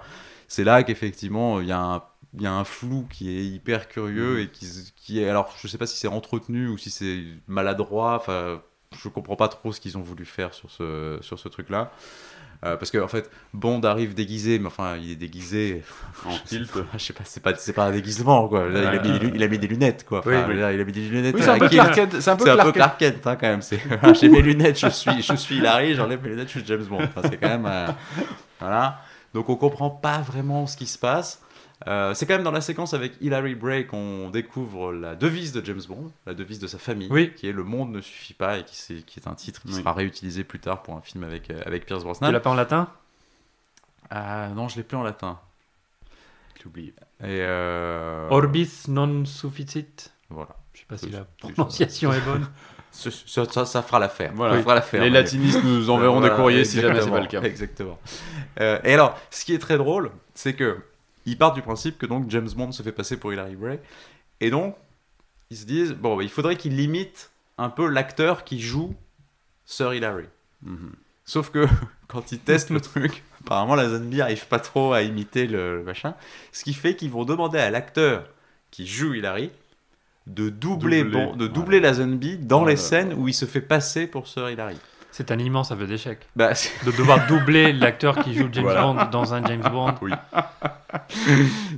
c'est 0.48 0.64
là 0.64 0.82
qu'effectivement 0.82 1.60
il 1.60 1.68
y 1.68 1.72
a 1.72 1.80
un 1.80 2.02
il 2.34 2.42
y 2.42 2.46
a 2.46 2.52
un 2.52 2.64
flou 2.64 3.06
qui 3.10 3.30
est 3.38 3.44
hyper 3.44 3.88
curieux 3.88 4.34
Mhm. 4.34 4.40
et 4.40 4.48
qui, 4.48 4.66
qui 4.96 5.22
est 5.22 5.28
alors 5.30 5.54
je 5.62 5.66
sais 5.66 5.78
pas 5.78 5.86
si 5.86 5.96
c'est 5.96 6.08
entretenu 6.08 6.68
ou 6.68 6.76
si 6.76 6.90
c'est 6.90 7.24
maladroit 7.46 8.16
enfin 8.16 8.60
je 8.98 9.08
comprends 9.08 9.36
pas 9.36 9.48
trop 9.48 9.72
ce 9.72 9.80
qu'ils 9.80 9.96
ont 9.96 10.02
voulu 10.02 10.24
faire 10.26 10.52
sur 10.54 10.70
ce 10.70 11.18
sur 11.22 11.38
ce 11.38 11.48
truc 11.48 11.70
là 11.70 11.90
parce 12.62 12.90
que 12.90 12.98
en 12.98 13.08
fait 13.08 13.30
Bond 13.54 13.80
arrive 13.82 14.14
déguisé 14.14 14.58
mais 14.58 14.66
enfin 14.66 14.96
il 15.00 15.12
est 15.12 15.16
déguisé 15.16 15.82
En 16.26 16.36
tilt. 16.44 16.70
je 16.94 16.98
sais 16.98 17.12
pas 17.12 17.22
c'est 17.24 17.42
pas 17.42 17.54
c'est 17.56 17.72
pas 17.72 17.84
un 17.84 17.92
déguisement 17.92 18.48
quoi 18.48 18.68
Là, 18.68 18.80
il, 18.94 18.98
a 18.98 19.02
mis, 19.02 19.30
il 19.34 19.42
a 19.42 19.48
mis 19.48 19.58
des 19.58 19.68
lunettes 19.68 20.04
quoi 20.04 20.18
Enfin, 20.20 20.30
Oui, 20.30 20.36
oui. 20.48 20.56
dire, 20.56 20.70
il 20.72 20.80
a 20.80 20.84
mis 20.84 20.92
des 20.92 21.00
lunettes 21.02 21.34
Oui, 21.36 21.42
c'est 21.42 21.50
un 21.50 21.58
peu. 21.58 21.68
Clark 21.68 21.94
Kent. 21.94 22.20
C'est 22.20 22.30
un 22.30 22.36
peu 22.36 22.44
Clark 22.44 22.64
Kent. 22.66 22.74
Clark 22.74 22.98
Kent 22.98 23.26
hein, 23.26 23.36
quand 23.36 23.46
même. 23.48 23.62
C'est 23.62 23.80
j'ai 24.20 24.28
mes 24.28 24.42
lunettes, 24.42 24.78
je 24.78 24.88
suis, 24.88 25.22
je 25.22 25.34
suis 25.34 25.60
Larry, 25.60 25.94
j'enlève 25.94 26.22
mes 26.22 26.30
lunettes, 26.30 26.48
je 26.48 26.58
suis 26.58 26.66
James 26.66 26.84
Bond. 26.84 26.98
Enfin, 27.02 27.22
c'est 27.28 27.36
quand 27.36 27.48
même 27.48 27.66
euh, 27.66 27.86
voilà. 28.60 29.00
Donc 29.34 29.48
on 29.48 29.56
comprend 29.56 29.90
pas 29.90 30.18
vraiment 30.18 30.66
ce 30.66 30.76
qui 30.76 30.86
se 30.86 30.98
passe. 30.98 31.40
Euh, 31.86 32.12
c'est 32.12 32.26
quand 32.26 32.34
même 32.34 32.42
dans 32.42 32.50
la 32.50 32.60
séquence 32.60 32.92
avec 32.92 33.12
Hilary 33.20 33.54
Bray 33.54 33.86
qu'on 33.86 34.30
découvre 34.30 34.92
la 34.92 35.14
devise 35.14 35.52
de 35.52 35.64
James 35.64 35.80
Bond, 35.88 36.10
la 36.26 36.34
devise 36.34 36.58
de 36.58 36.66
sa 36.66 36.76
famille, 36.78 37.06
Oui. 37.10 37.32
qui 37.36 37.48
est 37.48 37.52
le 37.52 37.62
monde 37.62 37.92
ne 37.92 38.00
suffit 38.00 38.34
pas 38.34 38.58
et 38.58 38.64
qui, 38.64 38.74
c'est- 38.76 39.02
qui 39.06 39.20
est 39.20 39.28
un 39.28 39.34
titre 39.34 39.62
qui 39.62 39.68
Oui. 39.68 39.74
sera 39.74 39.92
réutilisé 39.92 40.42
plus 40.42 40.58
tard 40.58 40.82
pour 40.82 40.94
un 40.96 41.00
film 41.02 41.22
avec 41.22 41.50
euh, 41.50 41.60
avec 41.66 41.86
Pierce 41.86 42.00
Tu 42.00 42.06
Brosnan. 42.06 42.32
l'as 42.32 42.40
pas 42.40 42.50
en 42.50 42.54
latin? 42.54 42.88
Ah 44.10 44.48
non, 44.54 44.68
je 44.68 44.76
l'ai 44.76 44.82
plus 44.82 44.96
en 44.96 45.02
latin. 45.02 45.38
J'ai 46.60 46.66
oublié. 46.66 46.94
Et 47.20 47.42
euh, 47.42 48.26
Orbis 48.30 48.84
non 48.88 49.24
sufficit. 49.24 50.12
voilà. 50.30 50.56
Je 50.72 50.80
sais 50.80 50.86
pas 50.88 50.96
si 50.98 51.10
la 51.10 51.20
je- 51.20 51.52
prononciation 51.54 52.12
est 52.12 52.20
bonne. 52.20 52.46
Ce- 52.90 53.10
ce- 53.10 53.44
ça, 53.44 53.66
ça 53.66 53.82
fera 53.82 53.98
l'affaire. 54.00 54.32
Voilà. 54.34 54.60
Les 54.94 55.10
latinistes 55.10 55.62
nous 55.62 55.90
enverront 55.90 56.18
Voilà, 56.20 56.34
des 56.34 56.40
courriers 56.40 56.64
si 56.64 56.80
jamais 56.80 57.00
c'est 57.02 57.10
pas 57.10 57.18
le 57.18 57.24
exactement, 57.26 57.42
cas. 57.42 57.46
Exactement. 57.48 57.98
Euh, 58.60 58.78
et 58.82 58.94
alors, 58.94 59.16
ce 59.30 59.44
qui 59.44 59.52
est 59.54 59.58
très 59.58 59.76
drôle, 59.76 60.10
c'est 60.34 60.54
que 60.54 60.78
ils 61.30 61.38
partent 61.38 61.54
du 61.54 61.62
principe 61.62 61.98
que 61.98 62.06
donc 62.06 62.30
James 62.30 62.48
Bond 62.56 62.72
se 62.72 62.82
fait 62.82 62.92
passer 62.92 63.16
pour 63.16 63.32
Hilary 63.32 63.56
Bray, 63.56 63.78
et 64.40 64.50
donc 64.50 64.76
ils 65.50 65.56
se 65.56 65.64
disent 65.66 65.92
bon, 65.92 66.16
bah, 66.16 66.22
il 66.22 66.28
faudrait 66.28 66.56
qu'il 66.56 66.76
limite 66.76 67.30
un 67.58 67.70
peu 67.70 67.88
l'acteur 67.88 68.44
qui 68.44 68.60
joue 68.60 68.94
Sir 69.66 69.94
Hilary. 69.94 70.26
Mhm. 70.62 70.92
Sauf 71.24 71.50
que 71.50 71.66
quand 72.08 72.32
ils 72.32 72.38
testent 72.38 72.70
le 72.70 72.80
truc, 72.80 73.22
apparemment 73.40 73.74
la 73.74 73.88
zombie 73.88 74.20
arrive 74.20 74.46
pas 74.46 74.58
trop 74.60 74.92
à 74.92 75.02
imiter 75.02 75.46
le, 75.46 75.76
le 75.78 75.82
machin, 75.82 76.14
ce 76.52 76.64
qui 76.64 76.72
fait 76.74 76.96
qu'ils 76.96 77.10
vont 77.10 77.24
demander 77.24 77.58
à 77.58 77.70
l'acteur 77.70 78.26
qui 78.70 78.86
joue 78.86 79.14
Hilary 79.14 79.50
de 80.26 80.50
doubler, 80.50 81.04
de 81.04 81.46
doubler 81.46 81.80
la 81.80 81.94
zombie 81.94 82.36
dans 82.36 82.58
Voilà. 82.58 82.72
les 82.72 82.76
scènes 82.76 83.14
où 83.14 83.28
il 83.28 83.34
se 83.34 83.46
fait 83.46 83.62
passer 83.62 84.06
pour 84.06 84.28
Sir 84.28 84.50
Hilary. 84.50 84.76
C'est 85.18 85.32
un 85.32 85.38
immense 85.40 85.72
aveu 85.72 85.88
d'échec. 85.88 86.20
Bah, 86.36 86.52
De 86.86 86.92
devoir 86.92 87.26
doubler 87.26 87.72
l'acteur 87.72 88.16
qui 88.22 88.34
joue 88.34 88.48
James 88.52 88.62
Voilà. 88.62 88.82
Bond 88.82 89.04
dans 89.10 89.34
un 89.34 89.44
James 89.44 89.64
Bond. 89.68 89.92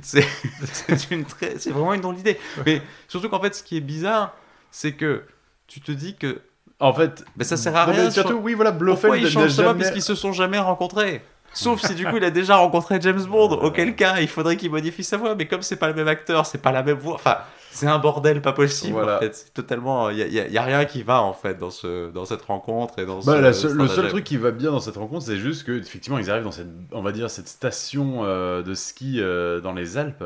c'est 0.03 0.23
c'est 0.53 1.27
très 1.27 1.57
c'est 1.57 1.71
vraiment 1.71 1.95
une 1.95 2.01
drôle 2.01 2.15
d'idée 2.15 2.39
mais 2.65 2.81
surtout 3.07 3.29
qu'en 3.29 3.41
fait 3.41 3.55
ce 3.55 3.63
qui 3.63 3.77
est 3.77 3.81
bizarre 3.81 4.35
c'est 4.69 4.91
que 4.93 5.23
tu 5.67 5.81
te 5.81 5.91
dis 5.91 6.15
que 6.15 6.41
En 6.79 6.93
fait, 6.93 7.25
ben, 7.35 7.43
ça 7.43 7.57
sert 7.57 7.75
à 7.75 7.87
non, 7.87 7.93
mais 7.93 7.99
rien 8.01 8.11
surtout, 8.11 8.29
sur- 8.29 8.41
oui, 8.43 8.53
voilà, 8.53 8.71
pourquoi 8.71 8.85
Blofeld 8.85 9.15
ils 9.17 9.23
n'a 9.23 9.29
changent 9.31 9.51
ça 9.51 9.63
jamais... 9.63 9.79
parce 9.79 9.91
qu'ils 9.91 10.01
se 10.03 10.13
sont 10.15 10.33
jamais 10.33 10.59
rencontrés 10.59 11.23
sauf 11.53 11.81
si 11.83 11.95
du 11.95 12.05
coup 12.05 12.17
il 12.17 12.23
a 12.23 12.29
déjà 12.31 12.57
rencontré 12.57 12.99
James 13.01 13.23
Bond 13.25 13.53
auquel 13.63 13.95
cas 13.95 14.19
il 14.21 14.27
faudrait 14.27 14.55
qu'il 14.55 14.69
modifie 14.69 15.03
sa 15.03 15.17
voix 15.17 15.33
mais 15.35 15.47
comme 15.47 15.63
c'est 15.63 15.77
pas 15.77 15.87
le 15.87 15.95
même 15.95 16.07
acteur 16.07 16.45
c'est 16.45 16.61
pas 16.61 16.71
la 16.71 16.83
même 16.83 16.97
voix 16.99 17.15
enfin 17.15 17.37
c'est 17.71 17.87
un 17.87 17.97
bordel 17.99 18.41
pas 18.41 18.53
possible 18.53 18.93
Voilà. 18.93 19.17
en 19.17 19.19
fait. 19.19 19.33
C'est 19.35 19.53
totalement 19.53 20.09
il 20.09 20.17
y, 20.17 20.21
a- 20.39 20.47
y 20.47 20.57
a- 20.57 20.63
rien 20.63 20.85
qui 20.85 21.03
va 21.03 21.21
en 21.21 21.33
fait 21.33 21.57
dans 21.57 21.71
ce 21.71 22.11
dans 22.11 22.25
cette 22.25 22.41
rencontre 22.43 22.99
et 22.99 23.05
dans 23.05 23.19
Bah, 23.21 23.53
ce 23.53 23.67
le 23.67 23.87
seul 23.87 24.09
truc 24.09 24.23
qui 24.23 24.37
va 24.37 24.51
bien 24.51 24.71
dans 24.71 24.79
cette 24.79 24.97
rencontre, 24.97 25.25
c'est 25.25 25.37
juste 25.37 25.65
que 25.65 25.71
effectivement 25.79 26.17
ils 26.19 26.29
arrivent 26.29 26.43
dans 26.43 26.51
cette, 26.51 26.67
on 26.91 27.01
va 27.01 27.11
dire, 27.11 27.29
cette 27.29 27.47
station 27.47 28.23
euh, 28.25 28.61
de 28.61 28.73
ski 28.73 29.17
euh, 29.19 29.59
dans 29.61 29.73
les 29.73 29.97
Alpes, 29.97 30.23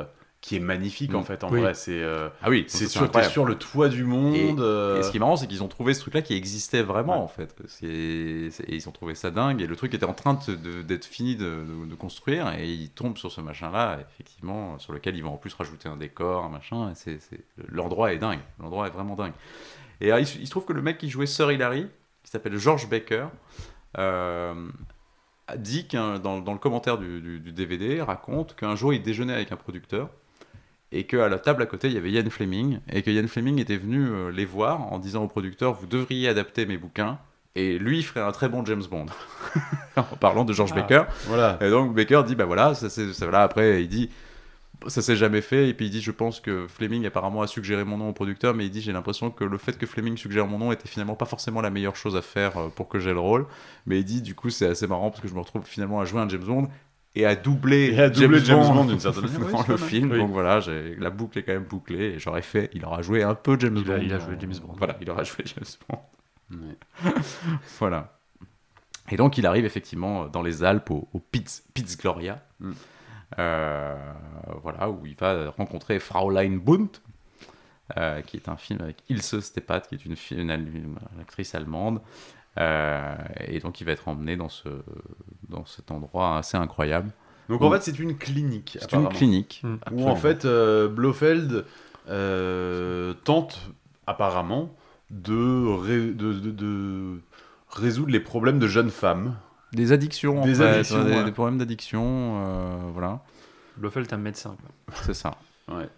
qui 0.48 0.56
est 0.58 0.60
magnifique 0.60 1.12
Mm. 1.12 1.16
en 1.16 1.24
fait. 1.24 1.44
En 1.44 1.50
Oui. 1.52 1.60
vrai, 1.62 1.74
c'est 1.74 2.04
euh, 2.04 2.30
ah 2.44 2.52
oui 2.52 2.66
c'est 2.68 2.88
sur, 2.88 3.10
sur 3.32 3.46
le 3.46 3.56
toit 3.56 3.90
du 3.90 4.04
monde. 4.04 4.60
euh, 4.60 5.00
Et 5.00 5.04
ce 5.04 5.10
qui 5.10 5.18
est 5.18 5.20
marrant, 5.20 5.38
c'est 5.38 5.48
qu'ils 5.48 5.64
ont 5.64 5.68
trouvé 5.68 5.96
ce 5.96 6.02
truc-là 6.02 6.22
qui 6.22 6.36
existait 6.36 6.84
vraiment, 6.84 7.18
Ouais. 7.18 7.24
en 7.24 7.28
fait. 7.28 7.56
C'est- 7.68 7.86
et 7.88 8.52
ils 8.76 8.88
ont 8.88 8.92
trouvé 8.92 9.16
ça 9.16 9.32
dingue, 9.32 9.60
et 9.64 9.66
le 9.66 9.76
truc 9.76 9.96
était 9.96 10.06
en 10.06 10.14
train 10.14 10.38
d'être 10.88 11.06
fini 11.06 11.36
de, 11.36 11.46
de- 11.46 11.86
de 11.90 11.96
construire, 11.96 12.54
et 12.60 12.70
ils 12.72 12.92
tombent 12.92 13.18
sur 13.18 13.32
ce 13.32 13.42
machin-là, 13.42 13.98
effectivement, 14.02 14.78
sur 14.78 14.94
lequel 14.94 15.16
ils 15.18 15.24
vont 15.24 15.34
en 15.34 15.38
plus 15.38 15.54
rajouter 15.56 15.90
un 15.90 15.98
décor, 15.98 16.46
un 16.46 16.50
machin. 16.50 16.94
c'est- 16.94 17.18
L'endroit 17.68 18.14
est 18.14 18.20
dingue, 18.20 18.40
l'endroit 18.60 18.86
est 18.86 18.92
vraiment 18.92 19.16
dingue. 19.16 19.34
Et 20.00 20.08
alors, 20.12 20.20
il, 20.20 20.28
se- 20.28 20.38
il 20.38 20.46
se 20.46 20.52
trouve 20.52 20.66
que 20.66 20.74
le 20.74 20.84
mec 20.84 21.00
qui 21.00 21.10
jouait 21.10 21.26
Sir 21.26 21.52
Hilary, 21.52 21.88
qui 22.24 22.30
s'appelle 22.30 22.56
George 22.58 22.88
Baker, 22.88 23.26
euh, 23.98 24.54
dit 25.58 25.88
qu'un 25.88 26.20
dans, 26.20 26.40
dans 26.40 26.54
le 26.54 26.60
commentaire 26.60 26.98
du, 27.00 27.20
du- 27.22 27.40
du 27.40 27.52
DVD, 27.52 28.02
raconte 28.02 28.56
qu'un 28.56 28.76
jour 28.76 28.94
il 28.94 29.02
déjeunait 29.02 29.34
avec 29.34 29.52
un 29.52 29.56
producteur 29.56 30.10
et 30.98 31.06
qu'à 31.06 31.28
la 31.30 31.40
table 31.40 31.62
à 31.62 31.66
côté 31.66 31.88
il 31.88 31.94
y 31.94 31.98
avait 31.98 32.12
Ian 32.12 32.30
Fleming 32.30 32.80
et 32.92 33.02
que 33.02 33.10
Ian 33.12 33.28
Fleming 33.28 33.60
était 33.60 33.78
venu 33.78 34.06
euh, 34.08 34.32
les 34.32 34.46
voir 34.46 34.92
en 34.94 35.00
disant 35.00 35.24
au 35.24 35.28
producteur 35.28 35.74
vous 35.74 35.88
devriez 35.88 36.30
adapter 36.30 36.66
mes 36.66 36.78
bouquins 36.78 37.18
et 37.56 37.78
lui 37.80 38.00
il 38.00 38.04
ferait 38.04 38.22
un 38.22 38.32
très 38.32 38.50
bon 38.50 38.64
James 38.66 38.84
Bond 38.90 39.08
en 39.98 40.04
parlant 40.04 40.46
de 40.46 40.54
George 40.54 40.72
Ah. 40.74 40.82
Baker 40.82 41.04
Voilà. 41.28 41.58
et 41.62 41.70
donc 41.70 41.94
Baker 41.96 42.24
dit 42.26 42.36
bah 42.36 42.46
voilà 42.46 42.74
ça 42.76 42.90
ça, 42.90 43.02
voilà 43.22 43.44
après 43.44 43.84
il 43.84 43.88
dit 43.90 44.10
ça 44.88 45.02
s'est 45.02 45.16
jamais 45.16 45.42
fait 45.42 45.70
et 45.70 45.74
puis 45.74 45.86
il 45.86 45.90
dit 45.90 46.02
je 46.02 46.12
pense 46.12 46.40
que 46.42 46.68
Fleming 46.68 47.06
apparemment 47.06 47.42
a 47.42 47.48
suggéré 47.48 47.84
mon 47.86 47.98
nom 47.98 48.10
au 48.10 48.14
producteur 48.14 48.54
mais 48.54 48.66
il 48.66 48.70
dit 48.72 48.82
j'ai 48.82 48.92
l'impression 48.92 49.32
que 49.32 49.44
le 49.46 49.58
fait 49.58 49.78
que 49.78 49.86
Fleming 49.86 50.18
suggère 50.18 50.48
mon 50.48 50.58
nom 50.60 50.72
était 50.72 50.88
finalement 50.88 51.16
pas 51.16 51.26
forcément 51.26 51.62
la 51.62 51.70
meilleure 51.70 51.96
chose 51.96 52.16
à 52.18 52.22
faire 52.22 52.58
euh, 52.58 52.68
pour 52.68 52.90
que 52.90 53.00
j'ai 53.00 53.14
le 53.14 53.20
rôle 53.20 53.48
mais 53.86 54.00
il 54.00 54.04
dit 54.06 54.22
du 54.22 54.36
coup 54.36 54.50
c'est 54.50 54.68
assez 54.68 54.86
marrant 54.86 55.10
parce 55.10 55.22
que 55.22 55.28
je 55.30 55.34
me 55.34 55.40
retrouve 55.40 55.64
finalement 55.66 56.02
à 56.02 56.06
jouer 56.06 56.20
un 56.22 56.28
James 56.30 56.44
Bond 56.44 56.68
et 57.16 57.26
à 57.26 57.36
doubler, 57.36 57.94
Et 57.94 58.00
à 58.02 58.10
doubler 58.10 58.40
James 58.44 58.60
Bond 58.74 58.86
d'une 58.86 59.00
certaine 59.00 59.24
manière. 59.24 59.40
dans 59.40 59.58
Oui, 59.58 59.64
c'est 59.66 59.72
le 59.72 59.78
film 59.78 60.12
Oui. 60.12 60.18
donc 60.20 60.32
voilà 60.32 60.60
la 60.98 61.10
boucle 61.10 61.40
est 61.40 61.44
quand 61.44 61.54
même 61.54 61.64
bouclée 61.64 62.14
et 62.16 62.20
j'aurais 62.20 62.42
fait 62.42 62.70
il 62.74 62.84
aura 62.86 63.02
joué 63.02 63.24
un 63.24 63.36
peu 63.36 63.58
James 63.60 63.78
Il 63.78 63.92
a- 63.92 63.98
Bond 63.98 64.04
il 64.06 64.14
a 64.14 64.20
joué 64.20 64.36
James 64.40 64.54
Bond. 64.62 64.74
voilà 64.78 64.98
il 65.02 65.10
aura 65.10 65.24
joué 65.24 65.44
James 65.46 65.66
Bond 65.90 66.00
Ouais. 66.52 67.12
voilà. 67.80 68.12
Et 69.10 69.18
donc 69.18 69.38
il 69.38 69.46
arrive 69.46 69.66
effectivement 69.66 70.28
dans 70.28 70.42
les 70.44 70.64
Alpes 70.64 70.92
au, 70.92 71.08
au 71.14 71.20
Piz, 71.20 71.64
Piz 71.74 71.98
Gloria, 71.98 72.44
Mm. 72.60 72.72
Euh, 73.40 74.14
voilà, 74.62 74.90
où 74.90 75.06
il 75.06 75.16
va 75.16 75.50
rencontrer 75.58 76.00
Fraulein 76.00 76.58
Bunt, 76.58 76.88
euh, 77.98 78.22
qui 78.22 78.38
est 78.38 78.48
un 78.48 78.56
film 78.56 78.82
avec 78.82 78.98
Ilse 79.10 79.40
Stepat, 79.40 79.82
qui 79.82 79.96
est 79.96 80.06
une, 80.06 80.16
fi- 80.16 80.36
une, 80.36 80.52
une 80.52 80.96
actrice 81.20 81.56
allemande. 81.56 82.02
Euh, 82.58 83.16
et 83.48 83.60
donc 83.60 83.82
il 83.82 83.84
va 83.84 83.92
être 83.92 84.08
emmené 84.08 84.38
dans, 84.38 84.50
ce, 84.50 84.70
dans 85.50 85.66
cet 85.66 85.92
endroit 85.92 86.38
assez 86.38 86.56
incroyable. 86.58 87.12
Donc 87.50 87.62
en 87.62 87.70
fait, 87.72 87.82
c'est 87.84 88.00
une 88.00 88.18
clinique. 88.18 88.78
C'est 88.82 88.94
une 88.94 89.10
clinique. 89.10 89.62
Mm. 89.64 89.76
Où 89.92 90.08
en 90.08 90.16
fait, 90.16 90.46
euh, 90.46 90.88
Blofeld 90.88 91.66
euh, 92.08 93.14
tente 93.24 93.72
apparemment 94.08 94.74
de, 95.12 95.68
ré- 95.76 96.12
de, 96.14 96.34
de- 96.34 96.52
de 96.52 97.20
résoudre 97.70 98.12
les 98.12 98.20
problèmes 98.20 98.58
de 98.60 98.68
jeunes 98.68 98.90
femmes. 98.90 99.36
Des 99.74 99.92
addictions, 99.92 100.42
en 100.42 100.46
Des 100.46 100.56
fait, 100.56 100.64
addictions, 100.68 101.04
des, 101.04 101.12
ouais. 101.16 101.24
des 101.24 101.32
problèmes 101.32 101.58
d'addiction, 101.58 102.42
euh, 102.46 102.78
voilà, 102.94 103.20
Blofeld 103.78 104.08
est 104.08 104.14
un 104.14 104.18
médecin. 104.18 104.56
c'est 105.04 105.14
ça. 105.14 105.36
Ouais. 105.68 105.90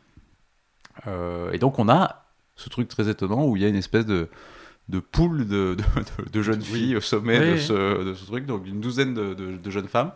Euh, 1.06 1.52
et 1.52 1.60
donc 1.60 1.78
on 1.78 1.88
a 1.90 2.26
ce 2.56 2.70
truc 2.70 2.88
très 2.88 3.08
étonnant 3.08 3.46
où 3.46 3.56
il 3.56 3.62
y 3.62 3.66
a 3.66 3.68
une 3.68 3.76
espèce 3.76 4.06
de, 4.06 4.30
de 4.90 5.00
poule 5.00 5.48
de, 5.48 5.76
de, 5.76 6.24
de- 6.24 6.30
de 6.30 6.42
jeunes 6.42 6.60
Oui. 6.72 6.80
filles 6.80 6.96
au 6.98 7.02
sommet 7.02 7.40
Oui, 7.40 7.52
de, 7.52 7.58
ce, 7.58 8.04
de 8.06 8.14
ce 8.14 8.26
truc, 8.26 8.46
donc 8.46 8.66
une 8.68 8.80
douzaine 8.82 9.14
de, 9.14 9.70
jeunes 9.72 9.88
femmes. 9.88 10.12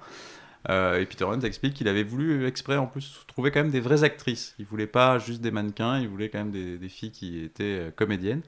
Euh, 0.69 0.99
et 0.99 1.05
Peter 1.07 1.26
Hunt 1.26 1.39
explique 1.41 1.74
qu'il 1.74 1.88
avait 1.88 2.03
voulu 2.03 2.45
exprès 2.45 2.78
en 2.78 2.86
plus 2.86 3.22
trouver 3.28 3.49
quand 3.51 3.61
même 3.61 3.72
des 3.72 3.80
vraies 3.80 4.03
actrices. 4.03 4.53
Il 4.59 4.65
voulait 4.65 4.86
pas 4.88 5.17
juste 5.17 5.41
des 5.41 5.49
mannequins, 5.51 5.97
il 5.99 6.07
voulait 6.07 6.30
quand 6.30 6.38
même 6.38 6.51
des, 6.51 6.78
des 6.78 6.89
filles 6.89 7.11
qui 7.11 7.43
étaient 7.43 7.63
euh, 7.88 7.91
comédiennes. 7.91 8.43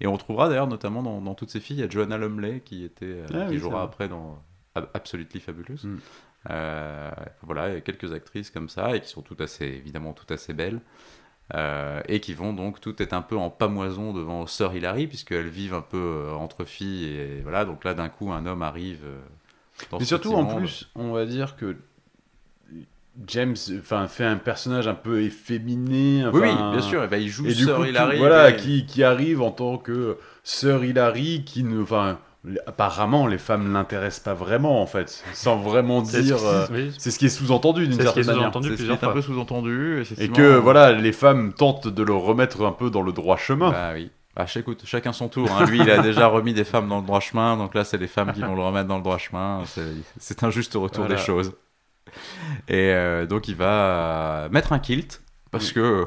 Et 0.00 0.06
on 0.06 0.12
retrouvera 0.14 0.48
d'ailleurs 0.48 0.66
notamment 0.68 1.02
dans, 1.02 1.20
dans 1.20 1.34
toutes 1.34 1.50
ces 1.50 1.60
filles, 1.60 1.76
il 1.76 1.80
y 1.80 1.82
a 1.82 1.90
Joanna 1.90 2.16
Lumley 2.16 2.60
qui 2.64 2.84
était 2.84 3.04
euh, 3.06 3.26
Ah 3.34 3.44
qui 3.46 3.52
oui, 3.54 3.58
jouera 3.58 3.82
après 3.82 4.08
dans 4.08 4.42
Ab- 4.74 4.88
Absolutely 4.94 5.40
Fabulous. 5.40 5.80
Mm. 5.84 5.98
Euh, 6.50 7.10
voilà, 7.42 7.68
il 7.68 7.74
y 7.74 7.76
a 7.76 7.80
quelques 7.80 8.12
actrices 8.12 8.50
comme 8.50 8.68
ça 8.68 8.96
et 8.96 9.00
qui 9.00 9.08
sont 9.08 9.22
toutes 9.22 9.40
assez 9.40 9.64
évidemment 9.66 10.12
toutes 10.14 10.30
assez 10.30 10.54
belles. 10.54 10.80
Euh, 11.54 12.02
et 12.08 12.20
qui 12.20 12.34
vont 12.34 12.52
donc 12.52 12.78
toutes 12.78 13.00
être 13.00 13.14
un 13.14 13.22
peu 13.22 13.34
en 13.36 13.48
pamoison 13.48 14.12
devant 14.12 14.46
Sœur 14.46 14.74
Hilary, 14.74 15.06
puisqu'elles 15.06 15.48
vivent 15.48 15.72
un 15.72 15.80
peu 15.80 15.96
euh, 15.96 16.32
entre 16.34 16.66
filles, 16.66 17.06
et 17.06 17.40
voilà, 17.42 17.64
donc 17.64 17.84
là 17.84 17.94
d'un 17.94 18.10
coup 18.10 18.30
un 18.32 18.44
homme 18.44 18.60
arrive. 18.60 19.00
euh, 19.06 19.16
dans 19.90 19.98
Mais 19.98 20.04
surtout, 20.04 20.34
en 20.34 20.44
plus, 20.56 20.90
on 20.94 21.12
va 21.12 21.24
dire 21.24 21.56
que 21.56 21.74
James 23.26 23.56
enfin, 23.80 24.06
fait 24.06 24.24
un 24.24 24.36
personnage 24.36 24.86
un 24.86 24.94
peu 24.94 25.22
efféminé. 25.22 26.24
Oui, 26.32 26.40
oui, 26.42 26.54
bien 26.72 26.82
sûr. 26.82 27.02
Et 27.02 27.08
ben, 27.08 27.20
il 27.20 27.28
joue 27.28 27.46
tout- 27.78 27.84
Hilary. 27.84 28.18
voilà, 28.18 28.50
et- 28.50 28.56
qui, 28.56 28.86
qui 28.86 29.02
arrive 29.02 29.40
en 29.42 29.50
tant 29.50 29.78
que 29.78 30.18
Sir 30.44 30.84
Hilary, 30.84 31.44
qui 31.44 31.64
ne, 31.64 31.82
enfin, 31.82 32.18
apparemment 32.66 33.26
les 33.26 33.38
femmes 33.38 33.72
l'intéressent 33.72 34.22
pas 34.24 34.34
vraiment 34.34 34.80
en 34.82 34.86
fait, 34.86 35.22
sans 35.34 35.56
vraiment 35.56 36.04
C'est 36.04 36.18
ce 36.18 36.22
dire. 36.22 36.44
euh, 36.44 36.66
oui, 36.70 36.92
c'est 36.98 37.10
ce 37.10 37.18
qui 37.18 37.26
est 37.26 37.28
sous-entendu 37.30 37.86
d'une 37.86 37.96
c'est 37.98 38.06
ce 38.06 38.12
qui 38.12 38.20
est 38.20 38.22
certaine 38.22 38.26
manière. 38.36 38.42
sous-entendu 38.52 38.68
C'est 38.70 38.76
ce 38.76 38.82
qui 38.82 38.88
est 38.90 39.04
un 39.04 39.12
peu 39.12 39.22
sous-entendu. 39.22 40.04
Et 40.18 40.28
que 40.28 40.56
voilà, 40.56 40.92
les 40.92 41.12
femmes 41.12 41.52
tentent 41.52 41.88
de 41.88 42.02
le 42.02 42.14
remettre 42.14 42.64
un 42.64 42.72
peu 42.72 42.90
dans 42.90 43.02
le 43.02 43.12
droit 43.12 43.36
chemin. 43.36 43.70
Bah 43.70 43.90
oui. 43.94 44.10
Bah, 44.36 44.46
écoute, 44.54 44.82
chacun 44.84 45.12
son 45.12 45.28
tour. 45.28 45.50
hein. 45.50 45.64
Lui, 45.66 45.80
il 45.80 45.90
a 45.90 45.98
déjà 46.02 46.28
remis 46.28 46.54
des 46.54 46.62
femmes 46.64 46.88
dans 46.88 46.98
le 47.00 47.04
droit 47.06 47.18
chemin, 47.20 47.56
donc 47.56 47.74
là, 47.74 47.82
c'est 47.84 47.98
les 47.98 48.06
femmes 48.06 48.32
qui 48.32 48.40
vont 48.40 48.54
le 48.54 48.62
remettre 48.62 48.86
dans 48.86 48.96
le 48.98 49.02
droit 49.02 49.18
chemin. 49.18 49.62
C'est- 50.20 50.42
un 50.44 50.50
juste 50.50 50.74
retour 50.74 51.04
Voilà. 51.06 51.16
des 51.16 51.20
choses. 51.20 51.52
Et 52.68 52.92
euh, 52.92 53.26
donc, 53.26 53.48
il 53.48 53.56
va 53.56 54.48
mettre 54.52 54.72
un 54.72 54.78
kilt 54.78 55.20
parce 55.50 55.72
que 55.72 56.06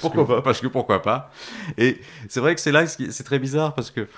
Pourquoi 0.00 0.24
que- 0.24 0.28
pas 0.32 0.42
Parce 0.42 0.60
que 0.60 0.66
pourquoi 0.66 1.02
pas. 1.02 1.30
Et 1.78 2.00
c'est 2.28 2.40
vrai 2.40 2.54
que 2.54 2.60
c'est 2.60 2.72
là, 2.72 2.86
c'est 2.86 3.24
très 3.24 3.38
bizarre 3.38 3.74
parce 3.74 3.90
que 3.90 4.08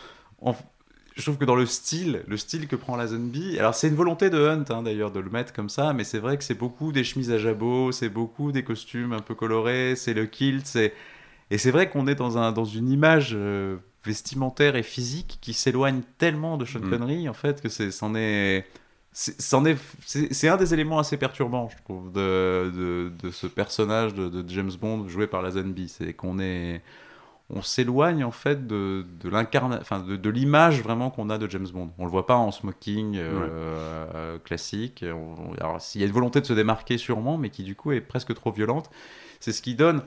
je 1.14 1.22
trouve 1.22 1.38
que 1.38 1.44
dans 1.44 1.54
le 1.54 1.66
style, 1.66 2.24
le 2.26 2.36
style 2.36 2.66
que 2.66 2.76
prend 2.76 2.96
la 2.96 3.06
zombie, 3.06 3.58
alors 3.58 3.74
c'est 3.74 3.88
une 3.88 3.94
volonté 3.94 4.30
de 4.30 4.38
Hunt 4.48 4.64
hein, 4.70 4.82
d'ailleurs 4.82 5.12
de 5.12 5.20
le 5.20 5.30
mettre 5.30 5.52
comme 5.52 5.68
ça, 5.68 5.92
mais 5.92 6.04
c'est 6.04 6.18
vrai 6.18 6.36
que 6.38 6.44
c'est 6.44 6.54
beaucoup 6.56 6.92
des 6.92 7.04
chemises 7.04 7.30
à 7.30 7.38
jabot, 7.38 7.92
c'est 7.92 8.08
beaucoup 8.08 8.50
des 8.52 8.64
costumes 8.64 9.12
un 9.12 9.20
peu 9.20 9.34
colorés, 9.34 9.94
c'est 9.96 10.14
le 10.14 10.26
kilt, 10.26 10.66
c'est 10.66 10.92
et 11.50 11.58
c'est 11.58 11.70
vrai 11.70 11.88
qu'on 11.90 12.06
est 12.08 12.14
dans 12.16 12.38
un 12.38 12.52
dans 12.52 12.64
une 12.64 12.88
image 12.90 13.32
euh, 13.34 13.76
vestimentaire 14.04 14.76
et 14.76 14.82
physique 14.82 15.38
qui 15.40 15.52
s'éloigne 15.54 16.02
tellement 16.18 16.56
de 16.56 16.64
Sean 16.64 16.80
Mm. 16.80 16.90
Connery 16.90 17.28
en 17.28 17.34
fait 17.34 17.60
que 17.62 17.68
c'est 17.68 17.90
c'en 17.92 18.14
est 18.14 18.66
c'est 19.12 19.40
c'en 19.40 19.64
est, 19.64 19.76
c'est 20.04 20.32
c'est 20.34 20.48
un 20.48 20.56
des 20.56 20.74
éléments 20.74 20.98
assez 20.98 21.16
perturbants, 21.16 21.68
je 21.70 21.76
trouve, 21.84 22.10
de, 22.12 22.72
de, 22.74 23.12
de 23.22 23.30
ce 23.30 23.46
personnage 23.46 24.14
de, 24.14 24.28
de 24.28 24.44
James 24.50 24.72
Bond 24.80 25.08
joué 25.08 25.26
par 25.28 25.42
la 25.42 25.52
zombie. 25.52 25.88
C'est 25.88 26.14
qu'on 26.14 26.38
est, 26.40 26.82
on 27.56 27.62
s'éloigne 27.62 28.24
en 28.24 28.32
fait 28.32 28.66
de, 28.66 29.06
de 29.22 29.28
l'incarna, 29.28 29.78
enfin 29.80 30.00
de, 30.00 30.16
de 30.16 30.30
l'image 30.30 30.82
vraiment 30.82 31.08
qu'on 31.10 31.30
a 31.30 31.38
de 31.38 31.48
James 31.48 31.68
Bond. 31.72 31.90
On 31.98 32.04
le 32.04 32.10
voit 32.10 32.26
pas 32.26 32.34
en 32.36 32.50
smoking 32.50 33.16
euh, 33.16 33.48
euh, 34.14 34.38
classique. 34.40 35.04
On- 35.08 35.54
alors 35.60 35.80
s'il 35.80 36.00
y 36.00 36.04
a 36.04 36.06
une 36.06 36.12
volonté 36.12 36.40
de 36.40 36.46
se 36.46 36.52
démarquer 36.52 36.98
sûrement, 36.98 37.38
mais 37.38 37.50
qui 37.50 37.62
du 37.62 37.76
coup 37.76 37.92
est 37.92 38.00
presque 38.00 38.34
trop 38.34 38.50
violente. 38.52 38.90
C'est 39.40 39.52
ce 39.52 39.62
qui 39.62 39.74
donne 39.76 40.02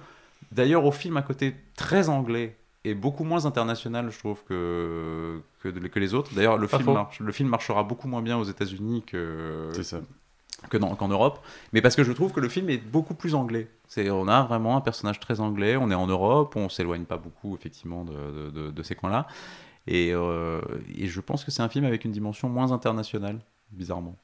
d'ailleurs 0.51 0.85
au 0.85 0.91
film 0.91 1.17
un 1.17 1.21
côté 1.21 1.55
très 1.75 2.09
anglais 2.09 2.57
et 2.83 2.93
beaucoup 2.93 3.23
moins 3.23 3.45
international, 3.45 4.11
je 4.11 4.19
trouve, 4.19 4.43
que, 4.45 5.41
que, 5.61 5.69
que 5.69 5.99
les 5.99 6.13
autres. 6.13 6.33
D'ailleurs, 6.35 6.57
le, 6.57 6.67
film 6.67 6.83
marche- 6.93 7.19
le 7.19 7.31
film 7.31 7.49
marchera 7.49 7.83
beaucoup 7.83 8.07
moins 8.07 8.21
bien 8.21 8.37
aux 8.37 8.43
États-Unis 8.45 9.03
que, 9.05 9.69
C'est 9.73 9.83
ça. 9.83 9.99
Que 10.69 10.77
dans- 10.77 10.95
qu'en 10.95 11.07
Europe, 11.07 11.39
mais 11.73 11.81
parce 11.81 11.95
que 11.95 12.03
je 12.03 12.11
trouve 12.11 12.33
que 12.33 12.39
le 12.39 12.49
film 12.49 12.69
est 12.69 12.77
beaucoup 12.77 13.13
plus 13.13 13.35
anglais. 13.35 13.69
C'est, 13.87 14.09
on 14.09 14.27
a 14.27 14.43
vraiment 14.43 14.75
un 14.77 14.81
personnage 14.81 15.19
très 15.19 15.39
anglais, 15.39 15.77
on 15.77 15.91
est 15.91 15.95
en 15.95 16.07
Europe, 16.07 16.55
on 16.55 16.69
s'éloigne 16.69 17.05
pas 17.05 17.17
beaucoup 17.17 17.55
effectivement 17.55 18.03
de, 18.03 18.49
de- 18.71 18.83
ces 18.83 18.95
coins-là, 18.95 19.27
et, 19.87 20.11
euh, 20.13 20.61
et 20.95 21.07
je 21.07 21.21
pense 21.21 21.45
que 21.45 21.51
c'est 21.51 21.63
un 21.63 21.69
film 21.69 21.85
avec 21.85 22.05
une 22.05 22.11
dimension 22.11 22.49
moins 22.49 22.71
internationale, 22.71 23.39
bizarrement. 23.71 24.17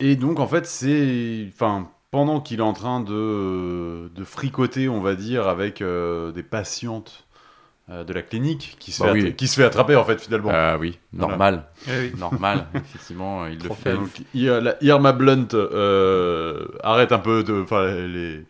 Et 0.00 0.16
donc, 0.16 0.40
en 0.40 0.46
fait, 0.46 0.66
c'est. 0.66 1.46
Enfin, 1.48 1.90
pendant 2.10 2.40
qu'il 2.40 2.58
est 2.60 2.62
en 2.62 2.72
train 2.72 3.00
de, 3.00 4.10
de 4.14 4.24
fricoter, 4.24 4.88
on 4.88 5.00
va 5.00 5.14
dire, 5.14 5.48
avec 5.48 5.80
euh, 5.82 6.32
des 6.32 6.42
patientes 6.42 7.26
de 7.88 8.12
la 8.14 8.22
clinique, 8.22 8.76
qui 8.78 8.92
se, 8.92 9.02
Bah 9.02 9.08
fait, 9.08 9.12
oui. 9.14 9.20
attra- 9.28 9.32
qui 9.36 9.46
se 9.48 9.56
fait 9.56 9.64
attraper, 9.64 9.94
en 9.96 10.04
fait, 10.04 10.20
finalement. 10.20 10.50
Ah 10.52 10.78
oui, 10.78 10.98
normal, 11.12 11.64
oui. 11.86 12.12
normal, 12.18 12.66
effectivement, 12.74 13.46
il 13.46 13.58
le 13.62 13.68
fait. 13.70 13.92
Donc, 13.94 14.10
Irma 14.80 15.12
Blunt 15.12 15.48
euh, 15.54 16.66
arrête 16.82 17.12
un 17.12 17.18
peu 17.18 17.42
de, 17.44 17.60
enfin, 17.62 17.86
les, 17.92 18.44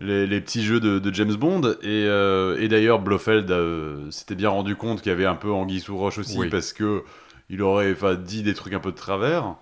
les, 0.00 0.26
les 0.26 0.40
petits 0.40 0.62
jeux 0.64 0.78
de, 0.80 0.98
de 1.00 1.14
James 1.14 1.34
Bond. 1.34 1.62
Et, 1.82 2.04
euh, 2.06 2.56
et 2.60 2.68
d'ailleurs, 2.68 3.00
Blofeld 3.00 3.50
euh, 3.50 4.10
s'était 4.10 4.34
bien 4.36 4.50
rendu 4.50 4.76
compte 4.76 5.02
qu'il 5.02 5.10
y 5.10 5.14
avait 5.14 5.26
un 5.26 5.34
peu 5.34 5.50
Anguille 5.50 5.80
sous 5.80 5.96
roche 5.96 6.18
aussi, 6.18 6.38
Oui. 6.38 6.48
parce 6.48 6.72
que 6.72 7.02
il 7.50 7.62
aurait 7.62 7.94
dit 8.16 8.42
des 8.42 8.54
trucs 8.54 8.72
un 8.74 8.80
peu 8.80 8.90
de 8.92 8.96
travers. 8.96 9.54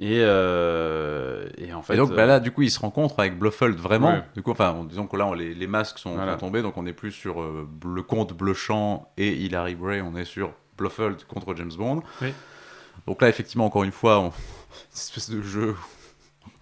Et, 0.00 0.18
euh, 0.22 1.46
et 1.56 1.72
en 1.72 1.82
fait. 1.82 1.94
et 1.94 1.96
donc 1.96 2.10
euh, 2.10 2.16
bah 2.16 2.26
là, 2.26 2.40
du 2.40 2.50
coup, 2.50 2.62
il 2.62 2.70
se 2.70 2.80
rencontre 2.80 3.20
avec 3.20 3.38
Blofeld 3.38 3.78
vraiment. 3.78 4.08
Ouais. 4.14 4.22
Du 4.34 4.42
coup, 4.42 4.50
enfin, 4.50 4.74
on- 4.76 4.84
disons 4.84 5.06
que 5.06 5.16
là, 5.16 5.26
on- 5.26 5.34
les, 5.34 5.54
les 5.54 5.66
masques 5.68 5.98
sont, 5.98 6.14
Voilà. 6.16 6.32
sont 6.32 6.38
tombés, 6.40 6.62
donc 6.62 6.76
on 6.76 6.82
n'est 6.82 6.92
plus 6.92 7.12
sur 7.12 7.40
euh, 7.40 7.68
le 7.84 8.02
comte 8.02 8.32
Blechamp 8.32 9.08
et 9.16 9.28
Hilary 9.32 9.76
Bray, 9.76 10.00
on 10.02 10.16
est 10.16 10.24
sur 10.24 10.50
Blofeld 10.76 11.24
contre 11.24 11.54
James 11.54 11.70
Bond. 11.78 12.02
Oui. 12.22 12.34
Donc 13.06 13.22
là, 13.22 13.28
effectivement, 13.28 13.66
encore 13.66 13.84
une 13.84 13.92
fois, 13.92 14.18
on... 14.18 14.24
une 14.30 14.32
espèce 14.96 15.30
de 15.30 15.40
jeu. 15.42 15.76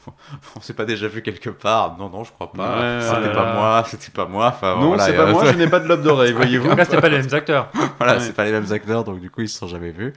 on 0.56 0.60
s'est 0.60 0.74
pas 0.74 0.84
déjà 0.84 1.08
vu 1.08 1.22
quelque 1.22 1.48
part 1.50 1.96
Non, 1.98 2.10
non, 2.10 2.24
je 2.24 2.32
crois 2.32 2.52
pas. 2.52 2.98
Ouais, 2.98 3.00
c'était 3.00 3.32
pas 3.32 3.54
moi, 3.54 3.84
c'était 3.86 4.10
pas 4.12 4.26
moi. 4.26 4.48
Enfin, 4.48 4.74
non, 4.76 4.88
voilà, 4.88 5.06
c'est 5.06 5.14
pas 5.16 5.22
euh, 5.28 5.32
moi, 5.32 5.44
je 5.46 5.56
n'ai 5.56 5.68
pas 5.68 5.80
de 5.80 5.88
lobe 5.88 6.02
d'oreille, 6.02 6.32
voyez-vous. 6.34 6.66
En 6.66 6.70
tout 6.70 6.76
cas, 6.76 6.84
c'était 6.84 7.00
pas 7.00 7.08
les 7.08 7.18
mêmes 7.22 7.32
acteurs. 7.32 7.70
voilà, 7.98 8.14
Ouais. 8.14 8.20
c'est 8.20 8.34
pas 8.34 8.44
les 8.44 8.52
mêmes 8.52 8.70
acteurs, 8.72 9.04
donc 9.04 9.20
du 9.20 9.30
coup 9.30 9.40
ils 9.42 9.48
se 9.48 9.58
sont 9.58 9.68
jamais 9.68 9.90
vus. 9.90 10.12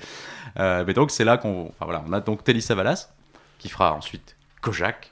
Euh, 0.57 0.83
mais 0.85 0.93
donc 0.93 1.11
c'est 1.11 1.25
là 1.25 1.37
qu'on, 1.37 1.67
enfin 1.69 1.85
voilà, 1.85 2.03
on 2.07 2.13
a 2.13 2.21
donc 2.21 2.43
Telly 2.43 2.61
Savalas 2.61 3.09
qui 3.59 3.69
fera 3.69 3.93
ensuite 3.93 4.35
Kojak, 4.61 5.11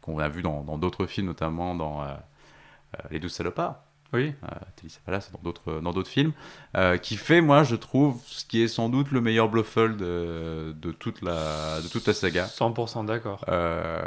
qu'on 0.00 0.18
a 0.18 0.28
vu 0.28 0.42
dans 0.42 0.78
d'autres 0.78 1.06
films, 1.06 1.26
notamment 1.26 1.74
dans 1.74 2.02
euh, 2.02 2.06
euh, 2.06 3.08
Les 3.10 3.20
Douze 3.20 3.32
Salopards. 3.32 3.76
Oui. 4.12 4.32
Euh, 4.42 4.48
Telly 4.76 4.90
Savalas 4.90 5.30
dans 5.32 5.40
d'autres 5.42 5.80
dans 5.80 5.92
d'autres 5.92 6.08
films, 6.08 6.32
euh, 6.76 6.96
qui 6.96 7.16
fait 7.16 7.40
moi 7.40 7.62
je 7.62 7.76
trouve 7.76 8.20
ce 8.26 8.44
qui 8.44 8.62
est 8.62 8.68
sans 8.68 8.88
doute 8.88 9.10
le 9.12 9.20
meilleur 9.20 9.48
Blofeld 9.48 9.96
de, 9.96 10.74
de 10.80 10.92
toute 10.92 11.22
la 11.22 11.80
de 11.80 11.88
toute 11.88 12.06
la 12.06 12.12
saga. 12.12 12.46
100% 12.46 13.06
d'accord. 13.06 13.44
Euh, 13.48 14.02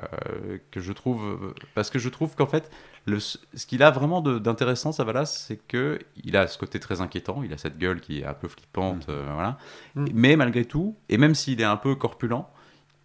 que 0.72 0.80
je 0.82 0.91
trouve 0.91 1.54
parce 1.74 1.89
que 1.89 1.99
je 1.99 2.10
trouve 2.10 2.36
qu'en 2.36 2.47
fait 2.47 2.70
le, 3.06 3.20
ce 3.20 3.38
qu'il 3.68 3.84
a 3.84 3.91
vraiment 3.91 4.22
d'intéressant 4.22 4.91
Savalas 4.91 5.26
c'est 5.26 5.58
que 5.58 5.99
il 6.24 6.38
a 6.38 6.47
ce 6.47 6.58
côté 6.58 6.80
très 6.80 7.01
inquiétant 7.01 7.41
il 7.43 7.54
a 7.54 7.58
cette 7.58 7.78
gueule 7.78 7.99
qui 8.01 8.20
est 8.22 8.26
un 8.26 8.34
peu 8.34 8.47
flippante 8.47 9.08
euh, 9.10 9.24
voilà 9.34 9.58
Mm. 9.95 10.08
mais 10.14 10.36
malgré 10.36 10.66
tout 10.66 10.95
et 11.10 11.18
même 11.18 11.36
s'il 11.36 11.62
est 11.62 11.66
un 11.66 11.78
peu 11.78 11.95
corpulent 11.95 12.45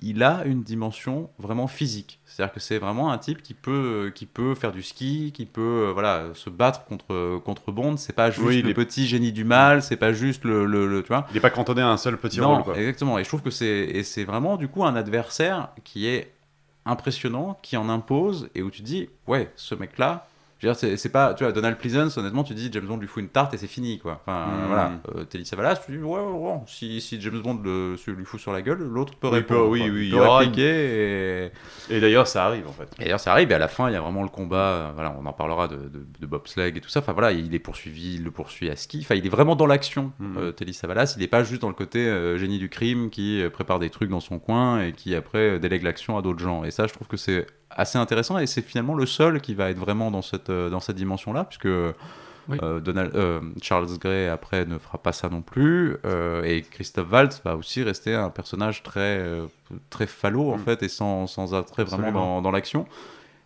il 0.01 0.22
a 0.22 0.44
une 0.44 0.62
dimension 0.62 1.30
vraiment 1.38 1.66
physique 1.66 2.20
c'est-à-dire 2.24 2.55
que 2.55 2.61
c'est 2.61 2.78
vraiment 2.78 3.11
un 3.11 3.18
type 3.18 3.42
qui 3.42 3.53
peut 3.55 4.12
qui 4.14 4.26
peut 4.26 4.55
faire 4.55 4.70
du 4.70 4.82
ski 4.82 5.32
qui 5.34 5.44
peut 5.44 5.88
euh, 5.88 5.92
voilà 5.92 6.26
se 6.34 6.51
battre 6.51 6.84
contre 6.84 7.38
contre 7.44 7.72
Bond 7.72 7.96
c'est 7.96 8.12
pas 8.12 8.30
juste 8.30 8.46
Oui, 8.46 8.62
le 8.62 8.70
est- 8.70 8.74
petit 8.74 9.07
génie 9.09 9.32
du 9.32 9.44
mal 9.44 9.82
c'est 9.82 9.96
pas 9.96 10.12
juste 10.12 10.44
le, 10.44 10.66
le, 10.66 10.86
le- 10.86 11.03
tu 11.03 11.09
vois 11.09 11.26
Il 11.30 11.34
n'est 11.34 11.40
pas 11.40 11.51
cantonné 11.51 11.82
à 11.82 11.88
un 11.88 11.96
seul 11.96 12.16
petit 12.16 12.38
non, 12.38 12.55
rôle, 12.55 12.62
quoi. 12.64 12.78
exactement. 12.78 13.18
Et 13.18 13.24
je 13.24 13.28
trouve 13.28 13.42
que 13.42 13.51
c'est 13.51 13.66
et 13.66 14.05
c'est 14.05 14.24
vraiment 14.24 14.57
du 14.57 14.68
coup 14.68 14.84
un 14.84 14.94
adversaire 14.94 15.70
qui 15.82 16.07
est 16.07 16.32
impressionnant, 16.86 17.59
qui 17.62 17.76
en 17.76 17.88
impose 17.88 18.49
et 18.55 18.62
où 18.62 18.70
tu 18.70 18.82
dis 18.82 19.09
ouais, 19.26 19.51
ce 19.57 19.74
mec-là. 19.74 20.28
Je 20.61 20.66
veux 20.66 20.72
dire, 20.74 20.98
C'est 20.98 21.09
pas, 21.09 21.34
tu 21.34 21.44
vois, 21.44 21.52
Donald 21.52 21.76
Pleasance, 21.78 22.16
honnêtement, 22.18 22.42
tu 22.44 22.52
dis 22.54 22.68
James 22.72 22.84
Bond 22.86 22.96
lui 22.96 23.06
fout 23.06 23.22
une 23.22 23.28
tarte 23.28 23.54
et 23.54 23.56
c'est 23.59 23.66
fini, 23.68 23.98
quoi. 23.98 24.22
Enfin, 24.26 24.46
Mm. 24.46 24.66
voilà. 24.66 24.92
Euh, 25.14 25.24
Telly 25.24 25.46
Savalas, 25.46 25.76
tu 25.86 25.92
dis 25.92 25.98
ouais, 25.98 26.20
ouais, 26.20 26.20
ouais, 26.20 26.54
si, 26.66 27.00
si 27.00 27.20
James 27.20 27.40
Bond 27.40 27.61
le, 27.62 27.94
lui 28.09 28.24
fout 28.24 28.40
sur 28.40 28.52
la 28.52 28.61
gueule, 28.62 28.78
l'autre 28.78 29.14
peut 29.16 29.28
Oui, 29.28 29.34
répondre. 29.34 29.68
oui, 29.68 29.78
quoi. 29.80 29.88
oui, 29.90 30.06
il 30.06 30.11
peut 30.12 30.28
répliquer 30.28 31.44
et- 31.88 31.96
Et 31.96 32.00
d'ailleurs, 32.00 32.26
ça 32.26 32.44
arrive, 32.46 32.66
en 32.68 32.72
fait. 32.72 32.88
et 32.98 33.04
d'ailleurs, 33.04 33.20
ça 33.20 33.32
arrive, 33.32 33.50
et 33.50 33.54
à 33.54 33.59
la 33.59 33.68
fin, 33.68 33.88
il 33.88 33.92
y 33.92 33.96
a 33.96 34.00
vraiment 34.00 34.22
le 34.22 34.28
combat. 34.28 34.56
euh, 34.59 34.90
voilà, 34.94 35.14
on 35.20 35.24
en 35.26 35.32
parlera 35.32 35.68
de, 35.68 35.76
de, 35.76 36.06
de 36.20 36.26
bobsleigh 36.26 36.76
et 36.76 36.80
tout 36.80 36.88
ça. 36.88 37.00
Enfin 37.00 37.12
voilà, 37.12 37.32
il 37.32 37.54
est 37.54 37.59
poursuivi, 37.59 38.14
il 38.16 38.24
le 38.24 38.30
poursuit 38.30 38.68
à 38.70 38.76
ski. 38.76 39.00
Enfin, 39.02 39.14
il 39.14 39.24
est 39.24 39.30
vraiment 39.30 39.56
dans 39.56 39.66
l'action, 39.66 40.12
Mhm. 40.18 40.36
euh, 40.38 40.52
Telly 40.52 40.74
Savalas. 40.74 41.14
Il 41.16 41.20
n'est 41.20 41.26
pas 41.28 41.44
juste 41.44 41.62
dans 41.62 41.68
le 41.68 41.74
côté 41.74 42.04
génie 42.36 42.59
du 42.59 42.68
crime 42.68 43.11
qui 43.11 43.42
prépare 43.52 43.78
des 43.78 43.90
trucs 43.90 44.11
dans 44.11 44.20
son 44.20 44.38
coin 44.38 44.82
et 44.82 44.92
qui 44.92 45.14
après 45.14 45.59
délègue 45.61 45.82
l'action 45.84 46.16
à 46.18 46.22
d'autres 46.22 46.40
gens. 46.40 46.64
Et 46.64 46.70
ça, 46.70 46.86
je 46.86 46.92
trouve 46.94 47.06
que 47.06 47.16
c'est 47.16 47.46
assez 47.71 47.99
intéressant 47.99 48.39
et 48.39 48.47
c'est 48.47 48.62
finalement 48.62 48.95
le 48.95 49.07
seul 49.07 49.41
qui 49.41 49.55
va 49.55 49.71
être 49.71 49.79
vraiment 49.79 50.11
dans 50.11 50.23
cette, 50.23 50.51
euh, 50.51 50.71
dans 50.71 50.81
cette 50.81 50.97
dimension-là, 50.97 51.45
puisque. 51.45 51.69
Oui. 52.51 52.57
euh, 52.62 52.81
Donald, 52.81 53.14
euh, 53.14 53.41
Charles 53.61 53.89
Gray 53.99 54.27
après 54.27 54.64
ne 54.64 54.79
fera 54.79 54.97
pas 54.97 55.12
ça 55.12 55.29
non 55.29 55.43
plus 55.43 55.99
euh, 56.07 56.43
et 56.45 56.62
Christophe 56.62 57.12
Waltz 57.12 57.43
va 57.45 57.57
aussi 57.57 57.83
rester 57.83 58.14
un 58.14 58.31
personnage 58.31 58.83
très 58.83 59.23
très 59.91 60.07
falot 60.07 60.53
en 60.53 60.57
Mm. 60.57 60.61
fait 60.61 60.83
et 60.83 60.89
sans, 60.89 61.27
sans 61.27 61.55
attrait 61.55 61.85
vraiment 61.85 62.05
Absolument. 62.07 62.37
dans, 62.37 62.41
dans 62.41 62.51
l'action 62.51 62.87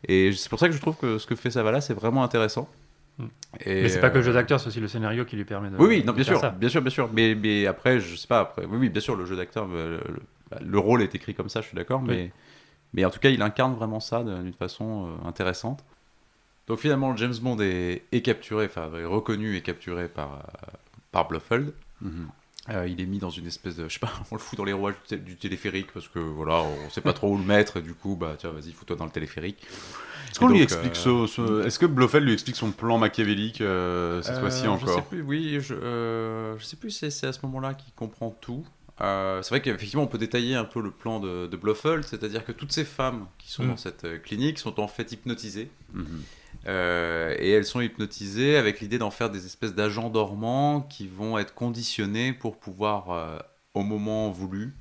et 0.07 0.31
c'est 0.31 0.49
pour 0.49 0.61
ça 0.61 0.69
que 0.69 0.75
je 0.77 0.81
trouve 0.81 0.97
que 0.97 1.19
ce 1.19 1.27
que 1.27 1.35
fait 1.35 1.51
Savalas 1.51 1.81
c'est 1.81 1.95
vraiment 1.95 2.23
intéressant. 2.23 2.69
Mm. 3.19 3.25
Et, 3.67 3.83
Mais 3.83 3.89
c'est 3.89 4.01
pas 4.01 4.11
que 4.11 4.19
le 4.19 4.23
jeu 4.23 4.33
d'acteur, 4.33 4.61
c'est 4.61 4.69
aussi 4.69 4.79
le 4.79 4.87
scénario 4.87 5.25
qui 5.25 5.35
lui 5.35 5.45
permet 5.45 5.69
de. 5.71 5.77
Oui, 5.79 5.87
oui, 5.89 6.05
non, 6.05 6.13
bien 6.13 6.23
faire 6.23 6.35
sûr, 6.35 6.41
ça. 6.41 6.51
bien 6.51 6.69
sûr, 6.69 6.81
bien 6.81 6.91
sûr. 6.91 7.11
Mais, 7.13 7.35
mais 7.35 7.67
après, 7.67 7.99
je 7.99 8.15
sais 8.15 8.29
pas. 8.29 8.39
Après, 8.39 8.65
oui, 8.67 8.77
oui, 8.83 8.89
bien 8.89 9.01
sûr, 9.03 9.17
le 9.17 9.25
jeu 9.27 9.35
d'acteur, 9.35 9.67
le, 9.67 9.99
bah, 10.49 10.59
le 10.65 10.79
rôle 10.79 11.03
est 11.03 11.13
écrit 11.17 11.35
comme 11.35 11.49
ça, 11.49 11.61
je 11.61 11.67
suis 11.67 11.77
d'accord. 11.77 12.01
Mais, 12.03 12.31
mais 12.95 13.05
en 13.05 13.11
tout 13.11 13.19
cas, 13.21 13.31
il 13.31 13.43
incarne 13.43 13.75
vraiment 13.75 14.01
ça 14.01 14.23
d'une 14.23 14.53
façon 14.53 15.07
euh, 15.25 15.29
intéressante. 15.29 15.85
Donc 16.69 16.79
finalement, 16.79 17.17
James 17.17 17.35
Bond 17.41 17.59
est, 17.61 18.05
est 18.13 18.23
capturé, 18.23 18.67
enfin 18.67 18.91
est 18.95 19.05
reconnu 19.05 19.57
et 19.57 19.63
capturé 19.63 20.09
par 20.09 20.33
euh, 20.35 20.71
par. 21.11 21.29
Mhm. 22.01 22.29
Euh, 22.71 22.87
il 22.87 23.01
est 23.01 23.07
mis 23.07 23.19
dans 23.19 23.29
une 23.31 23.49
espèce 23.49 23.75
de, 23.75 23.89
je 23.89 23.95
sais 23.95 23.99
pas, 23.99 24.13
on 24.31 24.37
le 24.37 24.41
fout 24.41 24.57
dans 24.57 24.65
les 24.65 24.73
rouages 24.73 24.95
du, 24.95 25.09
té- 25.09 25.17
du 25.23 25.37
téléphérique 25.37 25.89
parce 25.93 26.07
que 26.07 26.21
voilà, 26.21 26.63
on 26.63 26.91
sait 26.91 27.01
pas 27.01 27.13
trop 27.13 27.33
où 27.35 27.37
le 27.37 27.43
mettre. 27.45 27.79
Et 27.79 27.83
du 27.83 27.93
coup, 27.95 28.15
bah 28.15 28.35
tiens, 28.39 28.51
vas-y, 28.51 28.71
fous-toi 28.73 28.95
dans 28.95 29.05
le 29.05 29.11
téléphérique. 29.11 29.67
Est-ce 30.31 30.39
qu'on 30.39 30.47
lui 30.49 30.61
explique 30.63 30.93
euh, 31.07 31.27
ce, 31.27 31.33
ce- 31.35 31.67
Est-ce 31.67 31.79
que 31.81 31.87
Blofeld 31.87 32.25
lui 32.25 32.33
explique 32.33 32.55
son 32.57 32.71
plan 32.71 32.99
machiavélique 32.99 33.61
euh, 33.61 34.23
cette 34.23 34.37
Euh, 34.37 34.41
fois-ci 34.41 34.59
Je 34.59 34.63
sais 34.87 34.91
encore 34.93 35.05
plus, 35.07 35.23
oui, 35.23 35.59
je, 35.61 35.75
euh, 35.75 36.57
je 36.59 36.65
sais 36.65 36.77
plus 36.77 36.91
si 36.93 37.11
c'est 37.11 37.27
à 37.27 37.33
ce 37.33 37.41
moment-là 37.47 37.75
qu'il 37.75 37.93
comprend 37.95 38.31
tout. 38.31 38.65
Euh, 39.03 39.43
c'est 39.43 39.49
vrai 39.49 39.61
qu'effectivement, 39.61 40.05
on 40.05 40.09
peut 40.09 40.19
détailler 40.19 40.55
un 40.55 40.65
peu 40.65 40.81
le 40.81 40.91
plan 40.91 41.19
de, 41.19 41.47
de 41.47 41.57
Blofeld, 41.57 42.05
c'est-à-dire 42.05 42.45
que 42.45 42.53
toutes 42.53 42.73
ces 42.73 42.85
femmes 42.85 43.27
qui 43.39 43.51
sont 43.51 43.65
Mm. 43.65 43.69
dans 43.69 43.77
cette 43.77 44.05
euh, 44.05 44.19
clinique 44.19 44.59
sont 44.59 44.79
en 44.81 44.89
fait 44.89 45.11
hypnotisées. 45.13 45.71
Mhm. 45.93 46.23
Euh, 46.69 47.35
et 47.39 47.51
elles 47.51 47.65
sont 47.65 47.81
hypnotisées 47.81 48.57
avec 48.57 48.81
l'idée 48.81 48.99
d'en 48.99 49.11
faire 49.11 49.31
des 49.31 49.47
espèces 49.47 49.75
d'agents 49.75 50.11
dormants 50.11 50.83
qui 50.83 51.09
vont 51.09 51.39
être 51.39 51.55
conditionnés 51.55 52.33
pour 52.33 52.59
pouvoir, 52.59 53.11
euh, 53.11 53.39
au 53.75 53.83
moment 53.83 54.31
voulu, 54.31 54.75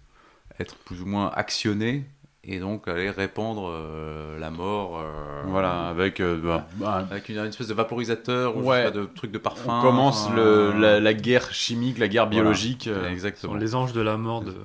être 0.59 0.75
plus 0.75 1.01
ou 1.01 1.05
moins 1.07 1.29
actionnés 1.29 2.05
et 2.43 2.59
donc 2.59 2.87
aller 2.87 3.09
répandre 3.11 3.69
euh, 3.69 4.39
la 4.39 4.49
mort. 4.49 4.99
euh, 4.99 5.43
Voilà, 5.45 5.89
avec. 5.89 6.19
euh, 6.19 6.37
bah, 6.41 6.67
bah, 6.75 7.07
Avec 7.11 7.29
une, 7.29 7.37
une 7.37 7.45
espèce 7.45 7.67
de 7.67 7.73
vaporisateur 7.73 8.57
ou 8.57 8.61
je 8.61 8.65
Ouais. 8.65 8.77
sais 8.77 8.83
pas, 8.85 8.91
de 8.91 9.05
truc 9.05 9.31
de 9.31 9.37
parfum. 9.37 9.79
on 9.79 9.81
commence 9.81 10.29
le, 10.35 10.71
la, 10.73 10.99
la 10.99 11.13
guerre 11.13 11.53
chimique, 11.53 11.97
la 11.99 12.07
guerre 12.07 12.25
Voilà. 12.25 12.41
biologique. 12.41 12.87
euh, 12.87 13.09
Exactement. 13.09 13.53
les 13.55 13.75
anges 13.75 13.93
de 13.93 14.01
la 14.01 14.17
mort 14.17 14.41
de, 14.41 14.55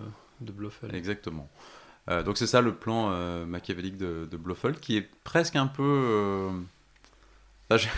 de 0.40 0.52
Blofeld. 0.52 0.94
Exactement. 0.94 1.48
Euh, 2.08 2.22
donc 2.22 2.38
c'est 2.38 2.46
ça 2.46 2.60
le 2.60 2.72
plan 2.72 3.08
euh, 3.10 3.44
machiavélique 3.46 3.96
de, 3.98 4.28
de 4.30 4.36
Blofeld 4.36 4.78
qui 4.80 4.96
est 4.96 5.08
presque 5.24 5.56
un 5.56 5.66
peu... 5.66 5.82
euh, 5.82 6.50
là, 7.68 7.76
je- 7.76 7.88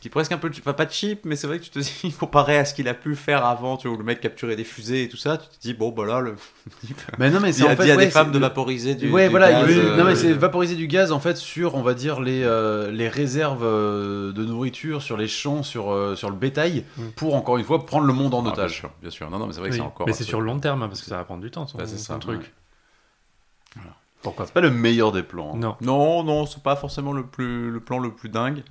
qui 0.00 0.08
est 0.08 0.10
presque 0.10 0.30
un 0.32 0.38
peu... 0.38 0.48
Enfin, 0.58 0.74
pas 0.74 0.88
cheap, 0.88 1.24
mais 1.24 1.34
c'est 1.34 1.46
vrai 1.48 1.58
que 1.58 1.64
tu 1.64 1.70
te 1.70 1.78
dis, 1.80 2.14
comparé 2.20 2.56
à 2.56 2.64
ce 2.64 2.72
qu'il 2.74 2.86
a 2.88 2.94
pu 2.94 3.16
faire 3.16 3.44
avant, 3.44 3.76
tu 3.76 3.88
vois, 3.88 3.96
où 3.96 3.98
le 3.98 4.04
mec 4.04 4.20
capturait 4.20 4.54
des 4.54 4.62
fusées 4.64 5.02
et 5.02 5.08
tout 5.08 5.16
ça, 5.16 5.38
tu 5.38 5.48
te 5.48 5.60
dis, 5.60 5.74
bon, 5.74 5.90
bah 5.90 6.04
là, 6.06 6.20
le 6.20 6.36
Mais 7.18 7.30
non, 7.30 7.40
mais 7.40 7.48
il 7.50 7.54
c'est 7.54 7.62
a 7.68 7.72
en 7.72 7.76
fait 7.76 7.84
dit 7.84 7.90
à 7.90 7.96
ouais, 7.96 8.04
des 8.04 8.10
femmes 8.10 8.30
de 8.30 8.38
vaporiser 8.38 8.94
du 8.94 9.10
ouais, 9.10 9.24
du 9.24 9.30
voilà, 9.30 9.50
gaz, 9.50 9.66
il 9.70 9.78
euh, 9.78 9.96
non 9.96 10.04
mais 10.04 10.14
c'est 10.14 10.32
vaporiser 10.32 10.76
du 10.76 10.86
gaz 10.86 11.10
en 11.12 11.18
fait 11.20 11.36
sur, 11.36 11.74
on 11.74 11.82
va 11.82 11.94
dire 11.94 12.20
les 12.20 12.42
euh, 12.44 12.90
les 12.92 13.08
réserves 13.08 13.64
euh, 13.64 14.32
de 14.32 14.44
nourriture, 14.44 15.02
sur 15.02 15.16
les 15.16 15.26
champs, 15.28 15.62
sur 15.62 15.90
euh, 15.90 16.14
sur 16.14 16.30
le 16.30 16.36
bétail, 16.36 16.84
Mm. 16.96 17.02
pour 17.16 17.34
encore 17.34 17.56
une 17.58 17.64
fois 17.64 17.84
prendre 17.86 18.06
le 18.06 18.12
monde 18.12 18.34
en 18.34 18.40
ah, 18.40 18.42
bien 18.42 18.52
otage. 18.52 18.74
sûr, 18.76 18.90
bien 19.00 19.10
sûr. 19.10 19.28
Non, 19.30 19.38
non, 19.38 19.46
mais 19.46 19.52
c'est 19.52 19.60
vrai 19.60 19.70
que 19.70 19.74
c'est 19.74 19.80
encore... 19.80 20.06
mais 20.06 20.12
un 20.12 20.16
c'est 20.16 20.24
sur 20.24 20.40
le 20.40 20.46
long 20.46 20.58
terme, 20.60 20.82
hein, 20.82 20.88
parce 20.88 21.00
que 21.00 21.06
ça 21.06 21.16
va 21.16 21.24
prendre 21.24 21.42
du 21.42 21.50
temps, 21.50 21.66
son, 21.66 21.78
Bah, 21.78 21.84
c'est 21.86 21.98
ça, 21.98 22.14
truc. 22.16 22.40
ouais. 22.40 24.32
C'est 24.44 24.52
pas 24.52 24.60
le 24.60 24.70
meilleur 24.70 25.12
des 25.12 25.22
plans. 25.22 25.54
hein. 25.54 25.58
Non. 25.58 25.76
Non, 25.80 26.22
non, 26.24 26.44
c'est 26.46 26.62
pas 26.62 26.76
forcément 26.76 27.12
le, 27.12 27.24
plus, 27.24 27.70
le 27.70 27.80
plan 27.80 27.98
le 27.98 28.10
plus 28.10 28.28
dingue. 28.28 28.62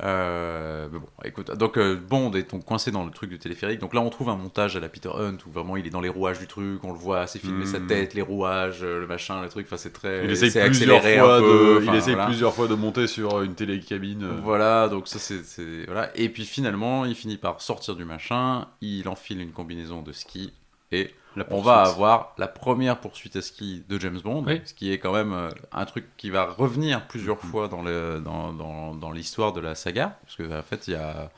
Euh, 0.00 0.88
mais 0.92 0.98
bon, 1.00 1.08
écoute, 1.24 1.50
donc 1.56 1.76
euh, 1.76 1.96
Bond 1.96 2.30
est 2.32 2.50
donc 2.50 2.64
coincé 2.64 2.90
dans 2.92 3.04
le 3.04 3.10
truc 3.10 3.30
du 3.30 3.38
téléphérique. 3.38 3.80
Donc 3.80 3.94
là, 3.94 4.00
on 4.00 4.10
trouve 4.10 4.28
un 4.28 4.36
montage 4.36 4.76
à 4.76 4.80
la 4.80 4.88
Peter 4.88 5.08
Hunt 5.12 5.36
où 5.46 5.50
vraiment 5.50 5.76
il 5.76 5.86
est 5.86 5.90
dans 5.90 6.00
les 6.00 6.08
rouages 6.08 6.38
du 6.38 6.46
truc. 6.46 6.84
On 6.84 6.92
le 6.92 6.98
voit, 6.98 7.26
c'est 7.26 7.40
filmé 7.40 7.66
sa 7.66 7.80
Mm. 7.80 7.86
tête, 7.88 8.14
les 8.14 8.22
rouages, 8.22 8.80
euh, 8.82 9.00
le 9.00 9.06
machin, 9.08 9.42
le 9.42 9.48
truc. 9.48 9.66
Enfin, 9.66 9.76
c'est 9.76 9.92
très. 9.92 10.24
Il 10.24 10.30
essaye 10.30 10.50
plusieurs 10.66 11.02
fois 11.02 11.40
de, 11.40 11.44
peu, 11.44 11.78
il 11.82 11.88
enfin, 11.88 11.98
essaye 11.98 12.14
voilà. 12.14 12.26
plusieurs 12.28 12.54
fois 12.54 12.68
de 12.68 12.74
monter 12.74 13.06
sur 13.08 13.42
une 13.42 13.54
télécabine. 13.54 14.22
euh. 14.24 14.40
Voilà, 14.42 14.88
donc 14.88 15.08
ça 15.08 15.18
c'est 15.18 15.84
voilà. 15.86 16.10
Et 16.16 16.28
puis 16.28 16.44
finalement, 16.44 17.04
il 17.04 17.14
finit 17.16 17.36
par 17.36 17.60
sortir 17.60 17.96
du 17.96 18.04
machin. 18.04 18.66
Il 18.80 19.08
enfile 19.08 19.40
une 19.40 19.52
combinaison 19.52 20.02
de 20.02 20.12
ski 20.12 20.52
et 20.92 21.10
on 21.50 21.60
va 21.60 21.82
avoir 21.82 22.34
la 22.38 22.48
première 22.48 22.98
poursuite 23.00 23.36
à 23.36 23.42
ski 23.42 23.84
de 23.88 23.98
James 23.98 24.20
Bond, 24.22 24.44
Oui. 24.46 24.60
ce 24.64 24.74
qui 24.74 24.92
est 24.92 24.98
quand 24.98 25.12
même 25.12 25.32
euh, 25.32 25.50
un 25.72 25.84
truc 25.84 26.04
qui 26.16 26.30
va 26.30 26.44
revenir 26.46 27.06
plusieurs 27.06 27.36
Mhm. 27.44 27.50
fois 27.50 27.68
dans 27.68 27.82
le 27.82 28.20
dans, 28.24 28.52
dans, 28.52 28.94
dans 28.94 29.10
l'histoire 29.10 29.52
de 29.52 29.60
la 29.60 29.74
saga, 29.74 30.18
parce 30.22 30.36
que 30.36 30.58
en 30.58 30.62
fait 30.62 30.88
il 30.88 30.94
y 30.94 30.96
a, 30.96 31.30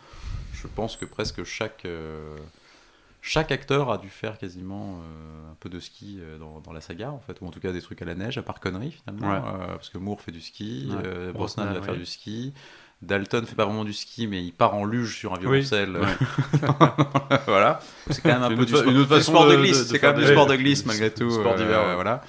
je 0.53 0.67
pense 0.67 0.97
que 0.97 1.05
presque 1.05 1.45
chaque 1.45 1.85
euh, 1.85 2.37
chaque 3.23 3.53
acteur 3.53 3.91
a 3.91 3.99
dû 3.99 4.09
faire 4.09 4.39
quasiment 4.39 5.01
euh, 5.03 5.53
un 5.53 5.57
peu 5.61 5.69
de 5.69 5.79
ski 5.79 6.19
euh, 6.21 6.39
dans, 6.39 6.61
dans 6.61 6.73
la 6.73 6.81
saga 6.81 7.11
en 7.11 7.19
fait, 7.21 7.41
ou 7.43 7.47
en 7.47 7.51
tout 7.51 7.61
cas 7.61 7.71
des 7.73 7.83
trucs 7.83 8.01
à 8.01 8.07
la 8.07 8.15
neige, 8.15 8.39
à 8.39 8.43
part 8.43 8.61
conneries 8.61 8.93
finalement, 8.93 9.29
Ouais. 9.31 9.43
euh, 9.63 9.67
parce 9.75 9.91
que 9.91 9.99
Moore 9.99 10.21
fait 10.23 10.33
du 10.33 10.41
ski, 10.41 10.89
Ouais. 10.91 11.33
Brosnan 11.33 11.67
va 11.73 11.83
faire 11.83 11.97
du 11.97 12.07
ski. 12.07 12.55
Dalton 13.03 13.47
fait 13.47 13.55
pas 13.55 13.65
vraiment 13.65 13.85
du 13.85 13.93
ski, 13.95 14.27
mais 14.27 14.43
il 14.43 14.53
part 14.53 14.75
en 14.75 14.85
luge 14.85 15.17
sur 15.17 15.33
un 15.35 15.39
violoncelle. 15.39 15.97
Voilà. 17.47 17.81
C'est 18.11 18.23
quand 18.23 18.29
même 18.29 18.43
un 18.43 18.49
peu 18.55 18.67
du 18.67 18.73
sport, 18.77 18.89
une 18.91 18.99
autre 18.99 19.09
du 19.09 19.15
façon 19.15 19.33
sport 19.33 19.47
de, 19.47 19.53
de- 19.57 19.63
glisse. 19.63 19.87
C'est 19.87 19.99
quand 19.99 20.13
même 20.13 20.21
du 20.21 20.27
sport 20.27 20.47
de 20.47 20.57
glisse 20.57 20.85
malgré 20.87 21.11
tout. 21.11 21.31
sport 21.31 21.53
euh, 21.55 21.57
d'hiver, 21.57 21.81
ouais. 21.87 21.95
Voilà. 21.95 22.23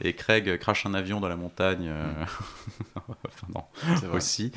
Et 0.00 0.12
Craig 0.12 0.58
crache 0.58 0.86
un 0.86 0.94
avion 0.94 1.20
dans 1.20 1.28
la 1.28 1.36
montagne. 1.36 1.86
euh, 1.88 2.12
enfin, 2.96 3.46
non, 3.54 3.64
aussi. 4.12 4.50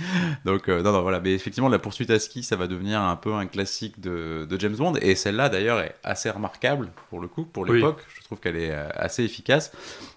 Donc, 0.46 0.68
euh, 0.68 0.82
non, 0.82 0.92
non, 0.92 1.02
voilà. 1.04 1.20
Mais 1.20 1.34
effectivement, 1.34 1.70
la 1.70 1.78
poursuite 1.80 2.10
à 2.10 2.20
ski, 2.20 2.42
ça 2.44 2.56
va 2.56 2.66
devenir 2.68 3.02
un 3.02 3.16
peu 3.16 3.34
un 3.34 3.46
classique 3.46 4.00
de, 4.00 4.48
de 4.50 4.60
James 4.60 4.76
Bond. 4.76 4.96
Et 5.02 5.14
celle-là, 5.16 5.50
d'ailleurs, 5.50 5.80
est 5.80 5.96
assez 6.04 6.30
remarquable 6.30 6.90
pour 7.10 7.20
le 7.20 7.28
coup, 7.28 7.46
pour 7.46 7.64
Oui. 7.70 7.76
l'époque. 7.78 8.04
Je 8.20 8.24
trouve 8.24 8.40
qu'elle 8.40 8.56
est 8.58 8.72
assez 8.74 9.24
efficace. 9.24 9.72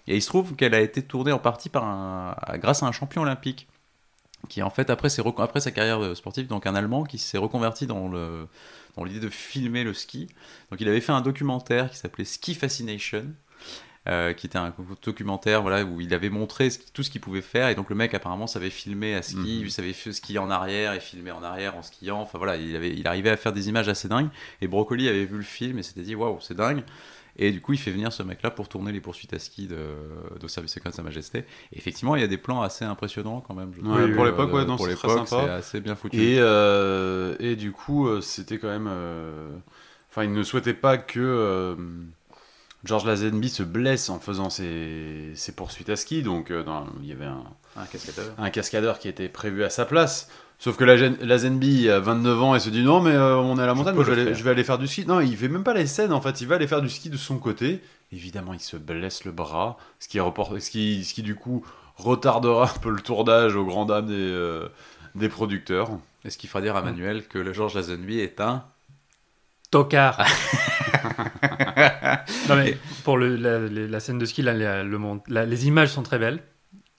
Et 0.07 0.15
il 0.15 0.21
se 0.21 0.27
trouve 0.27 0.55
qu'elle 0.55 0.73
a 0.73 0.81
été 0.81 1.03
tournée 1.03 1.31
en 1.31 1.39
partie 1.39 1.69
par 1.69 1.83
un, 1.85 2.35
grâce 2.57 2.81
à 2.81 2.87
un 2.87 2.91
champion 2.91 3.21
olympique 3.21 3.67
qui, 4.49 4.61
en 4.63 4.69
fait, 4.69 4.89
après, 4.89 5.09
après 5.37 5.59
sa 5.61 5.71
carrière 5.71 5.99
de 5.99 6.13
sportive, 6.15 6.47
donc 6.47 6.65
un 6.65 6.75
Allemand 6.75 7.03
qui 7.03 7.17
s'est 7.17 7.37
reconverti 7.37 7.87
dans 7.87 8.07
le 8.07 8.47
dans 8.97 9.05
l'idée 9.05 9.21
de 9.21 9.29
filmer 9.29 9.83
le 9.85 9.93
ski. 9.93 10.27
Donc, 10.69 10.81
il 10.81 10.87
avait 10.89 10.99
fait 11.01 11.13
un 11.13 11.21
documentaire 11.21 11.89
qui 11.89 11.97
s'appelait 11.97 12.25
Ski 12.25 12.55
Fascination. 12.55 13.25
euh, 14.09 14.33
qui 14.33 14.47
était 14.47 14.57
un 14.57 14.73
documentaire 15.03 15.61
voilà, 15.61 15.83
où 15.85 16.01
il 16.01 16.11
avait 16.15 16.31
montré 16.31 16.71
ce 16.71 16.79
tout 16.91 17.03
ce 17.03 17.11
qu'il 17.11 17.21
pouvait 17.21 17.43
faire 17.43 17.67
et 17.69 17.75
donc 17.75 17.87
le 17.91 17.95
mec 17.95 18.15
apparemment 18.15 18.47
savait 18.47 18.71
filmer 18.71 19.13
à 19.13 19.21
ski, 19.21 19.37
Mhm. 19.37 19.45
il 19.65 19.71
savait 19.71 19.93
skier 19.93 20.39
en 20.39 20.49
arrière 20.49 20.93
et 20.93 20.99
filmer 20.99 21.29
en 21.29 21.43
arrière 21.43 21.77
en 21.77 21.83
skiant, 21.83 22.19
enfin 22.19 22.39
voilà, 22.39 22.55
il, 22.57 22.75
avait, 22.75 22.89
il 22.89 23.05
arrivait 23.07 23.29
à 23.29 23.37
faire 23.37 23.53
des 23.53 23.69
images 23.69 23.89
assez 23.89 24.07
dingues 24.07 24.29
et 24.59 24.67
Broccoli 24.67 25.07
avait 25.07 25.25
vu 25.25 25.37
le 25.37 25.43
film 25.43 25.77
et 25.77 25.83
s'était 25.83 26.01
dit 26.01 26.15
waouh 26.15 26.39
c'est 26.41 26.55
dingue 26.55 26.81
et 27.37 27.51
du 27.51 27.61
coup 27.61 27.73
il 27.73 27.79
fait 27.79 27.91
venir 27.91 28.11
ce 28.11 28.23
mec 28.23 28.41
là 28.43 28.51
pour 28.51 28.67
tourner 28.69 28.91
les 28.91 29.01
poursuites 29.01 29.33
à 29.33 29.39
ski 29.39 29.67
de, 29.67 29.77
de 30.39 30.47
Service 30.47 30.73
Secret 30.73 30.89
de 30.89 30.95
Sa 30.95 31.03
Majesté 31.03 31.39
et 31.71 31.77
effectivement 31.77 32.15
il 32.15 32.21
y 32.21 32.25
a 32.25 32.27
des 32.27 32.37
plans 32.37 32.61
assez 32.61 32.85
impressionnants 32.85 33.41
quand 33.41 33.53
même 33.53 33.71
je 33.75 33.81
pour 33.81 34.23
euh, 34.23 34.25
l'époque, 34.31 34.53
ouais, 34.53 34.65
non, 34.65 34.75
pour 34.77 34.85
c'est 34.85 34.91
l'époque 34.91 35.27
assez 35.49 35.79
bien 35.81 35.95
foutu 35.95 36.17
Et, 36.21 36.35
euh, 36.39 37.35
et 37.39 37.55
du 37.55 37.71
coup, 37.71 38.07
euh, 38.07 38.21
c'était 38.21 38.57
quand 38.59 38.69
même. 38.69 38.87
euh, 38.89 39.49
Enfin, 40.09 40.25
il 40.25 40.33
ne 40.33 40.43
souhaitait 40.43 40.73
pas 40.73 40.97
que 40.97 41.19
euh, 41.21 41.75
George 42.83 43.05
Lazenby 43.05 43.49
se 43.49 43.63
blesse 43.63 44.09
en 44.09 44.19
faisant 44.19 44.49
ses, 44.49 45.31
ses 45.35 45.51
poursuites 45.51 45.89
à 45.89 45.95
ski. 45.95 46.23
Donc, 46.23 46.49
euh, 46.51 46.63
dans- 46.63 46.87
il 47.01 47.07
y 47.07 47.11
avait 47.11 47.25
un, 47.25 47.43
un 47.75 47.85
cascadeur 47.85 48.33
un 48.37 48.49
cascadeur 48.49 48.99
qui 48.99 49.07
était 49.07 49.29
prévu 49.29 49.63
à 49.63 49.69
sa 49.69 49.85
place. 49.85 50.29
Sauf 50.63 50.77
que 50.77 50.83
la 50.83 50.95
Gen- 50.95 51.17
Lazenby 51.21 51.89
a 51.89 51.99
29 51.99 52.41
ans 52.43 52.53
et 52.53 52.59
se 52.59 52.69
dit 52.69 52.83
non, 52.83 53.01
mais 53.01 53.09
euh, 53.15 53.35
on 53.37 53.57
est 53.57 53.63
à 53.63 53.65
la 53.65 53.73
montagne, 53.73 53.95
je, 53.97 54.01
vais 54.03 54.11
aller, 54.11 54.25
faire. 54.25 54.33
je 54.35 54.43
vais 54.43 54.49
aller 54.51 54.63
faire 54.63 54.77
du 54.77 54.85
ski. 54.87 55.05
Non, 55.07 55.19
il 55.19 55.35
fait 55.35 55.47
même 55.47 55.63
pas 55.63 55.73
les 55.73 55.87
scènes 55.87 56.13
en 56.13 56.21
fait, 56.21 56.39
il 56.39 56.47
va 56.47 56.53
aller 56.55 56.67
faire 56.67 56.83
du 56.83 56.89
ski 56.89 57.09
de 57.09 57.17
son 57.17 57.39
côté. 57.39 57.81
Évidemment, 58.11 58.53
il 58.53 58.59
se 58.59 58.77
blesse 58.77 59.25
le 59.25 59.31
bras, 59.31 59.77
ce 59.99 60.07
qui, 60.07 60.19
report- 60.19 60.59
ce 60.61 60.69
qui, 60.69 61.03
ce 61.03 61.15
qui 61.15 61.23
du 61.23 61.33
coup 61.33 61.65
retardera 61.95 62.65
un 62.65 62.79
peu 62.79 62.91
le 62.91 62.99
tournage 63.01 63.55
aux 63.55 63.65
grandes 63.65 63.87
dames 63.89 64.05
des, 64.05 64.13
euh, 64.15 64.67
des 65.15 65.29
producteurs. 65.29 65.89
et 66.25 66.29
ce 66.29 66.37
qui 66.37 66.45
fera 66.45 66.61
dire 66.61 66.75
à 66.75 66.83
Manuel 66.83 67.25
que 67.27 67.39
le 67.39 67.53
George 67.53 67.73
Lazenby 67.73 68.19
est 68.19 68.39
un 68.39 68.63
Tocard. 69.71 70.19
non 72.49 72.55
mais 72.55 72.77
pour 73.03 73.17
le, 73.17 73.35
la, 73.35 73.57
la- 73.59 73.87
la 73.87 73.99
scène 73.99 74.19
de 74.19 74.25
ski, 74.25 74.41
là, 74.43 74.53
le 74.83 74.99
la- 75.27 75.45
les 75.45 75.67
images 75.67 75.89
sont 75.89 76.03
très 76.03 76.19
belles 76.19 76.43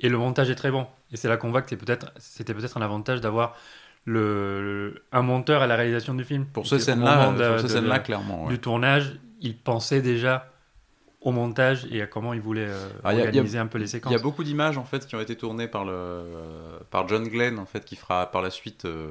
et 0.02 0.08
le 0.08 0.18
montage 0.18 0.50
est 0.50 0.54
très 0.56 0.70
bon. 0.70 0.86
Et 1.12 1.16
c'est 1.16 1.28
là 1.28 1.36
qu'on 1.36 1.50
voit 1.50 1.62
que 1.62 1.70
c'était 2.18 2.54
peut-être 2.54 2.76
un 2.76 2.82
avantage 2.82 3.20
d'avoir 3.20 3.56
le, 4.04 5.02
un 5.12 5.22
monteur 5.22 5.62
à 5.62 5.66
la 5.66 5.76
réalisation 5.76 6.14
du 6.14 6.24
film. 6.24 6.46
pour 6.46 6.66
ces 6.66 6.78
scènes-là 6.80 7.98
clairement 8.00 8.44
ouais. 8.44 8.50
du 8.50 8.58
tournage, 8.58 9.18
il 9.40 9.56
pensait 9.56 10.02
déjà 10.02 10.48
au 11.20 11.30
montage 11.30 11.86
et 11.90 12.02
à 12.02 12.06
comment 12.08 12.32
il 12.34 12.40
voulait 12.40 12.66
euh, 12.68 12.88
Ah, 13.04 13.14
il 13.14 13.20
a- 13.20 13.22
il 13.22 13.24
a- 13.26 13.28
organiser 13.28 13.58
un 13.58 13.66
peu 13.68 13.78
les 13.78 13.84
Il 13.84 13.88
séquences. 13.88 14.12
y 14.12 14.16
a 14.16 14.18
beaucoup 14.18 14.42
d'images 14.42 14.76
en 14.76 14.84
fait 14.84 15.06
qui 15.06 15.14
ont 15.14 15.20
été 15.20 15.36
tournées 15.36 15.68
par 15.68 15.84
le 15.84 16.24
par 16.90 17.06
John 17.06 17.28
Glenn 17.28 17.60
en 17.60 17.64
fait 17.66 17.84
qui 17.84 17.94
fera 17.94 18.28
par 18.32 18.42
la 18.42 18.50
suite 18.50 18.86
euh, 18.86 19.08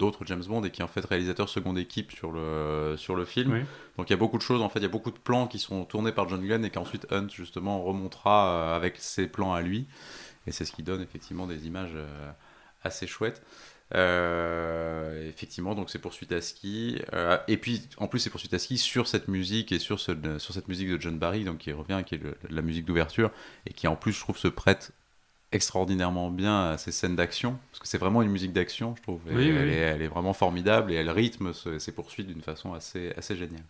d'autres 0.00 0.24
James 0.26 0.42
Bond 0.48 0.64
et 0.64 0.70
qui 0.72 0.80
est 0.80 0.84
en 0.84 0.88
fait 0.88 1.04
réalisateur 1.04 1.48
seconde 1.48 1.78
équipe 1.78 2.10
sur 2.10 2.32
le 2.32 2.96
sur 2.96 3.14
le 3.14 3.24
film. 3.24 3.52
Oui. 3.52 3.60
Donc 3.96 4.10
il 4.10 4.12
y 4.12 4.18
a 4.18 4.22
beaucoup 4.24 4.38
de 4.38 4.42
choses 4.42 4.62
en 4.62 4.68
fait, 4.68 4.80
il 4.80 4.82
y 4.82 4.92
a 4.92 4.94
beaucoup 4.98 5.12
de 5.12 5.18
plans 5.18 5.46
qui 5.46 5.58
sont 5.58 5.84
tournés 5.84 6.12
par 6.12 6.28
John 6.28 6.40
Glenn 6.40 6.64
et 6.64 6.70
qu'ensuite 6.70 7.06
Hunt 7.12 7.28
justement 7.28 7.82
remontera 7.82 8.36
euh, 8.48 8.76
avec 8.76 8.96
ses 8.96 9.26
plans 9.28 9.52
à 9.52 9.60
lui 9.60 9.86
et 10.46 10.52
c'est 10.52 10.64
ce 10.64 10.72
qui 10.72 10.82
donne 10.82 11.02
effectivement 11.02 11.46
des 11.46 11.66
images 11.66 11.94
euh, 11.94 12.32
assez 12.82 13.06
chouettes. 13.06 13.42
Euh, 13.92 15.28
effectivement, 15.28 15.74
donc 15.74 15.90
c'est 15.90 15.98
poursuite 15.98 16.32
à 16.32 16.40
ski. 16.40 17.00
Euh, 17.12 17.36
et 17.48 17.56
puis, 17.56 17.82
en 17.98 18.06
plus, 18.06 18.20
c'est 18.20 18.30
poursuite 18.30 18.54
à 18.54 18.58
ski 18.58 18.78
sur 18.78 19.08
cette 19.08 19.26
musique 19.28 19.72
et 19.72 19.78
sur, 19.80 19.98
ce, 19.98 20.12
sur 20.38 20.54
cette 20.54 20.68
musique 20.68 20.88
de 20.88 21.00
John 21.00 21.18
Barry, 21.18 21.44
donc 21.44 21.58
qui 21.58 21.72
revient, 21.72 22.02
qui 22.06 22.14
est 22.14 22.22
le- 22.22 22.36
la 22.48 22.62
musique 22.62 22.84
d'ouverture, 22.84 23.30
et 23.66 23.72
qui 23.72 23.88
en 23.88 23.96
plus, 23.96 24.12
je 24.12 24.20
trouve, 24.20 24.38
se 24.38 24.48
prête 24.48 24.92
extraordinairement 25.52 26.30
bien 26.30 26.70
à 26.70 26.78
ces 26.78 26.92
scènes 26.92 27.16
d'action, 27.16 27.58
parce 27.72 27.80
que 27.80 27.88
c'est 27.88 27.98
vraiment 27.98 28.22
une 28.22 28.30
musique 28.30 28.52
d'action, 28.52 28.94
je 28.96 29.02
trouve. 29.02 29.20
Et 29.28 29.34
Oui, 29.34 29.50
oui, 29.50 29.56
elle, 29.58 29.68
oui. 29.68 29.74
Est, 29.74 29.78
elle 29.78 30.02
est 30.02 30.08
vraiment 30.08 30.32
formidable 30.32 30.92
et 30.92 30.94
elle 30.96 31.10
rythme 31.10 31.52
ces 31.78 31.92
poursuites 31.92 32.26
d'une 32.28 32.42
façon 32.42 32.72
assez, 32.74 33.12
assez 33.16 33.36
géniale. 33.36 33.64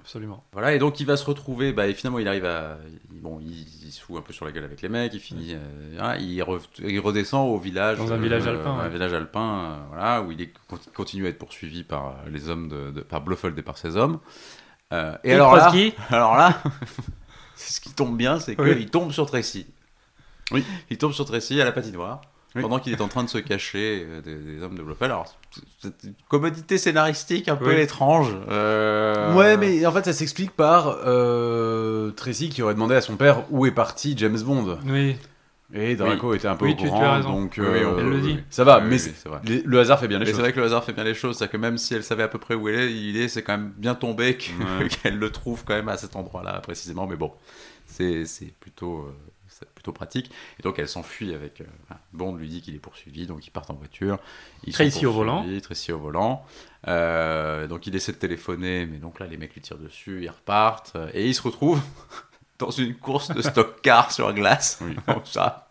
Absolument. 0.00 0.42
Voilà, 0.52 0.72
et 0.74 0.78
donc 0.78 1.00
il 1.00 1.06
va 1.06 1.16
se 1.16 1.24
retrouver, 1.24 1.72
bah, 1.72 1.86
et 1.88 1.92
finalement 1.92 2.18
il 2.20 2.28
arrive 2.28 2.44
à. 2.46 2.78
Bon, 3.10 3.40
il, 3.42 3.66
il 3.84 3.92
se 3.92 4.00
fout 4.00 4.16
un 4.16 4.22
peu 4.22 4.32
sur 4.32 4.44
la 4.46 4.52
gueule 4.52 4.64
avec 4.64 4.80
les 4.80 4.88
mecs, 4.88 5.12
il 5.12 5.20
finit. 5.20 5.54
euh, 5.54 5.58
voilà, 5.98 6.16
il, 6.18 6.40
re- 6.40 6.60
il 6.78 7.00
redescend 7.00 7.50
au 7.52 7.58
village. 7.58 7.98
Dans 7.98 8.12
un 8.12 8.16
village 8.16 8.46
alpin, 8.46 8.70
Un 8.78 8.84
ouais. 8.84 8.88
village 8.90 9.12
alpin, 9.12 9.58
euh, 9.64 9.76
voilà, 9.88 10.22
où 10.22 10.30
il 10.32 10.40
est, 10.40 10.52
continue 10.94 11.26
à 11.26 11.30
être 11.30 11.38
poursuivi 11.38 11.82
par 11.82 12.14
les 12.30 12.48
hommes 12.48 12.68
de, 12.68 12.90
de- 12.92 13.00
par 13.00 13.20
Blofeld 13.22 13.58
et 13.58 13.62
par 13.62 13.76
ses 13.76 13.96
hommes. 13.96 14.20
Euh, 14.92 15.14
et 15.24 15.32
alors 15.34 15.56
là, 15.56 15.70
alors 16.10 16.36
là, 16.36 16.62
ce 17.56 17.80
qui 17.80 17.92
tombe 17.92 18.16
bien, 18.16 18.38
c'est 18.38 18.58
Oui. 18.58 18.76
qu'il 18.76 18.90
tombe 18.90 19.10
sur 19.12 19.26
Tracy. 19.26 19.66
Oui. 20.52 20.64
Il 20.90 20.98
tombe 20.98 21.12
sur 21.12 21.24
Tracy 21.24 21.60
à 21.60 21.64
la 21.64 21.72
patinoire. 21.72 22.20
Oui. 22.54 22.62
pendant 22.62 22.78
qu'il 22.78 22.94
est 22.94 23.02
en 23.02 23.08
train 23.08 23.22
de 23.24 23.28
se 23.28 23.36
cacher 23.36 24.06
euh, 24.08 24.22
des, 24.22 24.34
des 24.34 24.62
hommes 24.62 24.74
de 24.74 24.82
Blofeld. 24.82 25.12
Alors, 25.12 25.26
c'est- 25.50 25.60
c'est 26.00 26.08
une 26.08 26.14
commodité 26.28 26.78
scénaristique 26.78 27.46
un 27.50 27.56
peu 27.56 27.74
Oui. 27.74 27.80
étrange. 27.82 28.34
euh, 28.48 29.34
Ouais, 29.34 29.58
mais 29.58 29.84
en 29.84 29.92
fait, 29.92 30.06
ça 30.06 30.14
s'explique 30.14 30.52
par 30.52 30.96
euh, 31.04 32.10
Tracy 32.12 32.48
qui 32.48 32.62
aurait 32.62 32.72
demandé 32.72 32.94
à 32.94 33.02
son 33.02 33.16
père 33.16 33.44
où 33.50 33.66
est 33.66 33.70
parti 33.70 34.14
James 34.16 34.38
Bond. 34.40 34.78
Oui, 34.86 35.16
Et 35.74 35.94
Draco 35.94 36.32
était 36.32 36.48
un 36.48 36.56
peu 36.56 36.64
Oui, 36.64 36.72
au 36.72 36.76
tu- 36.76 36.88
courant, 36.88 37.02
as 37.04 37.16
raison. 37.18 37.32
donc 37.42 37.56
oui, 37.58 37.66
Elle 37.66 38.08
le 38.08 38.20
dit. 38.22 38.38
Ça 38.48 38.64
va, 38.64 38.78
Oui, 38.78 38.84
mais 38.86 38.90
oui, 38.92 38.98
c'est- 38.98 39.14
c'est 39.14 39.28
vrai. 39.28 39.40
les- 39.44 39.60
le 39.62 39.78
hasard 39.80 40.00
fait 40.00 40.08
bien 40.08 40.18
les 40.18 40.24
Mais 40.24 40.30
c'est 40.30 40.32
choses. 40.32 40.40
vrai 40.40 40.52
que 40.54 40.58
le 40.60 40.64
hasard 40.66 40.82
fait 40.84 40.94
bien 40.94 41.04
les 41.04 41.12
choses, 41.14 41.36
c'est-à-dire 41.36 41.52
que 41.52 41.56
même 41.58 41.76
si 41.76 41.94
elle 41.94 42.02
savait 42.02 42.22
à 42.22 42.28
peu 42.28 42.38
près 42.38 42.54
où 42.54 42.70
elle 42.70 42.76
est, 42.76 42.92
il 42.94 43.18
est, 43.18 43.28
c'est 43.28 43.42
quand 43.42 43.58
même 43.58 43.72
bien 43.76 43.94
tombé 43.94 44.38
Ouais. 44.58 44.88
qu'elle 45.02 45.18
le 45.18 45.30
trouve 45.30 45.64
quand 45.66 45.74
même 45.74 45.90
à 45.90 45.98
cet 45.98 46.16
endroit-là 46.16 46.60
précisément. 46.60 47.06
Mais 47.06 47.16
bon, 47.16 47.30
c'est 47.84 48.24
c'est 48.24 48.54
plutôt, 48.58 49.00
euh, 49.00 49.14
c'est 49.58 49.68
plutôt 49.74 49.92
pratique. 49.92 50.30
Et 50.58 50.62
donc 50.62 50.78
elle 50.78 50.88
s'enfuit 50.88 51.34
avec. 51.34 51.60
euh, 51.60 51.64
enfin, 51.84 51.98
Bond 52.12 52.34
lui 52.36 52.48
dit 52.48 52.60
qu'il 52.62 52.74
est 52.74 52.78
poursuivi, 52.80 53.26
donc 53.26 53.46
ils 53.46 53.50
partent 53.50 53.70
en 53.70 53.74
voiture. 53.74 54.18
Ils 54.64 54.72
Tracy 54.72 55.04
au 55.06 55.12
volant. 55.12 55.44
Tracy 55.62 55.92
au 55.92 55.98
volant. 55.98 56.44
Euh, 56.86 57.66
donc 57.66 57.86
il 57.86 57.94
essaie 57.96 58.12
de 58.12 58.18
téléphoner, 58.18 58.86
mais 58.86 58.98
donc 58.98 59.18
là 59.20 59.26
les 59.26 59.36
mecs 59.36 59.54
lui 59.54 59.60
tirent 59.60 59.78
dessus, 59.78 60.20
ils 60.22 60.28
repartent 60.30 60.92
euh, 60.96 61.10
et 61.12 61.26
ils 61.26 61.34
se 61.34 61.42
retrouvent 61.42 61.80
dans 62.58 62.70
une 62.70 62.94
course 62.94 63.30
de 63.34 63.42
stock 63.42 63.80
car 63.82 64.12
sur 64.12 64.32
glace. 64.32 64.78
Oui. 64.82 64.94
Bon, 65.06 65.20
ça, 65.24 65.68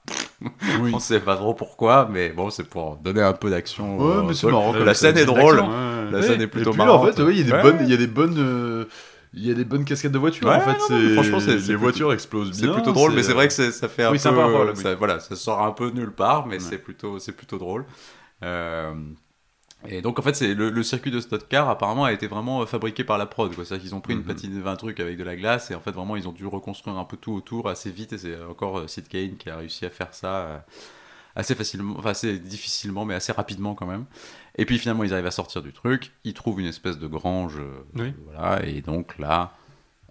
Oui. 0.82 0.92
on 0.94 1.00
sait 1.00 1.20
pas 1.20 1.36
trop 1.36 1.54
pourquoi, 1.54 2.08
mais 2.12 2.30
bon, 2.30 2.50
c'est 2.50 2.64
pour 2.68 2.96
donner 2.98 3.22
un 3.22 3.34
peu 3.34 3.50
d'action. 3.50 3.98
Ouais, 3.98 4.34
euh. 4.34 4.86
La 4.86 4.94
scène 4.94 5.18
est 5.18 5.26
drôle. 5.26 5.60
Ouais. 5.60 6.12
La 6.12 6.20
Ouais. 6.20 6.22
scène 6.28 6.42
est 6.42 6.48
plutôt 6.48 6.70
Et 6.70 6.74
puis 6.74 6.80
là, 6.80 6.86
marrante. 6.86 7.10
en 7.10 7.14
fait, 7.14 7.22
ouais, 7.24 7.34
il 7.34 7.38
y 7.40 7.42
a 7.42 7.44
des 7.46 7.52
Ouais. 7.52 7.62
bonnes, 7.62 7.78
il 7.82 7.90
y 7.90 7.94
a 7.94 7.98
des 7.98 8.08
bonnes, 8.08 8.38
euh, 8.38 8.86
il 9.34 9.46
y 9.46 9.52
a 9.52 9.54
des 9.54 9.66
bonnes 9.66 9.86
cascades 9.86 10.12
de 10.12 10.18
voitures. 10.18 10.48
Ouais, 10.48 10.56
en 10.56 10.60
fait, 10.62 10.72
non, 10.74 10.78
non, 10.90 11.10
c'est 11.10 11.14
franchement, 11.14 11.40
c'est- 11.40 11.56
les 11.56 11.62
c'est 11.62 11.76
voitures 11.76 12.14
explosent 12.14 12.54
C'est 12.54 12.64
bien. 12.64 12.74
plutôt 12.74 12.92
drôle, 12.94 13.14
mais 13.14 13.24
c'est 13.24 13.34
vrai 13.34 13.48
que 13.48 13.54
c'est- 13.54 13.72
ça 13.72 13.88
fait 13.90 14.04
un 14.04 14.12
oui, 14.12 14.18
peu. 14.18 14.18
c'est 14.20 14.30
un 14.30 14.34
problème, 14.34 14.74
oui. 14.76 14.82
ça, 14.84 14.96
voilà, 14.96 15.20
ça 15.20 15.36
sort 15.36 15.62
un 15.62 15.72
peu 15.72 15.90
nulle 15.92 16.12
part, 16.12 16.48
mais 16.48 16.56
Ouais. 16.56 16.60
c'est 16.60 16.78
plutôt, 16.78 17.20
c'est 17.20 17.34
plutôt 17.34 17.58
drôle. 17.58 17.86
Euh, 18.44 18.94
et 19.88 20.02
donc 20.02 20.20
en 20.20 20.22
fait, 20.24 20.36
c'est 20.36 20.54
le, 20.56 20.70
le 20.72 20.84
circuit 20.84 21.12
de 21.12 21.20
stock 21.20 21.48
car 21.50 21.70
apparemment 21.70 22.06
a 22.06 22.14
été 22.14 22.28
vraiment 22.28 22.62
euh, 22.62 22.66
fabriqué 22.66 23.04
par 23.04 23.18
la 23.18 23.26
prod. 23.28 23.54
quoi. 23.56 23.64
C'est-à-dire 23.66 23.84
qu'ils 23.84 23.96
ont 23.96 24.02
pris 24.02 24.14
une 24.14 24.20
Mhm. 24.20 24.26
patine, 24.26 24.64
un 24.66 24.76
truc 24.76 25.00
avec 25.00 25.18
de 25.18 25.24
la 25.24 25.36
glace 25.36 25.72
et 25.72 25.76
en 25.76 25.82
fait 25.82 25.92
vraiment 25.92 26.16
ils 26.16 26.28
ont 26.28 26.32
dû 26.34 26.46
reconstruire 26.48 26.98
un 26.98 27.06
peu 27.06 27.18
tout 27.18 27.34
autour 27.34 27.70
assez 27.70 27.92
vite. 27.92 28.14
Et 28.14 28.18
c'est 28.18 28.42
encore 28.44 28.80
euh, 28.80 28.88
Sid 28.88 29.08
Kane 29.08 29.38
qui 29.38 29.50
a 29.50 29.58
réussi 29.58 29.86
à 29.86 29.90
faire 29.92 30.14
ça. 30.14 30.66
assez 31.36 31.56
facilement, 31.56 31.96
enfin 32.00 32.10
assez 32.12 32.40
difficilement, 32.40 33.06
mais 33.06 33.14
assez 33.14 33.32
rapidement 33.32 33.76
quand 33.76 33.86
même. 33.86 34.06
Et 34.58 34.66
puis 34.66 34.80
finalement, 34.80 35.04
ils 35.04 35.14
arrivent 35.14 35.26
à 35.28 35.32
sortir 35.32 35.62
du 35.62 35.72
truc. 35.74 36.14
Ils 36.24 36.34
trouvent 36.34 36.60
une 36.60 36.66
espèce 36.68 36.98
de 36.98 37.08
grange, 37.08 37.58
euh, 37.60 37.84
Oui. 37.96 38.14
voilà. 38.26 38.66
Et 38.66 38.82
donc 38.82 39.18
là, 39.20 39.54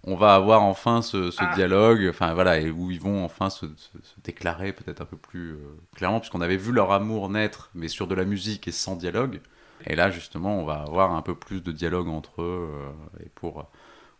on 0.03 0.15
va 0.15 0.35
avoir 0.35 0.63
enfin 0.63 1.01
ce, 1.01 1.31
ce 1.31 1.43
dialogue, 1.55 2.07
enfin 2.09 2.33
voilà, 2.33 2.59
et 2.59 2.69
où 2.71 2.89
ils 2.91 2.99
vont 3.01 3.25
enfin 3.25 3.49
se, 3.49 3.65
se- 3.75 3.97
se 4.01 4.15
déclarer 4.23 4.71
peut-être 4.71 5.01
un 5.01 5.05
peu 5.05 5.17
plus 5.17 5.51
euh, 5.53 5.57
clairement, 5.95 6.19
puisqu'on 6.21 6.39
avait 6.41 6.55
vu 6.57 6.71
leur 6.71 6.91
amour 6.93 7.29
naître, 7.29 7.69
mais 7.75 7.89
sur 7.89 8.07
de 8.07 8.15
la 8.15 8.23
musique 8.23 8.67
et 8.69 8.71
sans 8.71 8.95
dialogue. 8.95 9.41
Et 9.85 9.95
là, 9.95 10.09
justement, 10.09 10.59
on 10.59 10.63
va 10.65 10.81
avoir 10.81 11.11
un 11.13 11.21
peu 11.21 11.35
plus 11.35 11.61
de 11.61 11.71
dialogue 11.73 12.07
entre 12.07 12.41
eux 12.41 12.69
euh, 12.71 13.25
et 13.25 13.29
pour 13.35 13.59
euh, 13.59 13.63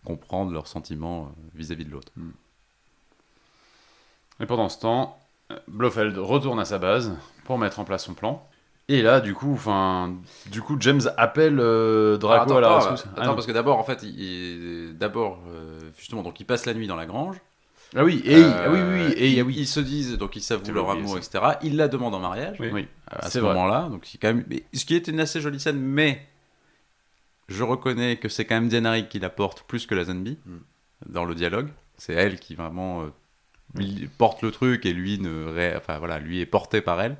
comprendre 0.04 0.52
leurs 0.52 0.68
sentiments 0.68 1.26
euh, 1.26 1.42
vis-à-vis 1.56 1.86
de 1.86 1.92
l'autre. 1.92 2.12
Et 4.40 4.46
pendant 4.46 4.70
ce 4.70 4.80
temps, 4.80 5.18
Blofeld 5.68 6.18
retourne 6.18 6.60
à 6.60 6.66
sa 6.66 6.78
base 6.80 7.16
pour 7.46 7.58
mettre 7.58 7.80
en 7.80 7.86
place 7.86 8.04
son 8.06 8.14
plan. 8.14 8.48
Et 8.90 9.02
là, 9.02 9.20
du 9.20 9.34
coup, 9.34 9.52
enfin, 9.54 10.16
du 10.50 10.62
coup, 10.62 10.78
James 10.80 11.02
appelle 11.18 11.60
euh, 11.60 12.18
Draco 12.18 12.54
Ah, 12.54 12.58
à 12.58 12.62
la 12.62 12.68
attends, 12.68 12.80
rescousse. 12.90 13.02
attends, 13.02 13.22
Ah, 13.22 13.26
non. 13.28 13.34
parce 13.36 13.46
que 13.46 13.52
d'abord, 13.52 13.78
en 13.80 13.84
fait, 13.84 14.02
il, 14.04 14.20
il- 14.22 14.98
d'abord, 14.98 15.40
euh, 15.50 15.80
justement, 15.98 16.24
donc 16.24 16.40
ils 16.40 16.46
passent 16.46 16.66
la 16.66 16.74
nuit 16.74 16.88
dans 16.88 16.96
la 16.96 17.06
grange. 17.06 17.36
Ah 17.96 18.04
oui, 18.06 18.22
et 18.26 18.36
Euh, 18.36 18.52
ah 18.66 18.70
oui, 18.72 18.80
oui, 18.82 19.06
oui, 19.08 19.12
et 19.14 19.30
ils, 19.32 19.44
oui. 19.44 19.56
ils 19.58 19.68
se 19.68 19.80
disent, 19.82 20.18
donc 20.18 20.36
ils 20.38 20.42
s'avouent 20.42 20.64
J'avais 20.66 20.76
leur 20.76 20.88
oublié 20.90 21.02
amour, 21.04 21.22
ça. 21.22 21.38
etc. 21.40 21.58
Ils 21.64 21.76
la 21.76 21.88
demandent 21.90 22.16
en 22.16 22.20
mariage. 22.20 22.58
Oui. 22.62 22.70
Oui. 22.72 22.88
à 23.10 23.24
C'est 23.24 23.32
ce 23.32 23.40
vrai. 23.40 23.54
moment-là. 23.54 23.88
Donc, 23.90 24.06
c'est 24.06 24.18
quand 24.18 24.28
même, 24.30 24.46
mais 24.50 24.64
ce 24.74 24.86
qui 24.86 24.96
est 24.96 25.08
une 25.10 25.20
assez 25.20 25.42
jolie 25.42 25.60
scène, 25.60 25.80
mais 25.80 26.26
je 27.50 27.64
reconnais 27.64 28.16
que 28.18 28.30
c'est 28.30 28.46
quand 28.46 28.56
même 28.56 28.70
Diana 28.70 28.92
Rigg 28.92 29.08
qui 29.10 29.20
la 29.20 29.30
porte 29.30 29.64
plus 29.64 29.86
que 29.86 29.96
la 29.96 30.06
Zenby 30.06 30.38
Mm. 30.46 30.58
dans 31.08 31.26
le 31.26 31.36
dialogue. 31.36 31.68
C'est 31.98 32.14
elle 32.14 32.40
qui 32.40 32.56
vraiment 32.56 33.04
euh, 33.04 33.82
porte 34.18 34.42
le 34.44 34.52
truc 34.52 34.86
et 34.86 34.94
lui 34.94 35.20
ne, 35.20 35.46
ré- 35.46 35.76
enfin 35.76 35.98
voilà, 36.00 36.20
lui 36.20 36.40
est 36.40 36.46
porté 36.46 36.80
par 36.82 37.02
elle. 37.02 37.18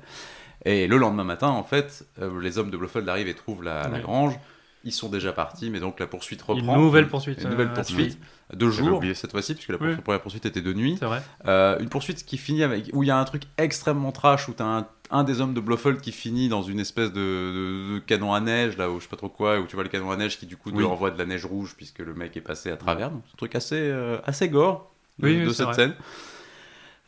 Et 0.70 0.86
le 0.86 0.96
lendemain 0.98 1.24
matin, 1.24 1.48
en 1.48 1.64
fait, 1.64 2.06
euh, 2.20 2.40
les 2.42 2.58
hommes 2.58 2.70
de 2.70 2.76
Blofeld 2.76 3.08
arrivent 3.08 3.28
et 3.28 3.34
trouvent 3.34 3.62
la, 3.62 3.88
grange. 4.00 4.38
Ils 4.84 4.92
sont 4.92 5.08
déjà 5.08 5.32
partis, 5.32 5.70
mais 5.70 5.80
donc 5.80 5.98
la 5.98 6.06
poursuite 6.06 6.42
Une 6.48 6.54
reprend. 6.56 6.76
nouvelle 6.78 7.08
poursuite. 7.08 7.42
Une 7.42 7.50
nouvelle 7.50 7.68
euh, 7.68 7.74
poursuite 7.74 8.18
de 8.54 8.70
J'avais 8.70 8.86
jour 8.88 8.96
oublié. 8.98 9.14
cette 9.14 9.30
fois-ci, 9.32 9.54
puisque 9.54 9.70
la 9.70 9.76
Oui. 9.80 9.96
première 9.96 10.20
poursuite 10.20 10.46
était 10.46 10.60
de 10.60 10.72
nuit. 10.72 10.96
C'est 10.98 11.04
vrai. 11.06 11.20
Euh, 11.46 11.78
une 11.80 11.88
poursuite 11.88 12.24
qui 12.24 12.38
finit 12.38 12.62
avec 12.62 12.90
où 12.92 13.02
il 13.02 13.06
y 13.06 13.10
a 13.10 13.18
un 13.18 13.24
truc 13.24 13.42
extrêmement 13.58 14.12
trash 14.12 14.48
où 14.48 14.52
t'as 14.52 14.64
un, 14.64 14.86
un 15.10 15.24
des 15.24 15.40
hommes 15.40 15.52
de 15.54 15.60
Blofeld 15.60 16.00
qui 16.00 16.12
finit 16.12 16.48
dans 16.48 16.62
une 16.62 16.80
espèce 16.80 17.12
de, 17.12 17.18
de- 17.20 17.94
de 17.94 17.98
canon 18.00 18.32
à 18.34 18.40
neige 18.40 18.76
là 18.76 18.90
où 18.90 18.98
je 18.98 19.04
sais 19.04 19.08
pas 19.10 19.16
trop 19.16 19.28
quoi 19.28 19.58
où 19.58 19.66
tu 19.66 19.74
vois 19.74 19.82
le 19.82 19.90
canon 19.90 20.10
à 20.10 20.16
neige 20.16 20.38
qui 20.38 20.46
du 20.46 20.56
coup 20.56 20.70
renvoie 20.86 21.10
de 21.10 21.18
la 21.18 21.24
neige 21.26 21.44
rouge 21.46 21.74
puisque 21.76 21.98
le 22.00 22.14
mec 22.14 22.36
est 22.36 22.40
passé 22.42 22.70
à 22.70 22.76
travers 22.76 23.10
donc 23.10 23.22
c'est 23.26 23.32
un 23.34 23.36
truc 23.38 23.54
assez 23.54 23.76
euh, 23.80 24.18
assez 24.26 24.48
gore 24.50 24.90
de, 25.18 25.26
Oui, 25.26 25.36
oui, 25.38 25.44
de 25.44 25.48
c'est 25.50 25.56
cette 25.56 25.66
vrai. 25.66 25.74
scène 25.74 25.94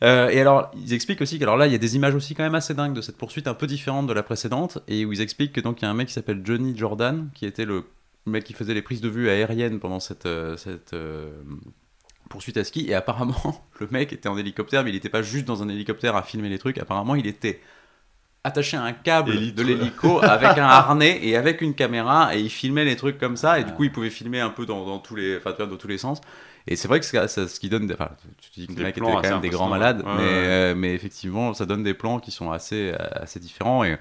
Euh, 0.03 0.29
et 0.29 0.41
alors 0.41 0.71
ils 0.75 0.93
expliquent 0.93 1.21
aussi 1.21 1.37
qu'alors 1.37 1.57
là 1.57 1.67
il 1.67 1.71
y 1.71 1.75
a 1.75 1.77
des 1.77 1.95
images 1.95 2.15
aussi 2.15 2.33
quand 2.33 2.41
même 2.43 2.55
assez 2.55 2.73
dingues 2.73 2.93
de 2.95 3.01
cette 3.01 3.17
poursuite 3.17 3.47
un 3.47 3.53
peu 3.53 3.67
différente 3.67 4.07
de 4.07 4.13
la 4.13 4.23
précédente 4.23 4.79
et 4.87 5.05
où 5.05 5.13
ils 5.13 5.21
expliquent 5.21 5.53
que 5.53 5.61
donc 5.61 5.81
il 5.81 5.85
y 5.85 5.87
a 5.87 5.91
un 5.91 5.93
mec 5.93 6.07
qui 6.07 6.13
s'appelle 6.13 6.41
Johnny 6.43 6.75
Jordan 6.75 7.29
qui 7.35 7.45
était 7.45 7.65
le 7.65 7.83
mec 8.25 8.43
qui 8.43 8.53
faisait 8.53 8.73
les 8.73 8.81
prises 8.81 9.01
de 9.01 9.09
vue 9.09 9.29
aériennes 9.29 9.79
pendant 9.79 9.99
cette, 9.99 10.25
euh, 10.25 10.57
cette 10.57 10.93
euh, 10.93 11.29
poursuite 12.29 12.57
à 12.57 12.63
ski 12.63 12.87
et 12.89 12.95
apparemment 12.95 13.63
le 13.79 13.87
mec 13.91 14.11
était 14.11 14.27
en 14.27 14.37
hélicoptère 14.37 14.83
mais 14.83 14.89
il 14.89 14.93
n'était 14.93 15.09
pas 15.09 15.21
juste 15.21 15.45
dans 15.45 15.61
un 15.61 15.69
hélicoptère 15.69 16.15
à 16.15 16.23
filmer 16.23 16.49
les 16.49 16.57
trucs 16.57 16.79
apparemment 16.79 17.13
il 17.13 17.27
était 17.27 17.61
attaché 18.43 18.77
à 18.77 18.81
un 18.83 18.93
câble 18.93 19.33
Élite, 19.33 19.55
de 19.55 19.61
l'hélico 19.61 20.19
avec 20.23 20.57
un 20.57 20.65
harnais 20.65 21.19
et 21.21 21.35
avec 21.35 21.61
une 21.61 21.75
caméra 21.75 22.35
et 22.35 22.39
il 22.39 22.49
filmait 22.49 22.85
les 22.85 22.95
trucs 22.95 23.19
comme 23.19 23.37
ça 23.37 23.59
et 23.59 23.63
du 23.63 23.69
Ah. 23.69 23.73
coup 23.75 23.83
il 23.83 23.91
pouvait 23.91 24.09
filmer 24.09 24.39
un 24.39 24.49
peu 24.49 24.65
dans, 24.65 24.83
dans 24.83 24.97
tous 24.97 25.15
les 25.15 25.37
enfin 25.37 25.53
dans 25.63 25.77
tous 25.77 25.87
les 25.87 25.99
sens 25.99 26.21
et 26.67 26.75
c'est 26.75 26.87
vrai 26.87 26.99
que 26.99 27.05
c'est 27.05 27.27
ça- 27.27 27.47
ce 27.47 27.59
qui 27.59 27.69
donne 27.69 27.87
des- 27.87 27.93
enfin 27.93 28.11
tu 28.39 28.49
te 28.51 28.59
dis 28.59 28.67
que 28.67 28.73
Des 28.73 28.77
le 28.79 28.83
mec 28.85 28.97
était 28.97 29.01
plans 29.05 29.21
quand 29.21 29.29
même 29.29 29.41
des 29.41 29.49
grands 29.49 29.67
malades 29.69 29.99
Ouais, 30.05 30.13
mais, 30.15 30.21
ouais. 30.23 30.45
euh, 30.47 30.75
mais 30.75 30.93
effectivement 30.93 31.53
ça 31.53 31.65
donne 31.65 31.83
des 31.83 31.93
plans 31.93 32.19
qui 32.19 32.31
sont 32.31 32.51
assez 32.51 32.93
assez 33.13 33.39
différents 33.39 33.83
et 33.83 33.97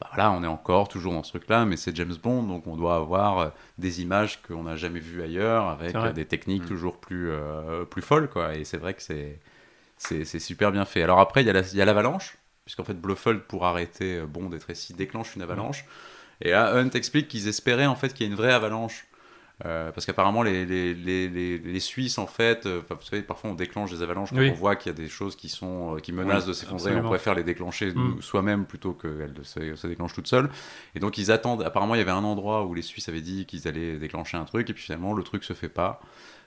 bah 0.00 0.06
voilà, 0.14 0.30
on 0.30 0.44
est 0.44 0.46
encore 0.46 0.86
toujours 0.86 1.12
dans 1.12 1.24
ce 1.24 1.30
truc-là, 1.30 1.64
mais 1.64 1.76
c'est 1.76 1.96
James 1.96 2.14
Bond, 2.22 2.44
donc 2.44 2.68
on 2.68 2.76
doit 2.76 2.94
avoir 2.94 3.38
euh, 3.40 3.48
des 3.78 4.00
images 4.00 4.40
qu'on 4.42 4.62
n'a 4.62 4.76
jamais 4.76 5.00
vues 5.00 5.24
ailleurs, 5.24 5.66
avec 5.66 5.92
euh, 5.96 6.12
des 6.12 6.24
techniques 6.24 6.62
Mm. 6.62 6.68
toujours 6.68 6.98
plus, 6.98 7.30
euh, 7.32 7.84
plus 7.84 8.00
folles, 8.00 8.30
quoi. 8.30 8.54
Et 8.54 8.62
c'est 8.64 8.76
vrai 8.76 8.94
que 8.94 9.02
c'est, 9.02 9.40
super 10.38 10.70
bien 10.70 10.84
fait. 10.84 11.02
Alors 11.02 11.18
après, 11.18 11.42
il 11.42 11.48
y 11.48 11.50
a 11.50 11.52
la- 11.52 11.84
l'avalanche, 11.84 12.38
puisqu'en 12.64 12.84
fait, 12.84 12.94
Blofeld, 12.94 13.40
pour 13.40 13.66
arrêter 13.66 14.18
euh, 14.18 14.26
Bond 14.26 14.52
et 14.52 14.60
Tracy, 14.60 14.94
déclenche 14.94 15.34
une 15.34 15.42
avalanche. 15.42 15.84
Et 16.42 16.50
là, 16.52 16.76
Hunt 16.76 16.90
explique 16.90 17.26
qu'ils 17.26 17.48
espéraient 17.48 17.86
en 17.86 17.96
fait 17.96 18.14
qu'il 18.14 18.24
y 18.24 18.28
ait 18.28 18.32
une 18.32 18.38
vraie 18.38 18.52
avalanche. 18.52 19.04
Euh, 19.66 19.90
parce 19.90 20.06
qu'apparemment 20.06 20.44
les, 20.44 20.64
les, 20.64 20.94
les, 20.94 21.58
les, 21.58 21.80
Suisses 21.80 22.18
en 22.18 22.28
fait, 22.28 22.64
euh, 22.66 22.80
vous 22.88 23.02
savez 23.02 23.22
parfois 23.22 23.50
on 23.50 23.54
déclenche 23.54 23.90
des 23.90 24.02
avalanches 24.02 24.30
quand 24.30 24.38
Oui. 24.38 24.50
on 24.50 24.54
voit 24.54 24.76
qu'il 24.76 24.92
y 24.92 24.94
a 24.94 24.96
des 24.96 25.08
choses 25.08 25.34
qui 25.34 25.48
sont 25.48 25.96
euh, 25.96 25.98
qui 25.98 26.12
menacent 26.12 26.44
Oui, 26.44 26.50
de 26.50 26.52
s'effondrer, 26.52 26.94
on 26.94 27.02
préfère 27.02 27.34
les 27.34 27.42
déclencher 27.42 27.92
Mm. 27.92 28.22
soi-même 28.22 28.66
plutôt 28.66 28.92
qu'elles 28.92 29.34
se, 29.42 29.74
se 29.74 29.86
déclenchent 29.88 30.12
toutes 30.14 30.28
seules. 30.28 30.48
Et 30.94 31.00
donc 31.00 31.18
ils 31.18 31.32
attendent. 31.32 31.64
Apparemment, 31.64 31.96
il 31.96 31.98
y 31.98 32.02
avait 32.02 32.12
un 32.12 32.22
endroit 32.22 32.66
où 32.66 32.74
les 32.74 32.82
Suisses 32.82 33.08
avaient 33.08 33.20
dit 33.20 33.46
qu'ils 33.46 33.66
allaient 33.66 33.98
déclencher 33.98 34.36
un 34.36 34.44
truc, 34.44 34.70
et 34.70 34.74
puis 34.74 34.82
finalement, 34.84 35.12
le 35.12 35.24
truc 35.24 35.42
se 35.42 35.54
fait 35.54 35.68
pas. 35.68 36.00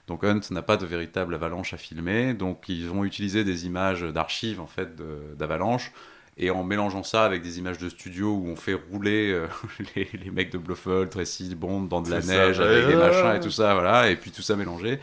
Donc 0.06 0.24
Hunt 0.24 0.40
n'a 0.50 0.62
pas 0.62 0.78
de 0.78 0.86
véritable 0.86 1.34
avalanche 1.34 1.74
à 1.74 1.76
filmer. 1.76 2.32
Donc 2.32 2.64
ils 2.68 2.86
vont 2.88 3.04
utiliser 3.04 3.44
des 3.44 3.66
images 3.66 4.02
d'archives 4.02 4.58
en 4.60 4.66
fait 4.66 4.96
d'avalanche. 5.36 5.92
Et 6.38 6.50
en 6.50 6.64
mélangeant 6.64 7.02
ça 7.02 7.24
avec 7.24 7.42
des 7.42 7.58
images 7.58 7.78
de 7.78 7.88
studio 7.88 8.32
où 8.32 8.48
on 8.48 8.56
fait 8.56 8.74
rouler 8.74 9.30
euh, 9.32 9.46
les, 9.96 10.08
les 10.12 10.30
mecs 10.30 10.50
de 10.50 10.58
Blofeld, 10.58 11.10
Tracy, 11.10 11.54
Bond 11.54 11.82
dans 11.82 12.00
de 12.00 12.10
la 12.10 12.22
ça, 12.22 12.32
neige 12.32 12.60
avec 12.60 12.86
des 12.86 12.96
machins 12.96 13.36
et 13.36 13.40
tout 13.40 13.50
ça, 13.50 13.74
voilà, 13.74 14.10
et 14.10 14.16
puis 14.16 14.30
tout 14.30 14.42
ça 14.42 14.56
mélangé. 14.56 14.98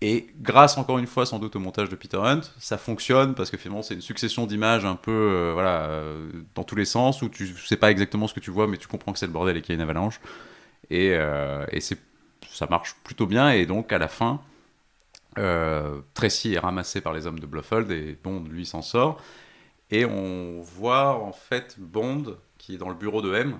Et 0.00 0.26
grâce 0.40 0.76
encore 0.76 0.98
une 0.98 1.06
fois 1.06 1.24
sans 1.24 1.38
doute 1.38 1.56
au 1.56 1.60
montage 1.60 1.88
de 1.88 1.96
Peter 1.96 2.18
Hunt, 2.18 2.42
ça 2.58 2.76
fonctionne 2.76 3.34
parce 3.34 3.50
que 3.50 3.56
finalement 3.56 3.82
c'est 3.82 3.94
une 3.94 4.02
succession 4.02 4.46
d'images 4.46 4.84
un 4.84 4.96
peu 4.96 5.10
euh, 5.10 5.52
voilà 5.54 5.84
euh, 5.84 6.28
dans 6.54 6.64
tous 6.64 6.76
les 6.76 6.84
sens 6.84 7.22
où 7.22 7.28
tu 7.28 7.46
sais 7.56 7.76
pas 7.76 7.90
exactement 7.90 8.26
ce 8.26 8.34
que 8.34 8.40
tu 8.40 8.50
vois 8.50 8.66
mais 8.66 8.76
tu 8.76 8.86
comprends 8.86 9.12
que 9.12 9.18
c'est 9.18 9.26
le 9.26 9.32
bordel 9.32 9.56
et 9.56 9.62
qu'il 9.62 9.74
y 9.74 9.76
a 9.76 9.76
une 9.76 9.88
avalanche. 9.88 10.20
Et, 10.90 11.12
euh, 11.14 11.64
et 11.70 11.80
c'est 11.80 11.98
ça 12.50 12.66
marche 12.68 12.96
plutôt 13.02 13.26
bien. 13.26 13.50
Et 13.50 13.66
donc 13.66 13.92
à 13.92 13.98
la 13.98 14.08
fin 14.08 14.40
Tracy 16.14 16.54
est 16.54 16.60
ramassé 16.60 17.00
par 17.00 17.12
les 17.12 17.26
hommes 17.26 17.40
de 17.40 17.46
Blofeld 17.46 17.90
et 17.90 18.16
Bond 18.22 18.44
lui 18.48 18.66
s'en 18.66 18.82
sort 18.82 19.20
et 19.90 20.04
on 20.04 20.60
voit 20.62 21.14
en 21.22 21.32
fait 21.32 21.76
Bond 21.78 22.36
qui 22.58 22.74
est 22.74 22.78
dans 22.78 22.88
le 22.88 22.94
bureau 22.94 23.22
de 23.22 23.34
M 23.34 23.58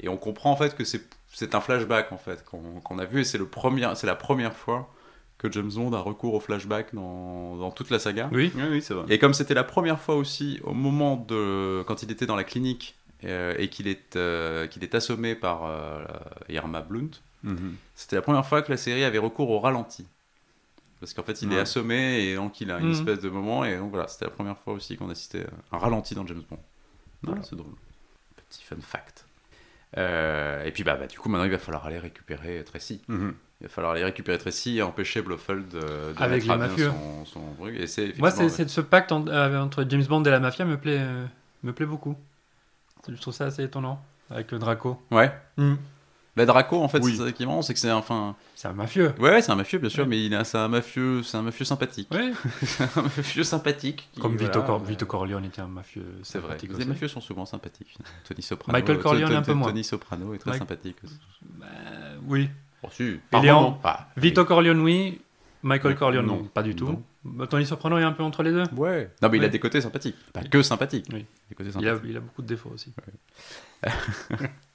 et 0.00 0.08
on 0.08 0.16
comprend 0.16 0.50
en 0.52 0.56
fait 0.56 0.76
que 0.76 0.84
c'est 0.84 1.02
c'est 1.32 1.54
un 1.54 1.60
flashback 1.60 2.12
en 2.12 2.18
fait 2.18 2.44
qu'on 2.44 2.98
a 2.98 3.04
vu 3.04 3.20
et 3.20 3.24
c'est 3.24 3.38
le 3.38 3.46
premier 3.46 3.86
c'est 3.94 4.06
la 4.06 4.14
première 4.16 4.54
fois 4.54 4.88
que 5.38 5.50
James 5.52 5.70
Bond 5.72 5.92
a 5.92 6.00
recours 6.00 6.34
au 6.34 6.40
flashback 6.40 6.94
dans, 6.94 7.56
dans 7.56 7.70
toute 7.70 7.90
la 7.90 8.00
saga. 8.00 8.28
Oui. 8.32 8.50
Oui, 8.56 8.62
oui, 8.70 8.82
c'est 8.82 8.92
vrai. 8.94 9.04
Et 9.08 9.18
comme 9.20 9.34
c'était 9.34 9.54
la 9.54 9.62
première 9.62 10.00
fois 10.00 10.16
aussi, 10.16 10.58
au 10.64 10.74
moment 10.74 11.16
de 11.16 11.84
quand 11.86 12.02
il 12.02 12.10
était 12.10 12.26
dans 12.26 12.34
la 12.34 12.42
clinique 12.42 12.96
euh, 13.22 13.54
et 13.56 13.68
qu'il 13.68 13.86
est, 13.86 14.16
euh, 14.16 14.66
qu'il 14.66 14.82
est 14.82 14.96
assommé 14.96 15.36
par 15.36 15.64
euh, 15.66 16.04
Irma 16.48 16.80
Blunt, 16.80 17.10
Mhm. 17.44 17.76
c'était 17.94 18.16
la 18.16 18.22
première 18.22 18.44
fois 18.44 18.62
que 18.62 18.70
la 18.72 18.76
série 18.76 19.04
avait 19.04 19.18
recours 19.18 19.48
au 19.50 19.60
ralenti. 19.60 20.04
Parce 21.00 21.14
qu'en 21.14 21.22
fait, 21.22 21.42
il 21.42 21.52
est 21.52 21.58
assommé 21.60 22.24
et 22.24 22.34
donc 22.34 22.60
il 22.60 22.70
a 22.72 22.78
une 22.78 22.86
Mhm. 22.86 22.92
espèce 22.92 23.20
de 23.20 23.28
moment. 23.28 23.64
Et 23.64 23.76
donc 23.78 23.90
voilà, 23.90 24.08
c'était 24.08 24.24
la 24.24 24.30
première 24.32 24.58
fois 24.58 24.72
aussi 24.74 24.96
qu'on 24.96 25.10
assistait 25.10 25.46
à 25.70 25.76
un 25.76 25.78
ralenti 25.78 26.14
dans 26.14 26.26
James 26.26 26.42
Bond. 26.50 26.58
Voilà, 27.22 27.42
c'est 27.42 27.56
drôle. 27.56 27.72
Petit 28.48 28.64
fun 28.64 28.76
fact. 28.80 29.26
Euh, 29.96 30.64
et 30.64 30.70
puis 30.72 30.84
bah, 30.84 30.96
bah, 30.96 31.06
du 31.06 31.18
coup 31.18 31.30
maintenant 31.30 31.46
il 31.46 31.50
va 31.50 31.58
falloir 31.58 31.86
aller 31.86 31.98
récupérer 31.98 32.62
Tracy. 32.64 33.00
Mhm. 33.08 33.34
Il 33.60 33.64
va 33.66 33.68
falloir 33.70 33.92
aller 33.94 34.04
récupérer 34.04 34.36
Tracy 34.38 34.78
et 34.78 34.82
empêcher 34.82 35.22
Blofeld 35.22 35.66
de, 35.68 35.78
de 35.80 36.14
Avec 36.18 36.46
les 36.46 36.56
mafieux. 36.56 36.90
son, 36.90 37.24
son 37.24 37.40
truc. 37.58 37.74
Et 37.76 37.86
c'est 37.86 38.16
Moi, 38.18 38.30
c'est 38.30 38.68
ce 38.68 38.80
pacte 38.80 39.10
en- 39.12 39.26
euh, 39.26 39.58
entre 39.60 39.84
James 39.88 40.04
Bond 40.04 40.22
et 40.24 40.30
la 40.30 40.40
mafia 40.40 40.64
me 40.64 40.76
plaît, 40.78 40.98
euh, 41.00 41.24
me 41.62 41.72
plaît 41.72 41.86
beaucoup. 41.86 42.16
Je 43.08 43.14
trouve 43.20 43.32
ça 43.34 43.46
assez 43.46 43.62
étonnant 43.64 44.00
avec 44.30 44.52
le 44.52 44.58
Draco. 44.58 45.00
Ouais. 45.10 45.32
Hmm. 45.56 45.74
Bah, 46.38 46.46
Draco 46.46 46.80
en 46.82 46.88
fait 46.88 47.00
Oui. 47.02 47.16
c'est 47.16 47.24
ça 47.24 47.32
qui 47.32 47.42
est 47.42 47.46
marrant, 47.46 47.62
c'est 47.62 47.74
que 47.74 47.80
c'est 47.80 47.90
enfin. 47.92 48.34
C'est 48.54 48.68
un 48.68 48.72
mafieux. 48.72 49.12
Ouais, 49.18 49.30
ouais, 49.30 49.42
c'est 49.42 49.52
un 49.52 49.56
mafieux 49.56 49.78
bien 49.78 49.90
sûr, 49.90 50.04
Ouais. 50.04 50.08
mais 50.08 50.24
il 50.24 50.34
a 50.34 50.44
c'est 50.44 50.56
un 50.56 50.68
mafieux, 50.68 51.22
c'est 51.22 51.36
un 51.36 51.42
mafieux 51.42 51.64
sympathique. 51.64 52.08
Ouais. 52.12 52.30
un 52.96 53.02
mafieux 53.02 53.42
sympathique. 53.44 54.08
qui, 54.12 54.20
Comme 54.20 54.36
Vito, 54.36 54.52
voilà, 54.52 54.66
Cor- 54.66 54.80
euh, 54.82 54.84
Vito 54.88 55.04
Corleone 55.06 55.44
était 55.44 55.60
un 55.60 55.66
mafieux. 55.68 56.06
C'est 56.22 56.38
vrai. 56.38 56.56
Les 56.78 56.84
mafieux 56.84 57.08
sont 57.08 57.20
souvent 57.20 57.44
sympathiques. 57.44 57.96
Tony 58.28 58.42
Soprano. 58.42 58.78
Michael 58.78 58.98
Corleone, 59.00 59.24
Tony- 59.26 59.36
un 59.36 59.42
peu 59.42 59.52
moins. 59.54 59.68
Tony 59.68 59.84
Soprano 59.84 60.32
est 60.34 60.38
très 60.38 60.56
sympathique. 60.58 60.96
Bah, 61.58 61.66
oui. 62.26 62.48
Est 63.00 63.20
Ah, 63.32 64.08
Vito 64.16 64.44
Corleone, 64.44 64.80
oui. 64.80 65.20
Michael 65.64 65.92
Ouais, 65.94 65.98
Corleone, 65.98 66.26
non, 66.26 66.44
pas 66.44 66.62
du 66.62 66.76
tout. 66.76 67.02
Bah, 67.24 67.48
Tony 67.48 67.66
Soprano 67.66 67.98
est 67.98 68.04
un 68.04 68.12
peu 68.12 68.22
entre 68.22 68.44
les 68.44 68.52
deux. 68.52 68.62
Ouais. 68.76 69.10
Non, 69.20 69.28
mais 69.28 69.38
il 69.38 69.40
a 69.40 69.46
Ouais. 69.46 69.50
des 69.50 69.58
côtés 69.58 69.80
sympathiques. 69.80 70.14
Pas 70.32 70.42
que 70.44 70.62
sympathiques. 70.62 71.06
Oui. 71.12 71.26
Des 71.48 71.56
côtés 71.56 71.70
Il 71.70 71.88
a, 71.88 71.90
sympathiques. 71.90 72.10
il 72.10 72.16
a 72.16 72.20
beaucoup 72.20 72.42
de 72.42 72.46
défauts 72.46 72.70
aussi. 72.72 72.92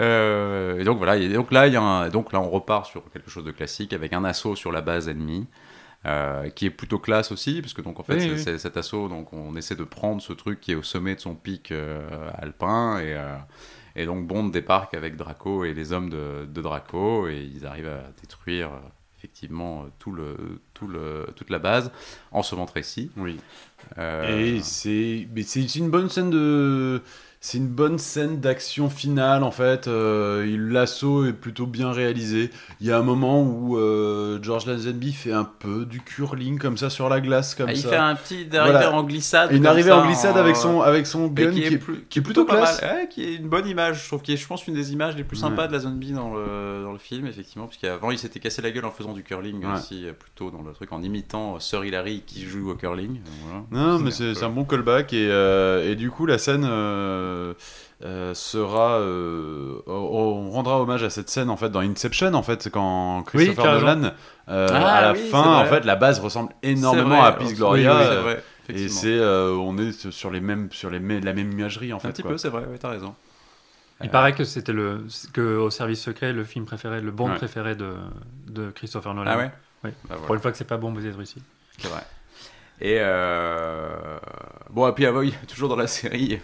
Euh, 0.00 0.78
et 0.80 0.84
donc 0.84 0.98
voilà. 0.98 1.16
Et 1.16 1.28
donc 1.28 1.50
là, 1.52 1.66
il 1.66 1.72
y 1.72 1.76
a 1.76 1.82
un- 1.82 2.08
donc 2.08 2.32
là, 2.32 2.40
on 2.40 2.48
repart 2.50 2.86
sur 2.86 3.02
quelque 3.12 3.30
chose 3.30 3.44
de 3.44 3.50
classique 3.52 3.92
avec 3.92 4.12
un 4.12 4.24
assaut 4.24 4.56
sur 4.56 4.72
la 4.72 4.80
base 4.80 5.08
ennemie. 5.08 5.46
euh, 6.06 6.48
qui 6.48 6.64
est 6.64 6.70
plutôt 6.70 6.98
classe 6.98 7.30
aussi, 7.30 7.60
parce 7.60 7.74
que 7.74 7.82
donc 7.82 8.00
en 8.00 8.02
fait 8.02 8.14
Oui, 8.16 8.30
oui. 8.34 8.58
cet 8.58 8.78
assaut, 8.78 9.08
donc 9.08 9.34
on 9.34 9.54
essaie 9.54 9.74
de 9.76 9.84
prendre 9.84 10.22
ce 10.22 10.32
truc 10.32 10.58
qui 10.58 10.72
est 10.72 10.74
au 10.74 10.82
sommet 10.82 11.14
de 11.14 11.20
son 11.20 11.34
pic 11.34 11.72
euh, 11.72 12.30
alpin, 12.38 12.98
et, 13.00 13.14
euh, 13.14 13.36
et 13.96 14.06
donc 14.06 14.26
Bond 14.26 14.44
débarque 14.48 14.94
avec 14.94 15.16
Draco 15.16 15.62
et 15.66 15.74
les 15.74 15.92
hommes 15.92 16.08
de, 16.08 16.46
de 16.46 16.62
Draco, 16.62 17.28
et 17.28 17.46
ils 17.54 17.66
arrivent 17.66 17.88
à 17.88 18.04
détruire 18.18 18.70
effectivement 19.18 19.88
tout 19.98 20.12
le, 20.12 20.36
tout 20.72 20.86
le, 20.88 21.26
toute 21.36 21.50
la 21.50 21.58
base 21.58 21.92
en 22.32 22.42
se 22.42 22.54
montrant 22.54 22.80
ici. 22.80 23.10
Oui. 23.18 23.38
Et 23.98 24.60
c'est 24.62 25.26
une 25.76 25.90
bonne 25.90 26.08
scène 26.08 26.30
de 26.30 27.02
c'est 27.42 27.56
une 27.56 27.68
bonne 27.68 27.98
scène 27.98 28.38
d'action 28.38 28.90
finale 28.90 29.42
en 29.44 29.50
fait. 29.50 29.88
Euh, 29.88 30.44
L'assaut 30.58 31.24
est 31.24 31.32
plutôt 31.32 31.66
bien 31.66 31.90
réalisé. 31.90 32.50
Il 32.82 32.86
y 32.86 32.92
a 32.92 32.98
un 32.98 33.02
moment 33.02 33.42
où 33.42 33.78
euh, 33.78 34.38
George 34.42 34.66
Lazenby 34.66 35.12
fait 35.14 35.32
un 35.32 35.44
peu 35.44 35.86
du 35.86 36.00
curling 36.02 36.58
comme 36.58 36.76
ça 36.76 36.90
sur 36.90 37.08
la 37.08 37.20
glace 37.22 37.54
comme 37.54 37.68
ah, 37.70 37.72
il 37.72 37.78
ça. 37.78 37.88
fait 37.88 37.96
un 37.96 38.14
petit 38.14 38.44
Voilà. 38.50 38.76
arrivée 38.78 38.92
en 38.94 39.02
glissade. 39.04 39.52
Une 39.52 39.66
arrivée 39.66 39.88
ça, 39.88 39.98
en 39.98 40.06
glissade 40.06 40.36
avec 40.36 40.54
son 40.56 40.82
avec 40.82 41.06
son 41.06 41.28
gun 41.28 41.50
qui, 41.50 41.62
est, 41.62 41.68
qui 41.68 41.74
est, 41.74 41.78
plus- 41.78 42.04
qui 42.10 42.18
est 42.18 42.22
plutôt 42.22 42.44
classe. 42.44 42.82
mal, 42.82 42.90
ouais, 42.94 43.08
qui 43.08 43.24
est 43.24 43.34
une 43.36 43.48
bonne 43.48 43.66
image. 43.66 44.02
Je 44.02 44.08
trouve 44.08 44.20
qui 44.20 44.34
est, 44.34 44.36
je 44.36 44.46
pense, 44.46 44.66
une 44.66 44.74
des 44.74 44.92
images 44.92 45.16
les 45.16 45.24
plus 45.24 45.36
sympas 45.38 45.62
Ouais. 45.62 45.68
de 45.68 45.72
la 45.72 45.78
zombie 45.78 46.12
dans 46.12 46.34
le, 46.34 46.82
dans 46.84 46.92
le 46.92 46.98
film, 46.98 47.26
effectivement, 47.26 47.64
parce 47.66 47.78
qu'avant 47.78 48.10
il 48.10 48.18
s'était 48.18 48.38
cassé 48.40 48.60
la 48.60 48.70
gueule 48.70 48.84
en 48.84 48.90
faisant 48.90 49.14
du 49.14 49.22
curling 49.22 49.64
Ouais. 49.64 49.72
aussi, 49.78 50.06
euh, 50.06 50.12
plutôt 50.12 50.50
dans 50.50 50.60
le 50.62 50.72
truc, 50.72 50.92
en 50.92 51.02
imitant 51.02 51.54
euh, 51.56 51.58
Sir 51.58 51.84
Hilary 51.86 52.22
qui 52.26 52.44
joue 52.44 52.70
au 52.70 52.74
curling. 52.74 53.20
voilà. 53.46 53.64
Non, 53.94 53.98
mais 53.98 54.10
C'est 54.10 54.30
un 54.42 54.48
peu- 54.48 54.54
bon 54.56 54.64
callback 54.64 55.14
et, 55.14 55.28
euh, 55.30 55.90
et 55.90 55.96
du 55.96 56.10
coup 56.10 56.26
la 56.26 56.36
scène 56.36 56.64
sera 58.34 58.98
euh, 58.98 59.80
on- 59.86 60.50
rendra 60.50 60.80
hommage 60.80 61.02
à 61.02 61.10
cette 61.10 61.28
scène 61.28 61.50
en 61.50 61.56
fait 61.56 61.70
dans 61.70 61.80
Inception 61.80 62.32
en 62.34 62.42
fait 62.42 62.68
quand 62.70 63.22
Christopher 63.26 63.64
carrément. 63.64 63.94
Nolan 63.96 64.10
euh, 64.48 64.68
Ah, 64.72 64.96
à 64.96 65.02
la 65.02 65.12
oui, 65.12 65.28
fin 65.30 65.56
en 65.60 65.64
fait 65.66 65.84
la 65.84 65.96
base 65.96 66.18
ressemble 66.20 66.52
énormément 66.62 67.18
vrai, 67.20 67.28
à 67.28 67.32
Peace 67.32 67.48
oui, 67.48 67.54
Gloria 67.54 67.94
oui, 67.94 68.02
c'est 68.04 68.10
euh, 68.10 68.20
vrai, 68.22 68.44
et 68.70 68.88
c'est 68.88 69.18
euh, 69.18 69.52
on 69.52 69.76
est 69.78 70.10
sur 70.10 70.30
les 70.30 70.40
mêmes 70.40 70.68
sur 70.72 70.90
les 70.90 71.00
mêmes 71.00 71.24
la 71.24 71.32
même 71.32 71.50
imagerie 71.52 71.92
en 71.92 71.98
fait 71.98 72.08
un 72.08 72.12
petit 72.12 72.22
quoi. 72.22 72.32
peu, 72.32 72.38
c'est 72.38 72.48
vrai, 72.48 72.64
ouais, 72.66 72.78
t'as 72.78 72.88
raison. 72.90 73.14
Il 74.02 74.06
Euh, 74.06 74.10
paraît 74.10 74.32
que 74.34 74.44
c'était 74.44 74.72
le 74.72 75.04
que 75.34 75.56
au 75.58 75.68
service 75.70 76.00
secret 76.00 76.32
le 76.32 76.44
film 76.44 76.64
préféré, 76.64 77.00
le 77.02 77.10
Bond 77.10 77.30
Ouais. 77.30 77.36
préféré 77.36 77.74
de, 77.76 77.94
de 78.48 78.70
Christopher 78.70 79.12
Nolan. 79.14 79.30
Ah 79.34 79.36
ouais? 79.38 79.50
Oui. 79.84 79.90
Bah, 80.08 80.16
Pour 80.24 80.34
une 80.34 80.40
fois 80.40 80.50
que 80.52 80.56
c'est 80.58 80.64
pas 80.64 80.78
bon, 80.78 80.92
vous 80.92 81.04
êtes 81.06 81.16
réussi. 81.16 81.42
c'est 81.78 81.88
vrai. 81.88 82.02
Et 82.80 82.96
euh... 82.98 84.18
bon, 84.70 84.88
et 84.88 84.92
puis 84.92 85.04
ah, 85.04 85.12
oui, 85.12 85.34
toujours 85.48 85.68
dans 85.68 85.76
la 85.76 85.86
série, 85.86 86.40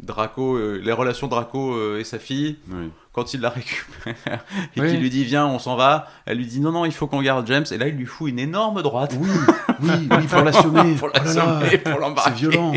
Draco, 0.00 0.56
euh, 0.56 0.80
les 0.82 0.92
relations 0.92 1.26
Draco 1.26 1.74
euh, 1.74 1.98
et 1.98 2.04
sa 2.04 2.18
fille. 2.18 2.56
Oui. 2.70 2.90
quand 3.12 3.34
il 3.34 3.40
la 3.40 3.50
récupère 3.50 4.14
et 4.76 4.80
Oui. 4.80 4.90
qu'il 4.90 5.00
lui 5.00 5.10
dit 5.10 5.24
viens 5.24 5.46
on 5.46 5.58
s'en 5.58 5.74
va 5.74 6.06
elle 6.24 6.38
lui 6.38 6.46
dit 6.46 6.60
non 6.60 6.70
non 6.70 6.84
il 6.84 6.92
faut 6.92 7.08
qu'on 7.08 7.20
garde 7.20 7.46
James 7.48 7.64
et 7.72 7.76
là 7.78 7.88
il 7.88 7.94
lui 7.96 8.06
fout 8.06 8.30
une 8.30 8.38
énorme 8.38 8.80
droite 8.82 9.14
oui 9.18 9.28
oui 9.82 10.08
oui 10.10 10.26
pour 10.28 10.42
l'assommer 10.42 10.94
pour 10.98 11.08
Oh 11.12 11.18
l'assommer 11.18 11.78
pour 11.78 11.98
l'embarquer 11.98 12.30
c'est 12.30 12.36
violent 12.36 12.72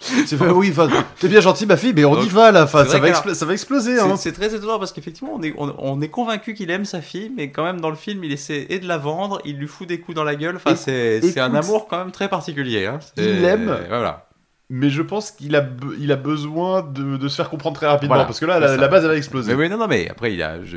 c'est 0.00 0.36
fait, 0.36 0.48
oui 0.50 0.72
t'es 1.18 1.26
bien 1.28 1.40
gentil 1.40 1.66
ma 1.66 1.76
fille 1.76 1.92
mais 1.94 2.04
on 2.04 2.14
Donc, 2.14 2.24
y 2.24 2.28
va 2.28 2.50
là 2.52 2.66
ça 2.68 2.82
vrai 2.84 2.98
va, 3.00 3.08
qu'alors- 3.10 3.24
expl- 3.26 3.34
ça 3.34 3.46
va 3.46 3.52
exploser 3.52 3.96
C'est- 3.96 4.02
hein. 4.02 4.16
c'est 4.16 4.32
très 4.32 4.54
étonnant 4.54 4.78
parce 4.78 4.92
qu'effectivement 4.92 5.34
on 5.34 5.42
est, 5.42 5.54
on, 5.58 5.74
on 5.78 6.00
est 6.00 6.08
convaincu 6.08 6.54
qu'il 6.54 6.70
aime 6.70 6.84
sa 6.84 7.00
fille 7.00 7.32
mais 7.36 7.50
quand 7.50 7.64
même 7.64 7.80
dans 7.80 7.90
le 7.90 7.96
film 7.96 8.22
il 8.24 8.32
essaie 8.32 8.66
et 8.70 8.78
de 8.80 8.86
la 8.88 8.98
vendre 8.98 9.40
il 9.44 9.56
lui 9.56 9.66
fout 9.68 9.88
des 9.88 9.98
coups 10.00 10.14
dans 10.16 10.24
la 10.24 10.34
gueule 10.36 10.54
enfin 10.56 10.74
c'est 10.76 11.20
c'est 11.20 11.40
un 11.40 11.52
amour 11.54 11.86
quand 11.88 11.98
même 11.98 12.12
très 12.12 12.28
particulier 12.28 12.86
hein. 12.86 12.98
Il 13.16 13.40
l'aime. 13.42 13.76
voilà 13.88 14.27
mais 14.70 14.90
je 14.90 15.02
pense 15.02 15.30
qu'il 15.30 15.56
a, 15.56 15.60
be- 15.62 15.94
il 15.98 16.12
a 16.12 16.16
besoin 16.16 16.82
de, 16.82 17.16
de 17.16 17.28
se 17.28 17.36
faire 17.36 17.48
comprendre 17.50 17.76
très 17.76 17.86
rapidement 17.86 18.14
Voilà, 18.14 18.26
parce 18.26 18.38
que 18.40 18.46
là 18.46 18.58
la, 18.60 18.88
base 18.88 19.02
elle 19.04 19.10
va 19.10 19.16
exploser 19.16 19.54
mais 19.54 19.62
oui 19.64 19.68
non 19.70 19.78
non 19.78 19.86
mais 19.88 20.08
après 20.10 20.34
il 20.34 20.42
a 20.42 20.62
je- 20.64 20.76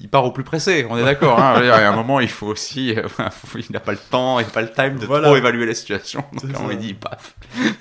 il 0.00 0.08
part 0.08 0.24
au 0.24 0.32
plus 0.32 0.42
pressé, 0.42 0.86
on 0.88 0.96
est 0.96 1.04
d'accord. 1.04 1.38
Hein. 1.38 1.54
A 1.70 1.88
un 1.88 1.94
moment, 1.94 2.18
il 2.18 2.28
faut 2.28 2.46
aussi, 2.48 2.94
euh, 2.96 3.06
il 3.56 3.64
n'a 3.72 3.78
pas 3.78 3.92
le 3.92 3.98
temps, 3.98 4.40
il 4.40 4.46
n'a 4.46 4.50
pas 4.50 4.62
le 4.62 4.70
time 4.72 4.98
de 4.98 5.06
Voilà. 5.06 5.26
trop 5.28 5.36
évaluer 5.36 5.66
la 5.66 5.74
situation. 5.74 6.24
Donc, 6.32 6.50
à 6.54 6.58
ça. 6.58 6.64
il 6.72 6.78
dit 6.78 6.94
paf. 6.94 7.34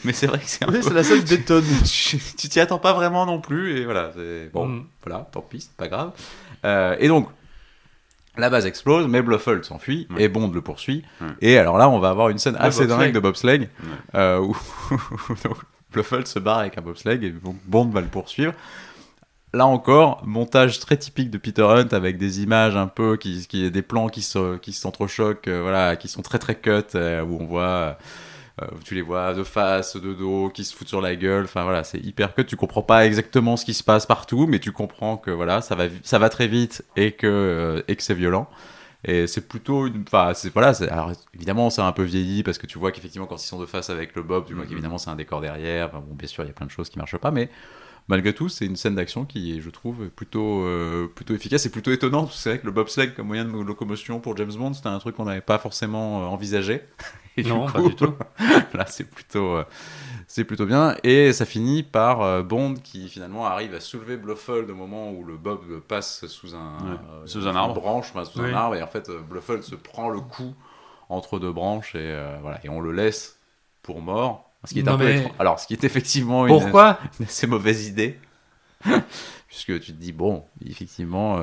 Mais 0.04 0.12
c'est 0.14 0.28
vrai 0.28 0.38
que 0.40 0.44
c'est 0.46 0.64
un 0.66 0.68
oui 0.68 0.80
peu 0.80 0.82
c'est 0.82 0.94
la 0.94 1.04
seule 1.04 1.24
détonne 1.24 1.64
tu 1.86 2.20
t'y 2.50 2.60
attends 2.60 2.80
pas 2.80 2.94
vraiment 2.94 3.26
non 3.26 3.40
plus 3.40 3.78
et 3.80 3.86
voilà 3.86 4.12
bon 4.54 4.68
Mm. 4.68 4.86
voilà 5.04 5.28
tant 5.32 5.42
pis 5.42 5.62
c'est 5.62 5.76
pas 5.78 5.88
grave 5.88 6.12
Euh, 6.66 6.96
et 7.00 7.08
donc 7.08 7.28
la 8.38 8.50
base 8.50 8.66
explose 8.66 9.08
mais 9.08 9.22
Blofeld 9.22 9.64
s'enfuit 9.66 10.08
Ouais. 10.12 10.24
et 10.24 10.28
Bond 10.30 10.50
le 10.52 10.62
poursuit 10.62 11.04
Ouais. 11.22 11.28
et 11.42 11.58
alors 11.58 11.78
là 11.78 11.90
on 11.90 12.00
va 12.00 12.10
avoir 12.10 12.30
une 12.30 12.38
scène 12.38 12.56
assez 12.60 12.88
dingue 12.88 13.14
de 13.14 13.20
bobsleigh 13.20 13.70
euh, 14.16 14.40
où 14.42 14.56
donc, 15.44 15.58
Blofeld 15.92 16.28
se 16.28 16.40
barre 16.40 16.60
avec 16.60 16.78
un 16.78 16.82
bobsleigh 16.82 17.20
et 17.26 17.34
Bond 17.66 17.90
va 17.90 18.02
le 18.02 18.08
poursuivre 18.08 18.54
Là 19.54 19.66
encore, 19.66 20.26
montage 20.26 20.80
très 20.80 20.96
typique 20.96 21.30
de 21.30 21.38
Peter 21.38 21.64
Hunt 21.64 21.90
avec 21.92 22.18
des 22.18 22.42
images 22.42 22.78
un 22.78 22.88
peu 22.88 23.18
qui, 23.18 23.46
qui 23.50 23.70
des 23.70 23.82
plans 23.82 24.08
qui 24.08 24.22
se 24.22 24.56
qui 24.56 24.72
s'entrechoquent, 24.72 25.50
euh, 25.50 25.62
voilà, 25.62 25.98
qui 25.98 26.08
sont 26.08 26.22
très 26.22 26.40
très 26.40 26.56
cut, 26.56 26.96
euh, 26.96 27.22
où 27.22 27.38
on 27.38 27.46
voit 27.46 27.62
euh, 27.64 27.94
tu 28.84 28.96
les 28.96 29.02
vois 29.02 29.34
de 29.34 29.44
face, 29.44 29.96
de 29.98 30.14
dos, 30.14 30.50
qui 30.50 30.64
se 30.64 30.76
foutent 30.76 30.88
sur 30.90 31.02
la 31.02 31.16
gueule. 31.16 31.46
Enfin 31.46 31.64
voilà, 31.64 31.84
c'est 31.84 32.00
hyper 32.00 32.34
cut. 32.36 32.46
Tu 32.46 32.56
comprends 32.56 32.82
pas 32.84 33.06
exactement 33.06 33.58
ce 33.58 33.66
qui 33.66 33.74
se 33.74 33.84
passe 33.84 34.06
partout, 34.06 34.48
mais 34.48 34.60
tu 34.60 34.72
comprends 34.72 35.18
que 35.18 35.32
voilà, 35.32 35.62
ça 35.62 35.76
va, 35.76 35.86
ça 36.04 36.20
va 36.20 36.30
très 36.30 36.48
vite 36.48 36.84
et 36.96 37.12
que 37.14 37.28
euh, 37.28 37.82
et 37.88 37.96
que 37.96 38.04
c'est 38.04 38.14
violent. 38.16 38.48
Et 39.04 39.26
c'est 39.26 39.48
plutôt 39.48 39.88
une. 39.88 40.04
Enfin, 40.08 40.34
c'est 40.36 40.54
voilà. 40.54 40.74
Alors 40.92 41.12
évidemment, 41.34 41.70
c'est 41.72 41.82
un 41.82 41.92
peu 41.92 42.04
vieilli 42.04 42.44
parce 42.44 42.58
que 42.60 42.68
tu 42.68 42.78
vois 42.78 42.92
qu'effectivement, 42.92 43.26
quand 43.28 43.42
ils 43.44 43.48
sont 43.48 43.60
de 43.60 43.66
face 43.66 43.90
avec 43.90 44.16
le 44.16 44.22
Bob, 44.22 44.46
tu 44.46 44.54
vois 44.54 44.64
Mhm. 44.64 44.70
qu'évidemment, 44.70 44.98
c'est 45.00 45.10
un 45.10 45.16
décor 45.16 45.42
derrière. 45.42 45.88
Enfin, 45.88 46.04
bon, 46.08 46.14
bien 46.14 46.28
sûr, 46.28 46.44
il 46.44 46.48
y 46.48 46.50
a 46.52 46.54
plein 46.54 46.68
de 46.68 46.72
choses 46.72 46.90
qui 46.90 47.00
marchent 47.00 47.18
pas, 47.18 47.32
mais 47.32 47.50
malgré 48.08 48.32
tout, 48.34 48.48
c'est 48.48 48.66
une 48.66 48.76
scène 48.76 48.94
d'action 48.94 49.26
qui 49.26 49.58
est, 49.58 49.62
je 49.62 49.70
trouve, 49.72 50.10
plutôt, 50.10 50.64
euh, 50.66 51.08
plutôt 51.16 51.34
efficace 51.34 51.66
et 51.66 51.72
plutôt 51.72 51.92
étonnante. 51.92 52.30
que 52.30 52.36
C'est 52.36 52.50
vrai 52.50 52.60
que 52.60 52.66
le 52.68 52.72
bobsleigh 52.72 53.12
comme 53.16 53.26
moyen 53.28 53.46
de 53.46 53.52
locomotion 53.52 54.20
pour 54.20 54.38
James 54.38 54.52
Bond, 54.54 54.74
c'était 54.74 54.90
un 54.90 55.00
truc 55.00 55.16
qu'on 55.16 55.26
n'avait 55.26 55.42
pas 55.42 55.58
forcément 55.58 56.22
euh, 56.22 56.26
envisagé. 56.28 56.82
Et 57.38 57.44
Non, 57.44 57.66
du 57.66 57.72
pas 57.72 57.82
du 57.82 57.96
tout. 57.96 58.14
là, 58.74 58.86
c'est 58.88 59.06
plutôt, 59.06 59.56
euh, 59.56 59.64
c'est 60.28 60.44
plutôt 60.44 60.66
bien. 60.66 60.96
Et 61.04 61.32
ça 61.34 61.46
finit 61.46 61.82
par 61.84 62.22
euh, 62.22 62.44
Bond 62.44 62.76
qui 62.76 63.08
finalement 63.10 63.46
arrive 63.46 63.74
à 63.74 63.80
soulever 63.80 64.18
Blofeld 64.18 64.70
au 64.70 64.76
moment 64.76 65.12
où 65.12 65.24
le 65.24 65.38
Bob 65.38 65.80
passe 65.88 66.26
sous 66.28 66.56
un, 66.56 66.78
Ouais, 66.80 66.98
euh, 67.14 67.26
sous 67.28 67.48
un 67.48 67.56
arbre. 67.56 67.76
branche, 67.76 68.12
sous 68.26 68.42
Oui. 68.42 68.52
un 68.52 68.54
arbre. 68.54 68.76
Et 68.76 68.84
en 68.84 68.88
fait, 68.88 69.10
Blofeld 69.30 69.64
se 69.64 69.76
prend 69.76 70.10
le 70.10 70.20
coup 70.20 70.54
entre 71.10 71.40
deux 71.40 71.52
branches 71.54 71.96
et 71.96 72.22
voilà. 72.42 72.60
Et 72.64 72.70
on 72.70 72.82
le 72.82 72.92
laisse 72.92 73.38
pour 73.82 74.02
mort. 74.02 74.50
Ce 74.66 74.74
qui 74.74 74.80
est 74.80 74.88
un 74.88 74.92
Non, 74.92 74.98
peu 74.98 75.06
mais-. 75.06 75.32
Alors, 75.40 75.60
ce 75.60 75.66
qui 75.68 75.74
est 75.74 75.84
effectivement 75.84 76.46
une, 76.46 76.54
Pourquoi 76.54 77.00
une 77.20 77.26
assez 77.26 77.48
mauvaise 77.48 77.88
idée. 77.88 78.20
Puisque 79.48 79.80
tu 79.80 79.92
te 79.94 80.00
dis, 80.00 80.12
bon, 80.12 80.44
effectivement, 80.66 81.40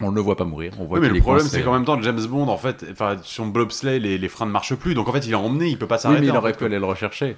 on 0.00 0.10
ne 0.10 0.16
le 0.16 0.20
voit 0.20 0.36
pas 0.36 0.44
mourir. 0.44 0.72
On 0.78 0.84
voit 0.86 0.98
Oui, 0.98 1.08
mais 1.08 1.14
le 1.14 1.20
problème, 1.20 1.46
c'est 1.46 1.62
qu'en 1.62 1.72
même 1.72 1.84
temps, 1.84 2.00
James 2.02 2.24
Bond, 2.26 2.48
en 2.48 2.56
fait, 2.58 2.84
enfin, 2.92 3.16
sur 3.22 3.44
le 3.44 3.50
bobsleigh, 3.50 3.98
les, 4.00 4.18
les 4.18 4.28
freins 4.28 4.46
ne 4.46 4.50
marchent 4.50 4.74
plus. 4.74 4.94
Donc, 4.94 5.08
en 5.08 5.12
fait, 5.12 5.26
il 5.26 5.32
est 5.32 5.34
emmené, 5.34 5.66
il 5.68 5.78
peut 5.78 5.86
pas 5.86 5.96
Oui, 5.96 6.00
s'arrêter. 6.02 6.20
mais 6.22 6.26
il 6.28 6.36
aurait 6.36 6.52
pu 6.54 6.64
aller 6.64 6.78
le 6.78 6.84
rechercher. 6.86 7.36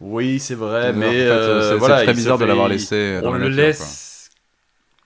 Oui, 0.00 0.40
c'est 0.40 0.54
vrai, 0.56 0.90
En 0.90 0.94
mais 0.94 1.10
fait, 1.12 1.20
euh, 1.28 1.70
c'est- 1.72 1.76
voilà, 1.78 1.98
c'est 1.98 2.04
très 2.06 2.14
bizarre 2.14 2.38
de 2.38 2.44
l'avoir 2.44 2.68
laissé 2.68 3.20
On 3.22 3.30
la 3.32 3.38
le 3.38 3.44
nature, 3.44 3.56
quoi. 3.56 3.64
laisse 3.66 4.30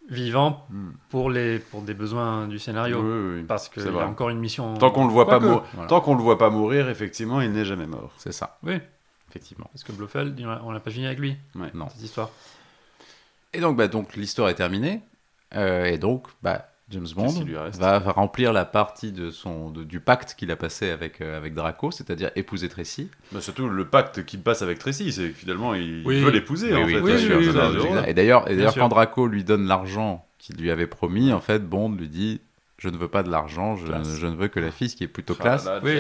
vivant 0.09 0.64
Hmm. 0.70 0.90
pour, 1.11 1.30
les, 1.30 1.59
pour 1.59 1.82
des 1.82 1.92
besoins 1.94 2.47
du 2.47 2.59
scénario. 2.59 3.01
Oui, 3.03 3.09
oui, 3.11 3.34
oui. 3.40 3.42
Parce 3.47 3.68
qu'il 3.68 3.82
C'est 3.82 3.88
a 3.90 4.07
encore 4.07 4.30
une 4.30 4.38
mission. 4.38 4.74
Tant 4.74 4.90
qu'on 4.90 5.05
le 5.07 5.12
voit 5.12 5.26
pas 5.26 5.40
mourir, 5.40 5.64
Voilà. 5.74 5.88
tant 5.88 6.01
qu'on 6.01 6.14
le 6.14 6.22
voit 6.22 6.38
pas 6.38 6.49
mourir, 6.51 6.88
effectivement, 6.88 7.40
il 7.40 7.51
n'est 7.53 7.64
jamais 7.64 7.86
mort. 7.86 8.12
C'est 8.16 8.32
ça, 8.32 8.59
Oui, 8.62 8.78
effectivement. 9.28 9.68
parce 9.72 9.82
que 9.84 9.92
Blofeld, 9.92 10.40
on 10.64 10.70
l'a 10.70 10.80
pas 10.80 10.90
fini 10.92 11.07
avec 11.07 11.18
lui, 11.18 11.36
Non. 11.55 11.88
cette 11.90 12.03
histoire. 12.03 12.30
Et 13.53 13.61
donc, 13.61 13.76
bah, 13.76 13.88
donc 13.88 14.14
l'histoire 14.16 14.49
est 14.49 14.55
terminée. 14.55 15.01
Euh, 15.55 15.84
et 15.86 15.99
donc, 15.99 16.26
bah, 16.42 16.66
James 16.91 17.07
Bond, 17.16 17.32
qu'il 17.32 17.45
lui 17.45 17.57
reste 17.59 17.80
va, 17.80 17.99
remplir 17.99 18.53
la 18.53 18.64
partie 18.64 19.11
de 19.11 19.30
son, 19.30 19.70
de- 19.70 19.82
du 19.82 19.99
pacte 19.99 20.34
qu'il 20.39 20.51
a 20.53 20.57
passé 20.57 20.91
avec, 20.91 21.20
euh, 21.20 21.37
avec 21.37 21.53
Draco, 21.55 21.91
c'est-à-dire 21.91 22.30
épouser 22.37 22.68
Tracy. 22.68 23.09
Bah, 23.32 23.41
surtout 23.41 23.68
le 23.68 23.84
pacte 23.87 24.24
qu'il 24.24 24.41
passe 24.41 24.62
avec 24.62 24.78
Tracy, 24.78 25.11
c'est 25.12 25.30
que 25.30 25.34
finalement 25.37 25.74
il 25.74 26.03
Oui. 26.07 26.20
veut 26.20 26.30
l'épouser 26.30 26.72
Oui, 26.72 26.82
en 26.82 26.87
oui, 26.87 26.95
fait. 26.95 27.01
bien 27.01 27.18
sûr. 27.18 28.05
Et 28.09 28.14
d'ailleurs, 28.14 28.49
et 28.51 28.57
quand 28.76 28.89
Draco 28.89 29.26
lui 29.26 29.43
donne 29.43 29.66
l'argent 29.66 30.24
qu'il 30.39 30.57
lui 30.59 30.70
avait 30.70 30.87
promis, 30.87 31.32
en 31.32 31.41
fait, 31.41 31.68
Bond 31.68 31.91
lui 31.91 32.09
dit 32.09 32.41
Je 32.78 32.91
ne 32.91 32.99
veux 32.99 33.09
pas 33.09 33.22
de 33.22 33.30
l'argent, 33.30 33.74
je, 33.74 33.87
ne 34.26 34.37
veux 34.37 34.49
que 34.49 34.61
la 34.61 34.70
fille, 34.70 34.91
ce 34.91 34.97
qui 34.97 35.03
est 35.03 35.09
plutôt 35.09 35.34
Ah 35.41 35.43
classe. 35.43 35.66
Oui. 35.82 35.93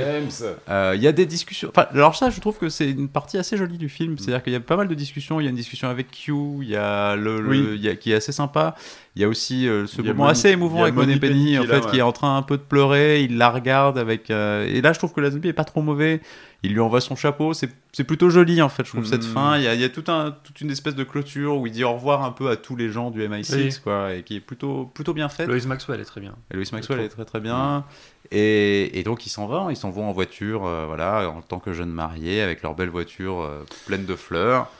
Euh, 0.68 0.92
Il 0.94 1.02
y 1.02 1.08
a 1.08 1.12
des 1.12 1.24
discussions. 1.24 1.70
Enfin, 1.70 1.86
alors 1.90 2.14
ça, 2.14 2.28
je 2.28 2.38
trouve 2.38 2.58
que 2.58 2.68
c'est 2.68 2.90
une 2.90 3.08
partie 3.08 3.38
assez 3.38 3.56
jolie 3.56 3.78
du 3.78 3.88
film. 3.88 4.18
C'est-à-dire 4.18 4.42
qu'il 4.42 4.52
y 4.52 4.56
a 4.56 4.60
pas 4.60 4.76
mal 4.76 4.86
de 4.86 4.94
discussions. 4.94 5.40
Il 5.40 5.44
y 5.44 5.46
a 5.46 5.50
une 5.50 5.56
discussion 5.56 5.88
avec 5.88 6.10
Q, 6.10 6.32
il 6.60 6.68
y 6.68 6.76
a 6.76 7.16
le, 7.16 7.40
le- 7.40 7.48
Oui. 7.48 7.78
y 7.80 7.88
a- 7.88 7.96
qui 7.96 8.12
est 8.12 8.16
assez 8.16 8.30
sympa. 8.30 8.74
Il 9.16 9.22
y 9.22 9.24
a 9.24 9.28
aussi 9.28 9.66
euh, 9.66 9.86
ce 9.86 10.02
a 10.02 10.04
moment 10.04 10.24
Moni- 10.24 10.30
assez 10.32 10.50
émouvant 10.50 10.82
avec 10.82 10.94
Monet 10.94 11.18
Penny, 11.18 11.58
en 11.58 11.62
est 11.62 11.66
fait, 11.66 11.80
là, 11.80 11.90
qui 11.90 11.98
est 11.98 12.02
en 12.02 12.12
train 12.12 12.36
un 12.36 12.42
peu 12.42 12.58
de 12.58 12.62
pleurer. 12.62 13.22
Il 13.22 13.38
la 13.38 13.48
regarde 13.50 13.96
avec. 13.96 14.30
euh, 14.30 14.66
Et 14.66 14.82
là, 14.82 14.92
je 14.92 14.98
trouve 14.98 15.14
que 15.14 15.22
Lazenby 15.22 15.48
est 15.48 15.52
pas 15.54 15.64
trop 15.64 15.80
mauvais. 15.80 16.20
Il 16.62 16.72
lui 16.74 16.80
envoie 16.80 17.00
son 17.00 17.16
chapeau. 17.16 17.54
C'est 17.54 18.04
plutôt 18.04 18.28
joli, 18.28 18.60
en 18.60 18.68
fait. 18.68 18.84
Je 18.84 18.90
trouve 18.90 19.06
cette 19.06 19.24
fin. 19.24 19.56
Il 19.56 19.64
y 19.64 19.68
a, 19.68 19.74
il 19.74 19.80
y 19.80 19.84
a 19.84 19.88
tout 19.88 20.04
un, 20.08 20.32
toute 20.44 20.60
une 20.60 20.70
espèce 20.70 20.94
de 20.94 21.02
clôture 21.04 21.56
où 21.56 21.66
il 21.66 21.72
dit 21.72 21.82
au 21.84 21.94
revoir 21.94 22.24
un 22.24 22.30
peu 22.30 22.50
à 22.50 22.56
tous 22.56 22.76
les 22.76 22.90
gens 22.90 23.10
du 23.10 23.20
MI6, 23.26 23.54
Oui. 23.56 23.76
quoi, 23.82 24.12
et 24.14 24.22
qui 24.22 24.36
est 24.36 24.40
plutôt, 24.40 24.84
plutôt 24.92 25.14
bien 25.14 25.30
faite. 25.30 25.48
Lois 25.48 25.56
Maxwell 25.66 26.00
est 26.00 26.04
très 26.04 26.20
bien. 26.20 26.34
Et 26.52 26.56
Maxwell 26.58 27.00
est 27.00 27.08
très 27.08 27.24
très 27.24 27.40
bien. 27.40 27.84
Et, 28.32 28.98
et 28.98 29.02
donc 29.02 29.24
ils 29.24 29.30
s'en 29.30 29.46
vont, 29.46 29.70
ils 29.70 29.76
s'en 29.76 29.90
vont 29.90 30.08
en 30.08 30.12
voiture, 30.12 30.66
euh, 30.66 30.84
voilà, 30.86 31.30
en 31.30 31.40
tant 31.42 31.58
que 31.58 31.72
jeunes 31.72 31.92
mariés, 31.92 32.42
avec 32.42 32.62
leur 32.62 32.74
belle 32.74 32.90
voiture 32.90 33.48
pleine 33.86 34.04
de 34.04 34.14
fleurs. 34.16 34.70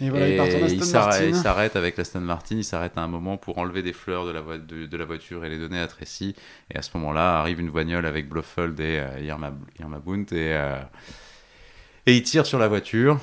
Et 0.00 0.10
voilà, 0.10 0.28
il 0.28 0.36
part 0.36 0.46
en 0.46 0.48
Et 0.48 0.54
Aston 0.64 0.66
il 0.76 0.84
s'arrête- 0.84 1.22
il 1.22 1.30
Martin. 1.30 1.42
s'arrête 1.42 1.76
avec 1.76 1.96
l'Aston 1.96 2.20
Martin, 2.20 2.56
il 2.56 2.64
s'arrête 2.64 2.92
à 2.96 3.00
un 3.02 3.06
moment 3.06 3.36
pour 3.36 3.58
enlever 3.58 3.82
des 3.82 3.92
fleurs 3.92 4.26
de 4.26 4.32
la, 4.32 4.40
voi- 4.40 4.58
de, 4.58 4.86
de 4.86 4.96
la 4.96 5.04
voiture 5.04 5.44
et 5.44 5.48
les 5.48 5.58
donner 5.58 5.78
à 5.78 5.86
Tracy. 5.86 6.34
Et 6.70 6.76
à 6.76 6.82
ce 6.82 6.90
moment-là, 6.94 7.38
arrive 7.38 7.60
une 7.60 7.70
voignole 7.70 8.04
avec 8.06 8.28
Blofeld 8.28 8.78
et 8.80 8.98
euh, 8.98 9.20
Irma, 9.20 9.52
Irma 9.78 10.00
Bunt 10.00 10.24
et, 10.32 10.52
euh, 10.54 10.80
et 12.06 12.16
il 12.16 12.22
tire 12.22 12.44
sur 12.46 12.58
la 12.58 12.68
voiture. 12.68 13.20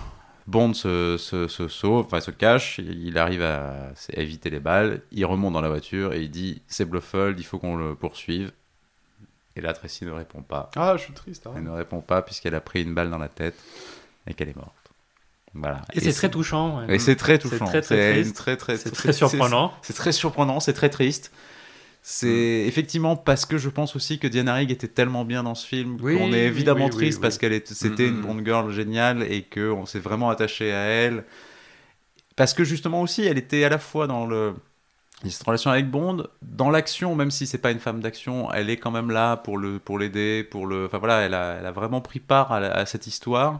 Bond 0.47 0.74
se, 0.74 1.17
se, 1.17 1.47
se 1.47 1.67
sauve, 1.67 2.05
enfin 2.07 2.19
se 2.19 2.32
cache, 2.32 2.80
il 2.80 3.17
arrive 3.17 3.43
à, 3.43 3.89
à 3.89 4.19
éviter 4.19 4.49
les 4.49 4.59
balles, 4.59 5.01
il 5.11 5.24
remonte 5.26 5.53
dans 5.53 5.61
la 5.61 5.69
voiture 5.69 6.13
et 6.13 6.22
il 6.24 6.32
dit 6.32 6.61
c'est 6.67 6.84
Blofeld, 6.86 7.39
il 7.39 7.43
faut 7.45 7.59
qu'on 7.59 7.76
le 7.76 7.95
poursuive. 7.95 8.51
Et 9.55 9.61
là, 9.61 9.74
Tracy 9.74 10.03
ne 10.05 10.11
répond 10.11 10.41
pas. 10.41 10.72
Ah, 10.76 10.95
je 10.97 11.03
suis 11.03 11.13
triste. 11.13 11.45
hein. 11.45 11.51
Elle 11.57 11.63
ne 11.63 11.69
répond 11.72 12.01
pas 12.01 12.22
puisqu'elle 12.22 12.55
a 12.55 12.61
pris 12.61 12.82
une 12.82 12.93
balle 12.93 13.09
dans 13.11 13.17
la 13.19 13.28
tête 13.28 13.55
et 14.26 14.34
qu'elle 14.34 14.49
est 14.49 14.55
morte. 14.55 14.80
Voilà. 15.54 15.82
Et, 15.93 15.99
c'est 15.99 16.14
très 16.14 16.30
touchant. 16.30 16.80
ouais. 16.80 16.95
Et 16.95 16.99
c'est 16.99 17.16
très 17.16 17.34
C'est 17.34 17.39
touchant. 17.39 17.66
très, 17.66 17.82
très 17.82 17.95
C'est 17.95 18.22
une 18.22 18.34
très 18.34 18.58
très 18.58 18.78
C'est 18.78 18.91
très 18.91 19.14
surprenant. 19.14 19.74
C'est 19.82 19.93
très 19.93 20.12
surprenant, 20.12 20.60
c'est 20.60 20.74
très 20.74 20.89
triste. 20.89 21.32
C'est 22.04 22.64
effectivement 22.68 23.16
parce 23.16 23.45
que 23.45 23.60
je 23.60 23.70
pense 23.70 23.95
aussi 23.95 24.18
que 24.18 24.28
Diana 24.28 24.56
Rigg 24.56 24.72
était 24.72 24.88
tellement 24.88 25.24
bien 25.24 25.43
dans 25.43 25.54
ce 25.54 25.68
film 25.68 25.97
Oui, 26.02 26.18
qu'on 26.18 26.34
est 26.34 26.45
évidemment 26.45 26.86
oui, 26.86 26.91
oui, 26.91 26.97
triste 26.97 27.22
parce 27.22 27.38
qu'elle 27.38 27.54
était, 27.54 27.76
c'était 27.76 28.08
une 28.08 28.22
Bond 28.22 28.43
girl 28.43 28.72
géniale 28.72 29.22
et 29.22 29.43
qu'on 29.43 29.86
s'est 29.86 29.99
vraiment 29.99 30.32
attaché 30.32 30.72
à 30.74 30.80
elle. 30.80 31.26
Parce 32.36 32.56
que 32.56 32.64
justement 32.64 33.02
aussi, 33.02 33.24
elle 33.24 33.38
était 33.38 33.64
à 33.66 33.70
la 33.70 33.78
fois 33.78 34.08
dans 34.08 34.26
le 34.26 34.54
cette 35.30 35.43
relation 35.43 35.70
avec 35.70 35.91
Bond, 35.91 36.26
dans 36.41 36.72
l'action, 36.72 37.14
même 37.14 37.30
si 37.30 37.45
c'est 37.45 37.60
pas 37.60 37.70
une 37.70 37.80
femme 37.80 37.99
d'action, 37.99 38.52
elle 38.52 38.72
est 38.72 38.78
quand 38.78 38.89
même 38.89 39.12
là 39.12 39.38
pour 39.38 39.60
le 39.60 39.78
pour 39.78 39.99
l'aider, 39.99 40.43
pour 40.43 40.66
le. 40.66 40.86
Enfin 40.86 40.97
voilà, 40.97 41.20
elle 41.20 41.36
a, 41.36 41.58
elle 41.60 41.66
a 41.68 41.72
vraiment 41.72 42.02
pris 42.02 42.20
part 42.20 42.52
à, 42.52 42.60
la- 42.60 42.72
à 42.72 42.88
cette 42.88 43.06
histoire. 43.06 43.60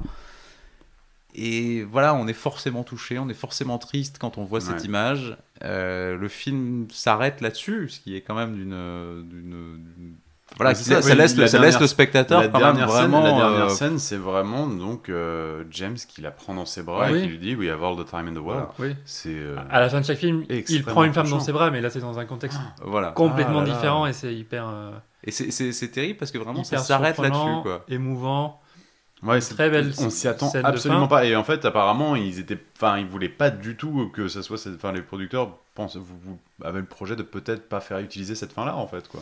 Et 1.34 1.84
voilà, 1.84 2.14
on 2.14 2.28
est 2.28 2.34
forcément 2.34 2.84
touché, 2.84 3.18
on 3.20 3.30
est 3.30 3.34
forcément 3.34 3.78
triste 3.78 4.18
quand 4.20 4.38
on 4.38 4.44
voit 4.44 4.60
cette 4.62 4.84
image. 4.86 5.38
Euh, 5.64 6.18
le 6.18 6.28
film 6.28 6.88
s'arrête 6.92 7.40
là-dessus, 7.42 7.88
ce 7.90 8.00
qui 8.00 8.16
est 8.16 8.22
quand 8.22 8.36
même 8.36 8.56
d'une. 8.56 10.18
Voilà, 10.58 10.76
ça, 10.76 11.02
ça, 11.02 11.10
oui, 11.10 11.16
laisse, 11.16 11.38
la 11.38 11.48
ça 11.48 11.60
laisse 11.60 11.62
dernière- 11.62 11.80
le 11.80 11.88
spectateur 11.88 12.42
la 12.42 12.48
quand 12.50 12.60
même 12.60 12.76
dernière 12.76 12.90
scène, 12.90 13.00
vraiment. 13.10 13.24
la 13.24 13.30
dernière 13.32 13.66
euh, 13.68 13.70
scène, 13.70 13.98
c'est 14.00 14.18
vraiment 14.18 14.68
donc 14.68 15.08
euh, 15.08 15.64
James 15.72 15.96
qui 15.96 16.20
la 16.20 16.32
prend 16.32 16.54
dans 16.54 16.66
ses 16.66 16.84
bras 16.84 17.10
Oui. 17.10 17.20
et 17.20 17.22
qui 17.22 17.28
lui 17.30 17.38
dit 17.38 17.56
We 17.56 17.70
have 17.70 17.82
all 17.82 17.96
the 17.96 18.06
time 18.06 18.28
in 18.28 18.34
the 18.34 18.44
world. 18.44 18.66
Oui. 18.78 18.94
C'est 19.06 19.30
euh, 19.34 19.56
À 19.70 19.80
la 19.80 19.88
fin 19.90 20.02
de 20.02 20.06
chaque 20.06 20.18
film, 20.18 20.44
il 20.50 20.84
prend 20.84 21.06
une 21.06 21.14
femme 21.14 21.30
dans 21.30 21.40
ses 21.40 21.54
bras, 21.54 21.72
mais 21.72 21.80
là 21.80 21.90
c'est 21.90 22.02
dans 22.02 22.20
un 22.20 22.26
contexte 22.26 22.60
Voilà. 22.84 23.12
complètement 23.12 23.60
Ah 23.60 23.64
là 23.64 23.70
là. 23.70 23.74
différent 23.76 24.06
et 24.08 24.12
c'est 24.14 24.36
hyper, 24.36 24.68
euh, 24.68 24.92
Et 25.24 25.32
c'est- 25.32 25.88
terrible 25.92 26.18
parce 26.20 26.32
que 26.32 26.38
vraiment 26.38 26.66
ça 26.66 26.80
s'arrête 26.80 27.18
là-dessus. 27.18 27.62
quoi. 27.64 27.86
émouvant. 27.88 28.61
Ouais, 29.24 29.42
c'est 29.42 29.54
très 29.56 29.70
belle 29.70 29.92
On 30.00 30.10
s'y 30.10 30.28
attend 30.28 30.52
absolument 30.64 31.08
pas. 31.08 31.26
Et 31.26 31.36
en 31.36 31.44
fait, 31.44 31.64
apparemment, 31.66 32.16
ils 32.16 32.40
étaient, 32.40 32.60
enfin, 32.78 32.98
ils 33.00 33.06
voulaient 33.06 33.30
pas 33.30 33.50
du 33.50 33.76
tout 33.76 34.10
que 34.14 34.28
ça 34.28 34.42
soit, 34.44 34.58
cette... 34.58 34.76
enfin, 34.76 34.92
les 34.92 35.02
producteurs 35.02 35.58
pensent, 35.76 35.98
vous, 35.98 36.18
vous 36.26 36.38
avez 36.64 36.80
le 36.80 36.86
projet 36.86 37.16
de 37.16 37.24
peut-être 37.24 37.68
pas 37.70 37.80
faire 37.82 38.00
utiliser 38.00 38.36
cette 38.36 38.54
fin-là, 38.54 38.76
en 38.76 38.88
fait, 38.88 39.08
quoi. 39.08 39.22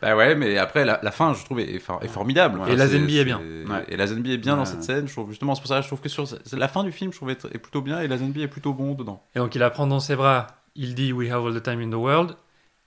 Bah 0.00 0.16
ouais, 0.16 0.34
mais 0.34 0.58
après, 0.58 0.84
la, 0.84 0.98
la 1.00 1.12
fin, 1.12 1.32
je 1.32 1.44
trouve, 1.44 1.60
est, 1.60 1.78
for- 1.78 2.02
est 2.02 2.08
formidable. 2.08 2.58
Ouais. 2.58 2.72
Et 2.72 2.76
la 2.76 2.86
est 2.86 2.88
c'est- 2.88 3.24
bien. 3.24 3.38
Ouais. 3.38 3.84
Et 3.88 3.96
la 3.96 4.08
Zenby 4.08 4.32
est 4.32 4.36
bien 4.38 4.56
dans 4.56 4.64
cette 4.64 4.82
scène. 4.82 5.06
Je 5.06 5.12
trouve 5.12 5.30
justement, 5.30 5.54
c'est 5.54 5.60
pour 5.60 5.68
ça 5.68 5.76
que 5.76 5.82
je 5.82 5.86
trouve 5.86 6.00
que 6.00 6.08
sur 6.08 6.26
la 6.54 6.66
fin 6.66 6.82
du 6.82 6.90
film, 6.90 7.12
je 7.12 7.18
trouve 7.18 7.30
est, 7.30 7.44
est 7.54 7.58
plutôt 7.58 7.82
bien 7.82 8.00
et 8.00 8.08
la 8.08 8.18
Zenby 8.18 8.42
est 8.42 8.48
plutôt 8.48 8.72
bon 8.72 8.94
dedans. 8.94 9.22
Et 9.36 9.38
donc 9.38 9.54
il 9.54 9.58
la 9.60 9.70
prend 9.70 9.86
dans 9.86 10.00
ses 10.00 10.16
bras, 10.16 10.48
il 10.74 10.96
dit 10.96 11.12
We 11.12 11.30
have 11.30 11.46
all 11.46 11.54
the 11.54 11.62
time 11.62 11.80
in 11.80 11.88
the 11.90 11.94
world. 11.94 12.34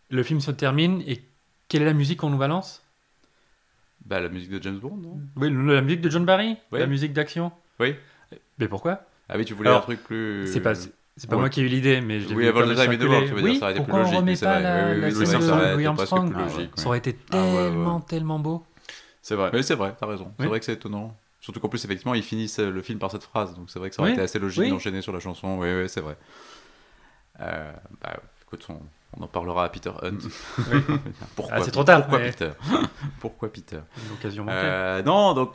Le 0.09 0.23
film 0.23 0.41
se 0.41 0.51
termine 0.51 1.01
et 1.07 1.23
quelle 1.69 1.83
est 1.83 1.85
la 1.85 1.93
musique 1.93 2.19
qu'on 2.19 2.29
nous 2.31 2.37
balance? 2.37 2.83
Bah 4.05 4.19
la 4.19 4.29
musique 4.29 4.51
de 4.51 4.61
James 4.61 4.77
Bond, 4.77 4.97
non? 4.97 5.19
Oui, 5.35 5.49
la 5.51 5.81
musique 5.81 6.01
de 6.01 6.09
John 6.09 6.25
Barry? 6.25 6.57
Oui. 6.71 6.79
La 6.79 6.85
musique 6.85 7.13
d'action? 7.13 7.51
Oui. 7.79 7.95
Mais 8.59 8.67
pourquoi? 8.67 9.01
Ah 9.29 9.37
oui, 9.37 9.45
tu 9.45 9.53
voulais 9.53 9.69
Alors, 9.69 9.81
un 9.81 9.83
truc 9.83 10.03
plus. 10.03 10.47
C'est 10.53 10.61
pas, 10.61 10.75
c'est 10.75 10.91
pas 11.27 11.35
ouais. 11.35 11.39
moi 11.41 11.49
qui 11.49 11.61
ai 11.61 11.63
eu 11.63 11.67
l'idée, 11.67 12.01
mais 12.01 12.19
je 12.19 12.27
l'ai 12.29 12.35
Oui, 12.35 12.43
vu 12.43 12.49
avant 12.49 12.59
comme 12.61 12.69
le 12.69 12.75
ça 12.75 12.83
time 12.83 12.91
in 12.91 12.95
the 12.97 12.99
circuler. 12.99 13.15
world, 13.15 13.27
tu 13.29 13.35
veux 13.35 13.41
dire, 13.41 13.51
Oui, 13.51 13.57
ça 13.57 13.65
aurait 13.65 13.71
été 13.73 13.79
plus 13.83 13.85
pourquoi 13.91 13.99
on 13.99 14.03
logique, 14.03 14.19
remet 14.19 14.35
pas 14.37 14.59
la, 14.59 14.85
Oui, 14.85 14.91
oui, 14.93 15.01
la 15.01 15.07
oui, 15.07 15.25
scène 15.25 15.41
ça, 15.41 15.69
de 15.69 15.73
Louis 15.75 15.85
Armstrong 15.87 16.37
logique. 16.37 16.71
Ça 16.75 16.87
aurait 16.87 16.97
été 16.99 17.17
Ah 17.31 17.41
tellement, 17.41 17.99
tellement 18.01 18.39
beau. 18.39 18.63
C'est 19.23 19.35
vrai. 19.35 19.49
Oui, 19.53 19.63
c'est 19.63 19.75
vrai, 19.75 19.95
t'as 19.99 20.05
raison. 20.05 20.31
C'est 20.39 20.45
vrai 20.47 20.59
que 20.59 20.65
c'est 20.65 20.73
étonnant. 20.73 21.17
Surtout 21.41 21.59
qu'en 21.59 21.69
plus, 21.69 21.83
effectivement, 21.85 22.13
ils 22.15 22.23
finissent 22.23 22.59
le 22.59 22.81
film 22.81 22.97
par 22.99 23.11
cette 23.11 23.23
phrase, 23.23 23.53
donc 23.55 23.69
c'est 23.69 23.77
vrai 23.79 23.89
que 23.89 23.95
ça 23.95 24.01
aurait 24.01 24.11
Oui. 24.11 24.15
été 24.15 24.21
assez 24.23 24.39
logique 24.39 24.63
Oui. 24.63 24.69
d'enchaîner 24.69 25.01
sur 25.01 25.13
la 25.13 25.19
chanson. 25.19 25.57
Oui, 25.59 25.67
oui, 25.73 25.89
c'est 25.89 26.01
vrai. 26.01 26.15
Euh, 27.39 27.71
bah, 28.01 28.17
écoute, 28.43 28.65
on, 28.69 28.79
on 29.19 29.23
en 29.23 29.27
parlera 29.27 29.65
à 29.65 29.69
Peter 29.69 29.91
Hunt. 30.01 30.17
Pourquoi 31.35 31.55
Ah, 31.57 31.61
c'est 31.63 31.71
trop 31.71 31.83
tard, 31.83 32.01
Pourquoi 32.01 32.19
mais- 32.19 32.31
Peter 32.31 32.49
Pourquoi 33.19 33.51
Peter 33.51 33.79
Une 33.97 34.13
occasion 34.13 34.43
manquée. 34.43 34.57
Euh, 34.61 35.03
non, 35.03 35.33
donc 35.33 35.51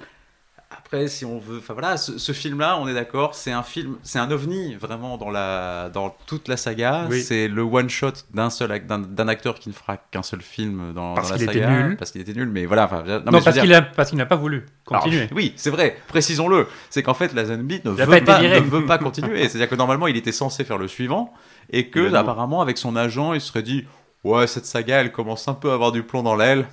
après, 0.72 1.08
si 1.08 1.24
on 1.24 1.40
veut, 1.40 1.58
enfin 1.58 1.72
voilà, 1.72 1.96
ce, 1.96 2.16
ce 2.16 2.30
film-là, 2.30 2.78
on 2.78 2.86
est 2.86 2.94
d'accord, 2.94 3.34
c'est 3.34 3.50
un 3.50 3.64
film, 3.64 3.96
c'est 4.04 4.20
un 4.20 4.30
ovni 4.30 4.76
vraiment 4.76 5.18
dans 5.18 5.28
la, 5.30 5.90
dans 5.92 6.14
toute 6.26 6.46
la 6.46 6.56
saga. 6.56 7.06
Oui. 7.10 7.22
C'est 7.22 7.48
le 7.48 7.62
one 7.62 7.90
shot 7.90 8.12
d'un 8.32 8.50
seul, 8.50 8.86
d'un, 8.86 9.00
d'un 9.00 9.26
acteur 9.28 9.56
qui 9.58 9.68
ne 9.68 9.74
fera 9.74 9.96
qu'un 9.96 10.22
seul 10.22 10.40
film 10.42 10.92
dans, 10.94 11.14
Parce 11.14 11.28
dans 11.28 11.34
la 11.34 11.38
qu'il 11.40 11.50
était 11.50 11.60
saga, 11.64 11.82
nul. 11.82 11.96
parce 11.96 12.12
qu'il 12.12 12.20
était 12.20 12.34
nul. 12.34 12.48
Mais 12.48 12.66
voilà, 12.66 12.84
enfin, 12.84 13.02
non, 13.02 13.18
non, 13.18 13.42
parce 13.42 13.52
dire- 13.52 13.62
qu'il 13.64 13.74
a, 13.74 13.82
parce 13.82 14.10
qu'il 14.10 14.18
n'a 14.18 14.26
pas 14.26 14.36
voulu 14.36 14.64
alors, 14.88 15.02
continuer. 15.02 15.28
oui, 15.34 15.52
c'est 15.56 15.70
vrai, 15.70 15.96
précisons-le. 16.06 16.68
C'est 16.88 17.02
qu'en 17.02 17.14
fait, 17.14 17.32
la 17.34 17.44
Zenby 17.46 17.80
ne, 17.84 17.90
veut 17.90 18.06
pas 18.06 18.20
pas, 18.20 18.40
ne 18.42 18.60
veut 18.60 18.86
pas 18.86 18.98
continuer. 18.98 19.48
C'est-à-dire 19.48 19.68
que 19.68 19.74
normalement, 19.76 20.06
il 20.06 20.16
était 20.16 20.32
censé 20.32 20.62
faire 20.62 20.78
le 20.78 20.86
suivant 20.86 21.34
et 21.70 21.88
que, 21.90 22.12
apparemment, 22.14 22.60
avec 22.60 22.78
son 22.78 22.96
agent, 22.96 23.32
il 23.34 23.40
se 23.40 23.48
serait 23.48 23.62
dit 23.62 23.84
Ouais, 24.24 24.46
cette 24.46 24.66
saga, 24.66 25.00
elle 25.00 25.12
commence 25.12 25.48
un 25.48 25.54
peu 25.54 25.70
à 25.70 25.74
avoir 25.74 25.92
du 25.92 26.02
plomb 26.02 26.22
dans 26.22 26.36
l'aile. 26.36 26.66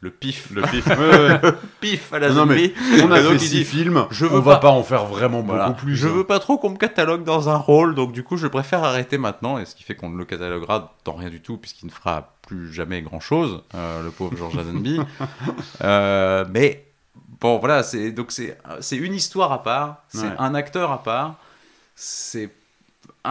Le 0.00 0.10
pif. 0.10 0.50
Le 0.54 0.60
pif. 0.62 0.86
Ouais, 0.86 0.94
ouais. 0.96 1.40
pif 1.80 2.12
à 2.12 2.18
la 2.18 2.28
Non, 2.28 2.34
Zenby. 2.46 2.74
On 3.02 3.10
a 3.10 3.22
donc, 3.22 3.32
fait 3.32 3.38
six 3.38 3.50
dit, 3.50 3.64
films. 3.64 4.06
je 4.10 4.26
veux 4.26 4.36
on 4.38 4.42
va 4.42 4.56
pas- 4.56 4.60
pas 4.68 4.70
en 4.70 4.82
faire 4.84 5.06
vraiment 5.06 5.40
Voilà. 5.42 5.68
beaucoup 5.70 5.86
plus. 5.86 5.96
Je 5.96 6.06
hein. 6.06 6.12
veux 6.12 6.24
pas 6.24 6.38
trop 6.38 6.58
qu'on 6.58 6.68
me 6.70 6.76
catalogue 6.76 7.24
dans 7.24 7.48
un 7.48 7.56
rôle, 7.56 7.94
donc 7.94 8.12
du 8.12 8.22
coup, 8.22 8.36
je 8.36 8.46
préfère 8.46 8.84
arrêter 8.84 9.16
maintenant. 9.18 9.58
Et 9.58 9.64
ce 9.64 9.74
qui 9.74 9.82
fait 9.82 9.94
qu'on 9.94 10.10
ne 10.10 10.18
le 10.18 10.26
cataloguera 10.26 10.94
dans 11.04 11.14
rien 11.14 11.30
du 11.30 11.40
tout, 11.40 11.56
puisqu'il 11.56 11.86
ne 11.86 11.90
fera 11.90 12.34
plus 12.46 12.72
jamais 12.72 13.00
grand 13.02 13.20
chose, 13.20 13.62
le 13.74 14.10
pauvre 14.10 14.36
George 14.36 14.54
Lazenby. 14.54 15.00
Euh, 15.82 16.44
mais 16.50 16.84
bon, 17.40 17.58
voilà, 17.58 17.82
c'est 17.82 18.12
donc 18.12 18.32
c'est 18.32 18.58
c'est 18.80 18.96
une 18.96 19.14
histoire 19.14 19.50
à 19.52 19.62
part, 19.62 20.04
c'est 20.08 20.22
Ouais. 20.26 20.34
un 20.38 20.54
acteur 20.54 20.92
à 20.92 21.02
part, 21.02 21.36
c'est 21.94 22.50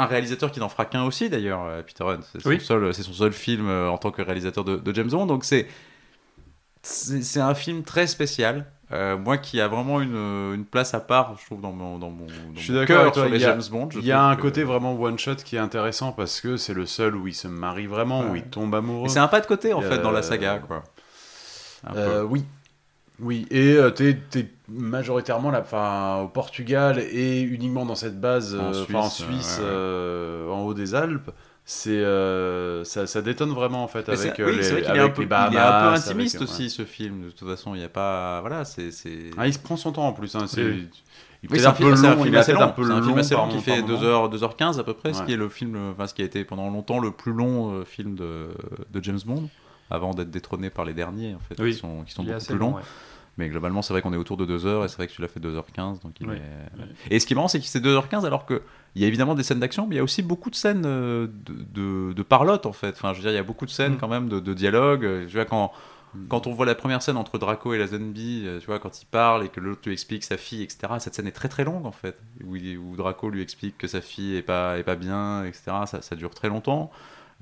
un 0.02 0.06
réalisateur 0.06 0.52
qui 0.52 0.60
n'en 0.60 0.70
fera 0.70 0.86
qu'un 0.86 1.04
aussi 1.04 1.30
d'ailleurs, 1.30 1.64
euh, 1.66 1.82
Peter 1.82 2.04
Hunt. 2.04 2.20
C'est 2.32 2.42
son, 2.42 2.50
Oui. 2.50 2.60
son 2.60 3.14
seul 3.14 3.34
film 3.34 3.68
euh, 3.70 3.90
en 3.90 3.98
tant 3.98 4.12
que 4.12 4.22
réalisateur 4.22 4.64
de, 4.64 4.76
de 4.78 4.94
James 4.96 5.10
Bond. 5.10 5.26
Donc 5.26 5.44
c'est 5.44 7.40
un 7.40 7.56
film 7.56 7.84
très 7.84 8.08
spécial. 8.08 8.66
Euh, 8.92 9.18
moi 9.18 9.40
qui 9.40 9.60
a 9.60 9.68
vraiment 9.68 10.00
une, 10.00 10.14
une 10.54 10.64
place 10.66 10.94
à 10.94 11.00
part, 11.00 11.36
je 11.40 11.46
trouve, 11.48 11.60
dans 11.60 11.72
mon, 11.72 11.98
dans 11.98 12.12
mon, 12.12 12.28
dans 12.28 12.32
Je 12.56 12.60
suis 12.62 12.72
mon 12.74 12.80
d'accord 12.82 13.06
cœur 13.06 13.14
sur 13.16 13.30
les 13.30 13.44
a- 13.44 13.50
James 13.50 13.64
Bond. 13.72 13.90
Il 13.96 14.06
y 14.06 14.12
a 14.12 14.22
un 14.24 14.36
que- 14.36 14.42
côté 14.44 14.64
vraiment 14.64 14.94
one 14.94 15.18
shot 15.18 15.38
qui 15.38 15.56
est 15.56 15.60
intéressant 15.60 16.12
parce 16.12 16.40
que 16.40 16.56
c'est 16.56 16.76
le 16.76 16.86
seul 16.86 17.16
où 17.16 17.28
il 17.28 17.34
se 17.34 17.48
marie 17.48 17.88
vraiment, 17.88 18.22
où 18.30 18.36
il 18.36 18.44
tombe 18.44 18.76
amoureux. 18.76 19.10
C'est 19.10 19.18
un 19.20 19.28
pas 19.28 19.42
de 19.42 19.48
côté 19.48 19.74
en 19.74 19.82
fait 19.82 19.98
dans 20.00 20.12
la 20.12 20.22
saga, 20.22 20.60
quoi. 20.60 20.84
Euh, 21.96 22.22
oui. 22.24 22.44
Oui, 23.20 23.46
et 23.50 23.74
euh, 23.78 23.92
t'es 23.92 24.18
t'es 24.30 24.50
majoritairement 24.68 25.50
là, 25.52 25.62
enfin, 25.62 26.22
au 26.24 26.28
Portugal 26.28 27.00
et 27.00 27.42
uniquement 27.42 27.86
dans 27.86 27.96
cette 27.96 28.20
base, 28.20 28.56
En 28.56 28.74
euh, 28.74 28.84
en 28.94 29.10
Suisse, 29.10 29.60
euh, 29.62 30.46
ouais, 30.48 30.54
en 30.54 30.64
haut 30.64 30.74
des 30.74 30.96
Alpes. 30.96 31.32
C'est 31.68 31.90
euh, 31.92 32.84
ça, 32.84 33.08
ça 33.08 33.22
détonne 33.24 33.50
vraiment 33.52 33.84
en 33.84 33.88
fait 33.88 34.08
avec 34.10 34.36
oui, 34.38 34.58
les, 34.58 34.64
c'est 34.64 34.72
vrai 34.74 34.82
qu'il 34.84 34.96
est 34.96 35.00
avec 35.00 35.12
un 35.12 35.14
peu, 35.16 35.22
les 35.22 35.28
il 35.28 35.56
est 35.56 35.60
un 35.60 35.72
peu 35.82 35.88
intimiste 35.96 36.36
avec, 36.36 36.48
aussi 36.50 36.70
ce 36.70 36.86
film. 36.86 37.26
De 37.26 37.30
toute 37.32 37.48
façon, 37.48 37.74
il 37.74 37.80
n'y 37.80 37.84
a 37.86 37.90
pas, 37.90 38.42
voilà, 38.42 38.66
c'est 38.66 38.92
c'est. 38.92 39.32
Ah, 39.38 39.48
il 39.48 39.54
se 39.54 39.60
prend 39.60 39.76
son 39.78 39.92
temps 39.92 40.08
en 40.08 40.14
plus. 40.14 40.36
Hein, 40.36 40.46
c'est 40.48 40.64
Oui. 40.64 40.88
il 41.44 41.50
Oui, 41.50 41.58
est 41.58 41.60
c'est 41.62 41.66
un 41.68 41.70
un 41.70 41.74
peu 41.74 41.84
film, 41.86 41.96
c'est 41.96 42.08
un 42.08 42.16
long, 42.16 42.22
film 42.24 42.34
il 42.34 42.38
assez 42.38 42.54
long. 42.54 42.62
un 42.62 42.68
peu 42.70 42.84
C'est 42.84 42.92
un 42.92 43.02
film 43.02 43.16
long 43.16 43.18
assez 43.18 43.36
long 43.36 43.48
qui 43.48 43.60
fait 43.60 43.78
par 43.80 43.88
2 43.88 43.94
moment. 43.94 44.04
heures, 44.04 44.30
2h15 44.30 44.80
à 44.80 44.84
peu 44.84 44.94
près, 44.94 45.14
ce 45.14 45.24
qui 45.24 45.34
est 45.34 45.38
le 45.38 45.50
film, 45.50 45.76
enfin, 45.92 46.08
ce 46.08 46.14
qui 46.14 46.22
a 46.22 46.26
été 46.26 46.44
pendant 46.46 46.70
longtemps 46.70 47.00
le 47.00 47.12
plus 47.12 47.34
long 47.34 47.72
euh, 47.74 47.84
film 47.86 48.16
de, 48.16 48.50
de 48.92 49.04
James 49.04 49.20
Bond. 49.26 49.50
Avant 49.90 50.14
d'être 50.14 50.32
détrôné 50.32 50.70
par 50.70 50.86
les 50.86 50.94
derniers, 50.94 51.36
en 51.36 51.40
fait, 51.40 51.60
Oui, 51.62 51.72
qui 51.74 51.78
sont, 51.80 52.04
qui 52.04 52.14
sont 52.14 52.24
beaucoup 52.24 52.44
plus 52.46 52.58
longs. 52.58 52.70
long, 52.72 52.76
ouais. 52.78 52.82
Mais 53.38 53.50
globalement, 53.50 53.82
c'est 53.82 53.92
vrai 53.94 54.02
qu'on 54.02 54.14
est 54.14 54.18
autour 54.18 54.38
de 54.38 54.46
2 54.46 54.66
heures 54.66 54.86
et 54.86 54.88
c'est 54.88 54.96
vrai 54.96 55.08
que 55.08 55.12
tu 55.12 55.22
l'as 55.22 55.28
fait 55.28 55.42
2h15. 55.42 56.00
Donc 56.02 56.14
il 56.22 56.28
Oui, 56.30 56.36
est- 56.36 56.80
oui. 56.80 56.84
Et 57.12 57.20
ce 57.20 57.26
qui 57.28 57.34
est 57.34 57.36
marrant, 57.36 57.50
c'est 57.50 57.60
que 57.60 57.66
c'est 57.66 57.82
2h15 57.82 58.24
alors 58.26 58.46
qu'il 58.46 58.62
y 58.96 59.04
a 59.04 59.08
évidemment 59.08 59.36
des 59.36 59.44
scènes 59.44 59.60
d'action, 59.60 59.88
mais 59.88 59.96
il 59.96 59.98
y 59.98 60.02
a 60.02 60.04
aussi 60.04 60.22
beaucoup 60.22 60.50
de 60.50 60.56
scènes 60.56 60.84
euh, 60.86 61.28
de, 61.46 61.54
de, 62.10 62.14
de 62.14 62.24
parlotte 62.24 62.66
en 62.66 62.72
fait. 62.72 62.92
Enfin, 62.96 63.12
je 63.12 63.18
veux 63.18 63.24
dire, 63.24 63.32
il 63.32 63.36
y 63.36 63.38
a 63.38 63.44
beaucoup 63.44 63.66
de 63.66 63.72
scènes 63.72 63.96
Mm. 63.96 63.98
quand 63.98 64.08
même 64.08 64.30
de, 64.30 64.40
de 64.40 64.54
dialogue. 64.54 65.04
Euh, 65.04 65.28
vois, 65.34 65.44
quand, 65.44 65.74
quand 66.30 66.48
on 66.48 66.54
voit 66.54 66.66
la 66.66 66.76
première 66.76 67.02
scène 67.02 67.18
entre 67.18 67.38
Draco 67.38 67.74
et 67.74 67.78
la 67.78 67.88
zombie, 67.88 68.44
euh, 68.46 68.60
tu 68.62 68.68
vois, 68.68 68.80
quand 68.80 69.02
il 69.02 69.06
parle 69.06 69.44
et 69.44 69.50
que 69.50 69.60
l'autre 69.60 69.82
lui 69.84 69.92
explique 69.92 70.24
sa 70.24 70.38
fille, 70.38 70.62
etc., 70.64 70.94
cette 71.00 71.14
scène 71.14 71.28
est 71.28 71.32
très 71.34 71.50
très 71.50 71.66
longue 71.66 71.86
en 71.86 71.92
fait. 71.92 72.18
Où, 72.46 72.56
il- 72.56 72.78
où 72.78 72.96
Draco 72.96 73.30
lui 73.30 73.42
explique 73.42 73.78
que 73.78 73.88
sa 73.88 74.00
fille 74.00 74.38
est 74.38 74.44
pas, 74.44 74.78
est 74.78 74.84
pas 74.84 74.96
bien, 74.96 75.44
etc., 75.44 75.64
ça, 75.88 76.02
ça 76.02 76.16
dure 76.16 76.34
très 76.34 76.48
longtemps. 76.48 76.90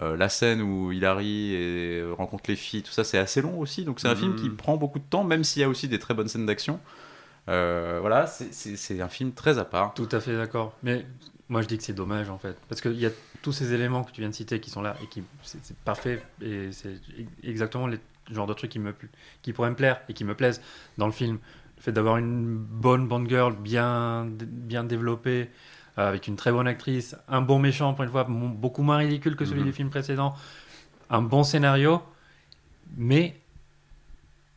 Euh, 0.02 0.18
la 0.18 0.28
scène 0.28 0.62
où 0.62 0.92
Hilary 0.92 1.54
et, 1.54 2.04
rencontre 2.18 2.46
les 2.50 2.56
filles, 2.56 2.82
tout 2.84 2.92
ça, 2.92 3.04
c'est 3.04 3.20
assez 3.20 3.42
long 3.42 3.60
aussi. 3.60 3.86
Donc 3.86 4.00
c'est 4.00 4.08
un 4.08 4.14
Mm. 4.14 4.18
film 4.18 4.36
qui 4.36 4.50
prend 4.50 4.76
beaucoup 4.78 5.00
de 5.00 5.04
temps, 5.08 5.24
même 5.24 5.44
s'il 5.44 5.62
y 5.62 5.66
a 5.66 5.70
aussi 5.70 5.88
des 5.88 6.00
très 6.00 6.14
bonnes 6.14 6.28
scènes 6.28 6.46
d'action. 6.48 6.80
Euh, 7.50 8.00
voilà, 8.02 8.26
c'est- 8.28 9.02
un 9.02 9.10
film 9.10 9.34
très 9.34 9.58
à 9.58 9.66
part. 9.66 9.94
Tout 9.94 10.10
à 10.12 10.20
fait 10.20 10.36
d'accord. 10.36 10.76
Mais 10.82 11.06
moi, 11.50 11.62
je 11.62 11.68
dis 11.68 11.78
que 11.78 11.84
c'est 11.84 11.94
dommage, 11.94 12.30
en 12.30 12.38
fait. 12.38 12.58
Parce 12.70 12.82
qu'il 12.82 13.00
y 13.00 13.06
a 13.06 13.12
tous 13.42 13.52
ces 13.52 13.74
éléments 13.74 14.04
que 14.04 14.12
tu 14.12 14.22
viens 14.22 14.30
de 14.30 14.36
citer 14.36 14.60
qui 14.60 14.70
sont 14.70 14.82
là 14.82 14.96
et 15.04 15.08
qui 15.08 15.24
c'est 15.44 15.76
parfait. 15.78 16.24
Et 16.42 16.72
c'est 16.72 16.96
exactement 17.44 17.88
le 17.88 18.00
genre 18.32 18.48
de 18.48 18.54
trucs 18.54 18.72
qui, 18.72 18.80
me, 18.80 18.96
qui 19.42 19.54
pourraient 19.54 19.70
me 19.70 19.76
plaire 19.76 20.02
et 20.10 20.14
qui 20.14 20.24
me 20.24 20.34
plaisent 20.34 20.62
dans 20.98 21.06
le 21.06 21.12
film. 21.12 21.38
Le 21.78 21.82
fait 21.84 21.92
d'avoir 21.92 22.18
une 22.18 22.56
bonne 22.56 23.08
Bond 23.10 23.28
girl 23.28 23.54
bien, 23.58 24.26
bien 24.30 24.86
développée, 24.86 25.50
avec 25.98 26.28
une 26.28 26.36
très 26.36 26.52
bonne 26.52 26.68
actrice, 26.68 27.16
un 27.28 27.42
bon 27.42 27.60
méchant, 27.60 27.94
pour 27.94 28.04
une 28.04 28.10
fois, 28.12 28.26
beaucoup 28.28 28.82
moins 28.82 28.98
ridicule 28.98 29.36
que 29.36 29.46
celui 29.46 29.62
Mhm. 29.62 29.68
du 29.68 29.74
film 29.74 29.90
précédent, 29.90 30.36
un 31.10 31.22
bon 31.22 31.44
scénario, 31.44 32.02
mais 32.98 33.40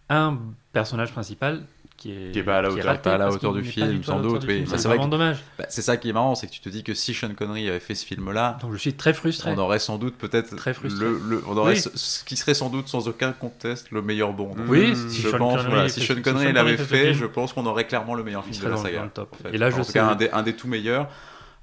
un 0.08 0.38
personnage 0.72 1.12
principal 1.12 1.64
qui 1.96 2.12
est, 2.12 2.32
Qui 2.32 2.38
est 2.40 2.42
pas 2.42 2.58
à 2.58 2.62
la 2.62 2.70
hauteur, 2.70 2.84
raté 2.84 3.02
pas 3.02 3.14
à 3.14 3.18
la 3.18 3.30
hauteur 3.30 3.52
du 3.52 3.62
film, 3.64 4.02
sans 4.04 4.20
doute, 4.20 4.44
oui. 4.46 4.60
Bah, 4.60 4.66
C'est 4.72 4.78
c'est 4.78 4.88
vrai 4.88 4.96
vraiment 4.98 5.08
dommage. 5.10 5.42
Bah, 5.58 5.64
c'est 5.68 5.82
ça 5.82 5.96
qui 5.96 6.08
est 6.10 6.12
marrant, 6.12 6.34
c'est 6.34 6.46
que 6.46 6.52
tu 6.52 6.60
te 6.60 6.68
dis 6.68 6.82
que 6.84 6.92
si 6.94 7.14
Sean 7.14 7.34
Connery 7.34 7.68
avait 7.68 7.80
fait 7.80 7.94
ce 7.94 8.04
film-là, 8.04 8.58
Donc 8.60 8.72
je 8.72 8.78
suis 8.78 8.94
très 8.94 9.14
frustré. 9.14 9.50
on 9.50 9.58
aurait 9.58 9.78
sans 9.78 9.96
doute 9.98 10.16
peut-être 10.16 10.54
Très 10.56 10.74
frustré. 10.74 11.04
le, 11.06 11.18
le- 11.18 11.42
on 11.46 11.56
aurait 11.56 11.72
Oui. 11.74 11.80
ce, 11.80 11.88
ce 11.94 12.24
qui 12.24 12.36
serait 12.36 12.54
sans 12.54 12.68
doute 12.70 12.88
sans 12.88 13.08
aucun 13.08 13.32
conteste 13.32 13.90
le 13.90 14.02
meilleur 14.02 14.32
Bond. 14.32 14.54
Oui, 14.68 14.92
Mmh, 14.92 15.08
si 15.08 15.22
je 15.22 15.28
Sean 15.30 15.38
pense, 15.38 15.56
Connery 15.56 15.70
voilà, 15.70 15.88
si 15.88 16.00
Sean 16.02 16.20
Connery 16.22 16.52
l'avait 16.52 16.76
fait 16.76 17.14
je 17.14 17.24
pense 17.24 17.52
qu'on 17.52 17.66
aurait 17.66 17.86
clairement 17.86 18.14
le 18.14 18.24
meilleur 18.24 18.44
Il 18.46 18.54
film 18.54 18.66
de 18.66 18.70
la 18.70 18.76
saga. 18.76 19.10
Et 19.52 19.58
là, 19.58 19.70
je 19.70 19.76
tout 19.76 19.84
sais. 19.84 19.92
cas, 19.94 20.16
un 20.32 20.42
des, 20.42 20.52
tout 20.54 20.68
meilleurs. 20.68 21.08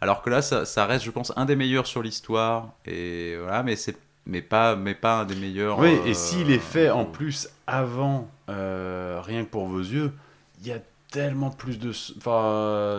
Alors 0.01 0.21
que 0.21 0.29
là, 0.29 0.41
ça, 0.41 0.85
reste, 0.85 1.05
je 1.05 1.11
pense, 1.11 1.31
un 1.35 1.45
des 1.45 1.55
meilleurs 1.55 1.87
sur 1.87 2.01
l'histoire. 2.03 2.69
Et 2.85 3.35
voilà, 3.41 3.63
mais 3.63 3.75
c'est 3.75 3.95
mais 4.25 4.41
pas, 4.41 4.75
mais 4.77 4.95
pas 4.95 5.19
un 5.19 5.25
des 5.25 5.35
meilleurs. 5.35 5.79
Oui, 5.79 5.93
euh, 6.01 6.05
et 6.07 6.13
s'il 6.13 6.49
est 6.49 6.57
fait 6.59 6.89
en 6.89 7.03
plus 7.05 7.49
avant, 7.67 8.29
euh, 8.49 9.19
rien 9.21 9.43
que 9.43 9.49
pour 9.49 9.65
vos 9.67 9.79
yeux, 9.79 10.11
il 10.63 10.69
y 10.69 10.71
a 10.71 10.79
tellement 11.11 11.51
plus 11.51 11.77
de, 11.77 11.91
enfin, 12.17 12.95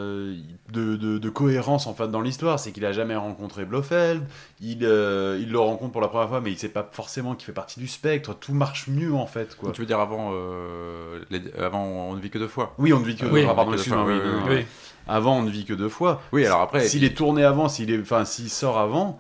de, 0.72 0.94
de, 0.96 1.18
de 1.18 1.28
cohérence 1.30 1.86
en 1.88 1.94
fait 1.94 2.06
dans 2.08 2.20
l'histoire. 2.20 2.60
C'est 2.60 2.70
qu'il 2.70 2.84
a 2.86 2.92
jamais 2.92 3.16
rencontré 3.16 3.64
Blofeld, 3.64 4.22
il, 4.60 4.84
euh, 4.84 5.36
il 5.40 5.50
le 5.50 5.58
rencontre 5.58 5.90
pour 5.92 6.00
la 6.00 6.06
première 6.08 6.28
fois, 6.28 6.40
mais 6.40 6.52
il 6.52 6.58
sait 6.58 6.68
pas 6.68 6.88
forcément 6.92 7.34
qu'il 7.34 7.46
fait 7.46 7.52
partie 7.52 7.80
du 7.80 7.88
spectre. 7.88 8.34
Tout 8.38 8.54
marche 8.54 8.86
mieux 8.88 9.12
en 9.14 9.26
fait, 9.26 9.56
quoi. 9.56 9.72
Tu 9.72 9.80
veux 9.80 9.86
dire 9.86 9.98
avant, 9.98 10.30
euh, 10.32 11.20
les- 11.30 11.42
avant 11.60 11.84
On 11.84 12.14
ne 12.14 12.20
vit 12.20 12.30
que 12.30 12.38
deux 12.38 12.46
fois? 12.48 12.74
Oui, 12.78 12.92
on 12.92 13.00
ne 13.00 13.04
vit 13.04 13.16
que 13.16 13.26
Oui. 13.26 13.40
deux 13.40 13.46
fois. 13.46 13.54
Pardon, 13.56 13.70
Que 13.72 13.76
deux 13.76 13.82
excuse-moi, 13.82 14.04
fois, 14.04 14.12
oui, 14.14 14.20
oui, 14.22 14.30
non, 14.30 14.36
oui, 14.44 14.50
non. 14.50 14.56
Oui. 14.60 14.66
Avant, 15.06 15.36
on 15.38 15.42
ne 15.42 15.50
vit 15.50 15.64
que 15.64 15.74
deux 15.74 15.88
fois. 15.88 16.22
Oui, 16.32 16.46
alors 16.46 16.60
après. 16.62 16.86
S'il 16.86 17.04
est 17.04 17.16
tourné 17.16 17.42
avant, 17.44 17.68
s'il 17.68 17.90
est, 17.90 18.00
enfin, 18.00 18.24
s'il 18.24 18.48
sort 18.48 18.78
avant, 18.78 19.18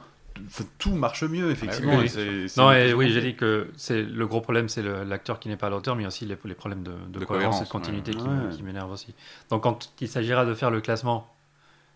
tout 0.78 0.94
marche 0.94 1.22
mieux 1.24 1.50
effectivement. 1.50 1.96
oui, 1.98 2.08
c'est- 2.08 2.48
c'est 2.48 2.60
Non, 2.60 2.72
et 2.72 2.92
oui, 2.92 3.10
j'ai 3.10 3.20
dit 3.20 3.34
que 3.36 3.68
c'est 3.76 4.02
le 4.02 4.26
gros 4.26 4.40
problème, 4.40 4.68
c'est 4.68 4.82
l'acteur 4.82 5.38
qui 5.40 5.48
n'est 5.48 5.56
pas 5.56 5.68
à 5.68 5.70
l'auteur, 5.70 5.96
mais 5.96 6.06
aussi 6.06 6.24
les, 6.26 6.36
les 6.44 6.54
problèmes 6.54 6.82
de, 6.82 6.92
de 7.12 7.18
De 7.20 7.24
cohérence 7.24 7.60
et 7.60 7.64
de 7.64 7.68
continuité 7.68 8.12
ouais. 8.12 8.22
qui, 8.50 8.56
qui 8.56 8.62
m'énervent 8.62 8.90
aussi. 8.92 9.14
Donc, 9.50 9.62
quand 9.62 9.92
il 10.00 10.08
s'agira 10.08 10.44
de 10.44 10.54
faire 10.54 10.70
le 10.70 10.80
classement, 10.80 11.30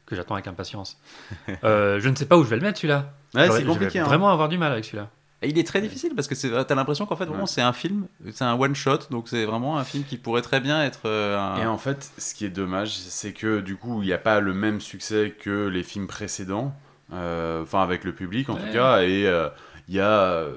que 0.06 0.16
j'attends 0.16 0.34
avec 0.34 0.46
impatience, 0.46 0.98
euh, 1.64 2.00
je 2.00 2.08
ne 2.08 2.14
sais 2.16 2.26
pas 2.26 2.36
où 2.38 2.44
je 2.44 2.48
vais 2.48 2.56
le 2.56 2.62
mettre 2.62 2.78
celui-là. 2.78 3.12
Ouais, 3.34 3.48
c'est 3.50 3.52
je 3.52 3.56
vais 3.58 3.64
compliqué. 3.66 3.98
hein. 3.98 4.04
vraiment 4.04 4.30
avoir 4.30 4.48
du 4.48 4.56
mal 4.56 4.72
avec 4.72 4.84
celui-là. 4.84 5.10
Et 5.42 5.48
il 5.50 5.58
est 5.58 5.66
très 5.66 5.80
difficile 5.80 6.14
parce 6.16 6.26
que 6.26 6.62
t'as 6.64 6.74
l'impression 6.74 7.06
qu'en 7.06 7.14
fait, 7.14 7.26
vraiment, 7.26 7.42
Ouais. 7.42 7.46
c'est 7.48 7.60
un 7.62 7.72
film, 7.72 8.06
c'est 8.32 8.42
un 8.44 8.54
one 8.58 8.74
shot, 8.74 8.98
donc 9.10 9.28
c'est 9.28 9.44
vraiment 9.44 9.78
un 9.78 9.84
film 9.84 10.02
qui 10.02 10.16
pourrait 10.16 10.42
très 10.42 10.58
bien 10.60 10.82
être 10.82 11.02
euh, 11.04 11.38
un. 11.38 11.56
Et 11.62 11.66
en 11.66 11.78
fait, 11.78 12.10
ce 12.18 12.34
qui 12.34 12.44
est 12.44 12.48
dommage, 12.50 12.92
c'est 12.96 13.32
que 13.32 13.60
du 13.60 13.76
coup, 13.76 14.02
il 14.02 14.06
n'y 14.06 14.12
a 14.12 14.18
pas 14.18 14.40
le 14.40 14.52
même 14.52 14.80
succès 14.80 15.34
que 15.38 15.68
les 15.68 15.84
films 15.84 16.08
précédents, 16.08 16.74
euh, 16.74 16.87
enfin 17.12 17.82
avec 17.82 18.04
le 18.04 18.12
public 18.14 18.48
en 18.50 18.54
Ouais. 18.54 18.66
tout 18.66 18.72
cas, 18.72 19.02
et 19.02 19.26
euh, 19.26 19.48
il 19.88 19.94
y 19.94 20.00
a 20.00 20.10
euh, 20.10 20.52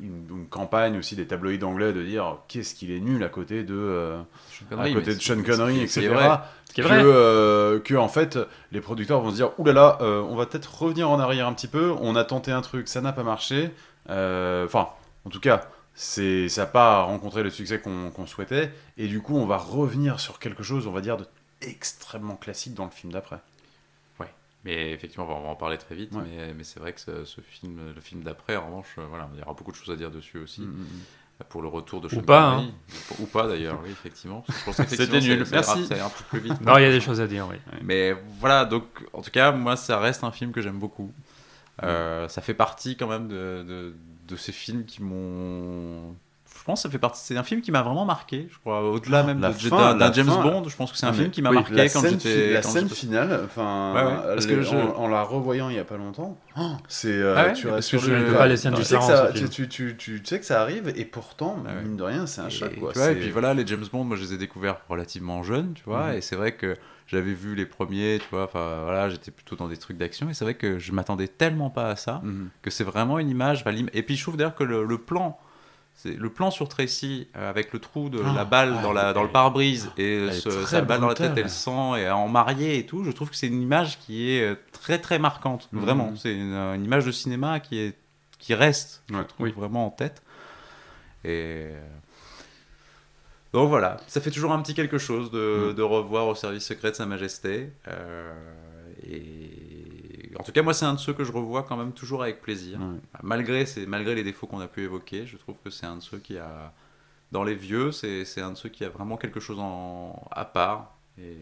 une, 0.00 0.24
une 0.30 0.46
campagne 0.48 0.96
aussi 0.98 1.16
des 1.16 1.26
tabloïds 1.26 1.64
anglais 1.64 1.92
de 1.92 2.02
dire 2.02 2.38
qu'est-ce 2.46 2.74
qu'il 2.74 2.92
est 2.92 3.00
nul 3.00 3.24
à 3.24 3.28
côté 3.28 3.64
de, 3.64 3.74
euh, 3.74 4.18
Sean 4.50 4.66
à 4.66 4.68
Connery, 4.76 4.94
côté 4.94 5.14
de 5.16 5.20
Sean 5.20 5.42
Connery, 5.42 5.80
etc. 5.80 6.00
c'est 6.02 6.08
vrai. 6.08 6.38
Ce 6.68 6.74
qui 6.74 6.80
est 6.82 6.84
que, 6.84 6.88
vrai. 6.88 7.02
euh, 7.02 7.80
que 7.80 7.94
en 7.94 8.08
fait, 8.08 8.38
les 8.72 8.80
producteurs 8.80 9.20
vont 9.20 9.30
se 9.30 9.36
dire 9.36 9.50
oulala, 9.58 9.98
euh, 10.00 10.20
on 10.20 10.36
va 10.36 10.46
peut-être 10.46 10.82
revenir 10.82 11.10
en 11.10 11.18
arrière 11.18 11.48
un 11.48 11.54
petit 11.54 11.66
peu. 11.66 11.92
On 12.00 12.14
a 12.14 12.24
tenté 12.24 12.52
un 12.52 12.60
truc, 12.60 12.86
ça 12.88 13.00
n'a 13.00 13.12
pas 13.12 13.24
marché. 13.24 13.70
Euh, 14.10 14.64
Enfin, 14.66 14.88
en 15.24 15.30
tout 15.30 15.40
cas, 15.40 15.62
c'est 15.94 16.48
ça 16.48 16.60
n'a 16.62 16.66
pas 16.68 17.02
rencontré 17.02 17.42
le 17.42 17.50
succès 17.50 17.80
qu'on 17.80 18.10
qu'on 18.10 18.26
souhaitait. 18.26 18.70
Et 18.98 19.08
du 19.08 19.20
coup, 19.20 19.36
on 19.36 19.46
va 19.46 19.56
revenir 19.56 20.20
sur 20.20 20.38
quelque 20.38 20.62
chose, 20.62 20.86
on 20.86 20.92
va 20.92 21.00
dire, 21.00 21.16
de 21.16 21.24
extrêmement 21.62 22.36
classique 22.36 22.74
dans 22.74 22.84
le 22.84 22.90
film 22.90 23.12
d'après. 23.12 23.38
Mais 24.64 24.92
effectivement, 24.92 25.24
on 25.24 25.42
va, 25.42 25.48
en 25.48 25.56
parler 25.56 25.78
très 25.78 25.94
vite. 25.94 26.12
Ouais. 26.12 26.22
Mais, 26.24 26.54
mais 26.54 26.64
c'est 26.64 26.80
vrai 26.80 26.92
que 26.92 27.00
ce, 27.00 27.24
ce 27.24 27.40
film, 27.40 27.92
le 27.94 28.00
film 28.00 28.22
d'après, 28.22 28.56
en 28.56 28.66
revanche, 28.66 28.96
euh, 28.98 29.06
voilà, 29.08 29.28
il 29.34 29.38
y 29.38 29.42
aura 29.42 29.54
beaucoup 29.54 29.70
de 29.70 29.76
choses 29.76 29.90
à 29.90 29.96
dire 29.96 30.10
dessus 30.10 30.38
aussi. 30.38 30.62
Mm, 30.62 30.64
mm, 30.64 30.80
mm. 30.80 31.44
Pour 31.48 31.62
le 31.62 31.68
retour 31.68 32.00
de 32.00 32.08
Ou 32.08 32.10
Sean 32.10 32.22
pas, 32.22 32.56
Connery. 32.56 32.74
Ou 33.20 33.26
pas 33.26 33.46
d'ailleurs, 33.46 33.78
oui, 33.84 33.90
effectivement. 33.92 34.44
C'était 34.88 35.20
nul. 35.20 35.46
Merci. 35.52 35.86
Ça 35.86 35.96
ira 35.96 36.06
un 36.06 36.10
peu 36.10 36.24
plus 36.30 36.40
vite. 36.40 36.60
Non, 36.62 36.76
il 36.78 36.82
y 36.82 36.86
a 36.86 36.90
des 36.90 37.00
choses 37.00 37.20
à 37.20 37.28
dire, 37.28 37.46
oui. 37.48 37.56
Mais 37.82 38.16
voilà, 38.40 38.64
donc 38.64 38.84
en 39.12 39.22
tout 39.22 39.30
cas, 39.30 39.52
moi, 39.52 39.76
ça 39.76 40.00
reste 40.00 40.24
un 40.24 40.32
film 40.32 40.50
que 40.50 40.60
j'aime 40.60 40.80
beaucoup. 40.80 41.12
Euh, 41.84 42.26
ça 42.26 42.42
fait 42.42 42.54
partie 42.54 42.96
quand 42.96 43.06
même 43.06 43.28
de, 43.28 43.62
de, 43.62 43.94
de 44.26 44.36
ces 44.36 44.50
films 44.50 44.84
qui 44.84 45.00
m'ont. 45.00 46.16
Je 46.68 46.72
pense 46.72 46.82
que 46.82 46.88
ça 46.88 46.92
fait 46.92 46.98
partie. 46.98 47.22
C'est 47.24 47.34
un 47.38 47.42
film 47.44 47.62
qui 47.62 47.72
m'a 47.72 47.80
vraiment 47.80 48.04
marqué, 48.04 48.46
je 48.52 48.58
crois. 48.58 48.82
Au-delà 48.90 49.22
même 49.22 49.40
La 49.40 49.52
de- 49.52 49.54
fin, 49.54 49.94
d'un 49.94 50.12
James 50.12 50.26
fin. 50.26 50.42
Bond, 50.42 50.68
je 50.68 50.76
pense 50.76 50.92
que 50.92 50.98
c'est 50.98 51.06
un 51.06 51.10
Ah, 51.12 51.12
film 51.14 51.30
qui 51.30 51.40
m'a 51.40 51.48
oui, 51.48 51.54
marqué 51.56 51.88
quand 51.90 52.02
j'étais. 52.02 52.18
fi- 52.48 52.52
la 52.52 52.60
quand 52.60 52.68
scène 52.68 52.88
finale, 52.90 53.40
enfin, 53.46 53.94
Ouais, 53.94 54.02
ouais, 54.02 54.34
parce 54.34 54.44
que 54.44 54.52
les- 54.52 54.62
je- 54.64 54.76
en, 54.76 54.96
en 54.96 55.08
la 55.08 55.22
revoyant 55.22 55.70
il 55.70 55.76
y 55.76 55.78
a 55.78 55.84
pas 55.84 55.96
longtemps, 55.96 56.36
oh, 56.58 56.72
c'est 56.86 57.08
euh, 57.08 57.34
Ah 57.38 57.46
ouais, 57.46 57.52
tu 57.54 57.68
parce 57.68 57.88
que 57.90 57.96
je- 57.96 58.12
vois 58.12 58.36
pas 58.36 58.46
les 58.48 58.58
scènes 58.58 58.74
tu 58.74 58.82
que 58.82 58.86
tu, 58.86 59.48
film. 59.48 59.68
tu, 59.70 59.96
tu, 59.96 60.20
sais 60.26 60.38
que 60.40 60.44
ça 60.44 60.60
arrive 60.60 60.92
et 60.94 61.06
pourtant 61.06 61.56
Ah 61.66 61.70
ouais. 61.70 61.84
mine 61.84 61.96
de 61.96 62.02
rien 62.02 62.26
c'est 62.26 62.42
un 62.42 62.50
choc 62.50 62.70
et 62.70 63.14
puis 63.14 63.30
voilà, 63.30 63.54
les 63.54 63.66
James 63.66 63.86
Bond, 63.90 64.04
moi 64.04 64.18
je 64.18 64.24
les 64.24 64.34
ai 64.34 64.36
découverts 64.36 64.76
relativement 64.90 65.42
jeunes, 65.42 65.72
tu 65.72 65.84
vois, 65.86 66.08
Mhm. 66.08 66.16
et 66.16 66.20
c'est 66.20 66.36
vrai 66.36 66.52
que 66.52 66.76
j'avais 67.06 67.32
vu 67.32 67.54
les 67.54 67.64
premiers, 67.64 68.18
tu 68.20 68.26
vois, 68.30 68.44
enfin 68.44 68.82
voilà, 68.84 69.08
j'étais 69.08 69.30
plutôt 69.30 69.56
dans 69.56 69.68
des 69.68 69.78
trucs 69.78 69.96
d'action, 69.96 70.28
et 70.28 70.34
c'est 70.34 70.44
vrai 70.44 70.52
que 70.52 70.78
je 70.78 70.92
m'attendais 70.92 71.28
tellement 71.28 71.70
pas 71.70 71.88
à 71.88 71.96
ça, 71.96 72.20
Mhm. 72.22 72.50
que 72.60 72.68
c'est 72.68 72.84
vraiment 72.84 73.18
une 73.18 73.30
image. 73.30 73.64
Et 73.94 74.02
puis 74.02 74.16
je 74.16 74.22
trouve 74.22 74.36
d'ailleurs 74.36 74.54
que 74.54 74.64
le, 74.64 74.84
le 74.84 74.98
plan, 74.98 75.38
le 76.04 76.30
plan 76.30 76.50
sur 76.50 76.68
Tracy 76.68 77.26
euh, 77.36 77.50
avec 77.50 77.72
le 77.72 77.78
trou 77.80 78.08
de 78.08 78.22
Ah, 78.24 78.32
la 78.34 78.44
balle 78.44 78.74
ah, 78.78 78.82
dans, 78.82 78.92
la, 78.92 79.12
dans 79.12 79.22
le 79.22 79.30
pare-brise 79.30 79.90
et 79.98 80.30
ce- 80.32 80.64
sa 80.66 80.80
balle 80.82 81.00
dans 81.00 81.08
la 81.08 81.14
tête, 81.14 81.32
elle 81.36 81.50
sent 81.50 81.98
et 81.98 82.08
en 82.10 82.28
mariée 82.28 82.78
et 82.78 82.86
tout. 82.86 83.02
Je 83.04 83.10
trouve 83.10 83.30
que 83.30 83.36
c'est 83.36 83.48
une 83.48 83.60
image 83.62 83.98
qui 84.00 84.30
est 84.30 84.42
euh, 84.42 84.54
très 84.72 84.98
très 85.00 85.18
marquante, 85.18 85.68
Mhm. 85.72 85.80
vraiment. 85.80 86.12
C'est 86.16 86.34
une, 86.34 86.52
euh, 86.52 86.74
une 86.74 86.84
image 86.84 87.04
de 87.06 87.12
cinéma 87.12 87.60
qui 87.60 87.78
est 87.78 87.94
qui 88.38 88.54
reste, 88.54 89.02
je 89.10 89.16
Ouais. 89.16 89.24
trouve 89.24 89.46
Oui. 89.46 89.52
vraiment 89.56 89.86
en 89.86 89.90
tête. 89.90 90.22
Et 91.24 91.66
donc 93.52 93.68
voilà, 93.68 93.96
ça 94.06 94.20
fait 94.20 94.30
toujours 94.30 94.52
un 94.52 94.60
petit 94.62 94.74
quelque 94.74 94.98
chose 94.98 95.30
de, 95.32 95.72
de 95.76 95.82
revoir 95.82 96.28
au 96.28 96.34
service 96.34 96.64
secret 96.64 96.90
de 96.92 96.96
Sa 96.96 97.06
Majesté. 97.06 97.72
Euh, 97.88 98.32
et 99.04 99.50
en 100.38 100.42
tout 100.42 100.52
cas, 100.52 100.62
moi, 100.62 100.74
c'est 100.74 100.84
un 100.84 100.94
de 100.94 100.98
ceux 100.98 101.12
que 101.12 101.24
je 101.24 101.32
revois 101.32 101.62
quand 101.62 101.76
même 101.76 101.92
toujours 101.92 102.22
avec 102.22 102.40
plaisir. 102.40 102.78
Ouais. 102.80 102.98
Malgré, 103.22 104.14
les 104.14 104.22
défauts 104.24 104.46
qu'on 104.46 104.60
a 104.60 104.68
pu 104.68 104.82
évoquer, 104.82 105.26
je 105.26 105.36
trouve 105.36 105.56
que 105.64 105.70
c'est 105.70 105.86
un 105.86 105.96
de 105.96 106.02
ceux 106.02 106.18
qui 106.18 106.36
a, 106.38 106.72
dans 107.32 107.44
les 107.44 107.54
vieux, 107.54 107.92
c'est 107.92 108.24
c'est 108.24 108.40
un 108.40 108.50
de 108.52 108.56
ceux 108.56 108.68
qui 108.68 108.84
a 108.84 108.88
vraiment 108.88 109.16
quelque 109.16 109.40
chose 109.40 109.58
en, 109.60 110.28
à 110.30 110.44
part. 110.44 110.94
Et 111.20 111.36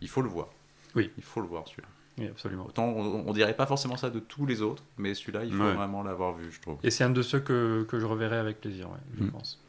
il 0.00 0.08
faut 0.08 0.22
le 0.22 0.28
voir. 0.28 0.48
Oui. 0.94 1.10
Il 1.16 1.24
faut 1.24 1.40
le 1.40 1.46
voir 1.46 1.66
celui-là. 1.66 1.88
Oui, 2.18 2.28
absolument. 2.28 2.66
Autant 2.66 2.84
on, 2.84 3.24
on 3.28 3.32
dirait 3.32 3.56
pas 3.56 3.66
forcément 3.66 3.96
ça 3.96 4.08
de 4.10 4.20
tous 4.20 4.46
les 4.46 4.62
autres, 4.62 4.84
mais 4.98 5.14
celui-là, 5.14 5.44
il 5.44 5.52
faut 5.52 5.64
Ouais. 5.64 5.72
vraiment 5.74 6.02
l'avoir 6.04 6.32
vu, 6.34 6.52
je 6.52 6.60
trouve. 6.60 6.78
Et 6.84 6.90
c'est 6.90 7.02
un 7.04 7.10
de 7.10 7.22
ceux 7.22 7.40
que, 7.40 7.84
que 7.88 7.98
je 7.98 8.06
reverrai 8.06 8.36
avec 8.36 8.60
plaisir, 8.60 8.88
ouais, 8.90 8.98
je 9.18 9.24
Mm. 9.24 9.30
pense. 9.32 9.60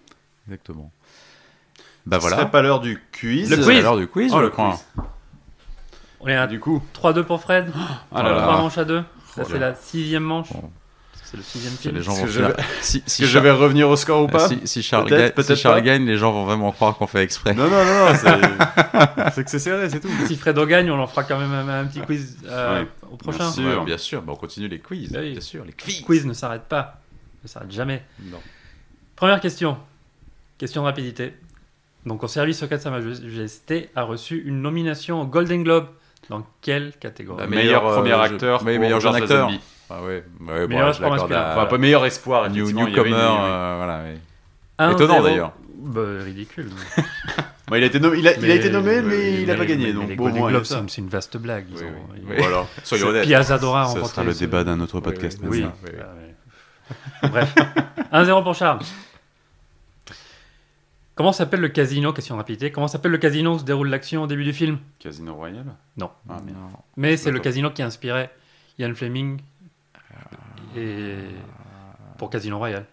Exactement. 0.48 0.92
Bah 2.06 2.18
Ce 2.18 2.22
voilà. 2.22 2.38
serait 2.38 2.52
pas 2.52 2.62
l'heure 2.62 2.82
du 2.82 3.02
quiz. 3.12 3.50
Le 3.50 3.58
quiz. 3.58 3.82
l'heure 3.82 3.98
du 3.98 4.08
quiz, 4.08 4.32
Oh, 4.32 4.38
je 4.38 4.44
le 4.44 4.50
crois. 4.52 4.80
On 6.20 6.28
est 6.28 6.36
à 6.36 6.48
Du 6.48 6.60
coup, 6.60 6.82
3-2 6.94 7.24
pour 7.24 7.42
Fred, 7.42 7.72
ah 8.12 8.24
là 8.24 8.32
là. 8.32 8.42
3 8.42 8.58
manches 8.58 8.78
à 8.78 8.86
2. 8.86 9.04
Ça, 9.34 9.42
Oh 9.44 9.48
c'est 9.52 9.60
la 9.60 9.76
sixième 9.76 10.24
manche. 10.24 10.52
Bon. 10.54 10.70
C'est 11.24 11.38
le 11.38 11.44
sixième 11.44 11.74
film. 11.74 11.96
les 11.96 12.02
gens 12.04 12.12
Est-ce 12.14 12.22
vont 12.22 12.26
que 12.28 12.32
je 12.32 12.64
Si, 12.82 13.04
si 13.08 13.22
que 13.24 13.28
je 13.28 13.40
vais 13.40 13.50
revenir 13.52 13.90
au 13.90 13.96
score 13.96 14.24
ou 14.24 14.28
pas 14.28 14.48
si, 14.48 14.60
si 14.64 14.84
Charles, 14.84 15.08
Peut-être, 15.10 15.36
gagne, 15.36 15.46
si 15.56 15.56
Charles 15.62 15.76
pas. 15.78 15.82
gagne, 15.82 16.06
les 16.06 16.18
gens 16.18 16.32
vont 16.32 16.46
vraiment 16.46 16.72
croire 16.72 16.96
qu'on 16.98 17.08
fait 17.08 17.24
exprès. 17.24 17.54
Non 17.56 17.64
non 17.68 17.84
non, 17.84 18.06
non, 18.06 18.16
c'est 18.16 19.32
c'est 19.34 19.44
que 19.44 19.50
c'est 19.50 19.60
serré, 19.60 19.90
c'est 19.90 20.00
tout. 20.00 20.10
Si 20.28 20.36
Fredo 20.38 20.66
gagne, 20.68 20.90
on 20.92 21.00
en 21.00 21.08
fera 21.08 21.24
quand 21.24 21.40
même 21.40 21.52
un, 21.52 21.82
un 21.82 21.86
petit 21.86 22.00
quiz 22.02 22.38
euh, 22.48 22.82
Ouais. 22.84 22.88
au 23.12 23.18
prochain. 23.18 23.40
Bien 23.40 23.52
sûr. 23.52 23.80
Ouais, 23.80 23.86
bien 23.86 23.98
sûr, 23.98 24.22
bah, 24.22 24.34
on 24.34 24.38
continue 24.38 24.68
les 24.68 24.80
quiz. 24.80 25.12
Bah 25.12 25.20
oui. 25.22 25.32
Bien 25.32 25.42
sûr, 25.42 25.66
les 25.66 25.74
quiz. 25.74 26.00
Le 26.02 26.06
quiz 26.06 26.26
ne 26.26 26.34
s'arrête 26.34 26.66
pas. 26.66 27.02
ne 27.44 27.48
s'arrête 27.50 27.72
jamais. 27.72 28.04
Non. 28.24 28.40
Première 29.16 29.42
question. 29.42 29.78
Question 30.60 30.84
de 30.84 30.86
rapidité. 30.88 31.34
Donc, 32.06 32.24
au 32.24 32.28
service 32.28 32.60
secret 32.60 32.78
de 32.78 32.82
Sa 32.84 32.92
Majesté 32.92 33.90
a 33.96 34.04
reçu 34.04 34.44
une 34.46 34.62
nomination 34.62 35.22
au 35.22 35.26
Golden 35.26 35.64
Globe. 35.64 35.88
Dans 36.30 36.44
quelle 36.62 36.94
catégorie 37.00 37.38
Bah, 37.44 37.48
Meilleur, 37.48 37.84
meilleur, 37.84 37.88
euh, 37.88 37.96
premier 37.96 38.14
acteur. 38.14 38.64
meilleur 38.64 39.00
jeune 39.00 39.16
acteur. 39.16 39.52
Ah 39.90 40.02
ouais, 40.02 40.24
ouais 40.42 40.68
Meilleur 40.68 40.86
bon, 40.86 40.92
espoir 40.92 41.14
Enfin, 41.24 41.66
pas 41.68 41.78
meilleur 41.78 42.06
espoir, 42.06 42.50
New, 42.50 42.72
newcomer, 42.72 43.10
une- 43.10 43.14
euh, 43.16 43.74
voilà. 43.78 44.02
oui. 44.06 44.20
1-0. 44.80 44.92
Étonnant, 44.94 45.22
d'ailleurs. 45.22 45.52
Bah, 45.78 46.02
ridicule. 46.24 46.70
Bon, 47.68 47.78
il, 47.78 47.82
a 47.84 47.88
été 47.88 48.00
nommé, 48.00 48.20
il, 48.20 48.28
a, 48.28 48.34
il 48.38 48.52
a 48.52 48.54
été 48.54 48.70
nommé, 48.70 49.02
mais, 49.02 49.08
mais- 49.18 49.42
il 49.42 49.48
n'a 49.48 49.56
pas 49.56 49.62
mais- 49.62 49.66
gagné. 49.66 49.86
mais 49.88 49.94
donc, 49.94 50.08
les 50.10 50.16
bon, 50.16 50.26
Golden 50.26 50.48
Globes, 50.50 50.66
c'est 50.88 50.98
une- 51.02 51.08
vaste 51.08 51.36
blague. 51.38 51.66
ils 51.72 51.78
Oui, 51.78 51.84
ont- 51.84 52.12
oui, 52.14 52.20
ils- 52.22 52.30
oui. 52.30 52.36
Voilà, 52.38 52.66
soyons 52.84 53.08
honnêtes. 53.08 53.24
Ce 53.28 54.04
sera 54.06 54.24
le 54.24 54.34
débat 54.36 54.64
d'un 54.64 54.80
autre 54.82 55.00
podcast. 55.00 55.40
oui. 55.44 55.66
Bref. 57.24 57.56
1-0 58.12 58.44
pour 58.44 58.54
Charles. 58.54 58.80
Comment 61.16 61.32
s'appelle 61.32 61.62
le 61.62 61.70
casino 61.70 62.12
Question 62.12 62.36
rapidité. 62.36 62.72
Comment 62.72 62.88
s'appelle 62.90 63.12
le 63.12 63.18
casino 63.18 63.56
où 63.56 63.60
se 63.60 63.64
déroule 63.64 63.88
l'action 63.90 64.24
au 64.24 64.28
début 64.28 64.44
du 64.44 64.52
film? 64.54 64.80
Casino 65.00 65.34
Royale? 65.34 65.66
Non. 65.96 66.12
Ah. 66.30 66.42
Non. 66.46 66.72
Mais 66.98 67.16
c'est 67.16 67.32
le 67.32 67.40
casino 67.40 67.72
qui 67.72 67.82
a 67.82 67.86
inspiré 67.86 68.30
Ian 68.80 68.94
Fleming 68.94 69.40
et 70.76 71.16
pour 72.18 72.30
Casino 72.30 72.58
Royale. 72.58 72.86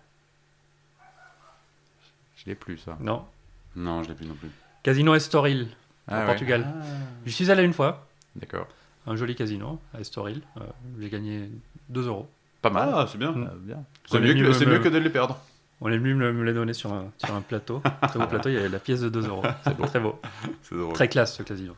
Je 2.37 2.45
l'ai 2.47 2.55
plus, 2.55 2.79
ça. 2.79 2.97
Non. 3.01 3.25
Non, 3.75 4.03
je 4.05 4.09
l'ai 4.09 4.14
plus 4.14 4.27
non 4.27 4.35
plus. 4.35 4.51
Casino 4.85 5.14
Estoril, 5.14 5.68
Ah 6.07 6.16
au 6.16 6.20
ouais. 6.20 6.27
Portugal. 6.27 6.66
Je 7.27 7.31
suis 7.31 7.51
allé 7.51 7.62
une 7.64 7.73
fois, 7.73 8.07
D'accord. 8.37 8.66
un 9.07 9.16
joli 9.16 9.35
casino 9.35 9.81
à 9.95 10.01
Estoril. 10.01 10.43
Euh, 10.59 10.64
J'ai 11.01 11.09
gagné 11.09 11.49
2 11.89 12.07
euros. 12.09 12.29
Pas 12.61 12.70
mal. 12.70 12.91
Ah, 12.95 13.07
c'est 13.11 13.18
bien. 13.18 13.33
Mm. 13.33 13.49
Ah, 13.51 13.55
bien. 13.59 13.85
C'est 14.07 14.20
mieux, 14.20 14.35
mieux 14.35 14.79
que 14.79 14.89
de 14.89 14.99
les 14.99 15.11
perdre. 15.11 15.39
On 15.85 15.91
est 15.91 15.99
venu 15.99 16.14
me, 16.14 16.30
les 16.45 16.53
donner 16.53 16.72
sur 16.74 16.93
un, 16.93 17.11
sur 17.18 17.35
un 17.35 17.41
plateau. 17.41 17.83
Sur 18.12 18.20
le 18.20 18.28
plateau, 18.28 18.49
il 18.49 18.55
y 18.55 18.59
avait 18.59 18.68
la 18.68 18.78
pièce 18.78 19.01
de 19.01 19.09
2 19.09 19.26
euros. 19.28 19.43
C'est 19.64 19.76
beau. 19.76 19.85
Très 19.87 20.01
beau. 20.01 20.18
C'est 20.62 20.76
drôle. 20.76 20.93
Très 20.95 21.09
classe 21.09 21.37
ce 21.37 21.43
casino. 21.43 21.74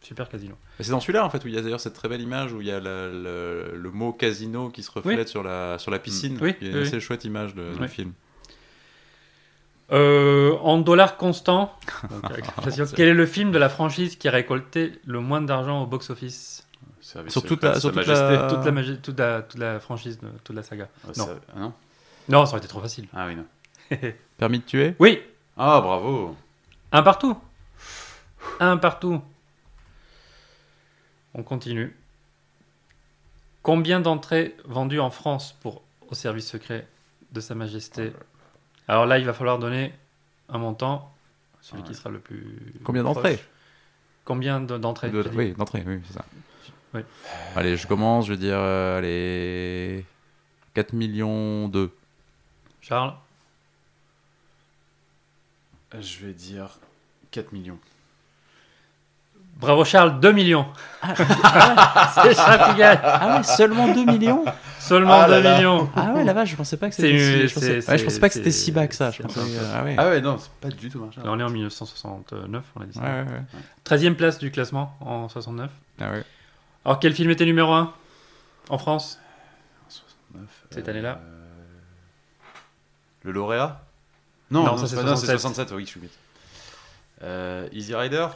Super 0.00 0.28
casino. 0.28 0.54
Mais 0.78 0.84
C'est 0.84 0.92
dans 0.92 1.00
celui-là 1.00 1.24
en 1.24 1.30
fait 1.30 1.44
où 1.44 1.48
il 1.48 1.54
y 1.54 1.58
a 1.58 1.62
d'ailleurs 1.62 1.80
cette 1.80 1.94
très 1.94 2.08
belle 2.08 2.20
image 2.20 2.52
où 2.52 2.60
il 2.60 2.68
y 2.68 2.70
a 2.70 2.78
la- 2.78 3.08
le, 3.08 3.72
le 3.76 3.90
mot 3.90 4.12
casino 4.12 4.68
qui 4.70 4.84
se 4.84 4.90
reflète 4.92 5.18
Oui. 5.18 5.26
sur, 5.28 5.42
la, 5.42 5.78
sur 5.78 5.90
la 5.90 5.98
piscine. 5.98 6.38
Oui, 6.40 6.54
Il 6.60 6.68
y 6.68 6.70
a 6.70 6.72
oui, 6.74 6.76
une 6.78 6.82
oui. 6.82 6.88
assez 6.88 7.00
chouette 7.00 7.24
image 7.24 7.54
de, 7.56 7.74
du 7.76 7.88
film. 7.88 8.12
Euh, 9.92 10.52
en 10.62 10.78
dollars 10.78 11.16
constants, 11.16 11.72
C'est- 12.70 12.94
quel 12.94 13.08
est 13.08 13.14
le 13.14 13.26
film 13.26 13.50
de 13.52 13.58
la 13.58 13.68
franchise 13.68 14.16
qui 14.16 14.28
a 14.28 14.30
récolté 14.30 14.92
le 15.04 15.20
moins 15.20 15.40
d'argent 15.42 15.82
au 15.82 15.86
box-office? 15.86 16.66
Service 17.00 17.32
Sur 17.32 17.42
toute 17.42 17.62
la- 17.62 17.78
sur 17.78 17.92
toute 17.92 18.06
la- 18.06 18.30
la 18.30 18.48
toute, 18.48 19.18
la, 19.18 19.42
toute 19.42 19.58
la 19.58 19.78
franchise, 19.80 20.18
de, 20.20 20.28
toute 20.42 20.56
la 20.56 20.62
saga. 20.62 20.88
Ah, 21.06 21.10
Non. 21.56 21.72
Non 22.28 22.44
ça 22.46 22.52
aurait 22.52 22.58
été 22.58 22.68
trop 22.68 22.80
facile. 22.80 23.06
Ah 23.12 23.26
oui, 23.26 23.36
non. 23.36 23.46
Permis 24.38 24.58
de 24.60 24.64
tuer? 24.64 24.94
Oui, 24.98 25.20
Ah, 25.56 25.80
bravo. 25.80 26.36
un 26.92 27.02
partout. 27.02 27.36
Un 28.60 28.76
partout. 28.76 29.20
On 31.34 31.42
continue. 31.42 31.94
Combien 33.62 34.00
d'entrées 34.00 34.56
vendues 34.64 35.00
en 35.00 35.10
France 35.10 35.56
pour 35.60 35.82
au 36.08 36.14
service 36.14 36.48
secret 36.48 36.86
de 37.32 37.40
Sa 37.40 37.54
Majesté? 37.54 38.12
Alors 38.88 39.06
là, 39.06 39.18
il 39.18 39.24
va 39.24 39.32
falloir 39.32 39.58
donner 39.58 39.92
un 40.48 40.58
montant, 40.58 41.12
celui 41.62 41.82
qui 41.82 41.94
sera 41.94 42.10
le 42.10 42.18
plus. 42.20 42.74
Combien 42.84 43.02
d'entrées? 43.02 43.38
Combien 44.24 44.60
de- 44.60 44.78
d'entrées? 44.78 45.10
De- 45.10 45.24
Oui, 45.34 45.52
d'entrée, 45.54 45.82
oui, 45.86 46.00
c'est 46.06 46.14
ça. 46.14 46.24
Oui. 46.94 47.00
Allez, 47.56 47.76
je 47.76 47.86
commence, 47.86 48.26
je 48.26 48.32
vais 48.32 48.38
dire, 48.38 48.56
euh, 48.58 48.98
allez, 48.98 50.04
4 50.74 50.92
millions 50.92 51.68
2. 51.68 51.90
Charles 52.86 53.14
Je 55.98 56.26
vais 56.26 56.32
dire 56.32 56.78
4 57.30 57.52
millions. 57.52 57.78
Bravo 59.56 59.84
Charles, 59.84 60.18
2 60.20 60.32
millions. 60.32 60.66
c'est 61.06 62.34
Charles 62.34 62.72
qui 62.72 62.78
gagne. 62.78 62.98
Ah 63.02 63.36
ouais, 63.36 63.42
seulement 63.44 63.88
2 63.94 64.04
millions? 64.04 64.44
Seulement 64.80 65.20
Ah 65.20 65.28
là 65.28 65.38
2 65.38 65.42
là. 65.44 65.56
millions. 65.56 65.90
Ah 65.96 66.12
ouais, 66.12 66.24
la 66.24 66.32
vache, 66.34 66.50
je 66.50 66.56
pensais 66.56 66.76
pas 66.76 66.88
que 66.90 66.94
C'est 66.94 67.02
c'était 67.02 67.18
si... 67.18 67.48
Je 67.48 67.54
pensais, 67.54 67.90
ouais, 67.90 67.98
je 67.98 68.04
pensais 68.04 68.20
pas 68.20 68.28
que 68.28 68.34
c'était 68.34 68.50
si 68.50 68.72
bas 68.72 68.86
que 68.88 68.94
ça. 68.94 69.10
Je 69.12 69.22
pensais, 69.22 69.40
euh, 69.40 69.72
ah 69.74 69.84
ouais. 69.84 69.94
Ah 69.96 70.08
ouais, 70.08 70.20
non, 70.20 70.36
c'est 70.38 70.50
pas 70.60 70.68
du 70.68 70.90
tout 70.90 70.98
marché. 71.00 71.20
Là, 71.22 71.28
on 71.30 71.38
est 71.38 71.42
en 71.44 71.50
1969, 71.50 72.64
on 72.76 72.80
a 72.80 72.84
dit 72.86 72.92
ça. 72.94 73.00
Ouais, 73.00 73.08
ouais, 73.08 73.22
ouais. 73.22 73.96
13e 73.96 74.14
place 74.14 74.38
du 74.38 74.50
classement 74.50 74.94
en 75.00 75.28
69. 75.28 75.70
Ah 76.00 76.10
ouais. 76.10 76.24
Alors 76.84 76.98
quel 76.98 77.14
film 77.14 77.30
était 77.30 77.46
numéro 77.46 77.72
1 77.72 77.94
en 78.68 78.78
France 78.78 79.18
69, 79.88 80.48
Cette 80.70 80.88
année-là? 80.88 81.20
euh, 81.24 81.33
Le 83.24 83.32
lauréat 83.32 83.82
Non, 84.50 84.64
Non, 84.64 84.76
c'est 84.76 84.86
c'est 84.86 84.96
pas- 84.96 85.02
non, 85.02 85.16
c'est 85.16 85.26
67. 85.26 85.40
67, 85.68 85.72
oui, 85.76 85.84
je 85.84 85.90
suis 85.90 86.00
bête. 86.00 86.10
Euh, 87.22 87.68
Easy 87.72 87.94
Rider 87.94 88.26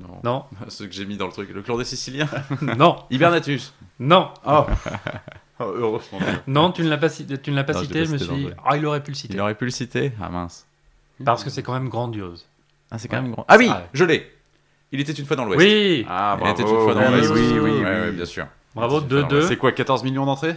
Non. 0.00 0.20
Non, 0.24 0.44
Ceux 0.68 0.86
que 0.86 0.92
j'ai 0.92 1.04
mis 1.06 1.16
dans 1.16 1.26
le 1.26 1.32
truc. 1.32 1.50
Le 1.50 1.62
clan 1.62 1.76
des 1.78 1.84
Siciliens. 1.84 2.28
non, 2.62 2.96
Hibernatus. 3.10 3.74
non, 3.98 4.30
Oh, 4.46 4.64
Oh, 5.58 5.72
Heureusement. 5.74 6.18
non, 6.46 6.70
tu 6.70 6.82
ne 6.82 6.90
l'as 6.90 6.98
pas, 6.98 7.08
cité- 7.08 7.38
tu 7.40 7.50
ne 7.50 7.56
l'as 7.56 7.64
pas 7.64 7.72
Non, 7.72 7.78
je 7.80 7.84
cité, 7.86 8.04
je 8.04 8.12
me 8.12 8.18
cité 8.18 8.30
suis 8.34 8.42
dans 8.44 8.48
dit, 8.50 8.54
le- 8.54 8.62
ah, 8.62 8.76
il 8.76 8.84
aurait 8.84 9.02
pu 9.02 9.10
le 9.12 9.16
Il 9.16 9.20
citer. 9.20 9.40
aurait 9.40 9.54
pu 9.54 9.64
le 9.64 9.70
citer. 9.70 10.12
Ah 10.20 10.28
mince. 10.28 10.66
Parce 11.24 11.42
que 11.44 11.48
c'est 11.50 11.62
quand 11.62 11.72
même 11.72 11.88
grandiose. 11.88 12.44
Ah, 12.90 12.98
c'est 12.98 13.08
quand 13.08 13.22
même 13.22 13.32
grand. 13.32 13.46
Ah 13.48 13.56
oui, 13.58 13.68
Ah 13.70 13.78
ouais. 13.78 13.86
je 13.94 14.04
l'ai. 14.04 14.30
Il 14.92 15.00
était 15.00 15.12
une 15.14 15.24
fois 15.24 15.34
dans 15.34 15.46
l'Ouest. 15.46 15.58
Oui, 15.58 16.04
Ah, 16.10 16.34
Il 16.36 16.40
bravo. 16.40 16.52
était 16.52 16.62
une 16.62 16.68
fois 16.84 16.94
dans 16.94 17.10
l'Ouest. 17.10 17.30
oui, 17.32 17.40
oui, 17.54 17.58
oui, 17.70 17.84
ouais, 17.84 18.12
bien 18.12 18.24
sûr. 18.26 18.46
bravo, 18.74 19.00
C'est 19.00 19.06
différent, 19.06 19.28
2-2. 19.28 19.48
C'est 19.48 19.56
quoi, 19.56 19.72
14 19.72 20.04
millions 20.04 20.26
d'entrées 20.26 20.56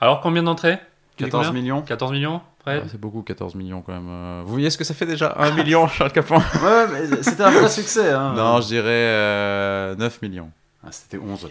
Alors 0.00 0.22
combien 0.22 0.42
d'entrées? 0.42 0.78
Tu 1.18 1.24
dis 1.24 1.30
14 1.30 1.48
combien? 1.48 1.60
millions 1.60 1.82
14 1.82 2.10
millions? 2.12 2.40
Fred 2.70 2.82
Ah, 2.84 2.88
c'est 2.90 3.00
beaucoup, 3.00 3.22
14 3.22 3.54
millions 3.54 3.82
quand 3.82 3.92
même. 3.92 4.08
Euh, 4.08 4.42
Vous 4.44 4.52
voyez 4.52 4.70
ce 4.70 4.78
que 4.78 4.84
ça 4.84 4.94
fait 4.94 5.06
déjà 5.06 5.34
1 5.38 5.50
million, 5.52 5.86
Charles 5.88 6.12
Capon 6.12 6.36
Ouais, 6.38 6.86
mais 6.92 7.22
c'était 7.22 7.42
un 7.42 7.50
vrai 7.50 7.68
succès. 7.68 8.10
Hein. 8.12 8.34
Non, 8.36 8.60
je 8.60 8.66
dirais 8.68 8.84
euh, 8.88 9.94
9 9.96 10.22
millions. 10.22 10.50
Ah, 10.84 10.88
c'était 10.92 11.18
11. 11.18 11.48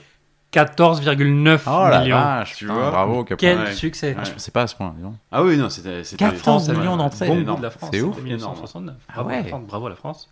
14,9 0.54 1.60
Oh 1.68 1.88
la 1.90 2.00
millions. 2.02 2.16
vache, 2.16 2.56
Tu 2.56 2.66
vois 2.66 2.90
bravo 2.90 3.24
Capon. 3.24 3.38
Quel 3.40 3.60
Ouais. 3.60 3.74
succès 3.74 4.16
Ah, 4.18 4.24
je 4.24 4.32
pensais 4.32 4.52
pas 4.52 4.62
à 4.64 4.68
ce 4.68 4.76
point, 4.76 4.94
dis 4.96 5.04
donc. 5.04 5.16
Ah 5.32 5.44
oui, 5.44 5.58
non, 5.58 5.70
c'était. 5.70 6.04
c'était- 6.04 6.24
14 6.26 6.70
Ouais, 6.70 6.78
millions 6.78 6.98
d'entrées. 6.98 7.28
c'est 7.28 7.44
Bon 7.44 7.56
de 7.56 7.64
la 7.64 7.70
France. 7.70 7.90
C'est 7.94 8.02
ouf. 8.02 8.16
c'était 8.16 8.28
1969. 8.30 8.96
Ah 9.10 9.14
Bravo, 9.16 9.30
ouais. 9.30 9.44
France, 9.48 9.64
bravo 9.68 9.90
la 9.90 9.96
France. 9.96 10.30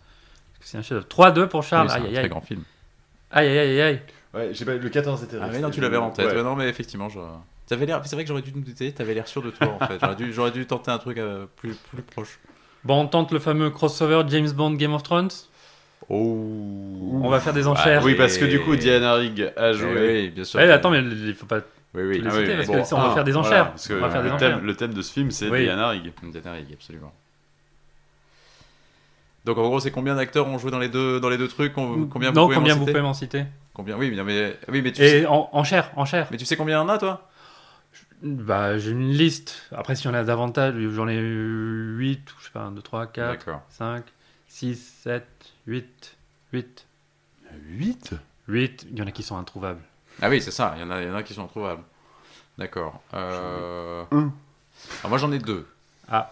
C'est 0.62 0.78
un 0.78 0.82
chef-d'œuvre. 0.82 1.06
3-2 1.08 1.48
pour 1.48 1.64
Charles. 1.64 1.88
Oui, 1.88 1.94
c'est 1.94 2.00
un 2.02 2.06
aïe, 2.06 2.14
très 2.14 2.24
aïe. 2.24 2.30
grand 2.30 2.42
film. 2.42 2.62
Aïe, 3.32 3.48
aïe, 3.50 3.58
aïe, 3.60 3.82
aïe. 3.82 4.02
Ouais, 4.34 4.50
j'ai 4.54 4.66
pas, 4.66 4.74
le 4.74 4.90
14 4.90 5.24
était 5.24 5.38
Ah 5.42 5.48
mais 5.52 5.60
non, 5.60 5.70
tu 5.70 5.80
l'avais 5.82 5.98
en 5.98 6.10
tête. 6.10 6.28
Ouais. 6.28 6.36
Ouais, 6.38 6.44
non, 6.44 6.56
mais 6.56 6.68
effectivement, 6.70 7.08
je... 7.10 7.20
T'avais 7.68 7.86
l'air... 7.86 8.02
c'est 8.06 8.16
vrai 8.16 8.24
que 8.24 8.28
j'aurais 8.28 8.42
dû 8.44 8.54
me 8.54 8.62
douter, 8.64 8.92
t'avais 8.92 9.14
l'air 9.14 9.28
sûr 9.28 9.42
de 9.42 9.50
toi 9.50 9.78
en 9.80 9.88
fait. 9.88 9.98
J'aurais 10.00 10.16
dû, 10.16 10.34
j'aurais 10.34 10.52
dû 10.52 10.66
tenter 10.68 10.92
un 10.92 10.98
truc 11.00 11.18
euh, 11.18 11.46
plus, 11.56 11.74
plus 11.74 12.04
proche. 12.04 12.40
Bon, 12.84 13.02
on 13.02 13.08
tente 13.08 13.32
le 13.32 13.40
fameux 13.40 13.72
crossover 13.72 14.22
James 14.28 14.52
Bond 14.52 14.74
Game 14.74 14.94
of 14.94 15.02
Thrones. 15.02 15.32
Oh 16.08 17.20
On 17.24 17.30
va 17.30 17.40
faire 17.40 17.54
des 17.54 17.66
enchères. 17.68 18.04
Oui, 18.04 18.14
parce 18.14 18.38
que 18.38 18.46
du 18.46 18.60
coup, 18.62 18.76
Diana 18.76 19.16
Rigg 19.16 19.52
a 19.58 19.74
joué. 19.74 20.24
Oui, 20.24 20.30
bien 20.30 20.44
sûr. 20.44 20.60
Eh, 20.60 20.70
attends, 20.72 20.92
mais 20.92 21.00
il 21.02 21.34
faut 21.34 21.48
pas. 21.48 21.62
Oui, 21.96 22.04
oui. 22.04 22.24
Ah 22.26 22.30
citer, 22.30 22.44
oui, 22.44 22.56
parce 22.58 22.68
bon, 22.68 22.74
que 22.84 22.94
on 22.96 23.02
va 23.02 23.08
ah, 23.10 23.14
faire 23.16 23.24
des 23.24 23.32
voilà, 23.32 23.48
enchères. 23.48 23.70
parce 23.72 23.88
que 23.88 23.94
on 23.94 24.02
va 24.02 24.10
faire 24.10 24.22
des 24.22 24.28
le, 24.30 24.36
enchères. 24.36 24.56
thème, 24.58 24.66
le 24.66 24.76
thème 24.76 24.94
de 24.94 25.02
ce 25.02 25.12
film, 25.14 25.32
c'est 25.32 25.50
Oui. 25.50 25.64
Diana 25.64 25.88
Rigg. 25.90 26.12
Diana 26.24 26.52
Rigg, 26.52 26.68
absolument. 26.74 27.14
Donc 29.46 29.58
en 29.58 29.64
gros, 29.64 29.80
c'est 29.80 29.92
combien 29.92 30.16
d'acteurs 30.16 30.48
ont 30.48 30.58
joué 30.58 30.72
dans 30.72 30.80
les 30.80 30.90
deux, 30.90 31.20
dans 31.20 31.30
les 31.30 31.38
deux 31.38 31.48
trucs 31.48 31.74
com- 31.74 32.10
Combien 32.12 32.32
non, 32.32 32.42
vous 32.42 32.48
pouvez 32.48 32.56
combien 32.56 32.74
m'en 32.74 32.80
vous 32.80 32.86
citer 32.86 32.92
pouvez 32.92 33.02
m'en 33.04 33.14
citer 33.14 33.44
Combien? 33.74 33.96
Oui, 33.98 34.12
mais, 34.12 34.58
oui, 34.70 34.82
mais 34.82 34.92
tu 34.92 35.02
sais, 35.02 35.22
Et 35.22 35.26
en, 35.28 35.50
enchères, 35.54 35.92
enchères. 35.96 36.28
mais 36.32 36.38
tu 36.38 36.46
sais 36.46 36.56
combien 36.56 36.78
il 36.78 36.82
y 36.82 36.84
en 36.84 36.90
a 36.90 36.98
toi? 36.98 37.30
Bah, 38.22 38.78
j'ai 38.78 38.92
une 38.92 39.12
liste. 39.12 39.68
Après, 39.72 39.96
si 39.96 40.08
on 40.08 40.14
a 40.14 40.24
davantage, 40.24 40.76
j'en 40.90 41.08
ai 41.08 41.20
8, 41.20 42.22
je 42.40 42.46
sais 42.46 42.52
pas, 42.52 42.62
1, 42.62 42.72
2, 42.72 42.82
3, 42.82 43.08
4, 43.08 43.32
D'accord. 43.32 43.62
5, 43.70 44.04
6, 44.48 44.76
7, 45.04 45.28
8, 45.68 46.18
8. 46.54 46.88
8 47.70 48.14
8, 48.48 48.88
il 48.92 48.98
y 48.98 49.02
en 49.02 49.08
a 49.08 49.12
qui 49.12 49.24
sont 49.24 49.38
introuvables. 49.38 49.82
Ah 50.22 50.30
oui, 50.30 50.42
c'est 50.42 50.52
ça. 50.52 50.74
Il 50.76 50.82
y 50.82 50.84
en 50.84 50.92
a, 50.92 51.02
il 51.02 51.08
y 51.08 51.12
en 51.12 51.16
a 51.16 51.24
qui 51.24 51.34
sont 51.34 51.44
introuvables. 51.44 51.84
D'accord. 52.58 53.02
Euh... 53.14 54.04
un. 54.12 54.32
alors 55.00 55.10
moi 55.10 55.18
j'en 55.18 55.32
ai 55.32 55.40
deux. 55.40 55.68
Ah. 56.08 56.32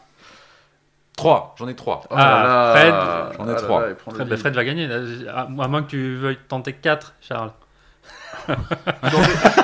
Trois. 1.18 1.56
J'en 1.58 1.68
ai 1.68 1.76
trois. 1.76 2.04
Ah, 2.10 2.74
Fred, 2.76 3.38
j'en 3.38 3.52
ai 3.52 3.56
trois. 3.56 3.96
Fred, 4.14 4.28
bah, 4.30 4.38
Fred 4.38 4.54
va 4.54 4.64
gagner. 4.64 4.88
là. 4.88 5.02
À, 5.34 5.42
à 5.42 5.68
moins 5.68 5.84
que 5.84 5.90
tu 5.90 6.16
veuilles 6.16 6.40
tenter 6.48 6.74
4, 6.74 7.16
Charles. 7.22 7.52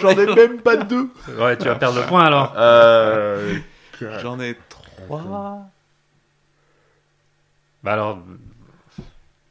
J'en 0.00 0.10
ai 0.10 0.26
même 0.34 0.60
pas 0.60 0.76
deux. 0.76 1.10
Ouais, 1.38 1.56
tu 1.56 1.64
vas 1.66 1.74
perdre 1.76 2.00
le 2.00 2.06
point 2.06 2.24
alors. 2.24 2.54
Euh, 2.56 3.58
J'en 4.20 4.38
ai 4.40 4.56
trois. 4.68 5.66
Bah 7.82 7.92
alors, 7.94 8.18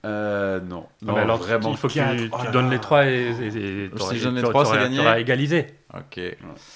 euh, 0.05 0.59
non. 0.59 0.67
non, 0.67 0.87
Non, 1.01 1.13
mais 1.15 1.19
alors 1.21 1.37
vraiment. 1.37 1.71
il 1.71 1.77
faut 1.77 1.87
que 1.87 1.93
tu, 1.93 2.29
Oh 2.31 2.51
donnes 2.51 2.69
les 2.69 2.79
3 2.79 3.05
et, 3.07 3.09
et, 3.09 3.47
et 3.85 3.91
Si 3.99 4.17
je 4.19 4.23
donne 4.25 4.35
les 4.35 4.41
trois, 4.43 4.63
c'est 4.65 4.71
auras- 4.71 4.79
gagné 4.83 4.97
tu 4.97 5.01
auras 5.01 5.19
égalisé. 5.19 5.67
Ok. 5.95 6.19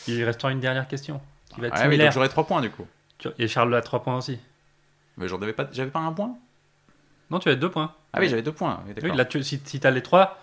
Il 0.07 0.23
restera 0.23 0.52
une 0.52 0.60
dernière 0.60 0.88
question 0.88 1.22
qui 1.53 1.61
va 1.61 1.68
être 1.68 1.76
Ah 1.77 2.11
j'aurais 2.11 2.30
trois 2.30 2.45
points 2.45 2.61
du 2.61 2.69
coup. 2.72 2.88
Et 3.40 3.48
Charles 3.48 3.73
a 3.76 3.81
3 3.81 4.03
points 4.03 4.18
aussi. 4.18 4.38
Mais 5.18 5.27
j'en 5.30 5.41
avais 5.41 5.53
pas, 5.53 5.68
j'avais 5.72 5.91
pas 5.91 5.99
un 5.99 6.11
point. 6.11 6.35
Non, 7.30 7.40
tu 7.40 7.49
as 7.49 7.56
2 7.56 7.69
points. 7.69 7.94
Ah 8.11 8.19
oui, 8.19 8.27
j'avais 8.27 8.41
deux 8.41 8.52
points. 8.52 8.81
Oui, 9.02 9.15
là, 9.15 9.23
tu- 9.26 9.41
si, 9.44 9.61
si 9.64 9.80
tu 9.80 9.88
as 9.88 9.91
les 9.91 10.02
3, 10.02 10.38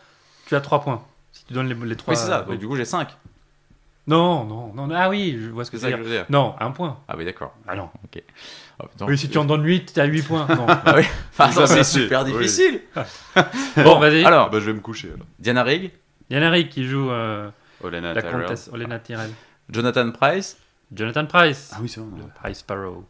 tu 0.47 0.55
as 0.57 0.61
3 0.63 0.81
points. 0.81 1.05
Tu 1.51 1.55
donnes 1.55 1.69
les, 1.69 1.75
les 1.75 1.97
3. 1.97 2.15
Oui, 2.15 2.17
c'est 2.21 2.27
ça. 2.29 2.43
Donc, 2.43 2.59
du 2.61 2.69
coup, 2.69 2.77
j'ai 2.77 2.85
cinq. 2.85 3.09
Non, 4.07 4.45
non, 4.45 4.73
non. 4.73 4.89
Ah 4.95 5.09
oui, 5.09 5.37
je 5.37 5.51
vois 5.51 5.65
ce 5.65 5.71
que 5.73 5.79
C'est 5.79 5.87
ça 5.87 5.91
que 5.91 5.99
je 5.99 6.03
veux 6.05 6.09
dire. 6.09 6.27
Non, 6.31 6.55
un 6.61 6.71
point. 6.71 7.01
Ah 7.09 7.17
oui, 7.17 7.25
d'accord. 7.25 7.53
Ah 7.67 7.75
non. 7.75 7.91
Oh, 7.93 8.87
putain. 8.87 9.07
Oui, 9.07 9.19
si 9.19 9.29
tu 9.29 9.37
en 9.37 9.45
donnes 9.45 9.65
8, 9.65 9.93
t'as 9.93 10.05
8 10.05 10.23
points. 10.23 10.47
Non. 10.49 10.65
Ah 10.69 10.95
oui. 10.97 11.03
Enfin, 11.33 11.51
Ça, 11.51 11.61
non, 11.63 11.67
c'est 11.67 11.83
super 11.83 12.25
Oui. 12.25 12.33
difficile. 12.33 12.83
bon, 13.77 13.99
vas-y. 13.99 14.23
Ah 14.23 14.29
Alors, 14.29 14.51
bah 14.51 14.61
je 14.61 14.67
vais 14.67 14.73
me 14.75 14.81
coucher 14.81 15.09
alors. 15.09 15.27
Diana 15.41 15.65
Rigg, 15.65 15.91
Yann 16.31 16.45
Rick 16.45 16.71
qui 16.71 16.85
joue 16.87 17.11
euh, 17.11 17.51
Olena 17.83 18.15
la 18.15 18.23
Tyrell. 18.23 18.41
comtesse 18.43 18.71
Olena 18.73 19.01
Tyrell. 19.01 19.31
Jonathan 19.69 20.11
Price, 20.13 20.57
Jonathan 20.93 21.27
Price. 21.27 21.71
Ah 21.75 21.79
oui, 21.83 21.89
c'est 21.89 22.01
vrai. 22.01 22.09
le 22.17 22.23
non. 22.23 22.31
High 22.45 22.55
Sparrow. 22.55 23.05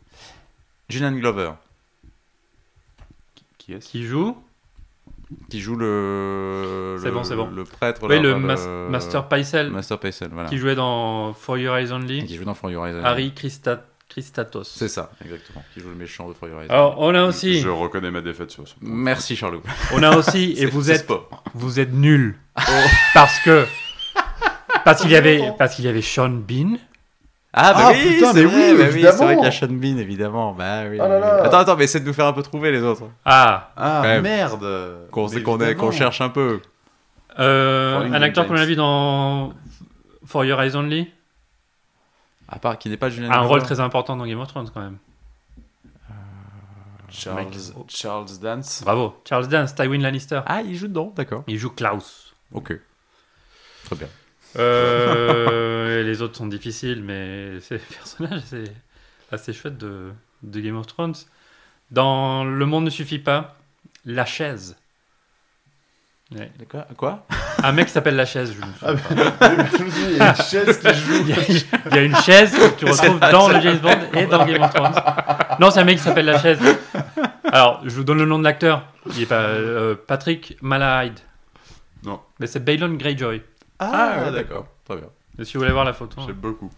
Julian 0.89 1.13
Glover, 1.13 1.53
Qui 3.59 3.75
est-ce? 3.75 3.87
Qui 3.89 4.05
joue 4.05 4.37
qui 5.49 5.61
joue 5.61 5.77
le. 5.77 6.97
C'est 7.01 7.07
le- 7.07 7.13
bon, 7.13 7.25
c'est 7.25 7.37
bon. 7.37 7.49
Le 7.55 7.65
prêtre. 7.65 8.01
Oui, 8.09 8.17
là, 8.17 8.23
le 8.23 8.37
mas- 8.37 8.67
Master 8.91 9.29
Paisel 9.29 9.71
Master 9.71 9.99
Paisel, 9.99 10.31
voilà. 10.33 10.49
qui 10.49 10.59
jouait 10.59 10.75
dans 10.75 11.33
For 11.35 11.57
Your 11.59 11.77
Eyes 11.77 11.93
Only. 11.93 12.25
Qui 12.27 12.37
joue 12.37 12.45
dans 12.45 12.55
For 12.55 12.71
Your 12.71 12.87
Eyes 12.87 12.95
Only. 12.95 13.05
Harry 13.07 13.33
Christa- 13.37 13.81
Christatos. 14.09 14.65
C'est 14.77 14.89
ça, 14.89 15.13
exactement. 15.25 15.63
Qui 15.73 15.81
joue 15.81 15.89
le 15.89 15.95
méchant 15.95 16.29
de 16.29 16.35
For 16.35 16.49
Your 16.49 16.59
Eyes 16.63 16.67
Only. 16.67 16.73
Alors, 16.75 16.97
on 16.99 17.15
a 17.15 17.25
aussi, 17.25 17.61
Je 17.61 17.69
reconnais 17.69 18.11
ma 18.11 18.21
défaite 18.21 18.51
sur 18.51 18.67
ce 18.67 18.75
point. 18.75 18.89
Merci 18.91 19.37
Charlot. 19.37 19.63
on 19.93 20.03
a 20.03 20.17
aussi, 20.17 20.55
et 20.59 20.67
vous 20.67 20.91
êtes, 20.91 21.01
sport. 21.03 21.45
vous 21.55 21.79
êtes 21.79 21.93
nuls. 21.93 22.37
Parce 23.15 23.39
que, 23.41 23.65
parce 24.85 25.03
qu'il 25.03 25.11
y 25.13 25.17
avait, 25.17 25.53
parce 25.59 25.75
qu'il 25.77 25.85
y 25.85 25.89
avait 25.89 26.03
Sean 26.03 26.29
Bean. 26.31 26.77
Ah 27.53 27.73
bah 27.75 27.81
Ah, 27.87 27.91
oui, 27.93 28.15
putain, 28.15 28.33
c'est 28.33 28.45
mais 28.45 28.45
vrai, 28.45 28.73
oui, 28.73 28.79
bah 28.79 28.85
oui, 28.85 28.91
c'est 28.91 28.95
évidemment. 28.99 29.25
vrai 29.25 29.35
qu'il 29.37 29.45
y 29.45 29.49
a 29.49 29.51
Sean 29.51 29.67
Bean 29.73 29.97
évidemment. 29.99 30.53
Bah 30.55 30.83
oui. 30.89 30.99
Oh 31.01 31.09
là 31.09 31.15
oui. 31.17 31.21
là. 31.21 31.43
Attends, 31.45 31.59
attends, 31.59 31.77
mais 31.77 31.85
essaie 31.85 31.99
de 32.01 32.07
nous 32.07 32.13
faire 32.13 32.27
un 32.27 32.33
peu 32.33 32.43
trouver 32.43 32.71
les 32.71 32.83
autres. 32.83 33.05
Ah, 33.25 33.73
Ah 33.77 34.03
Ouais. 34.03 34.21
merde 34.21 34.65
Qu'on 35.11 35.91
cherche 35.91 36.21
un 36.21 36.29
peu. 36.29 36.61
euh, 37.39 37.99
un 38.01 38.23
acteur 38.23 38.47
qu'on 38.47 38.57
a 38.57 38.65
vu 38.65 38.77
dans 38.77 39.53
For 40.25 40.45
Your 40.45 40.61
Eyes 40.63 40.77
Only. 40.77 41.11
À 42.49 42.59
part 42.59 42.79
qui 42.79 42.89
n'est 42.89 42.97
pas 42.97 43.09
Julian 43.11 43.31
Un 43.31 43.41
rôle 43.41 43.63
très 43.63 43.81
important 43.81 44.17
dans 44.17 44.27
Game 44.27 44.41
of 44.41 44.49
Thrones 44.49 44.71
quand 44.73 44.81
même. 44.81 44.99
Charles, 47.09 47.37
Mec. 47.47 47.49
Charles 47.89 48.27
Dance. 48.41 48.83
Bravo. 48.85 49.21
Charles 49.29 49.49
Dance, 49.49 49.75
Tywin 49.75 49.99
Lannister. 49.99 50.41
Ah, 50.47 50.63
il 50.63 50.77
joue 50.77 50.87
dedans, 50.87 51.13
d'accord. 51.17 51.43
Il 51.49 51.59
joue 51.59 51.71
Klaus. 51.71 52.33
Ok. 52.53 52.73
Très 53.87 53.97
bien. 53.97 54.07
Euh, 54.59 56.01
et 56.01 56.05
les 56.05 56.23
autres 56.23 56.37
sont 56.37 56.47
difficiles, 56.47 57.03
mais 57.03 57.61
ces 57.61 57.79
personnages, 57.95 58.43
c'est 58.47 58.73
assez 59.31 59.53
chouette 59.53 59.79
de, 59.79 60.11
de 60.43 60.61
Game 60.61 60.77
of 60.77 60.87
Thrones. 60.87 61.15
Dans 61.91 62.45
Le 62.45 62.67
Monde 62.67 62.85
ne 62.85 62.91
suffit 62.91 63.19
pas, 63.19 63.57
La 64.05 64.25
Chaise. 64.25 64.77
Ouais. 66.33 66.51
Quoi, 66.71 66.87
quoi? 66.97 67.27
Un 67.61 67.73
mec 67.73 67.87
qui 67.87 67.93
s'appelle 67.93 68.15
La 68.15 68.25
Chaise, 68.25 68.55
je 68.55 68.61
me 68.65 68.73
Ah, 69.41 69.67
souviens 69.67 70.09
il 70.11 70.17
y 70.17 70.21
a 70.21 70.29
une 70.29 70.37
chaise 70.37 70.79
qui 70.79 70.95
joue. 70.95 71.25
Il 71.25 71.29
y, 71.29 71.33
a, 71.33 71.37
il 71.91 71.95
y 71.97 71.99
a 71.99 72.03
une 72.03 72.17
chaise 72.17 72.53
que 72.53 72.79
tu 72.79 72.85
retrouves 72.85 73.19
dans 73.19 73.49
le 73.49 73.61
James 73.61 73.79
Bond 73.79 73.99
et 74.15 74.27
dans 74.27 74.47
Game 74.47 74.63
of 74.63 74.73
Thrones. 74.73 74.95
Non, 75.59 75.73
c'est 75.73 75.81
un 75.81 75.85
mec 75.85 75.97
qui 75.99 76.05
s'appelle 76.05 76.27
La 76.27 76.39
Chaise. 76.41 76.61
Alors, 77.53 77.81
je 77.85 77.91
vous 77.91 78.05
donne 78.05 78.19
le 78.19 78.27
nom 78.27 78.39
de 78.39 78.45
l'acteur. 78.45 78.87
Il 79.07 79.23
est 79.23 79.27
pas 79.27 79.41
euh, 79.43 79.97
Patrick 80.07 80.57
Malahide. 80.63 81.19
Non. 82.05 82.21
Mais 82.39 82.47
c'est 82.47 82.65
Balon 82.65 82.95
Greyjoy. 82.95 83.43
Ah, 83.81 84.25
ouais, 84.27 84.33
d'accord. 84.33 84.67
Très 84.85 84.97
bien. 84.97 85.07
Et 85.39 85.45
si 85.45 85.55
vous 85.55 85.61
voulez 85.61 85.73
voir 85.73 85.85
la 85.85 85.93
photo. 85.93 86.21
J'aime 86.27 86.37
beaucoup. 86.37 86.71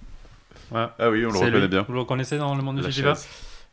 Ouais. 0.70 0.86
Ah 0.98 1.10
oui, 1.10 1.26
on 1.26 1.30
le 1.32 1.38
reconnaît 1.38 1.60
lui. 1.60 1.68
bien. 1.68 1.82
Vous 1.86 1.92
le 1.92 2.00
reconnaissez 2.00 2.38
dans 2.38 2.54
Le 2.54 2.62
Monde 2.62 2.78
La 2.80 2.90
suffit 2.90 3.02
pas. 3.02 3.14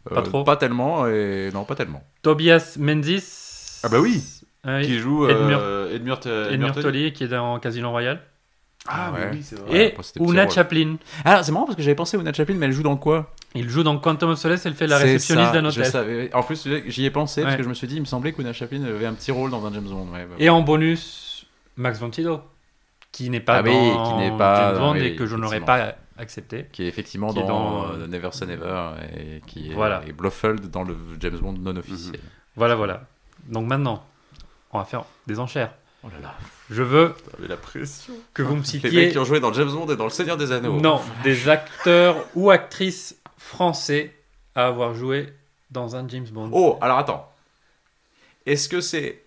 Pas 0.09 0.21
trop. 0.21 0.43
Pas 0.43 0.57
tellement, 0.57 1.07
et 1.07 1.49
non, 1.53 1.63
pas 1.65 1.75
tellement. 1.75 2.03
Tobias 2.21 2.75
Menzies. 2.79 3.81
Ah 3.83 3.89
bah 3.89 3.99
oui. 3.99 4.21
Ah 4.63 4.77
oui. 4.77 4.85
Qui 4.87 4.99
joue 4.99 5.27
Edmure- 5.27 5.59
euh, 5.61 5.95
Edmure, 5.95 6.19
euh, 6.25 6.51
Edmure 6.51 7.13
qui 7.13 7.23
est 7.23 7.27
dans 7.27 7.59
Casino 7.59 7.89
Royale. 7.91 8.21
Ah 8.87 9.11
Ouais. 9.11 9.29
oui, 9.33 9.43
c'est 9.43 9.59
vrai. 9.59 9.95
Et 9.97 10.21
Una. 10.21 10.49
Chaplin. 10.49 10.95
Alors, 11.25 11.43
c'est 11.43 11.51
marrant 11.51 11.65
parce 11.65 11.75
que 11.75 11.81
j'avais 11.83 11.95
pensé 11.95 12.17
à 12.17 12.19
Una 12.19 12.33
Chaplin, 12.33 12.55
mais 12.55 12.65
elle 12.65 12.71
joue 12.71 12.81
dans 12.83 12.97
quoi? 12.97 13.33
Il 13.55 13.69
joue 13.69 13.83
dans 13.83 13.97
Quantum 13.97 14.31
of 14.31 14.39
Solace, 14.39 14.65
elle 14.65 14.73
fait 14.73 14.87
la 14.87 14.97
réceptionniste 14.97 15.53
d'un 15.53 15.65
hôtel. 15.65 16.29
En 16.33 16.43
plus, 16.43 16.67
j'y 16.87 17.05
ai 17.05 17.11
pensé 17.11 17.43
parce 17.43 17.55
que 17.55 17.63
je 17.63 17.69
me 17.69 17.73
suis 17.73 17.87
dit, 17.87 17.95
il 17.95 18.01
me 18.01 18.05
semblait 18.05 18.31
qu'Una 18.33 18.53
Chaplin 18.53 18.83
avait 18.83 19.05
un 19.05 19.13
petit 19.13 19.31
rôle 19.31 19.51
dans 19.51 19.65
un 19.65 19.73
James 19.73 19.83
Bond. 19.83 20.07
Ouais, 20.13 20.25
bah, 20.25 20.35
Et 20.39 20.49
en 20.49 20.61
bonus, 20.61 21.45
Max 21.77 21.99
von 21.99 22.11
Sydow, 22.11 22.41
qui 23.11 23.29
n'est 23.29 23.39
pas 23.39 23.57
Ah 23.57 23.61
oui, 23.63 23.71
dans 23.71 24.09
qui 24.17 24.23
n'est 24.23 24.37
pas 24.37 24.73
James 24.73 24.79
Bond 24.79 24.95
et 24.95 25.15
que 25.15 25.25
je 25.25 25.35
n'aurais 25.35 25.61
pas 25.61 25.95
accepté. 26.17 26.67
Qui 26.71 26.83
est 26.83 26.87
effectivement 26.87 27.33
Qui 27.33 27.39
est 27.39 27.43
dans, 27.43 27.87
dans, 27.87 27.91
euh, 27.93 28.07
Never 28.07 28.29
Say 28.31 28.45
Never 28.45 28.91
et 29.15 29.41
qui 29.47 29.71
est, 29.71 29.73
Voilà. 29.73 30.01
et 30.07 30.11
Blofeld 30.11 30.69
dans 30.69 30.83
le 30.83 30.95
James 31.19 31.37
Bond 31.37 31.53
non 31.53 31.75
officiel. 31.75 32.19
Voilà, 32.55 32.75
voilà. 32.75 33.03
Donc 33.47 33.67
maintenant, 33.67 34.03
on 34.71 34.79
va 34.79 34.85
faire 34.85 35.05
des 35.27 35.39
enchères. 35.39 35.73
Oh 36.03 36.07
là 36.13 36.19
là. 36.21 36.35
Je 36.69 36.83
veux 36.83 37.13
la 37.39 37.57
pression. 37.57 38.13
que 38.33 38.41
vous 38.41 38.55
me 38.55 38.61
Les 38.63 38.73
mecs 38.73 38.81
citiez 38.83 39.11
qui 39.11 39.17
ont 39.17 39.25
joué 39.25 39.39
dans 39.39 39.51
James 39.53 39.69
Bond 39.71 39.87
et 39.91 39.95
dans 39.97 40.05
Le 40.05 40.09
Seigneur 40.11 40.37
des 40.37 40.51
Anneaux. 40.51 40.79
non, 40.79 41.01
des 41.23 41.49
acteurs 41.49 42.15
ou 42.35 42.51
actrices 42.51 43.17
français 43.37 44.13
à 44.55 44.67
avoir 44.67 44.93
joué 44.93 45.33
dans 45.71 45.95
un 45.95 46.07
James 46.07 46.27
Bond. 46.31 46.49
Oh, 46.53 46.77
alors 46.81 46.99
attends. 46.99 47.31
Est-ce 48.45 48.69
que 48.69 48.81
c'est 48.81 49.21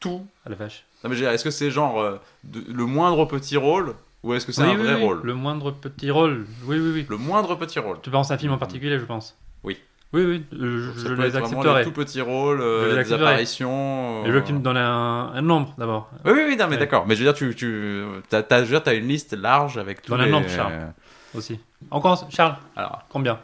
tout 0.00 0.26
À 0.46 0.48
la 0.50 0.56
vache. 0.56 0.84
Non 1.04 1.10
mais 1.10 1.16
je 1.16 1.20
veux 1.20 1.26
dire, 1.26 1.30
est-ce 1.34 1.44
que 1.44 1.50
c'est 1.50 1.70
genre 1.70 2.00
euh, 2.00 2.18
de- 2.44 2.64
le 2.72 2.86
moindre 2.86 3.24
petit 3.26 3.56
rôle 3.58 3.94
ou 4.22 4.32
est-ce 4.34 4.46
que 4.46 4.52
c'est 4.52 4.62
Oui, 4.62 4.70
un 4.70 4.76
oui, 4.76 4.82
vrai 4.82 4.94
oui. 4.94 5.02
rôle? 5.02 5.20
Le 5.22 5.34
moindre 5.34 5.70
petit 5.70 6.10
rôle. 6.10 6.46
Oui, 6.64 6.78
oui, 6.80 6.90
oui. 6.94 7.06
Le 7.08 7.16
moindre 7.18 7.54
petit 7.56 7.78
rôle. 7.78 7.98
Tu 8.02 8.10
penses 8.10 8.30
à 8.30 8.34
un 8.34 8.38
film 8.38 8.52
en 8.52 8.58
particulier, 8.58 8.98
je 8.98 9.04
pense? 9.04 9.36
Oui. 9.62 9.78
Oui, 10.14 10.24
oui, 10.24 10.44
euh, 10.52 10.92
je, 10.96 11.08
je 11.08 11.12
les 11.14 11.34
accepterai. 11.36 11.80
des 11.80 11.84
tout 11.84 11.92
petits 11.92 12.20
rôles, 12.20 12.60
euh, 12.60 12.94
les 12.96 13.02
des 13.02 13.12
apparitions. 13.12 14.22
Et 14.22 14.28
je 14.28 14.30
veux 14.32 14.38
euh, 14.38 14.40
que 14.42 14.46
tu 14.46 14.52
me 14.52 14.60
donnes 14.60 14.76
un, 14.76 15.32
un 15.34 15.42
nombre 15.42 15.74
d'abord. 15.76 16.08
Oui, 16.24 16.30
oui, 16.34 16.42
oui, 16.50 16.56
non, 16.56 16.66
mais 16.68 16.74
Ouais. 16.74 16.78
d'accord. 16.78 17.04
Mais 17.06 17.16
je 17.16 17.24
veux 17.24 17.32
dire, 17.32 17.34
tu, 17.34 17.52
tu 17.56 18.04
as, 18.30 18.42
t'as, 18.44 18.58
je 18.60 18.62
veux 18.66 18.70
dire, 18.70 18.82
t'as 18.84 18.94
une 18.94 19.08
liste 19.08 19.32
large 19.34 19.76
avec 19.76 20.02
tous 20.02 20.12
Donne 20.12 20.20
un 20.20 20.26
les... 20.26 20.30
nombre, 20.30 20.48
Charles. 20.48 20.92
Aussi. 21.34 21.58
Encore, 21.90 22.28
Charles, 22.30 22.56
Alors, 22.76 23.02
combien? 23.10 23.40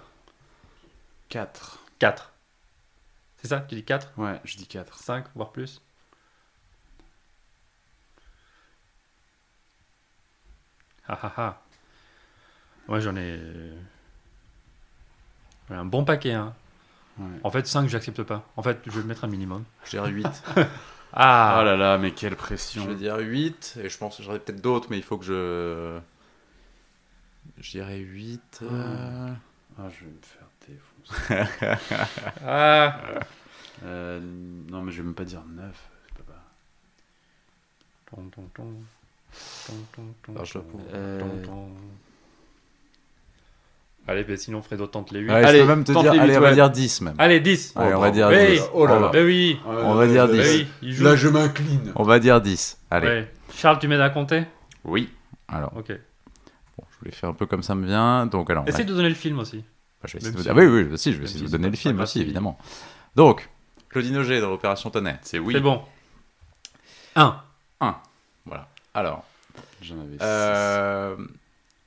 4. 1.29 1.79
4. 1.99 2.33
C'est 3.43 3.49
ça? 3.49 3.61
Tu 3.69 3.75
dis 3.75 3.83
4 3.85 4.13
Ouais, 4.17 4.41
je 4.45 4.57
dis 4.57 4.67
4. 4.67 4.95
5, 4.97 5.25
voire 5.35 5.51
plus 5.51 5.83
Ah 11.13 11.19
ah 11.23 11.33
ah. 11.37 11.63
Moi 12.87 13.01
j'en 13.01 13.17
ai... 13.17 13.39
j'en 15.69 15.75
ai 15.75 15.79
un 15.79 15.85
bon 15.85 16.05
paquet. 16.05 16.33
Hein. 16.35 16.55
Ouais. 17.19 17.27
En 17.43 17.51
fait, 17.51 17.67
5, 17.67 17.89
j'accepte 17.89 18.23
pas. 18.23 18.49
En 18.57 18.63
fait, 18.63 18.79
je 18.87 18.93
vais 19.01 19.07
mettre 19.07 19.25
un 19.25 19.29
minimum. 19.29 19.65
je 19.85 19.91
dirais 19.91 20.11
8. 20.11 20.27
Ah 21.13 21.59
Oh 21.61 21.65
là 21.65 21.77
là, 21.77 21.99
mais 21.99 22.13
quelle 22.13 22.31
je 22.31 22.37
pression. 22.37 22.87
vais 22.87 22.95
dire 22.95 23.17
8. 23.19 23.79
Et 23.83 23.89
je 23.89 23.99
pense 23.99 24.17
que 24.19 24.23
j'en 24.23 24.33
ai 24.33 24.39
peut-être 24.39 24.61
d'autres, 24.63 24.87
mais 24.91 24.97
il 24.97 25.03
faut 25.03 25.19
que 25.19 25.25
je... 25.25 25.99
Je 27.59 27.71
dirais 27.73 27.99
8. 27.99 28.61
euh, 28.63 29.35
Ah, 29.77 29.89
je 29.89 30.05
vais 30.05 30.13
me 30.13 30.21
faire 30.23 31.49
défoncer. 31.59 31.77
Ah 32.47 33.01
Euh, 33.83 34.21
non, 34.71 34.83
mais 34.83 34.93
je 34.93 34.99
vais 34.99 35.03
même 35.07 35.15
pas 35.17 35.25
dire 35.25 35.43
9. 35.45 35.91
C'est 36.07 36.25
pas 36.25 36.33
pas. 36.33 36.45
Ton, 38.15 38.29
ton, 38.31 38.43
ton. 38.55 38.73
Alors, 40.29 40.45
je 40.45 40.59
Euh. 40.95 41.21
Allez, 44.09 44.25
ben, 44.25 44.37
sinon 44.37 44.61
Fredo 44.63 44.87
tente 44.87 45.13
les 45.13 45.21
8. 45.21 45.29
Ouais, 45.29 45.45
Allez, 45.45 45.59
je 45.59 45.63
peux 45.63 45.69
même 45.69 45.85
te 45.85 45.93
dire... 45.93 46.03
les 46.15 46.19
Allez, 46.19 46.33
huit, 46.33 46.39
on 46.39 46.41
va 46.41 46.49
ouais. 46.49 46.55
dire 46.55 46.71
10 46.71 47.01
même. 47.03 47.15
Allez, 47.19 47.39
10 47.41 47.75
Allez, 47.77 47.95
on 47.95 48.01
va 48.01 48.11
dire 48.11 48.29
Oui. 48.29 48.53
10. 48.57 48.63
Oh 48.73 48.87
là 48.87 48.93
On 48.93 48.95
là. 48.97 49.01
va- 49.07 49.13
Ben 49.13 49.25
oui 49.25 49.61
On 49.65 49.95
va 49.95 50.07
dire 50.09 50.27
Ben 50.27 50.41
10. 50.43 50.49
oui, 50.51 50.67
il 50.83 50.93
joue. 50.95 51.05
Là, 51.05 51.17
je 51.17 51.29
m'incline. 51.29 51.93
On 51.95 52.03
va 52.03 52.19
dire 52.19 52.41
10. 52.41 52.79
Allez. 52.91 53.07
Ouais. 53.07 53.33
Charles, 53.55 53.79
tu 53.79 53.87
m'aides 53.89 54.01
à 54.01 54.11
compter? 54.11 54.45
Oui. 54.85 55.11
Alors, 55.47 55.77
Ok. 55.77 55.89
bon, 56.79 56.85
je 56.93 56.99
voulais 56.99 57.13
faire 57.13 57.29
un 57.29 57.35
peu 57.35 57.47
comme 57.47 57.63
ça 57.63 57.75
me 57.77 57.87
vient. 57.87 58.27
Donc, 58.27 58.51
alors... 58.51 58.65
va- 58.65 58.71
Essaye 58.71 58.85
de 58.87 58.95
donner 58.95 59.09
le 59.11 59.15
film 59.15 59.39
aussi. 59.39 59.59
Bah, 59.59 60.09
je 60.09 60.15
vais 60.15 60.19
essayer 60.19 60.33
de 60.33 60.39
si- 60.39 60.49
vous- 60.49 60.51
Ah 60.51 60.59
oui, 60.61 60.67
oui, 60.67 60.99
si, 60.99 61.13
je 61.13 61.19
vais 61.19 61.25
essayer 61.25 61.29
si 61.29 61.35
de 61.37 61.47
vous 61.47 61.51
c'est 61.53 61.59
donner 61.59 61.71
le 61.71 61.77
film 61.77 62.01
aussi, 62.01 62.21
évidemment. 62.21 62.59
Donc, 63.15 63.49
Claudine 63.91 64.17
Auger 64.17 64.41
dans 64.41 64.51
l'opération 64.51 64.91
Tonnerre. 64.91 65.19
C'est 65.23 65.39
oui. 65.39 65.55
C'est 65.55 65.61
bon. 65.61 65.83
1. 67.15 67.37
Voilà. 68.47 68.69
Alors, 68.95 69.25
J'en 69.83 69.95
avais 69.97 70.13
6. 70.13 70.19
euh, 70.23 71.17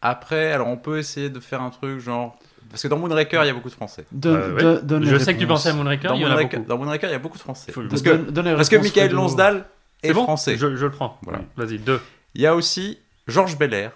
après, 0.01 0.51
alors 0.51 0.67
on 0.67 0.77
peut 0.77 0.97
essayer 0.97 1.29
de 1.29 1.39
faire 1.39 1.61
un 1.61 1.69
truc 1.69 1.99
genre. 1.99 2.37
Parce 2.69 2.81
que 2.81 2.87
dans 2.87 2.97
Moonraker, 2.97 3.43
il 3.43 3.47
y 3.47 3.49
a 3.49 3.53
beaucoup 3.53 3.69
de 3.69 3.73
Français. 3.75 4.05
Donne, 4.11 4.35
Euh, 4.35 4.53
ouais. 4.55 4.61
donne- 4.61 4.81
donne 4.87 5.05
Je 5.05 5.17
sais 5.17 5.33
que 5.35 5.39
tu 5.39 5.45
pensais 5.47 5.69
à 5.69 5.73
Moonraker, 5.73 6.07
Dans 6.09 6.15
il 6.15 6.21
y 6.21 6.23
en 6.23 6.27
a 6.27 6.29
Moonraker, 6.31 6.57
beaucoup. 6.57 6.69
dans 6.69 6.77
Moonraker, 6.79 7.07
il 7.09 7.11
y 7.11 7.15
a 7.15 7.19
beaucoup 7.19 7.37
de 7.37 7.43
Français. 7.43 7.71
Faut 7.71 7.81
Parce 7.83 8.01
que, 8.01 8.15
parce 8.55 8.69
que 8.69 8.75
Michael. 8.77 9.11
Lonsdal 9.11 9.65
est, 10.01 10.11
bon 10.13 10.23
français. 10.23 10.57
je, 10.57 10.75
je 10.75 10.85
le 10.85 10.91
prends. 10.91 11.19
Voilà. 11.21 11.41
Vas-y, 11.55 11.77
2. 11.77 12.01
Il 12.35 12.41
y 12.41 12.47
a 12.47 12.55
aussi 12.55 12.97
Georges 13.27 13.57
Belair 13.57 13.91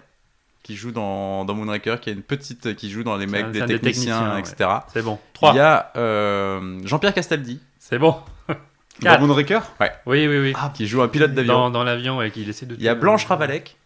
qui 0.62 0.76
joue 0.76 0.92
dans, 0.92 1.44
dans 1.44 1.54
Moonraker, 1.54 1.98
qui 2.00 2.10
est 2.10 2.12
une 2.12 2.22
petite. 2.22 2.76
qui 2.76 2.90
joue 2.90 3.02
dans 3.02 3.16
les 3.16 3.26
mecs 3.26 3.46
un- 3.46 3.50
des 3.50 3.80
techniciens, 3.80 4.38
etc. 4.38 4.70
C'est 4.92 5.02
bon. 5.02 5.18
Il 5.20 5.34
3. 5.34 5.54
y 5.54 5.58
a 5.60 5.90
euh, 5.96 6.80
Jean-Pierre 6.84 7.14
Castaldi 7.14 7.60
C'est 7.80 7.98
bon. 7.98 8.14
Dans 9.00 9.10
Quatre. 9.10 9.20
Moonraker 9.20 9.60
Oui, 10.06 10.26
oui, 10.26 10.38
oui. 10.38 10.52
qui 10.74 10.86
joue 10.86 11.02
un 11.02 11.08
pilote 11.08 11.32
d'avion. 11.32 11.54
Dans, 11.54 11.70
dans 11.70 11.84
l'avion 11.84 12.20
et 12.22 12.30
qu'il 12.30 12.48
essaie 12.48 12.66
de. 12.66 12.74
Il 12.74 12.82
y 12.82 12.88
a 12.88 12.94
Blanche 12.94 13.24
Ravalec 13.26 13.76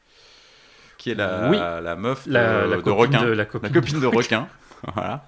qui 0.99 1.11
est 1.11 1.15
la, 1.15 1.49
Oui. 1.51 1.57
la 1.59 1.97
meuf 1.97 2.29
de, 2.29 2.33
La, 2.33 2.67
la 2.67 2.77
de 2.77 2.81
copine 2.83 2.93
requin. 3.17 3.23
de 3.23 3.29
la 3.31 3.35
La 3.37 3.45
copine. 3.45 4.01
de 4.01 4.07
requin. 4.17 4.47
voilà. 4.95 5.25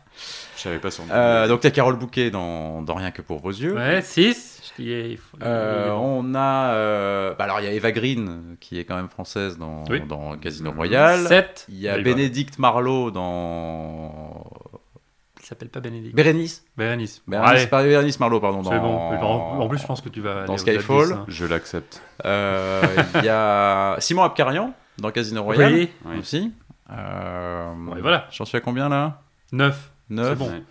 Je 0.56 0.62
savais 0.62 0.78
pas 0.78 0.90
son 0.92 1.04
nom. 1.04 1.12
Euh, 1.12 1.48
donc, 1.48 1.60
il 1.62 1.66
y 1.66 1.68
a 1.68 1.70
Carole 1.72 1.96
Bouquet 1.96 2.30
dans, 2.30 2.80
dans 2.82 2.94
Rien 2.94 3.10
que 3.10 3.22
pour 3.22 3.40
vos 3.40 3.50
yeux. 3.50 3.74
Ouais, 3.74 4.00
6. 4.00 4.72
Je 4.78 4.82
dis, 4.82 4.90
il 5.12 5.18
faut- 5.18 5.36
Euh, 5.42 5.90
on 5.90 6.34
a. 6.34 6.72
euh, 6.74 7.34
bah 7.36 7.44
alors, 7.44 7.60
il 7.60 7.64
y 7.64 7.68
a 7.68 7.72
Eva 7.72 7.90
Green, 7.92 8.56
qui 8.60 8.78
est 8.78 8.84
quand 8.84 8.94
même 8.96 9.08
française 9.08 9.58
dans, 9.58 9.82
Oui. 9.90 10.00
dans 10.08 10.36
Casino. 10.38 10.70
Royale. 10.72 11.26
7. 11.26 11.66
Il 11.68 11.80
y 11.80 11.88
a 11.88 11.98
Bénédicte 11.98 12.58
Marlowe 12.60 13.10
dans. 13.10 14.44
Il 15.44 15.48
s'appelle 15.48 15.68
pas 15.68 15.80
Bénédicte. 15.80 16.16
Bérénice 16.16 16.64
Bérénice. 16.74 17.22
Bérénice, 17.28 17.50
allez, 17.50 17.66
pas 17.66 17.82
Bérénice 17.82 18.18
Marlowe, 18.18 18.40
pardon. 18.40 18.62
Dans... 18.62 18.70
c'est 18.70 18.78
bon. 18.78 18.96
En, 18.96 19.60
en 19.60 19.68
plus, 19.68 19.78
je 19.78 19.86
pense 19.86 20.00
que 20.00 20.08
tu 20.08 20.22
vas. 20.22 20.38
aller 20.38 20.46
dans 20.46 20.54
au-delà 20.54 20.72
de 20.72 20.78
Skyfall. 20.78 21.06
10, 21.08 21.12
hein. 21.12 21.24
Je 21.28 21.44
l'accepte. 21.44 22.02
Euh, 22.24 22.82
Il 23.16 23.24
y 23.24 23.28
a 23.28 23.96
Simon 23.98 24.22
Abkarian 24.22 24.72
dans 24.98 25.10
Casino 25.10 25.42
Royale 25.42 25.72
Oui. 25.74 25.90
Oui. 26.06 26.18
aussi. 26.18 26.52
Euh, 26.90 27.74
Ouais, 27.92 28.00
voilà. 28.00 28.26
J'en 28.30 28.44
suis 28.46 28.56
à 28.56 28.60
combien 28.62 28.88
là? 28.88 29.20
9. 29.52 29.90
9. 30.10 30.28
C'est 30.30 30.34
bon. 30.36 30.48
Ouais. 30.50 30.62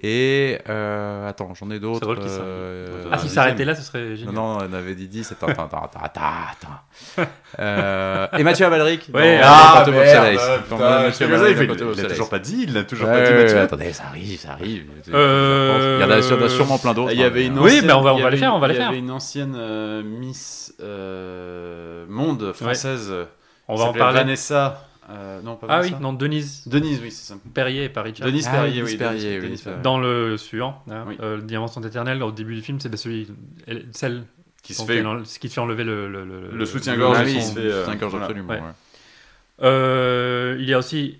Et 0.00 0.58
euh, 0.68 1.28
attends, 1.28 1.54
j'en 1.54 1.70
ai 1.72 1.80
d'autres. 1.80 2.14
C'est 2.22 2.28
s'arrête. 2.28 2.40
euh, 2.44 2.86
Ah, 3.10 3.16
s'il 3.18 3.26
dixième. 3.28 3.34
s'arrêtait 3.44 3.64
là, 3.64 3.74
ce 3.74 3.82
serait 3.82 4.04
Non, 4.10 4.14
génial. 4.16 4.34
non, 4.34 4.58
on 4.58 4.72
avait 4.72 4.94
dit 4.94 5.08
10. 5.08 5.32
Attends, 5.32 5.48
attends, 5.48 5.64
attends, 5.64 6.00
attends, 6.00 6.20
attends. 6.52 7.28
Euh, 7.58 8.26
et 8.38 8.44
Mathieu 8.44 8.66
Amalric. 8.66 9.10
Ouais, 9.12 9.40
ah, 9.42 9.82
merde, 9.86 9.90
Dans 9.90 9.96
Mathieu 9.96 11.12
c'est 11.12 11.38
ça, 11.38 11.48
il 11.50 11.56
fait- 11.56 11.66
dans 11.66 11.72
Quantum 11.74 11.88
of 11.88 11.94
il 11.94 11.98
a 11.98 12.02
Solace. 12.02 12.12
toujours 12.12 12.30
pas 12.30 12.38
dit, 12.38 12.64
il 12.68 12.76
a 12.78 12.84
toujours 12.84 13.08
Ouais, 13.08 13.14
pas 13.14 13.20
dit 13.26 13.32
ouais, 13.32 13.42
Mathieu. 13.42 13.58
attendez, 13.60 13.92
ça 13.92 14.04
arrive, 14.06 14.38
ça 14.38 14.52
arrive. 14.52 14.84
Euh, 15.12 15.96
Il 15.98 16.02
y 16.02 16.04
en 16.04 16.10
a, 16.12 16.18
il 16.20 16.24
y 16.24 16.32
en 16.32 16.42
a 16.44 16.48
sûrement 16.48 16.78
plein 16.78 16.94
d'autres. 16.94 17.12
Il 17.12 17.18
y 17.18 17.24
avait 17.24 17.42
hein, 17.44 17.46
une 17.48 17.54
mais, 17.54 17.60
Oui, 17.60 17.66
ancienne- 17.70 17.86
mais 17.86 17.92
on 17.94 18.02
va- 18.02 18.14
les 18.14 18.22
avait 18.24 18.36
faire, 18.36 18.54
on 18.54 18.58
va 18.60 18.66
une- 18.66 18.72
les 18.72 18.74
Il 18.74 18.78
y 18.78 18.80
faire. 18.82 18.88
avait 18.90 18.98
une 19.00 19.10
ancienne 19.10 19.54
euh, 19.58 20.02
Miss 20.04 20.74
euh, 20.80 22.04
Monde 22.08 22.52
française. 22.52 23.12
On 23.66 23.74
qui 23.76 23.82
va 23.82 23.88
en 23.88 23.92
parler. 23.92 24.18
Vanessa. 24.20 24.84
Euh, 25.10 25.40
non, 25.42 25.56
pas 25.56 25.66
Ah 25.70 25.80
oui, 25.82 25.94
non, 26.00 26.12
Denise 26.12 26.66
Denise, 26.66 27.00
oui, 27.02 27.10
c'est 27.10 27.32
ça. 27.32 27.38
Perrier 27.54 27.84
et 27.94 28.00
Richard. 28.00 28.26
Denise 28.26 28.46
Ah, 28.48 28.52
Perrier, 28.52 28.80
Denise 28.80 28.92
oui. 28.92 28.98
Perrier, 28.98 29.20
Denise- 29.22 29.34
oui, 29.40 29.46
Denise 29.46 29.58
c'est 29.60 29.64
Perrier. 29.64 29.82
Dans 29.82 29.98
le 29.98 30.36
suivant, 30.36 30.82
hein, 30.90 31.04
Oui. 31.08 31.16
euh, 31.20 31.36
le 31.36 31.42
Diamant 31.42 31.68
sont 31.68 31.82
éternels, 31.82 32.22
au 32.22 32.30
début 32.32 32.54
du 32.54 32.62
film, 32.62 32.78
c'est 32.80 32.94
celui, 32.96 33.28
elle- 33.66 33.86
celle 33.92 34.24
Qui 34.62 34.74
se 34.74 34.82
fait 34.84 35.04
en- 35.04 35.22
qui 35.22 35.48
se 35.48 35.54
fait 35.54 35.60
enlever 35.60 35.84
le, 35.84 36.08
le, 36.08 36.24
le, 36.24 36.50
le 36.52 36.66
soutien-gorge 36.66 37.16
fait, 37.24 37.58
euh, 37.60 37.84
c'est 37.84 37.90
un 37.90 37.94
gorge 37.96 38.10
voilà. 38.10 38.26
absolument. 38.26 38.48
Ouais. 38.52 38.60
ouais. 38.60 38.72
Euh, 39.62 40.56
il 40.60 40.68
y 40.68 40.74
a 40.74 40.78
aussi 40.78 41.18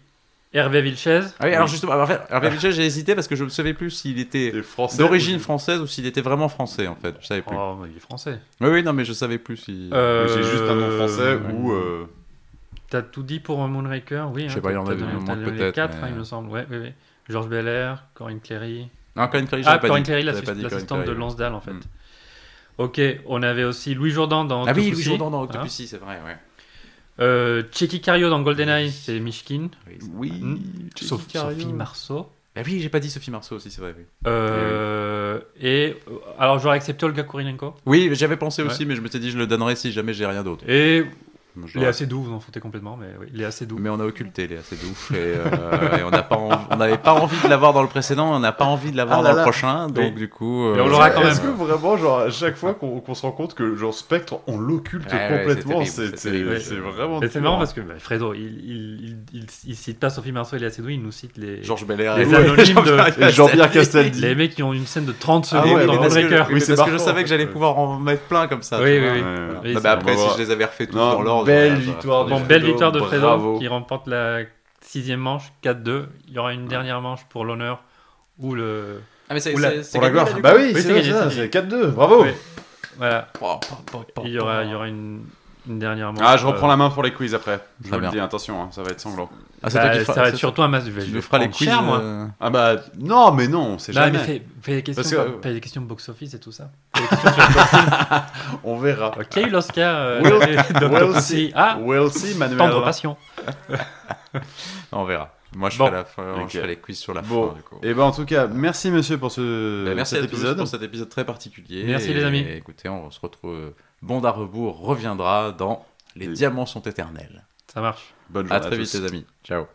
Hervé 0.53 0.81
Vilches. 0.83 1.07
Ah 1.39 1.45
oui, 1.47 1.55
alors 1.55 1.67
justement, 1.69 1.93
Hervé 2.31 2.51
Vilches, 2.51 2.71
j'ai 2.75 2.85
hésité 2.87 3.15
parce 3.15 3.29
que 3.29 3.37
je 3.37 3.45
ne 3.45 3.49
savais 3.49 3.75
plus 3.75 3.91
s'il 3.91 4.19
était 4.19 4.53
d'origine 4.97 5.37
ou- 5.37 5.41
française 5.41 5.81
ou 5.81 5.87
s'il 5.87 6.07
était 6.07 6.21
vraiment 6.23 6.49
français 6.49 6.87
en 6.87 6.95
fait. 6.95 7.15
Je 7.21 7.27
savais 7.27 7.43
plus. 7.43 7.57
Oh, 7.59 7.79
il 7.91 7.97
est 7.97 8.01
français. 8.01 8.39
Oui, 8.61 8.69
oui, 8.71 8.83
non, 8.83 8.93
mais 8.93 9.05
je 9.05 9.13
savais 9.13 9.39
plus 9.39 9.57
si. 9.57 9.91
Euh, 9.93 10.27
C'est 10.29 10.43
juste 10.43 10.63
un 10.65 10.75
nom 10.75 10.91
français 10.91 11.35
ouais. 11.37 11.53
ou. 11.53 11.73
T'as 12.91 13.03
tout 13.03 13.23
dit 13.23 13.39
pour 13.41 13.59
Moonraker, 13.67 14.31
oui. 14.33 14.43
Je 14.43 14.47
hein, 14.47 14.55
sais 14.55 14.61
pas, 14.61 14.71
il 14.71 14.75
y 14.75 14.77
en 14.79 14.87
a 14.87 14.95
donné 14.95 15.45
peut-être, 15.45 15.75
quatre, 15.75 15.97
mais- 15.99 16.05
hein, 16.05 16.11
il 16.11 16.19
me 16.19 16.25
semble. 16.25 16.49
Ouais, 16.51 16.67
oui, 16.71 16.79
oui. 16.81 16.93
Georges 17.29 17.49
Belair, 17.49 18.05
Corinne 18.15 18.41
Cléry. 18.41 18.89
Non, 19.17 19.29
Corinne 19.29 19.47
Cléry, 19.47 19.63
Ah, 19.67 19.79
pas 19.79 19.89
Corinne 19.89 20.03
dit. 20.05 20.09
Cléry, 20.11 20.23
l'assistante 20.23 21.05
de. 21.05 21.13
Lansdale, 21.13 21.53
en 21.55 21.61
fait. 21.61 21.73
Mm. 21.73 21.81
Ok, 22.79 23.01
on 23.27 23.43
avait 23.43 23.65
aussi 23.65 23.95
Louis 23.95 24.11
Jourdan 24.11 24.45
dans 24.45 24.65
Ah 24.65 24.73
oui, 24.75 24.91
Louis 24.91 25.03
Jourdan 25.03 25.31
dans 25.31 25.41
hein. 25.41 25.45
Octopussy, 25.45 25.87
c'est 25.89 25.99
vrai, 25.99 26.19
ouais. 26.25 26.37
Euh, 27.21 27.65
Checky 27.73 28.01
Cario 28.01 28.31
dans 28.31 28.41
GoldenEye, 28.43 28.93
c'est 28.93 29.19
Mishkin. 29.19 29.69
Oui, 30.15 30.31
Hmm. 30.31 30.57
Sauf 30.97 31.27
Cario. 31.27 31.59
Sophie 31.59 31.73
Marceau. 31.73 32.31
Ah 32.57 32.61
oui, 32.65 32.81
j'ai 32.81 32.89
pas 32.89 33.01
dit 33.01 33.11
Sophie 33.11 33.31
Marceau 33.33 33.57
aussi, 33.57 33.71
c'est 33.71 33.81
vrai. 33.81 33.95
Oui, 33.99 34.05
Euh, 34.27 35.41
Et 35.61 35.97
euh, 36.09 36.13
alors 36.39 36.59
j'aurais 36.61 36.77
accepté 36.77 37.05
Olga 37.07 37.23
Kurylenko. 37.25 37.75
oui 37.87 38.11
j'avais 38.13 38.37
pensé 38.37 38.63
Ouais. 38.63 38.69
aussi, 38.69 38.87
mais 38.87 38.95
je 38.97 39.01
m'étais 39.01 39.19
dit 39.19 39.31
je 39.31 39.39
le 39.39 39.47
donnerai 39.47 39.75
si 39.77 39.93
jamais 39.93 40.13
j'ai 40.15 40.27
rien 40.27 40.43
d'autre. 40.45 40.65
Et 40.69 41.05
il 41.75 41.83
est 41.83 41.87
assez 41.87 42.07
doux, 42.07 42.23
vous 42.23 42.33
en 42.35 42.41
foutez 42.41 42.61
complètement, 42.61 42.97
mais 43.01 43.07
oui, 43.21 43.27
il 43.35 43.41
est 43.43 43.45
assez 43.45 43.67
doux. 43.67 43.77
Mais 43.81 43.91
on 43.91 44.01
a 44.01 44.05
occulté 44.05 44.47
les 44.47 44.57
assez 44.59 44.77
doux 44.77 44.97
et, 45.15 45.17
euh, 45.17 45.99
et 45.99 46.03
on 46.03 46.11
n'a 46.11 46.23
pas 46.23 46.37
envie- 46.37 46.65
on 46.71 46.77
n'avait 46.77 46.99
pas 46.99 47.13
envie 47.15 47.37
de 47.43 47.49
l'avoir 47.49 47.73
dans 47.73 47.83
le 47.83 47.89
précédent, 47.89 48.33
on 48.35 48.39
n'a 48.41 48.53
pas 48.53 48.65
envie 48.65 48.93
de 48.93 48.97
l'avoir 48.97 49.19
Ah 49.21 49.23
dans 49.23 49.29
là 49.29 49.33
le 49.33 49.37
là. 49.39 49.43
prochain, 49.45 49.87
donc 49.89 50.05
Oui. 50.05 50.11
du 50.13 50.29
coup. 50.29 50.73
Mais 50.75 50.81
on 50.81 50.87
euh, 50.87 50.89
l'aura 50.91 51.11
quand 51.11 51.23
Est-ce 51.23 51.43
même. 51.43 51.53
que 51.57 51.63
vraiment, 51.65 51.97
genre, 51.97 52.21
à 52.21 52.31
chaque 52.31 52.57
fois 52.57 52.75
qu'on 52.75 53.15
se 53.15 53.23
rend 53.23 53.33
compte 53.33 53.55
que, 53.55 53.77
genre, 53.77 53.95
Spectre, 53.95 54.41
on 54.47 54.59
l'occulte 54.59 55.05
complètement, 55.11 55.85
c'est 55.85 56.37
vraiment. 56.77 57.23
Et 57.23 57.29
c'est 57.29 57.41
marrant 57.41 57.59
parce 57.59 57.73
que 57.73 57.81
bah, 57.81 57.95
Fredo, 57.99 58.35
il, 58.35 58.41
il, 58.43 59.01
il, 59.05 59.17
il, 59.41 59.47
il 59.67 59.77
cite 59.77 59.99
pas 59.99 60.11
Sophie 60.11 60.33
Marceau, 60.33 60.57
il 60.57 60.63
est 60.63 60.67
assez 60.67 60.83
doux, 60.83 60.89
il 60.91 61.03
nous 61.03 61.13
cite 61.13 61.37
les, 61.37 61.63
Georges 61.63 61.87
Belair 61.87 62.17
les 62.17 62.31
et- 62.31 62.37
anonymes 62.37 62.83
de. 62.85 63.29
Jean-Pierre 63.31 63.71
Castaldi. 63.71 64.21
Les 64.21 64.35
mecs 64.35 64.55
qui 64.55 64.63
ont 64.63 64.73
une 64.73 64.87
scène 64.87 65.05
de 65.05 65.13
30 65.13 65.49
Ah 65.53 65.63
secondes 65.63 65.87
dans 65.87 65.95
Moonraker. 65.95 66.47
Oui, 66.53 66.61
c'est 66.61 66.75
parce 66.77 66.89
que 66.89 66.93
je 66.97 66.99
savais 67.03 67.23
que 67.23 67.29
j'allais 67.29 67.47
pouvoir 67.47 67.79
en 67.79 67.99
mettre 67.99 68.23
plein 68.23 68.47
comme 68.47 68.63
ça. 68.63 68.81
Oui, 68.83 68.99
oui, 68.99 69.23
oui. 69.65 69.77
Après, 69.85 70.17
si 70.17 70.27
je 70.37 70.43
les 70.43 70.51
avais 70.51 70.65
refait 70.65 70.87
tous 70.87 70.97
dans 70.97 71.23
l'ordre. 71.23 71.47
Belle 71.49 71.69
voilà, 71.75 71.85
victoire 71.93 72.25
Bon, 72.27 72.41
de 72.41 72.45
belle 72.45 72.61
Fredo, 72.61 72.67
victoire 72.73 72.93
de 72.93 73.01
Fredo 73.01 73.23
bravo. 73.23 73.59
qui 73.59 73.69
remporte 73.69 74.07
la 74.07 74.41
sixième 74.81 75.21
manche, 75.21 75.53
4-2. 75.63 76.05
Il 76.29 76.35
y 76.35 76.39
aura 76.39 76.53
une 76.53 76.67
dernière 76.67 77.01
manche 77.01 77.25
pour 77.29 77.45
l'honneur 77.45 77.83
ou 78.39 78.55
le. 78.55 79.01
Ah, 79.29 79.35
mais 79.35 79.41
c'est 79.41 79.55
Oula, 79.55 79.71
c'est- 79.71 79.83
c'est 79.83 79.99
Pour 79.99 80.03
la 80.05 80.11
gloire. 80.11 80.29
Bah 80.41 80.53
oui, 80.57 80.73
Oui, 80.75 80.81
c'est 80.83 81.03
ça, 81.13 81.31
c'est 81.31 81.37
c'est 81.37 81.49
4-2, 81.49 81.89
bravo. 81.89 82.23
Oui. 82.25 82.31
Voilà. 82.97 83.29
Il 84.25 84.31
y 84.33 84.39
aura, 84.39 84.65
il 84.65 84.71
y 84.71 84.75
aura 84.75 84.89
une, 84.89 85.23
une 85.69 85.79
dernière 85.79 86.13
manche. 86.13 86.23
Ah, 86.25 86.37
je 86.37 86.47
reprends 86.47 86.67
euh, 86.67 86.71
la 86.71 86.77
main 86.77 86.91
pour 86.91 87.03
les 87.03 87.13
quiz 87.13 87.35
après. 87.35 87.61
Je 87.85 87.91
vous 87.91 87.99
le 88.01 88.09
dis, 88.09 88.19
attention, 88.21 88.63
hein, 88.63 88.69
ça 88.73 88.83
va 88.83 88.91
être 88.91 89.01
sanglant. 89.01 89.29
Ah, 89.63 89.71
c'est 89.71 89.79
bah, 89.79 89.89
toi 89.89 89.93
qui 89.99 90.05
feras- 90.05 90.15
ça 90.15 90.23
va 90.23 90.29
être 90.29 90.37
surtout 90.37 90.63
un 90.63 90.69
match. 90.69 90.85
Tu 90.85 90.93
je 91.01 91.21
feras 91.21 91.39
les 91.39 91.49
quiz. 91.51 91.69
cher, 91.69 91.83
moi. 91.83 91.99
euh, 92.01 92.27
Ah 92.41 92.51
bah, 92.51 92.77
non, 92.99 93.33
mais 93.33 93.49
non, 93.49 93.79
c'est 93.79 93.93
Non, 93.93 94.03
jamais. 94.03 94.19
mais 94.19 94.25
fais, 94.25 94.43
fais 94.63 94.75
des 94.77 94.83
questions, 94.83 95.25
que- 95.25 95.43
fais 95.43 95.53
des 95.53 95.61
questions 95.61 95.83
box-office 95.83 96.35
et 96.35 96.39
tout 96.41 96.53
ça. 96.53 96.71
Fais 96.95 97.03
des 97.03 97.09
questions 97.09 97.31
sur 97.33 97.49
le 97.49 97.55
box-office. 97.55 98.23
On 98.65 98.77
verra. 98.79 99.13
Qui 99.31 99.39
a 99.41 99.43
eu 99.43 99.51
l'Oscar 99.51 99.95
euh, 99.97 100.21
We'll- 100.23 100.91
we'll 101.13 101.21
see. 101.21 101.53
Ah, 101.55 101.77
We'll 101.81 102.11
see, 102.13 102.37
Manuel. 102.37 102.59
Tendre 102.59 102.85
Passion. 102.85 103.17
On 104.93 105.05
verra. 105.05 105.35
Moi, 105.57 105.71
je 105.71 105.79
Bon. 105.79 105.87
ferai 105.87 105.97
la 105.97 106.05
fin, 106.05 106.23
Ok. 106.43 106.51
je 106.51 106.59
ferai 106.59 106.69
les 106.69 106.77
quiz 106.77 106.99
sur 106.99 107.15
la 107.15 107.23
Bon, 107.23 107.49
fin, 107.49 107.55
du 107.57 107.63
coup. 107.63 107.79
et 107.83 107.95
ben 107.95 108.03
en 108.03 108.13
tout 108.13 108.27
cas, 108.27 108.47
merci 108.49 108.91
monsieur 108.91 109.17
pour 109.17 109.33
ce 109.33 109.87
Bah, 109.87 109.95
merci 109.95 110.15
cet 110.15 110.25
à 110.25 110.27
tous 110.27 110.35
épisode. 110.35 110.59
pour 110.59 110.69
cet 110.69 110.83
épisode 110.83 111.09
très 111.09 111.25
particulier. 111.25 111.85
Merci, 111.87 112.11
Et 112.11 112.15
les 112.15 112.25
amis. 112.25 112.41
Écoutez, 112.41 112.89
on 112.91 113.11
se 113.11 113.19
retrouve. 113.19 113.73
Bond 114.03 114.23
à 114.25 114.31
rebours 114.31 114.79
reviendra 114.81 115.53
dans 115.53 115.85
Les 116.15 116.29
diamants 116.29 116.67
sont 116.67 116.83
éternels. 116.83 117.45
Ça 117.73 117.81
marche. 117.81 118.15
Bonne 118.31 118.47
journée 118.47 118.57
À 118.57 118.67
très 118.67 118.77
vite, 118.79 118.91
tous. 118.91 119.01
les 119.01 119.07
amis. 119.09 119.27
Ciao. 119.45 119.67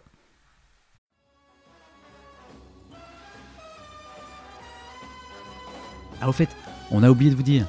Ah, 6.22 6.30
au 6.30 6.32
fait, 6.32 6.50
on 6.92 7.04
a 7.04 7.10
oublié 7.10 7.32
de 7.32 7.36
vous 7.36 7.44
dire. 7.44 7.66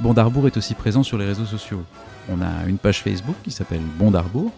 Bondarbourg 0.00 0.46
est 0.46 0.56
aussi 0.56 0.74
présent 0.74 1.02
sur 1.02 1.18
les 1.18 1.26
réseaux 1.26 1.44
sociaux. 1.44 1.82
On 2.28 2.40
a 2.40 2.64
une 2.66 2.78
page 2.78 3.02
Facebook 3.02 3.34
qui 3.42 3.50
s'appelle 3.50 3.82
Bondarbourg 3.98 4.52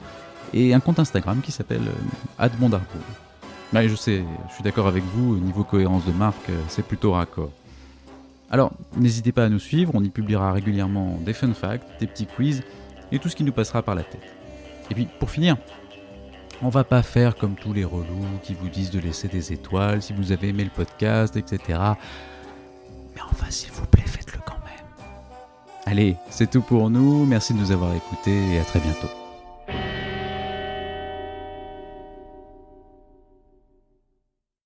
et 0.53 0.75
un 0.75 0.81
compte 0.81 0.99
Instagram 0.99 1.41
qui 1.41 1.51
s'appelle 1.51 1.83
euh. 1.89 2.69
Ouais, 3.73 3.89
je 3.89 3.95
sais, 3.95 4.23
je 4.49 4.55
suis 4.55 4.63
d'accord 4.63 4.87
avec 4.87 5.03
vous, 5.03 5.33
au 5.33 5.39
niveau 5.39 5.65
cohérence 5.65 6.05
de 6.05 6.13
marque, 6.13 6.51
euh, 6.51 6.61
c'est 6.69 6.85
plutôt 6.85 7.13
raccord. 7.13 7.51
Alors, 8.53 8.73
n'hésitez 8.97 9.33
pas 9.33 9.47
à 9.47 9.49
nous 9.49 9.59
suivre, 9.59 9.93
on 9.95 10.05
y 10.05 10.11
publiera 10.11 10.53
régulièrement 10.53 11.19
des 11.25 11.33
fun 11.33 11.55
facts, 11.55 11.89
des 12.01 12.07
petits 12.07 12.27
quiz 12.27 12.63
et 13.11 13.19
tout 13.19 13.31
ce 13.31 13.35
qui 13.35 13.45
nous 13.45 13.53
passera 13.53 13.83
par 13.83 13.95
la 13.95 14.03
tête. 14.03 14.21
Et 14.91 14.95
puis, 14.95 15.09
pour 15.19 15.31
finir, 15.31 15.57
on 16.61 16.69
va 16.69 16.85
pas 16.85 17.03
faire 17.03 17.35
comme 17.35 17.55
tous 17.55 17.73
les 17.73 17.85
relous 17.85 18.39
qui 18.43 18.53
vous 18.53 18.69
disent 18.69 18.91
de 18.91 19.01
laisser 19.01 19.27
des 19.27 19.55
étoiles 19.55 20.03
si 20.03 20.13
vous 20.13 20.33
avez 20.33 20.51
aimé 20.51 20.65
le 20.65 20.71
podcast, 20.71 21.35
etc. 21.37 21.79
Mais 23.15 23.23
enfin, 23.23 23.47
s'il 23.49 23.73
vous 23.73 23.87
plaît, 23.87 24.05
faites-le 24.07 24.41
quand 24.45 24.61
même. 24.65 25.07
Allez, 25.87 26.17
c'est 26.29 26.51
tout 26.51 26.61
pour 26.61 26.91
nous. 26.91 27.25
Merci 27.25 27.55
de 27.55 27.59
nous 27.59 27.73
avoir 27.73 27.95
écoutés 27.95 28.53
et 28.53 28.59
à 28.59 28.65
très 28.65 28.81
bientôt. 28.81 29.09